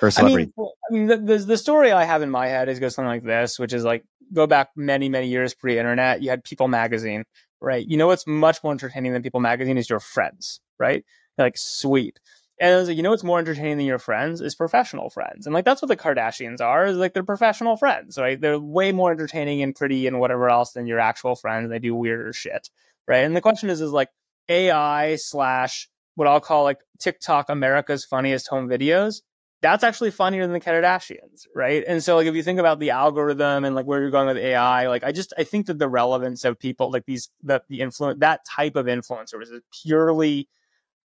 or 0.00 0.10
celebrity? 0.10 0.52
I 0.58 0.60
mean, 0.60 0.70
I 0.90 0.94
mean 0.94 1.06
the, 1.06 1.38
the, 1.38 1.44
the 1.44 1.58
story 1.58 1.92
I 1.92 2.04
have 2.04 2.22
in 2.22 2.30
my 2.30 2.48
head 2.48 2.68
is 2.68 2.78
goes 2.78 2.94
something 2.94 3.08
like 3.08 3.24
this, 3.24 3.58
which 3.58 3.72
is 3.72 3.84
like 3.84 4.04
go 4.32 4.46
back 4.46 4.70
many 4.76 5.08
many 5.08 5.28
years 5.28 5.54
pre-internet. 5.54 6.22
You 6.22 6.30
had 6.30 6.44
People 6.44 6.68
Magazine, 6.68 7.24
right? 7.60 7.86
You 7.86 7.96
know 7.96 8.08
what's 8.08 8.26
much 8.26 8.62
more 8.62 8.72
entertaining 8.72 9.12
than 9.12 9.22
People 9.22 9.40
Magazine 9.40 9.78
is 9.78 9.88
your 9.88 10.00
friends, 10.00 10.60
right? 10.78 11.04
like, 11.38 11.56
sweet. 11.56 12.20
And 12.60 12.74
I 12.74 12.76
was 12.76 12.88
like, 12.88 12.96
you 12.96 13.02
know 13.02 13.10
what's 13.10 13.24
more 13.24 13.38
entertaining 13.38 13.78
than 13.78 13.86
your 13.86 13.98
friends 13.98 14.40
is 14.40 14.54
professional 14.54 15.10
friends. 15.10 15.46
And 15.46 15.54
like 15.54 15.64
that's 15.64 15.82
what 15.82 15.88
the 15.88 15.96
Kardashians 15.96 16.60
are, 16.60 16.86
is 16.86 16.96
like 16.96 17.12
they're 17.14 17.24
professional 17.24 17.76
friends, 17.76 18.18
right? 18.18 18.40
They're 18.40 18.58
way 18.58 18.92
more 18.92 19.10
entertaining 19.10 19.62
and 19.62 19.74
pretty 19.74 20.06
and 20.06 20.20
whatever 20.20 20.48
else 20.48 20.72
than 20.72 20.86
your 20.86 21.00
actual 21.00 21.34
friends. 21.34 21.70
They 21.70 21.78
do 21.78 21.94
weirder 21.94 22.32
shit. 22.32 22.70
Right. 23.08 23.24
And 23.24 23.34
the 23.34 23.40
question 23.40 23.68
is, 23.68 23.80
is 23.80 23.90
like 23.90 24.10
AI 24.48 25.16
slash 25.16 25.88
what 26.14 26.28
I'll 26.28 26.40
call 26.40 26.64
like 26.64 26.80
TikTok 26.98 27.48
America's 27.48 28.04
funniest 28.04 28.48
home 28.48 28.68
videos. 28.68 29.22
That's 29.60 29.84
actually 29.84 30.10
funnier 30.10 30.42
than 30.42 30.52
the 30.52 30.60
Kardashians, 30.60 31.46
right? 31.54 31.84
And 31.86 32.02
so 32.02 32.16
like 32.16 32.26
if 32.26 32.34
you 32.34 32.42
think 32.42 32.58
about 32.58 32.80
the 32.80 32.90
algorithm 32.90 33.64
and 33.64 33.76
like 33.76 33.86
where 33.86 34.00
you're 34.00 34.10
going 34.10 34.26
with 34.26 34.36
AI, 34.36 34.88
like 34.88 35.04
I 35.04 35.12
just 35.12 35.32
I 35.38 35.44
think 35.44 35.66
that 35.66 35.78
the 35.78 35.88
relevance 35.88 36.44
of 36.44 36.58
people 36.58 36.90
like 36.90 37.06
these 37.06 37.30
that 37.44 37.64
the 37.68 37.80
influence 37.80 38.20
that 38.20 38.44
type 38.44 38.76
of 38.76 38.86
influencers 38.86 39.52
is 39.52 39.60
purely 39.82 40.48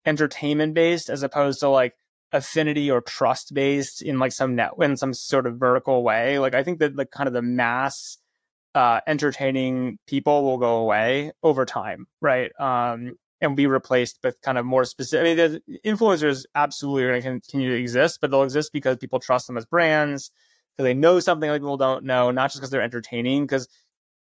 entertainment 0.06 0.74
based 0.74 1.10
as 1.10 1.24
opposed 1.24 1.60
to 1.62 1.70
like 1.70 1.94
affinity 2.32 2.92
or 2.92 3.02
trust 3.02 3.54
based 3.54 4.02
in 4.02 4.20
like 4.20 4.32
some 4.32 4.56
net 4.56 4.72
in 4.80 4.98
some 4.98 5.14
sort 5.14 5.48
of 5.48 5.58
vertical 5.58 6.04
way. 6.04 6.40
Like 6.40 6.56
I 6.56 6.64
think 6.64 6.80
that 6.80 6.96
like 6.96 7.12
kind 7.12 7.28
of 7.28 7.34
the 7.34 7.42
mass 7.42 8.18
uh, 8.76 9.00
entertaining 9.08 9.98
people 10.06 10.44
will 10.44 10.58
go 10.58 10.78
away 10.78 11.32
over 11.42 11.66
time, 11.66 12.08
right? 12.22 12.52
Um, 12.60 13.14
and 13.42 13.56
be 13.56 13.68
replaced 13.68 14.20
with 14.24 14.40
kind 14.42 14.58
of 14.58 14.66
more 14.66 14.86
specific. 14.86 15.40
I 15.40 15.48
mean, 15.48 15.62
the 15.68 15.80
influencers 15.90 16.46
absolutely 16.56 17.04
are 17.04 17.10
going 17.12 17.22
to 17.22 17.30
continue 17.30 17.70
to 17.72 17.80
exist, 17.80 18.20
but 18.22 18.32
they'll 18.32 18.44
exist 18.44 18.72
because 18.74 18.98
people 18.98 19.20
trust 19.20 19.48
them 19.48 19.58
as 19.58 19.66
brands, 19.66 20.32
because 20.76 20.86
they 20.86 20.94
know 20.94 21.20
something 21.20 21.50
that 21.50 21.60
people 21.60 21.78
don't 21.78 22.06
know, 22.06 22.32
not 22.32 22.48
just 22.48 22.58
because 22.58 22.70
they're 22.70 22.82
entertaining. 22.82 23.46
Because 23.46 23.68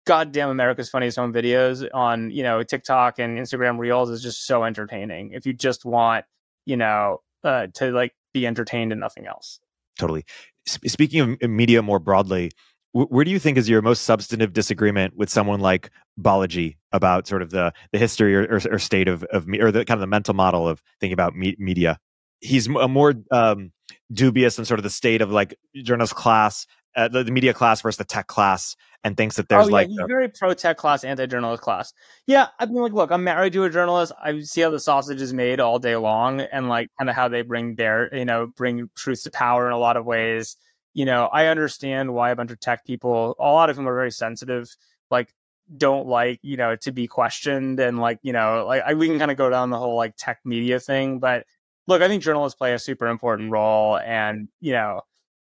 goddamn 0.09 0.48
America's 0.48 0.88
Funniest 0.88 1.18
Home 1.18 1.34
Videos 1.34 1.86
on, 1.92 2.30
you 2.30 2.42
know, 2.42 2.62
TikTok 2.62 3.18
and 3.18 3.38
Instagram 3.38 3.78
Reels 3.78 4.09
is 4.09 4.22
just 4.22 4.46
so 4.46 4.64
entertaining. 4.64 5.32
If 5.32 5.44
you 5.44 5.52
just 5.52 5.84
want, 5.84 6.24
you 6.64 6.78
know, 6.78 7.18
uh, 7.44 7.66
to 7.74 7.90
like 7.92 8.14
be 8.32 8.46
entertained 8.46 8.90
and 8.90 9.00
nothing 9.00 9.26
else. 9.26 9.61
Totally. 9.98 10.24
S- 10.66 10.78
speaking 10.86 11.36
of 11.42 11.50
media 11.50 11.82
more 11.82 11.98
broadly, 11.98 12.50
w- 12.94 13.06
where 13.09 13.22
do 13.22 13.30
you 13.30 13.38
think 13.38 13.59
is 13.59 13.68
your 13.68 13.82
most 13.82 14.04
substantive 14.04 14.54
disagreement 14.54 15.14
with 15.14 15.28
someone 15.28 15.61
like 15.61 15.90
Balaji 16.18 16.78
about 16.90 17.26
sort 17.28 17.42
of 17.42 17.50
the 17.50 17.74
the 17.92 17.98
history 17.98 18.34
or, 18.34 18.44
or, 18.44 18.61
or 18.72 18.78
state 18.78 19.09
of 19.09 19.24
of 19.24 19.46
me 19.46 19.61
or 19.61 19.70
the 19.70 19.84
kind 19.84 19.98
of 19.98 20.00
the 20.00 20.06
mental 20.06 20.32
model 20.32 20.66
of 20.66 20.82
thinking 21.00 21.12
about 21.12 21.36
me- 21.36 21.56
media? 21.59 21.98
He's 22.40 22.66
a 22.66 22.88
more 22.88 23.12
um, 23.30 23.72
dubious 24.11 24.56
than 24.56 24.64
sort 24.64 24.80
of 24.80 24.84
the 24.84 24.90
state 24.90 25.20
of 25.20 25.30
like 25.30 25.59
journalist 25.74 26.14
class, 26.14 26.66
uh, 26.96 27.09
the, 27.09 27.24
the 27.24 27.32
media 27.32 27.52
class 27.52 27.82
versus 27.82 27.98
the 27.98 28.04
tech 28.04 28.26
class 28.26 28.74
and 29.05 29.16
thinks 29.16 29.36
that 29.36 29.44
oh, 29.44 29.46
there's 29.49 29.66
oh, 29.66 29.68
yeah, 29.68 29.74
like 29.74 29.88
a, 29.88 30.07
very 30.07 30.28
pro 30.28 30.55
tech 30.55 30.76
class, 30.76 31.05
anti 31.05 31.26
journalist 31.26 31.62
class. 31.62 31.92
Yeah, 32.26 32.49
I 32.59 32.66
mean, 32.66 32.82
like, 32.82 32.92
look, 32.92 33.11
I'm 33.11 33.24
married 33.24 33.53
to 33.55 33.64
a 33.64 33.70
journalist. 33.70 34.12
I 34.22 34.40
see 34.40 34.61
how 34.61 34.70
the 34.70 34.80
sausage 34.80 35.20
is 35.20 35.32
made 35.32 35.61
all 35.61 35.78
day 35.78 35.96
long, 35.96 36.40
and 36.40 36.68
like 36.68 36.90
kind 36.99 37.09
of 37.09 37.16
how 37.16 37.28
they 37.28 37.42
bring 37.42 37.76
their, 37.76 38.14
you 38.14 38.24
know, 38.24 38.46
bring 38.46 38.90
truth 38.96 39.22
to 39.24 39.30
power 39.30 39.66
in 39.66 39.72
a 39.72 39.78
lot 39.78 39.96
of 39.96 40.05
ways. 40.05 40.57
You 40.94 41.05
know, 41.05 41.26
I 41.26 41.46
understand 41.46 42.12
why 42.12 42.30
a 42.30 42.36
bunch 42.36 42.51
of 42.51 42.61
tech 42.61 42.84
people, 42.84 43.36
a 43.38 43.44
lot 43.44 43.70
of 43.70 43.76
them 43.76 43.88
are 43.88 43.94
very 43.94 44.11
sensitive, 44.11 44.68
like 45.11 45.32
don't 45.76 46.07
like, 46.07 46.40
you 46.42 46.57
know, 46.57 46.76
to 46.76 46.92
be 46.92 47.07
questioned, 47.07 47.78
and 47.78 47.99
like, 47.99 48.18
you 48.22 48.32
know, 48.32 48.64
like 48.66 48.82
I, 48.84 48.94
we 48.94 49.07
can 49.07 49.18
kind 49.18 49.30
of 49.30 49.36
go 49.36 49.51
down 49.51 49.70
the 49.70 49.78
whole 49.78 49.96
like 49.96 50.14
tech 50.16 50.40
media 50.44 50.80
thing, 50.80 51.18
but 51.20 51.46
look, 51.86 52.03
I 52.03 52.09
think 52.09 52.22
journalists 52.22 52.57
play 52.57 52.74
a 52.74 52.78
super 52.78 53.07
important 53.07 53.53
role, 53.53 53.99
and 53.99 54.49
you 54.61 54.72
know, 54.72 55.03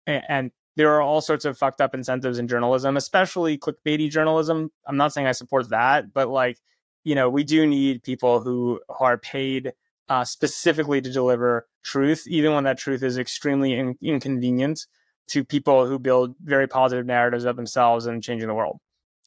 and, 0.06 0.22
and 0.28 0.50
there 0.76 0.94
are 0.94 1.02
all 1.02 1.20
sorts 1.20 1.44
of 1.44 1.58
fucked 1.58 1.80
up 1.80 1.94
incentives 1.94 2.38
in 2.38 2.48
journalism, 2.48 2.96
especially 2.96 3.58
clickbaity 3.58 4.10
journalism. 4.10 4.70
I'm 4.86 4.96
not 4.96 5.12
saying 5.12 5.26
I 5.26 5.32
support 5.32 5.68
that, 5.70 6.12
but 6.12 6.28
like, 6.28 6.58
you 7.04 7.14
know, 7.14 7.28
we 7.28 7.44
do 7.44 7.66
need 7.66 8.02
people 8.02 8.40
who 8.40 8.80
are 9.00 9.18
paid 9.18 9.72
uh, 10.08 10.24
specifically 10.24 11.00
to 11.00 11.12
deliver 11.12 11.66
truth, 11.84 12.24
even 12.26 12.54
when 12.54 12.64
that 12.64 12.78
truth 12.78 13.02
is 13.02 13.18
extremely 13.18 13.74
in- 13.74 13.96
inconvenient 14.02 14.86
to 15.28 15.44
people 15.44 15.86
who 15.86 15.98
build 15.98 16.34
very 16.42 16.66
positive 16.66 17.06
narratives 17.06 17.44
of 17.44 17.56
themselves 17.56 18.06
and 18.06 18.22
changing 18.22 18.48
the 18.48 18.54
world. 18.54 18.78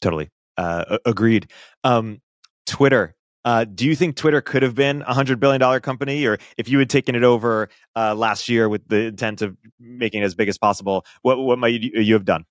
Totally. 0.01 0.29
Uh, 0.57 0.97
agreed. 1.05 1.51
Um, 1.83 2.21
Twitter 2.65 3.15
uh, 3.45 3.63
do 3.63 3.85
you 3.85 3.95
think 3.95 4.15
Twitter 4.15 4.41
could 4.41 4.63
have 4.63 4.73
been 4.73 5.03
a 5.03 5.13
hundred 5.13 5.39
billion 5.39 5.59
dollar 5.59 5.79
company, 5.79 6.25
or 6.25 6.39
if 6.57 6.67
you 6.67 6.79
had 6.79 6.89
taken 6.89 7.13
it 7.15 7.23
over 7.23 7.69
uh, 7.95 8.15
last 8.15 8.49
year 8.49 8.67
with 8.67 8.87
the 8.87 9.05
intent 9.05 9.43
of 9.43 9.55
making 9.79 10.23
it 10.23 10.25
as 10.25 10.33
big 10.33 10.49
as 10.49 10.57
possible, 10.57 11.05
what 11.21 11.37
what 11.37 11.59
might 11.59 11.79
you, 11.79 12.01
you 12.01 12.15
have 12.15 12.25
done? 12.25 12.45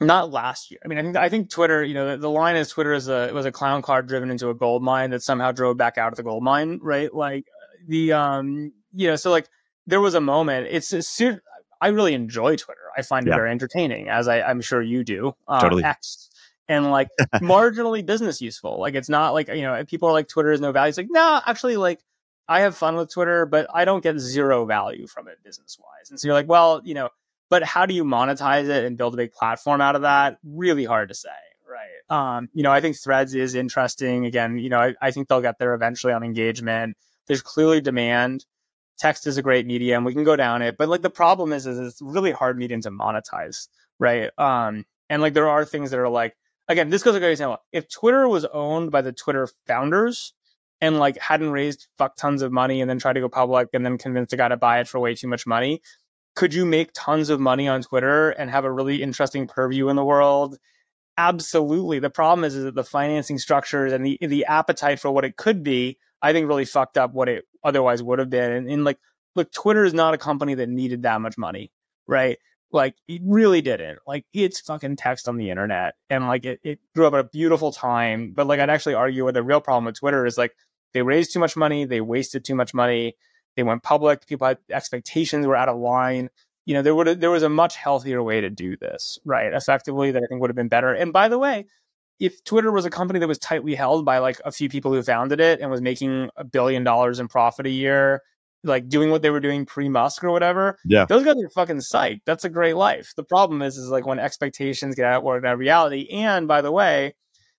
Not 0.00 0.32
last 0.32 0.72
year. 0.72 0.80
I 0.84 0.88
mean, 0.88 0.98
I 0.98 1.02
think 1.02 1.16
I 1.16 1.28
think 1.28 1.48
Twitter. 1.48 1.84
You 1.84 1.94
know, 1.94 2.10
the, 2.10 2.16
the 2.16 2.30
line 2.30 2.56
is 2.56 2.68
Twitter 2.70 2.92
is 2.92 3.08
a 3.08 3.30
was 3.32 3.46
a 3.46 3.52
clown 3.52 3.82
car 3.82 4.02
driven 4.02 4.30
into 4.30 4.50
a 4.50 4.54
gold 4.54 4.82
mine 4.82 5.10
that 5.10 5.22
somehow 5.22 5.52
drove 5.52 5.76
back 5.76 5.96
out 5.96 6.12
of 6.12 6.16
the 6.16 6.24
gold 6.24 6.42
mine, 6.42 6.80
right? 6.82 7.14
Like 7.14 7.46
the 7.86 8.12
um, 8.12 8.72
you 8.92 9.06
know, 9.06 9.16
so 9.16 9.30
like 9.30 9.48
there 9.86 10.00
was 10.00 10.14
a 10.14 10.20
moment. 10.20 10.66
It's 10.70 10.92
a, 10.92 11.40
I 11.80 11.88
really 11.88 12.14
enjoy 12.14 12.56
Twitter. 12.56 12.80
I 12.96 13.02
find 13.02 13.26
it 13.26 13.30
yeah. 13.30 13.36
very 13.36 13.50
entertaining, 13.50 14.08
as 14.08 14.26
I, 14.26 14.38
am 14.38 14.60
sure 14.60 14.82
you 14.82 15.04
do. 15.04 15.34
Uh, 15.46 15.60
totally. 15.60 15.84
X 15.84 16.30
and 16.68 16.90
like 16.90 17.08
marginally 17.36 18.04
business 18.04 18.40
useful. 18.40 18.78
Like 18.80 18.94
it's 18.94 19.08
not 19.08 19.34
like 19.34 19.48
you 19.48 19.62
know 19.62 19.84
people 19.84 20.08
are 20.08 20.12
like 20.12 20.28
Twitter 20.28 20.52
is 20.52 20.60
no 20.60 20.72
value. 20.72 20.88
It's 20.88 20.98
like 20.98 21.08
no, 21.10 21.40
actually 21.46 21.76
like 21.76 22.00
I 22.48 22.60
have 22.60 22.76
fun 22.76 22.96
with 22.96 23.10
Twitter, 23.10 23.46
but 23.46 23.66
I 23.72 23.84
don't 23.84 24.02
get 24.02 24.18
zero 24.18 24.66
value 24.66 25.06
from 25.06 25.28
it 25.28 25.38
business 25.42 25.78
wise. 25.80 26.10
And 26.10 26.20
so 26.20 26.28
you're 26.28 26.34
like, 26.34 26.48
well, 26.48 26.82
you 26.84 26.94
know, 26.94 27.08
but 27.48 27.62
how 27.62 27.86
do 27.86 27.94
you 27.94 28.04
monetize 28.04 28.68
it 28.68 28.84
and 28.84 28.98
build 28.98 29.14
a 29.14 29.16
big 29.16 29.32
platform 29.32 29.80
out 29.80 29.96
of 29.96 30.02
that? 30.02 30.38
Really 30.44 30.84
hard 30.84 31.08
to 31.08 31.14
say. 31.14 31.28
Right. 31.66 32.36
Um, 32.36 32.48
you 32.52 32.62
know, 32.62 32.70
I 32.70 32.80
think 32.80 32.96
threads 32.98 33.34
is 33.34 33.54
interesting. 33.54 34.26
Again, 34.26 34.58
you 34.58 34.68
know, 34.68 34.78
I, 34.78 34.94
I 35.00 35.10
think 35.10 35.28
they'll 35.28 35.40
get 35.40 35.58
there 35.58 35.74
eventually 35.74 36.12
on 36.12 36.22
engagement. 36.22 36.96
There's 37.26 37.42
clearly 37.42 37.80
demand. 37.80 38.44
Text 38.98 39.26
is 39.26 39.38
a 39.38 39.42
great 39.42 39.66
medium. 39.66 40.04
We 40.04 40.14
can 40.14 40.24
go 40.24 40.36
down 40.36 40.62
it. 40.62 40.76
But 40.76 40.88
like 40.88 41.02
the 41.02 41.10
problem 41.10 41.52
is, 41.52 41.66
is 41.66 41.78
it's 41.78 42.02
really 42.02 42.32
hard 42.32 42.58
medium 42.58 42.80
to 42.82 42.90
monetize. 42.90 43.68
Right. 43.98 44.30
Um, 44.38 44.84
and 45.08 45.22
like 45.22 45.34
there 45.34 45.48
are 45.48 45.64
things 45.64 45.90
that 45.90 45.98
are 45.98 46.08
like, 46.08 46.36
again, 46.68 46.90
this 46.90 47.02
goes 47.02 47.14
a 47.14 47.20
great 47.20 47.32
example. 47.32 47.58
If 47.72 47.88
Twitter 47.88 48.28
was 48.28 48.44
owned 48.46 48.90
by 48.90 49.02
the 49.02 49.12
Twitter 49.12 49.48
founders 49.66 50.32
and 50.80 50.98
like 50.98 51.18
hadn't 51.18 51.50
raised 51.50 51.86
fuck 51.98 52.16
tons 52.16 52.42
of 52.42 52.52
money 52.52 52.80
and 52.80 52.88
then 52.88 52.98
tried 52.98 53.14
to 53.14 53.20
go 53.20 53.28
public 53.28 53.68
and 53.72 53.84
then 53.84 53.98
convinced 53.98 54.32
a 54.32 54.36
guy 54.36 54.48
to 54.48 54.56
buy 54.56 54.80
it 54.80 54.88
for 54.88 54.98
way 54.98 55.14
too 55.14 55.28
much 55.28 55.46
money, 55.46 55.80
could 56.34 56.52
you 56.52 56.64
make 56.66 56.90
tons 56.94 57.30
of 57.30 57.40
money 57.40 57.68
on 57.68 57.82
Twitter 57.82 58.30
and 58.30 58.50
have 58.50 58.64
a 58.64 58.72
really 58.72 59.02
interesting 59.02 59.46
purview 59.46 59.88
in 59.88 59.96
the 59.96 60.04
world? 60.04 60.58
Absolutely. 61.16 62.00
The 62.00 62.10
problem 62.10 62.44
is, 62.44 62.56
is 62.56 62.64
that 62.64 62.74
the 62.74 62.82
financing 62.82 63.38
structures 63.38 63.92
and 63.92 64.04
the 64.04 64.18
the 64.20 64.46
appetite 64.46 64.98
for 64.98 65.10
what 65.10 65.24
it 65.24 65.36
could 65.36 65.62
be, 65.62 65.98
I 66.20 66.32
think, 66.32 66.48
really 66.48 66.64
fucked 66.64 66.98
up 66.98 67.12
what 67.12 67.28
it 67.28 67.44
otherwise 67.62 68.02
would 68.02 68.18
have 68.18 68.30
been. 68.30 68.50
And, 68.50 68.68
and 68.68 68.84
like, 68.84 68.98
look, 69.36 69.52
Twitter 69.52 69.84
is 69.84 69.94
not 69.94 70.14
a 70.14 70.18
company 70.18 70.54
that 70.54 70.68
needed 70.68 71.02
that 71.02 71.20
much 71.20 71.38
money, 71.38 71.70
right? 72.08 72.38
Like 72.74 72.96
it 73.08 73.22
really 73.24 73.62
didn't. 73.62 74.00
Like 74.06 74.26
it's 74.32 74.60
fucking 74.60 74.96
text 74.96 75.28
on 75.28 75.36
the 75.36 75.50
internet. 75.50 75.94
And 76.10 76.26
like 76.26 76.44
it, 76.44 76.60
it 76.62 76.80
grew 76.94 77.06
up 77.06 77.14
at 77.14 77.20
a 77.20 77.24
beautiful 77.24 77.72
time. 77.72 78.32
But 78.34 78.46
like 78.46 78.60
I'd 78.60 78.70
actually 78.70 78.94
argue 78.94 79.24
with 79.24 79.34
the 79.34 79.42
real 79.42 79.60
problem 79.60 79.84
with 79.84 79.98
Twitter 79.98 80.26
is 80.26 80.36
like 80.36 80.54
they 80.92 81.02
raised 81.02 81.32
too 81.32 81.38
much 81.38 81.56
money, 81.56 81.84
they 81.84 82.00
wasted 82.00 82.44
too 82.44 82.54
much 82.54 82.74
money, 82.74 83.16
they 83.56 83.62
went 83.62 83.82
public, 83.82 84.26
people 84.26 84.46
had 84.46 84.58
expectations 84.70 85.46
were 85.46 85.56
out 85.56 85.68
of 85.68 85.78
line. 85.78 86.28
You 86.66 86.74
know, 86.74 86.82
there 86.82 86.94
would 86.94 87.20
there 87.20 87.30
was 87.30 87.42
a 87.42 87.48
much 87.48 87.76
healthier 87.76 88.22
way 88.22 88.40
to 88.40 88.50
do 88.50 88.76
this, 88.76 89.18
right? 89.24 89.52
Effectively, 89.52 90.10
that 90.10 90.22
I 90.22 90.26
think 90.26 90.40
would 90.40 90.50
have 90.50 90.56
been 90.56 90.68
better. 90.68 90.92
And 90.92 91.12
by 91.12 91.28
the 91.28 91.38
way, 91.38 91.66
if 92.18 92.42
Twitter 92.44 92.72
was 92.72 92.84
a 92.84 92.90
company 92.90 93.18
that 93.20 93.28
was 93.28 93.38
tightly 93.38 93.74
held 93.74 94.04
by 94.04 94.18
like 94.18 94.40
a 94.44 94.52
few 94.52 94.68
people 94.68 94.92
who 94.92 95.02
founded 95.02 95.40
it 95.40 95.60
and 95.60 95.70
was 95.70 95.80
making 95.80 96.30
a 96.36 96.44
billion 96.44 96.84
dollars 96.84 97.20
in 97.20 97.28
profit 97.28 97.66
a 97.66 97.70
year 97.70 98.22
like 98.64 98.88
doing 98.88 99.10
what 99.10 99.22
they 99.22 99.30
were 99.30 99.40
doing 99.40 99.66
pre 99.66 99.88
Musk 99.88 100.24
or 100.24 100.30
whatever. 100.30 100.78
Yeah, 100.84 101.04
those 101.04 101.24
guys 101.24 101.36
are 101.36 101.50
fucking 101.50 101.76
psyched. 101.76 102.22
That's 102.26 102.44
a 102.44 102.48
great 102.48 102.76
life. 102.76 103.12
The 103.16 103.22
problem 103.22 103.62
is, 103.62 103.76
is 103.76 103.90
like 103.90 104.06
when 104.06 104.18
expectations 104.18 104.94
get 104.94 105.04
outworked 105.04 105.46
out 105.46 105.54
uh, 105.54 105.56
reality. 105.56 106.08
And 106.10 106.48
by 106.48 106.62
the 106.62 106.72
way, 106.72 107.14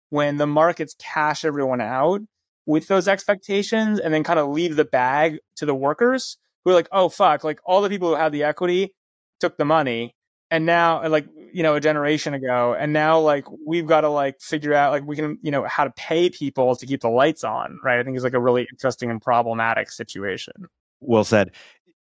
when 0.09 0.37
the 0.37 0.47
markets 0.47 0.95
cash 0.99 1.45
everyone 1.45 1.81
out 1.81 2.21
with 2.65 2.87
those 2.87 3.07
expectations 3.07 3.99
and 3.99 4.13
then 4.13 4.23
kind 4.23 4.39
of 4.39 4.49
leave 4.49 4.75
the 4.75 4.85
bag 4.85 5.39
to 5.57 5.65
the 5.65 5.75
workers 5.75 6.37
who 6.63 6.71
are 6.71 6.73
like, 6.73 6.89
oh 6.91 7.09
fuck, 7.09 7.43
like 7.43 7.59
all 7.63 7.81
the 7.81 7.89
people 7.89 8.09
who 8.09 8.15
had 8.15 8.31
the 8.31 8.43
equity 8.43 8.93
took 9.39 9.57
the 9.57 9.65
money. 9.65 10.15
And 10.51 10.65
now, 10.65 11.05
like, 11.07 11.27
you 11.53 11.63
know, 11.63 11.75
a 11.75 11.81
generation 11.81 12.35
ago, 12.35 12.75
and 12.77 12.93
now, 12.93 13.19
like, 13.19 13.45
we've 13.65 13.87
got 13.87 14.01
to 14.01 14.09
like 14.09 14.39
figure 14.39 14.75
out, 14.75 14.91
like, 14.91 15.03
we 15.03 15.15
can, 15.15 15.39
you 15.41 15.49
know, 15.49 15.63
how 15.63 15.85
to 15.85 15.89
pay 15.97 16.29
people 16.29 16.75
to 16.75 16.85
keep 16.85 17.01
the 17.01 17.09
lights 17.09 17.43
on, 17.43 17.79
right? 17.83 17.99
I 17.99 18.03
think 18.03 18.15
it's 18.15 18.23
like 18.23 18.35
a 18.35 18.39
really 18.39 18.67
interesting 18.71 19.09
and 19.09 19.19
problematic 19.19 19.91
situation 19.91 20.67
well 20.99 21.23
said. 21.23 21.51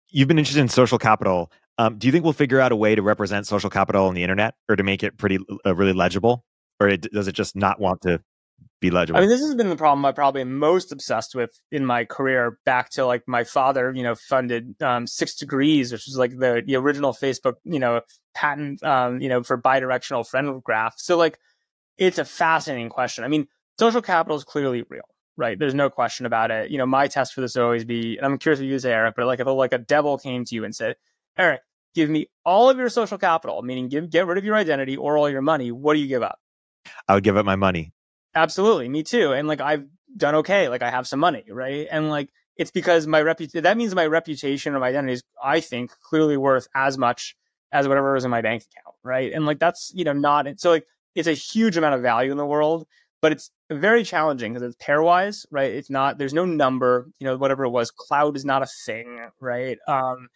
You've 0.09 0.27
been 0.27 0.39
interested 0.39 0.61
in 0.61 0.69
social 0.69 0.97
capital. 0.97 1.51
Um, 1.77 1.97
do 1.97 2.07
you 2.07 2.11
think 2.11 2.23
we'll 2.23 2.33
figure 2.33 2.61
out 2.61 2.71
a 2.71 2.75
way 2.75 2.95
to 2.95 3.01
represent 3.01 3.47
social 3.47 3.69
capital 3.69 4.07
on 4.07 4.13
the 4.13 4.23
internet, 4.23 4.55
or 4.69 4.75
to 4.75 4.83
make 4.83 5.03
it 5.03 5.17
pretty 5.17 5.39
uh, 5.65 5.75
really 5.75 5.93
legible, 5.93 6.45
or 6.79 6.87
it, 6.87 7.01
does 7.11 7.27
it 7.27 7.33
just 7.33 7.55
not 7.55 7.79
want 7.81 8.01
to 8.01 8.21
be 8.79 8.91
legible? 8.91 9.17
I 9.17 9.21
mean, 9.21 9.29
this 9.29 9.41
has 9.41 9.55
been 9.55 9.69
the 9.69 9.75
problem 9.75 10.05
I 10.05 10.13
probably 10.13 10.41
am 10.41 10.57
most 10.57 10.91
obsessed 10.91 11.35
with 11.35 11.51
in 11.71 11.85
my 11.85 12.05
career. 12.05 12.59
Back 12.65 12.91
to 12.91 13.05
like 13.05 13.23
my 13.27 13.43
father, 13.43 13.91
you 13.93 14.03
know, 14.03 14.15
funded 14.15 14.81
um, 14.81 15.05
Six 15.05 15.35
Degrees, 15.35 15.91
which 15.91 16.05
was 16.07 16.17
like 16.17 16.31
the 16.37 16.63
the 16.65 16.75
original 16.75 17.13
Facebook, 17.13 17.55
you 17.63 17.79
know, 17.79 18.01
patent, 18.33 18.81
um, 18.83 19.19
you 19.19 19.27
know, 19.27 19.43
for 19.43 19.61
bidirectional 19.61 20.25
friend 20.25 20.63
graph. 20.63 20.93
So 20.97 21.17
like, 21.17 21.37
it's 21.97 22.19
a 22.19 22.25
fascinating 22.25 22.89
question. 22.89 23.23
I 23.23 23.27
mean, 23.27 23.47
social 23.79 24.01
capital 24.01 24.37
is 24.37 24.43
clearly 24.43 24.83
real 24.89 25.03
right? 25.37 25.57
There's 25.57 25.73
no 25.73 25.89
question 25.89 26.25
about 26.25 26.51
it. 26.51 26.71
You 26.71 26.77
know, 26.77 26.85
my 26.85 27.07
test 27.07 27.33
for 27.33 27.41
this 27.41 27.55
would 27.55 27.63
always 27.63 27.85
be, 27.85 28.17
and 28.17 28.25
I'm 28.25 28.37
curious 28.37 28.59
if 28.59 28.65
you 28.65 28.79
say 28.79 28.91
Erik, 28.91 29.15
but 29.15 29.25
like 29.25 29.39
if 29.39 29.47
a, 29.47 29.51
like 29.51 29.73
a 29.73 29.77
devil 29.77 30.17
came 30.17 30.45
to 30.45 30.55
you 30.55 30.63
and 30.63 30.75
said, 30.75 30.95
Erik, 31.37 31.61
give 31.93 32.09
me 32.09 32.27
all 32.45 32.69
of 32.69 32.77
your 32.77 32.89
social 32.89 33.17
capital, 33.17 33.61
meaning 33.61 33.89
give 33.89 34.09
get 34.09 34.27
rid 34.27 34.37
of 34.37 34.45
your 34.45 34.55
identity 34.55 34.97
or 34.97 35.17
all 35.17 35.29
your 35.29 35.41
money, 35.41 35.71
what 35.71 35.93
do 35.93 35.99
you 35.99 36.07
give 36.07 36.23
up? 36.23 36.39
I 37.07 37.15
would 37.15 37.23
give 37.23 37.37
up 37.37 37.45
my 37.45 37.55
money. 37.55 37.93
Absolutely, 38.35 38.89
me 38.89 39.03
too. 39.03 39.33
And 39.33 39.47
like 39.47 39.61
I've 39.61 39.85
done 40.15 40.35
okay, 40.35 40.69
like 40.69 40.81
I 40.81 40.91
have 40.91 41.07
some 41.07 41.19
money, 41.19 41.45
right? 41.49 41.87
And 41.89 42.09
like 42.09 42.29
it's 42.57 42.71
because 42.71 43.07
my 43.07 43.21
reputation 43.21 43.63
that 43.63 43.77
means 43.77 43.95
my 43.95 44.05
reputation 44.05 44.75
or 44.75 44.79
my 44.79 44.89
identity 44.89 45.13
is, 45.13 45.23
I 45.43 45.59
think, 45.59 45.91
clearly 46.01 46.37
worth 46.37 46.67
as 46.75 46.97
much 46.97 47.35
as 47.71 47.87
whatever 47.87 48.15
is 48.15 48.25
in 48.25 48.31
my 48.31 48.41
bank 48.41 48.63
account, 48.63 48.95
right? 49.03 49.33
And 49.33 49.45
like 49.45 49.59
that's 49.59 49.91
you 49.95 50.03
know 50.03 50.13
not 50.13 50.47
so 50.59 50.71
like 50.71 50.85
it's 51.15 51.27
a 51.27 51.33
huge 51.33 51.77
amount 51.77 51.95
of 51.95 52.01
value 52.01 52.31
in 52.31 52.37
the 52.37 52.45
world, 52.45 52.85
but 53.21 53.31
it's 53.31 53.51
very 53.71 54.03
challenging 54.03 54.53
because 54.53 54.67
it's 54.67 54.83
pairwise, 54.83 55.45
right? 55.51 55.71
It's 55.71 55.89
not 55.89 56.17
there's 56.17 56.33
no 56.33 56.45
number, 56.45 57.07
you 57.19 57.25
know, 57.25 57.37
whatever 57.37 57.65
it 57.65 57.69
was. 57.69 57.91
Cloud 57.91 58.35
is 58.35 58.45
not 58.45 58.61
a 58.61 58.67
thing, 58.85 59.27
right? 59.39 59.77
Um, 59.87 60.27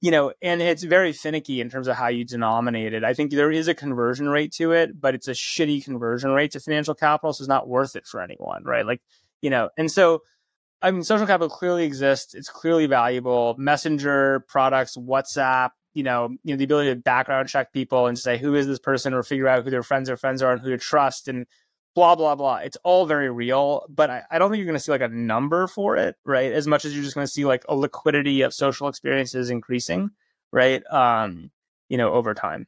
you 0.00 0.10
know, 0.10 0.32
and 0.42 0.60
it's 0.60 0.82
very 0.82 1.12
finicky 1.12 1.60
in 1.60 1.70
terms 1.70 1.88
of 1.88 1.96
how 1.96 2.08
you 2.08 2.24
denominate 2.24 2.92
it. 2.92 3.04
I 3.04 3.14
think 3.14 3.30
there 3.30 3.50
is 3.50 3.68
a 3.68 3.74
conversion 3.74 4.28
rate 4.28 4.52
to 4.54 4.72
it, 4.72 5.00
but 5.00 5.14
it's 5.14 5.28
a 5.28 5.32
shitty 5.32 5.84
conversion 5.84 6.30
rate 6.30 6.52
to 6.52 6.60
financial 6.60 6.94
capital, 6.94 7.32
so 7.32 7.42
it's 7.42 7.48
not 7.48 7.68
worth 7.68 7.96
it 7.96 8.06
for 8.06 8.20
anyone, 8.20 8.64
right? 8.64 8.84
Like, 8.84 9.00
you 9.40 9.48
know, 9.48 9.70
and 9.78 9.90
so 9.90 10.22
I 10.84 10.90
mean, 10.90 11.02
social 11.02 11.26
capital 11.26 11.48
clearly 11.48 11.84
exists. 11.84 12.34
It's 12.34 12.50
clearly 12.50 12.84
valuable. 12.84 13.54
Messenger 13.56 14.44
products, 14.46 14.98
WhatsApp, 14.98 15.70
you 15.94 16.02
know, 16.02 16.28
you 16.44 16.52
know, 16.52 16.58
the 16.58 16.64
ability 16.64 16.90
to 16.90 16.96
background 16.96 17.48
check 17.48 17.72
people 17.72 18.06
and 18.06 18.18
say 18.18 18.36
who 18.36 18.54
is 18.54 18.66
this 18.66 18.78
person 18.78 19.14
or 19.14 19.22
figure 19.22 19.48
out 19.48 19.64
who 19.64 19.70
their 19.70 19.82
friends 19.82 20.10
or 20.10 20.18
friends 20.18 20.42
are 20.42 20.52
and 20.52 20.60
who 20.60 20.68
to 20.68 20.76
trust 20.76 21.26
and 21.26 21.46
blah 21.94 22.14
blah 22.14 22.34
blah. 22.34 22.56
It's 22.56 22.76
all 22.84 23.06
very 23.06 23.30
real, 23.30 23.86
but 23.88 24.10
I, 24.10 24.22
I 24.30 24.38
don't 24.38 24.50
think 24.50 24.58
you're 24.58 24.66
going 24.66 24.76
to 24.76 24.82
see 24.82 24.92
like 24.92 25.00
a 25.00 25.08
number 25.08 25.66
for 25.66 25.96
it, 25.96 26.16
right? 26.24 26.52
As 26.52 26.66
much 26.66 26.84
as 26.84 26.94
you're 26.94 27.04
just 27.04 27.14
going 27.14 27.26
to 27.26 27.32
see 27.32 27.44
like 27.44 27.64
a 27.68 27.76
liquidity 27.76 28.42
of 28.42 28.52
social 28.52 28.88
experiences 28.88 29.50
increasing, 29.50 30.10
right? 30.52 30.82
Um, 30.90 31.50
you 31.88 31.96
know, 31.96 32.12
over 32.12 32.34
time. 32.34 32.66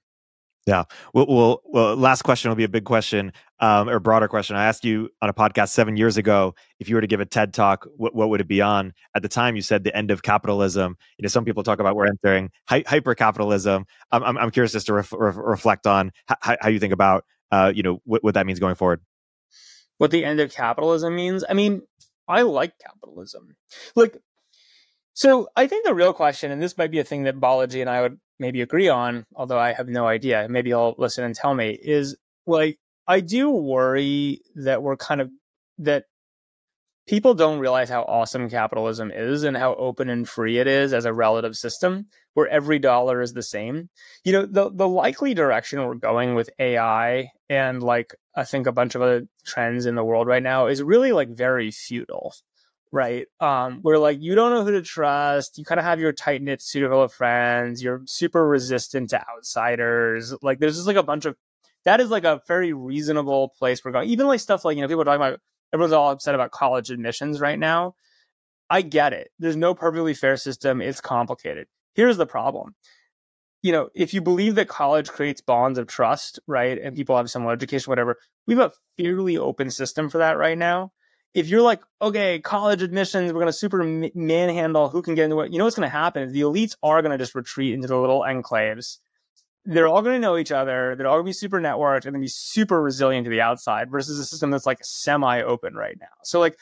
Yeah. 0.66 0.82
Well, 1.14 1.26
well, 1.28 1.62
well, 1.64 1.96
last 1.96 2.22
question 2.22 2.48
will 2.48 2.56
be 2.56 2.64
a 2.64 2.68
big 2.68 2.84
question 2.84 3.32
um, 3.60 3.88
or 3.88 4.00
broader 4.00 4.26
question. 4.26 4.56
I 4.56 4.64
asked 4.64 4.84
you 4.84 5.08
on 5.22 5.28
a 5.28 5.32
podcast 5.32 5.68
seven 5.68 5.96
years 5.96 6.16
ago 6.16 6.56
if 6.80 6.88
you 6.88 6.96
were 6.96 7.00
to 7.00 7.06
give 7.06 7.20
a 7.20 7.24
TED 7.24 7.54
talk, 7.54 7.86
what, 7.96 8.16
what 8.16 8.30
would 8.30 8.40
it 8.40 8.48
be 8.48 8.60
on? 8.60 8.92
At 9.14 9.22
the 9.22 9.28
time, 9.28 9.54
you 9.54 9.62
said 9.62 9.84
the 9.84 9.96
end 9.96 10.10
of 10.10 10.24
capitalism. 10.24 10.96
You 11.18 11.22
know, 11.22 11.28
some 11.28 11.44
people 11.44 11.62
talk 11.62 11.78
about 11.78 11.94
we're 11.94 12.08
entering 12.08 12.50
hy- 12.68 12.82
hyper 12.84 13.14
capitalism. 13.14 13.86
I'm, 14.10 14.24
I'm, 14.24 14.36
I'm, 14.36 14.50
curious 14.50 14.72
just 14.72 14.86
to 14.86 14.94
ref- 14.94 15.12
ref- 15.12 15.36
reflect 15.36 15.86
on 15.86 16.10
how, 16.26 16.56
how 16.60 16.68
you 16.68 16.80
think 16.80 16.92
about, 16.92 17.24
uh, 17.52 17.72
you 17.72 17.84
know, 17.84 18.02
what 18.04 18.34
that 18.34 18.44
means 18.44 18.58
going 18.58 18.74
forward. 18.74 19.00
What 19.98 20.10
the 20.10 20.24
end 20.24 20.40
of 20.40 20.52
capitalism 20.52 21.14
means? 21.14 21.44
I 21.48 21.54
mean, 21.54 21.82
I 22.28 22.42
like 22.42 22.78
capitalism. 22.78 23.56
Like, 23.94 24.16
so 25.14 25.48
I 25.56 25.66
think 25.66 25.86
the 25.86 25.94
real 25.94 26.12
question, 26.12 26.50
and 26.50 26.62
this 26.62 26.76
might 26.76 26.90
be 26.90 26.98
a 26.98 27.04
thing 27.04 27.24
that 27.24 27.40
Balaji 27.40 27.80
and 27.80 27.88
I 27.88 28.02
would 28.02 28.18
maybe 28.38 28.60
agree 28.60 28.88
on, 28.88 29.24
although 29.34 29.58
I 29.58 29.72
have 29.72 29.88
no 29.88 30.06
idea. 30.06 30.46
Maybe 30.48 30.72
I'll 30.74 30.94
listen 30.98 31.24
and 31.24 31.34
tell 31.34 31.54
me. 31.54 31.78
Is 31.80 32.16
like 32.46 32.78
I 33.08 33.20
do 33.20 33.50
worry 33.50 34.40
that 34.56 34.82
we're 34.82 34.96
kind 34.96 35.20
of 35.20 35.30
that 35.78 36.04
people 37.06 37.34
don't 37.34 37.60
realize 37.60 37.88
how 37.88 38.02
awesome 38.02 38.50
capitalism 38.50 39.12
is 39.14 39.44
and 39.44 39.56
how 39.56 39.74
open 39.76 40.10
and 40.10 40.28
free 40.28 40.58
it 40.58 40.66
is 40.66 40.92
as 40.92 41.04
a 41.04 41.12
relative 41.12 41.56
system 41.56 42.06
where 42.34 42.48
every 42.48 42.78
dollar 42.78 43.22
is 43.22 43.32
the 43.32 43.42
same. 43.42 43.88
You 44.24 44.32
know, 44.32 44.46
the 44.46 44.70
the 44.70 44.88
likely 44.88 45.34
direction 45.34 45.84
we're 45.84 45.94
going 45.94 46.34
with 46.34 46.50
AI 46.58 47.30
and 47.48 47.82
like 47.82 48.14
I 48.36 48.44
think 48.44 48.66
a 48.66 48.72
bunch 48.72 48.94
of 48.94 49.02
other 49.02 49.26
trends 49.44 49.86
in 49.86 49.94
the 49.94 50.04
world 50.04 50.26
right 50.26 50.42
now 50.42 50.66
is 50.66 50.82
really 50.82 51.12
like 51.12 51.30
very 51.30 51.70
feudal 51.70 52.34
right? 52.92 53.26
Um, 53.40 53.80
where 53.82 53.98
like 53.98 54.20
you 54.20 54.34
don't 54.34 54.50
know 54.52 54.64
who 54.64 54.72
to 54.72 54.82
trust, 54.82 55.58
you 55.58 55.64
kind 55.64 55.78
of 55.78 55.84
have 55.84 56.00
your 56.00 56.12
tight 56.12 56.42
knit 56.42 56.62
circle 56.62 57.02
of 57.02 57.12
friends, 57.12 57.82
you're 57.82 58.02
super 58.06 58.46
resistant 58.46 59.10
to 59.10 59.22
outsiders. 59.28 60.34
Like 60.42 60.58
there's 60.58 60.76
just 60.76 60.86
like 60.86 60.96
a 60.96 61.02
bunch 61.02 61.24
of 61.24 61.36
that 61.84 62.00
is 62.00 62.10
like 62.10 62.24
a 62.24 62.40
very 62.48 62.72
reasonable 62.72 63.50
place 63.58 63.84
we're 63.84 63.92
going. 63.92 64.08
Even 64.08 64.26
like 64.26 64.40
stuff 64.40 64.64
like 64.64 64.76
you 64.76 64.82
know 64.82 64.88
people 64.88 65.02
are 65.02 65.04
talking 65.04 65.20
about 65.20 65.40
everyone's 65.72 65.92
all 65.92 66.10
upset 66.10 66.34
about 66.34 66.50
college 66.50 66.90
admissions 66.90 67.40
right 67.40 67.58
now. 67.58 67.94
I 68.68 68.82
get 68.82 69.12
it. 69.12 69.30
There's 69.38 69.56
no 69.56 69.74
perfectly 69.74 70.14
fair 70.14 70.36
system. 70.36 70.80
It's 70.80 71.00
complicated. 71.00 71.68
Here's 71.94 72.16
the 72.16 72.26
problem. 72.26 72.74
You 73.66 73.72
know, 73.72 73.88
if 73.94 74.14
you 74.14 74.20
believe 74.20 74.54
that 74.54 74.68
college 74.68 75.08
creates 75.08 75.40
bonds 75.40 75.78
of 75.78 75.86
trust, 75.86 76.38
right, 76.46 76.78
and 76.78 76.94
people 76.94 77.16
have 77.16 77.28
similar 77.30 77.52
education, 77.52 77.90
whatever, 77.90 78.16
we 78.46 78.54
have 78.54 78.72
a 78.72 79.02
fairly 79.02 79.36
open 79.36 79.70
system 79.70 80.08
for 80.08 80.18
that 80.18 80.38
right 80.38 80.56
now 80.56 80.92
if 81.36 81.48
you're 81.48 81.60
like, 81.60 81.82
okay, 82.00 82.38
college 82.38 82.80
admissions, 82.80 83.30
we're 83.30 83.40
going 83.40 83.52
to 83.52 83.52
super 83.52 83.84
manhandle 84.14 84.88
who 84.88 85.02
can 85.02 85.14
get 85.14 85.24
into 85.24 85.36
what, 85.36 85.52
you 85.52 85.58
know 85.58 85.64
what's 85.64 85.76
going 85.76 85.86
to 85.86 85.90
happen 85.90 86.22
is 86.22 86.32
the 86.32 86.40
elites 86.40 86.76
are 86.82 87.02
going 87.02 87.12
to 87.12 87.18
just 87.18 87.34
retreat 87.34 87.74
into 87.74 87.86
the 87.86 87.96
little 87.96 88.20
enclaves. 88.20 89.00
They're 89.66 89.86
all 89.86 90.00
going 90.00 90.14
to 90.14 90.18
know 90.18 90.38
each 90.38 90.50
other. 90.50 90.96
They're 90.96 91.06
all 91.06 91.16
going 91.16 91.26
to 91.26 91.28
be 91.28 91.34
super 91.34 91.60
networked 91.60 92.06
and 92.06 92.14
then 92.14 92.22
be 92.22 92.28
super 92.28 92.80
resilient 92.80 93.26
to 93.26 93.30
the 93.30 93.42
outside 93.42 93.90
versus 93.90 94.18
a 94.18 94.24
system 94.24 94.50
that's 94.50 94.64
like 94.64 94.78
semi 94.82 95.42
open 95.42 95.74
right 95.74 95.98
now. 96.00 96.06
So, 96.24 96.40
like, 96.40 96.56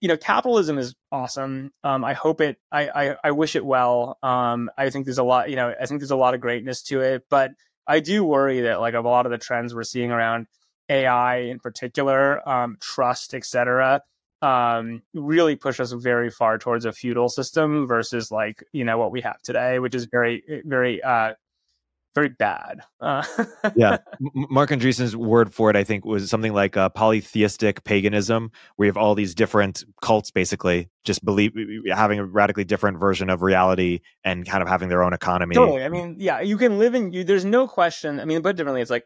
you 0.00 0.08
know, 0.08 0.16
capitalism 0.16 0.78
is 0.78 0.94
awesome. 1.10 1.72
Um, 1.82 2.04
I 2.04 2.12
hope 2.12 2.40
it, 2.40 2.58
I, 2.70 2.88
I, 2.88 3.16
I 3.24 3.30
wish 3.30 3.56
it 3.56 3.64
well. 3.64 4.18
Um, 4.22 4.70
I 4.76 4.90
think 4.90 5.06
there's 5.06 5.18
a 5.18 5.24
lot, 5.24 5.50
you 5.50 5.56
know, 5.56 5.74
I 5.80 5.86
think 5.86 6.00
there's 6.00 6.10
a 6.10 6.16
lot 6.16 6.34
of 6.34 6.40
greatness 6.40 6.82
to 6.84 7.00
it, 7.00 7.24
but 7.30 7.52
I 7.86 8.00
do 8.00 8.24
worry 8.24 8.62
that 8.62 8.80
like 8.80 8.94
a 8.94 9.00
lot 9.00 9.26
of 9.26 9.32
the 9.32 9.38
trends 9.38 9.74
we're 9.74 9.84
seeing 9.84 10.10
around 10.10 10.46
AI 10.88 11.36
in 11.38 11.58
particular, 11.60 12.46
um, 12.48 12.76
trust, 12.80 13.34
etc., 13.34 14.02
um, 14.42 15.02
really 15.14 15.56
push 15.56 15.80
us 15.80 15.92
very 15.92 16.30
far 16.30 16.58
towards 16.58 16.84
a 16.84 16.92
feudal 16.92 17.28
system 17.28 17.86
versus 17.86 18.30
like 18.30 18.62
you 18.72 18.84
know 18.84 18.98
what 18.98 19.10
we 19.10 19.22
have 19.22 19.40
today, 19.42 19.78
which 19.78 19.94
is 19.94 20.06
very 20.06 20.42
very 20.64 21.02
uh, 21.02 21.32
very 22.16 22.30
bad. 22.30 22.80
Uh. 23.00 23.22
yeah, 23.76 23.98
Marc 24.18 24.70
Andreessen's 24.70 25.14
word 25.14 25.54
for 25.54 25.70
it, 25.70 25.76
I 25.76 25.84
think, 25.84 26.04
was 26.04 26.28
something 26.28 26.52
like 26.52 26.76
uh, 26.76 26.88
polytheistic 26.88 27.84
paganism, 27.84 28.50
where 28.74 28.86
you 28.86 28.90
have 28.90 28.96
all 28.96 29.14
these 29.14 29.34
different 29.34 29.84
cults, 30.02 30.32
basically, 30.32 30.88
just 31.04 31.24
believe 31.24 31.52
having 31.92 32.18
a 32.18 32.24
radically 32.24 32.64
different 32.64 32.98
version 32.98 33.30
of 33.30 33.42
reality 33.42 34.00
and 34.24 34.44
kind 34.44 34.62
of 34.62 34.68
having 34.68 34.88
their 34.88 35.04
own 35.04 35.12
economy. 35.12 35.54
Totally. 35.54 35.84
I 35.84 35.88
mean, 35.88 36.16
yeah, 36.18 36.40
you 36.40 36.56
can 36.56 36.78
live 36.78 36.94
in 36.96 37.12
you. 37.12 37.22
There's 37.22 37.44
no 37.44 37.68
question. 37.68 38.18
I 38.18 38.24
mean, 38.24 38.42
but 38.42 38.56
differently, 38.56 38.80
it's 38.80 38.90
like 38.90 39.04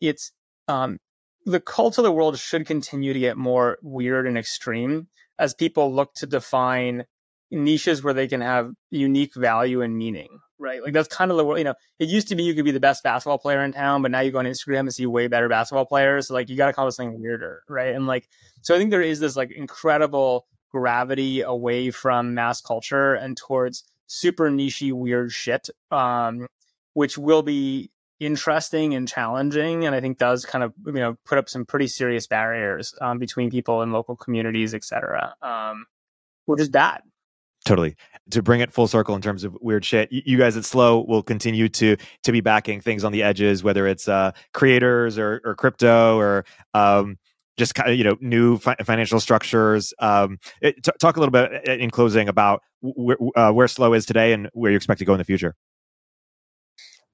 it's 0.00 0.32
um 0.66 0.98
the 1.44 1.60
cult 1.60 1.98
of 1.98 2.04
the 2.04 2.10
world 2.10 2.38
should 2.38 2.66
continue 2.66 3.12
to 3.12 3.20
get 3.20 3.36
more 3.36 3.78
weird 3.82 4.26
and 4.26 4.36
extreme 4.36 5.06
as 5.38 5.54
people 5.54 5.94
look 5.94 6.12
to 6.14 6.26
define 6.26 7.04
niches 7.50 8.02
where 8.02 8.14
they 8.14 8.26
can 8.26 8.40
have 8.40 8.72
unique 8.90 9.34
value 9.34 9.82
and 9.82 9.96
meaning, 9.96 10.40
right? 10.58 10.82
Like 10.82 10.92
that's 10.92 11.08
kind 11.08 11.30
of 11.30 11.36
the 11.36 11.44
world, 11.44 11.58
you 11.58 11.64
know, 11.64 11.74
it 11.98 12.08
used 12.08 12.28
to 12.28 12.34
be 12.34 12.42
you 12.42 12.54
could 12.54 12.64
be 12.64 12.70
the 12.70 12.80
best 12.80 13.02
basketball 13.02 13.38
player 13.38 13.62
in 13.62 13.72
town, 13.72 14.02
but 14.02 14.10
now 14.10 14.20
you 14.20 14.30
go 14.30 14.38
on 14.38 14.44
Instagram 14.44 14.80
and 14.80 14.94
see 14.94 15.06
way 15.06 15.28
better 15.28 15.48
basketball 15.48 15.86
players. 15.86 16.28
So 16.28 16.34
like 16.34 16.48
you 16.48 16.56
got 16.56 16.66
to 16.66 16.72
call 16.72 16.86
this 16.86 16.96
thing 16.96 17.20
weirder, 17.20 17.62
right? 17.68 17.94
And 17.94 18.06
like, 18.06 18.28
so 18.62 18.74
I 18.74 18.78
think 18.78 18.90
there 18.90 19.02
is 19.02 19.20
this 19.20 19.36
like 19.36 19.50
incredible 19.50 20.46
gravity 20.70 21.42
away 21.42 21.90
from 21.90 22.34
mass 22.34 22.60
culture 22.60 23.14
and 23.14 23.36
towards 23.36 23.84
super 24.06 24.50
nichey 24.50 24.92
weird 24.92 25.32
shit, 25.32 25.68
um, 25.90 26.46
which 26.94 27.18
will 27.18 27.42
be 27.42 27.90
interesting 28.18 28.94
and 28.94 29.06
challenging 29.06 29.84
and 29.84 29.94
i 29.94 30.00
think 30.00 30.16
does 30.16 30.46
kind 30.46 30.64
of 30.64 30.72
you 30.86 30.92
know 30.94 31.18
put 31.26 31.36
up 31.36 31.50
some 31.50 31.66
pretty 31.66 31.86
serious 31.86 32.26
barriers 32.26 32.94
um, 33.02 33.18
between 33.18 33.50
people 33.50 33.82
and 33.82 33.92
local 33.92 34.16
communities 34.16 34.72
et 34.72 34.82
cetera 34.82 35.34
um, 35.42 35.84
which 36.46 36.60
is 36.60 36.70
bad 36.70 37.02
totally 37.66 37.96
to 38.30 38.42
bring 38.42 38.60
it 38.60 38.72
full 38.72 38.88
circle 38.88 39.14
in 39.14 39.20
terms 39.20 39.44
of 39.44 39.56
weird 39.60 39.84
shit 39.84 40.08
you 40.10 40.38
guys 40.38 40.56
at 40.56 40.64
slow 40.64 41.04
will 41.04 41.22
continue 41.22 41.68
to 41.68 41.96
to 42.22 42.32
be 42.32 42.40
backing 42.40 42.80
things 42.80 43.04
on 43.04 43.12
the 43.12 43.22
edges 43.22 43.62
whether 43.62 43.86
it's 43.86 44.08
uh, 44.08 44.32
creators 44.54 45.18
or, 45.18 45.40
or 45.44 45.54
crypto 45.54 46.16
or 46.16 46.44
um, 46.74 47.18
just 47.58 47.74
kind 47.74 47.90
of 47.90 47.98
you 47.98 48.04
know 48.04 48.16
new 48.20 48.56
fi- 48.56 48.76
financial 48.84 49.20
structures 49.20 49.92
um, 49.98 50.38
it, 50.62 50.82
t- 50.82 50.92
talk 50.98 51.16
a 51.16 51.20
little 51.20 51.32
bit 51.32 51.68
uh, 51.68 51.72
in 51.72 51.90
closing 51.90 52.28
about 52.28 52.62
uh, 53.36 53.52
where 53.52 53.68
slow 53.68 53.92
is 53.92 54.06
today 54.06 54.32
and 54.32 54.48
where 54.54 54.70
you 54.70 54.76
expect 54.76 54.98
to 54.98 55.04
go 55.04 55.12
in 55.12 55.18
the 55.18 55.24
future 55.24 55.54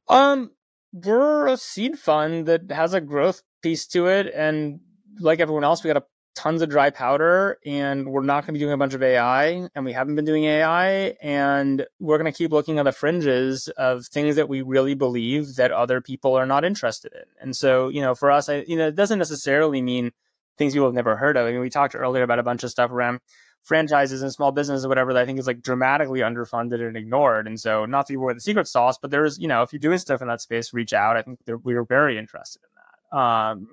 um 0.08 0.50
we're 0.92 1.46
a 1.46 1.56
seed 1.56 1.98
fund 1.98 2.46
that 2.46 2.70
has 2.70 2.92
a 2.94 3.00
growth 3.00 3.42
piece 3.62 3.86
to 3.88 4.06
it. 4.06 4.32
And 4.34 4.80
like 5.20 5.40
everyone 5.40 5.64
else, 5.64 5.82
we 5.82 5.88
got 5.88 5.96
a 5.96 6.04
tons 6.34 6.62
of 6.62 6.70
dry 6.70 6.90
powder 6.90 7.58
and 7.66 8.08
we're 8.08 8.22
not 8.22 8.42
going 8.42 8.48
to 8.48 8.52
be 8.52 8.58
doing 8.58 8.72
a 8.72 8.76
bunch 8.76 8.94
of 8.94 9.02
AI 9.02 9.68
and 9.74 9.84
we 9.84 9.92
haven't 9.92 10.14
been 10.14 10.24
doing 10.24 10.44
AI 10.44 11.14
and 11.22 11.86
we're 12.00 12.18
going 12.18 12.30
to 12.30 12.36
keep 12.36 12.52
looking 12.52 12.78
at 12.78 12.84
the 12.84 12.92
fringes 12.92 13.68
of 13.76 14.06
things 14.06 14.36
that 14.36 14.48
we 14.48 14.62
really 14.62 14.94
believe 14.94 15.56
that 15.56 15.70
other 15.72 16.00
people 16.00 16.34
are 16.34 16.46
not 16.46 16.64
interested 16.64 17.12
in. 17.12 17.24
And 17.40 17.56
so, 17.56 17.88
you 17.88 18.00
know, 18.00 18.14
for 18.14 18.30
us, 18.30 18.48
I, 18.48 18.64
you 18.66 18.76
know, 18.76 18.88
it 18.88 18.96
doesn't 18.96 19.18
necessarily 19.18 19.82
mean 19.82 20.12
things 20.56 20.72
people 20.72 20.88
have 20.88 20.94
never 20.94 21.16
heard 21.16 21.36
of. 21.36 21.46
I 21.46 21.52
mean, 21.52 21.60
we 21.60 21.70
talked 21.70 21.94
earlier 21.94 22.22
about 22.22 22.38
a 22.38 22.42
bunch 22.42 22.64
of 22.64 22.70
stuff 22.70 22.90
around 22.90 23.20
franchises 23.62 24.22
and 24.22 24.32
small 24.32 24.52
business 24.52 24.84
or 24.84 24.88
whatever 24.88 25.12
that 25.12 25.22
I 25.22 25.26
think 25.26 25.38
is 25.38 25.46
like 25.46 25.62
dramatically 25.62 26.20
underfunded 26.20 26.86
and 26.86 26.96
ignored. 26.96 27.46
And 27.46 27.58
so, 27.60 27.84
not 27.84 28.06
to 28.06 28.14
give 28.14 28.20
away 28.20 28.34
the 28.34 28.40
secret 28.40 28.66
sauce, 28.66 28.98
but 28.98 29.10
there's, 29.10 29.38
you 29.38 29.48
know, 29.48 29.62
if 29.62 29.72
you're 29.72 29.80
doing 29.80 29.98
stuff 29.98 30.22
in 30.22 30.28
that 30.28 30.40
space, 30.40 30.72
reach 30.72 30.92
out. 30.92 31.16
I 31.16 31.22
think 31.22 31.40
we 31.62 31.74
were 31.74 31.84
very 31.84 32.18
interested 32.18 32.62
in 32.62 32.70
that. 32.76 33.18
Um, 33.18 33.68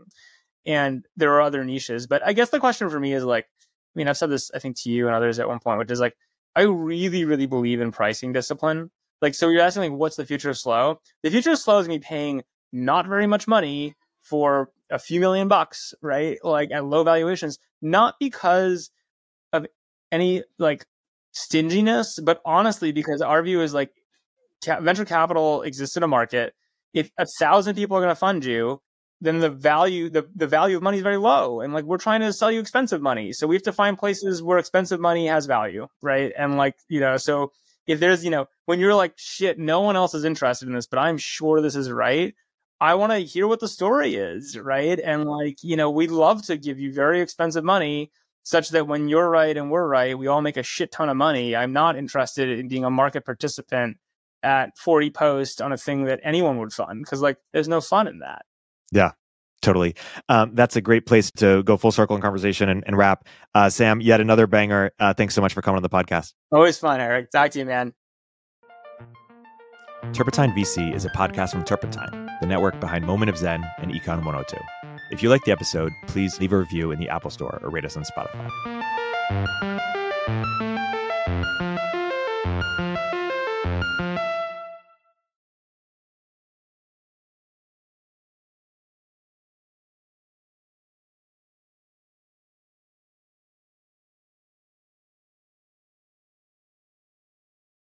and 0.66 1.06
there 1.16 1.34
are 1.34 1.42
other 1.42 1.64
niches, 1.64 2.08
but 2.08 2.26
I 2.26 2.34
guess 2.34 2.50
the 2.50 2.60
question 2.60 2.90
for 2.90 3.00
me 3.00 3.14
is 3.14 3.24
like, 3.24 3.46
I 3.46 3.94
mean, 3.96 4.08
I've 4.08 4.18
said 4.18 4.30
this, 4.30 4.52
I 4.54 4.60
think, 4.60 4.78
to 4.82 4.90
you 4.90 5.08
and 5.08 5.16
others 5.16 5.40
at 5.40 5.48
one 5.48 5.60
point, 5.60 5.80
which 5.80 5.92
is 5.92 6.00
like, 6.00 6.16
I 6.56 6.64
really, 6.64 7.26
really 7.26 7.48
believe 7.48 7.82
in 7.82 7.92
pricing 7.92 8.34
discipline. 8.34 8.92
Like, 9.22 9.36
so 9.36 9.50
you're 9.50 9.62
asking, 9.62 9.92
like, 9.92 10.00
what's 10.00 10.16
the 10.16 10.26
future 10.26 10.50
of 10.50 10.58
slow? 10.58 11.00
The 11.24 11.32
future 11.32 11.52
of 11.52 11.60
slow 11.60 11.80
is 11.80 11.88
be 11.88 12.00
paying 12.00 12.44
not 12.72 13.08
very 13.08 13.28
much 13.28 13.48
money 13.48 13.96
for 14.22 14.72
a 14.90 15.00
few 15.00 15.20
million 15.20 15.48
bucks, 15.48 15.94
right? 16.02 16.38
Like 16.44 16.72
at 16.72 16.86
low 16.86 17.04
valuations, 17.04 17.60
not 17.82 18.16
because 18.20 18.92
of 19.54 19.66
any 20.12 20.44
like 20.58 20.86
stinginess, 21.32 22.20
but 22.20 22.42
honestly, 22.46 22.92
because 22.92 23.22
our 23.22 23.42
view 23.44 23.62
is 23.62 23.74
like 23.74 23.92
ca- 24.64 24.82
venture 24.82 25.06
capital 25.06 25.62
exists 25.64 25.98
in 25.98 26.04
a 26.04 26.08
market. 26.08 26.54
If 26.94 27.12
a 27.18 27.26
thousand 27.40 27.76
people 27.76 27.98
are 27.98 28.02
going 28.02 28.12
to 28.12 28.16
fund 28.16 28.44
you, 28.46 28.82
then 29.22 29.40
the 29.40 29.50
value 29.50 30.10
the, 30.10 30.28
the 30.36 30.48
value 30.48 30.78
of 30.78 30.84
money 30.84 30.98
is 30.98 31.04
very 31.04 31.18
low. 31.18 31.62
And 31.62 31.74
like 31.74 31.86
we're 31.86 31.98
trying 31.98 32.22
to 32.22 32.34
sell 32.34 32.52
you 32.52 32.60
expensive 32.60 33.02
money. 33.02 33.34
So 33.34 33.48
we 33.48 33.56
have 33.56 33.64
to 33.64 33.74
find 33.74 33.98
places 33.98 34.42
where 34.42 34.58
expensive 34.58 35.00
money 35.00 35.28
has 35.28 35.46
value 35.46 35.88
right? 36.02 36.32
And 36.38 36.58
like 36.58 36.76
you 36.88 37.00
know 37.00 37.18
so 37.18 37.52
if 37.88 38.00
there's 38.00 38.24
you 38.24 38.32
know 38.32 38.48
when 38.66 38.80
you're 38.80 38.96
like 38.96 39.14
shit 39.18 39.58
no 39.58 39.82
one 39.82 39.96
else 39.96 40.14
is 40.14 40.24
interested 40.24 40.68
in 40.68 40.76
this 40.76 40.86
but 40.86 41.00
i'm 41.00 41.18
sure 41.18 41.60
this 41.60 41.76
is 41.76 41.92
right 41.92 42.36
i 42.80 42.94
want 42.94 43.12
to 43.12 43.18
hear 43.18 43.48
what 43.48 43.60
the 43.60 43.68
story 43.68 44.16
is 44.16 44.58
right? 44.58 45.00
And 45.00 45.26
like 45.26 45.58
you 45.64 45.76
know 45.76 45.90
we'd 45.90 46.12
love 46.12 46.46
to 46.46 46.58
give 46.58 46.80
you 46.80 46.94
very 46.94 47.20
expensive 47.20 47.64
money 47.64 48.12
such 48.44 48.70
that 48.70 48.88
when 48.88 49.10
you're 49.10 49.30
right 49.30 49.58
and 49.58 49.70
we're 49.70 49.88
right 49.88 50.18
we 50.18 50.28
all 50.28 50.42
make 50.42 50.58
a 50.58 50.64
shit 50.64 50.92
ton 50.92 51.10
of 51.10 51.18
money. 51.18 51.56
I'm 51.56 51.74
not 51.74 51.98
interested 51.98 52.60
in 52.60 52.68
being 52.68 52.86
a 52.86 52.90
market 52.90 53.26
participant 53.26 53.98
at 54.44 54.78
40 54.78 55.10
post 55.10 55.62
on 55.62 55.74
a 55.74 55.78
thing 55.78 56.06
that 56.06 56.22
anyone 56.24 56.60
would 56.60 56.72
fund 56.72 57.04
because 57.04 57.22
like 57.22 57.38
there's 57.52 57.68
no 57.68 57.82
fun 57.82 58.08
in 58.08 58.20
that 58.20 58.46
yeah, 58.92 59.12
totally. 59.62 59.96
Um, 60.28 60.56
that's 60.56 60.76
a 60.76 60.82
great 60.82 61.06
place 61.06 61.32
to 61.38 61.64
go 61.64 61.78
full 61.78 61.92
circle 61.92 62.16
in 62.16 62.22
conversation 62.22 62.70
and, 62.70 62.84
and 62.86 62.98
wrap. 62.98 63.28
Uh, 63.54 63.70
Sam, 63.70 64.02
yet 64.02 64.22
another 64.22 64.48
banger. 64.48 64.92
Uh, 65.00 65.14
thanks 65.14 65.36
so 65.36 65.42
much 65.42 65.54
for 65.54 65.62
coming 65.62 65.78
on 65.78 65.84
the 65.84 65.90
podcast. 65.90 66.34
Always 66.52 66.78
fun, 66.78 67.00
Erik. 67.00 67.32
Talk 67.32 67.52
to 67.52 67.60
you, 67.60 67.66
man. 67.66 67.94
Turpentine 70.14 70.52
VC 70.52 70.96
is 70.96 71.06
a 71.06 71.10
podcast 71.10 71.52
from 71.52 71.64
Turpentine, 71.64 72.30
the 72.42 72.48
network 72.48 72.80
behind 72.80 73.06
Moment 73.06 73.30
of 73.30 73.38
Zen 73.38 73.64
and 73.80 73.92
Econ 73.92 74.24
102. 74.24 74.58
If 75.12 75.22
you 75.22 75.30
like 75.30 75.44
the 75.44 75.52
episode, 75.52 75.92
please 76.08 76.40
leave 76.40 76.54
a 76.54 76.58
review 76.58 76.92
in 76.92 77.00
the 77.00 77.10
Apple 77.10 77.30
Store 77.30 77.60
or 77.62 77.70
rate 77.70 77.86
us 77.86 77.98
on 77.98 78.04
Spotify. 78.04 78.50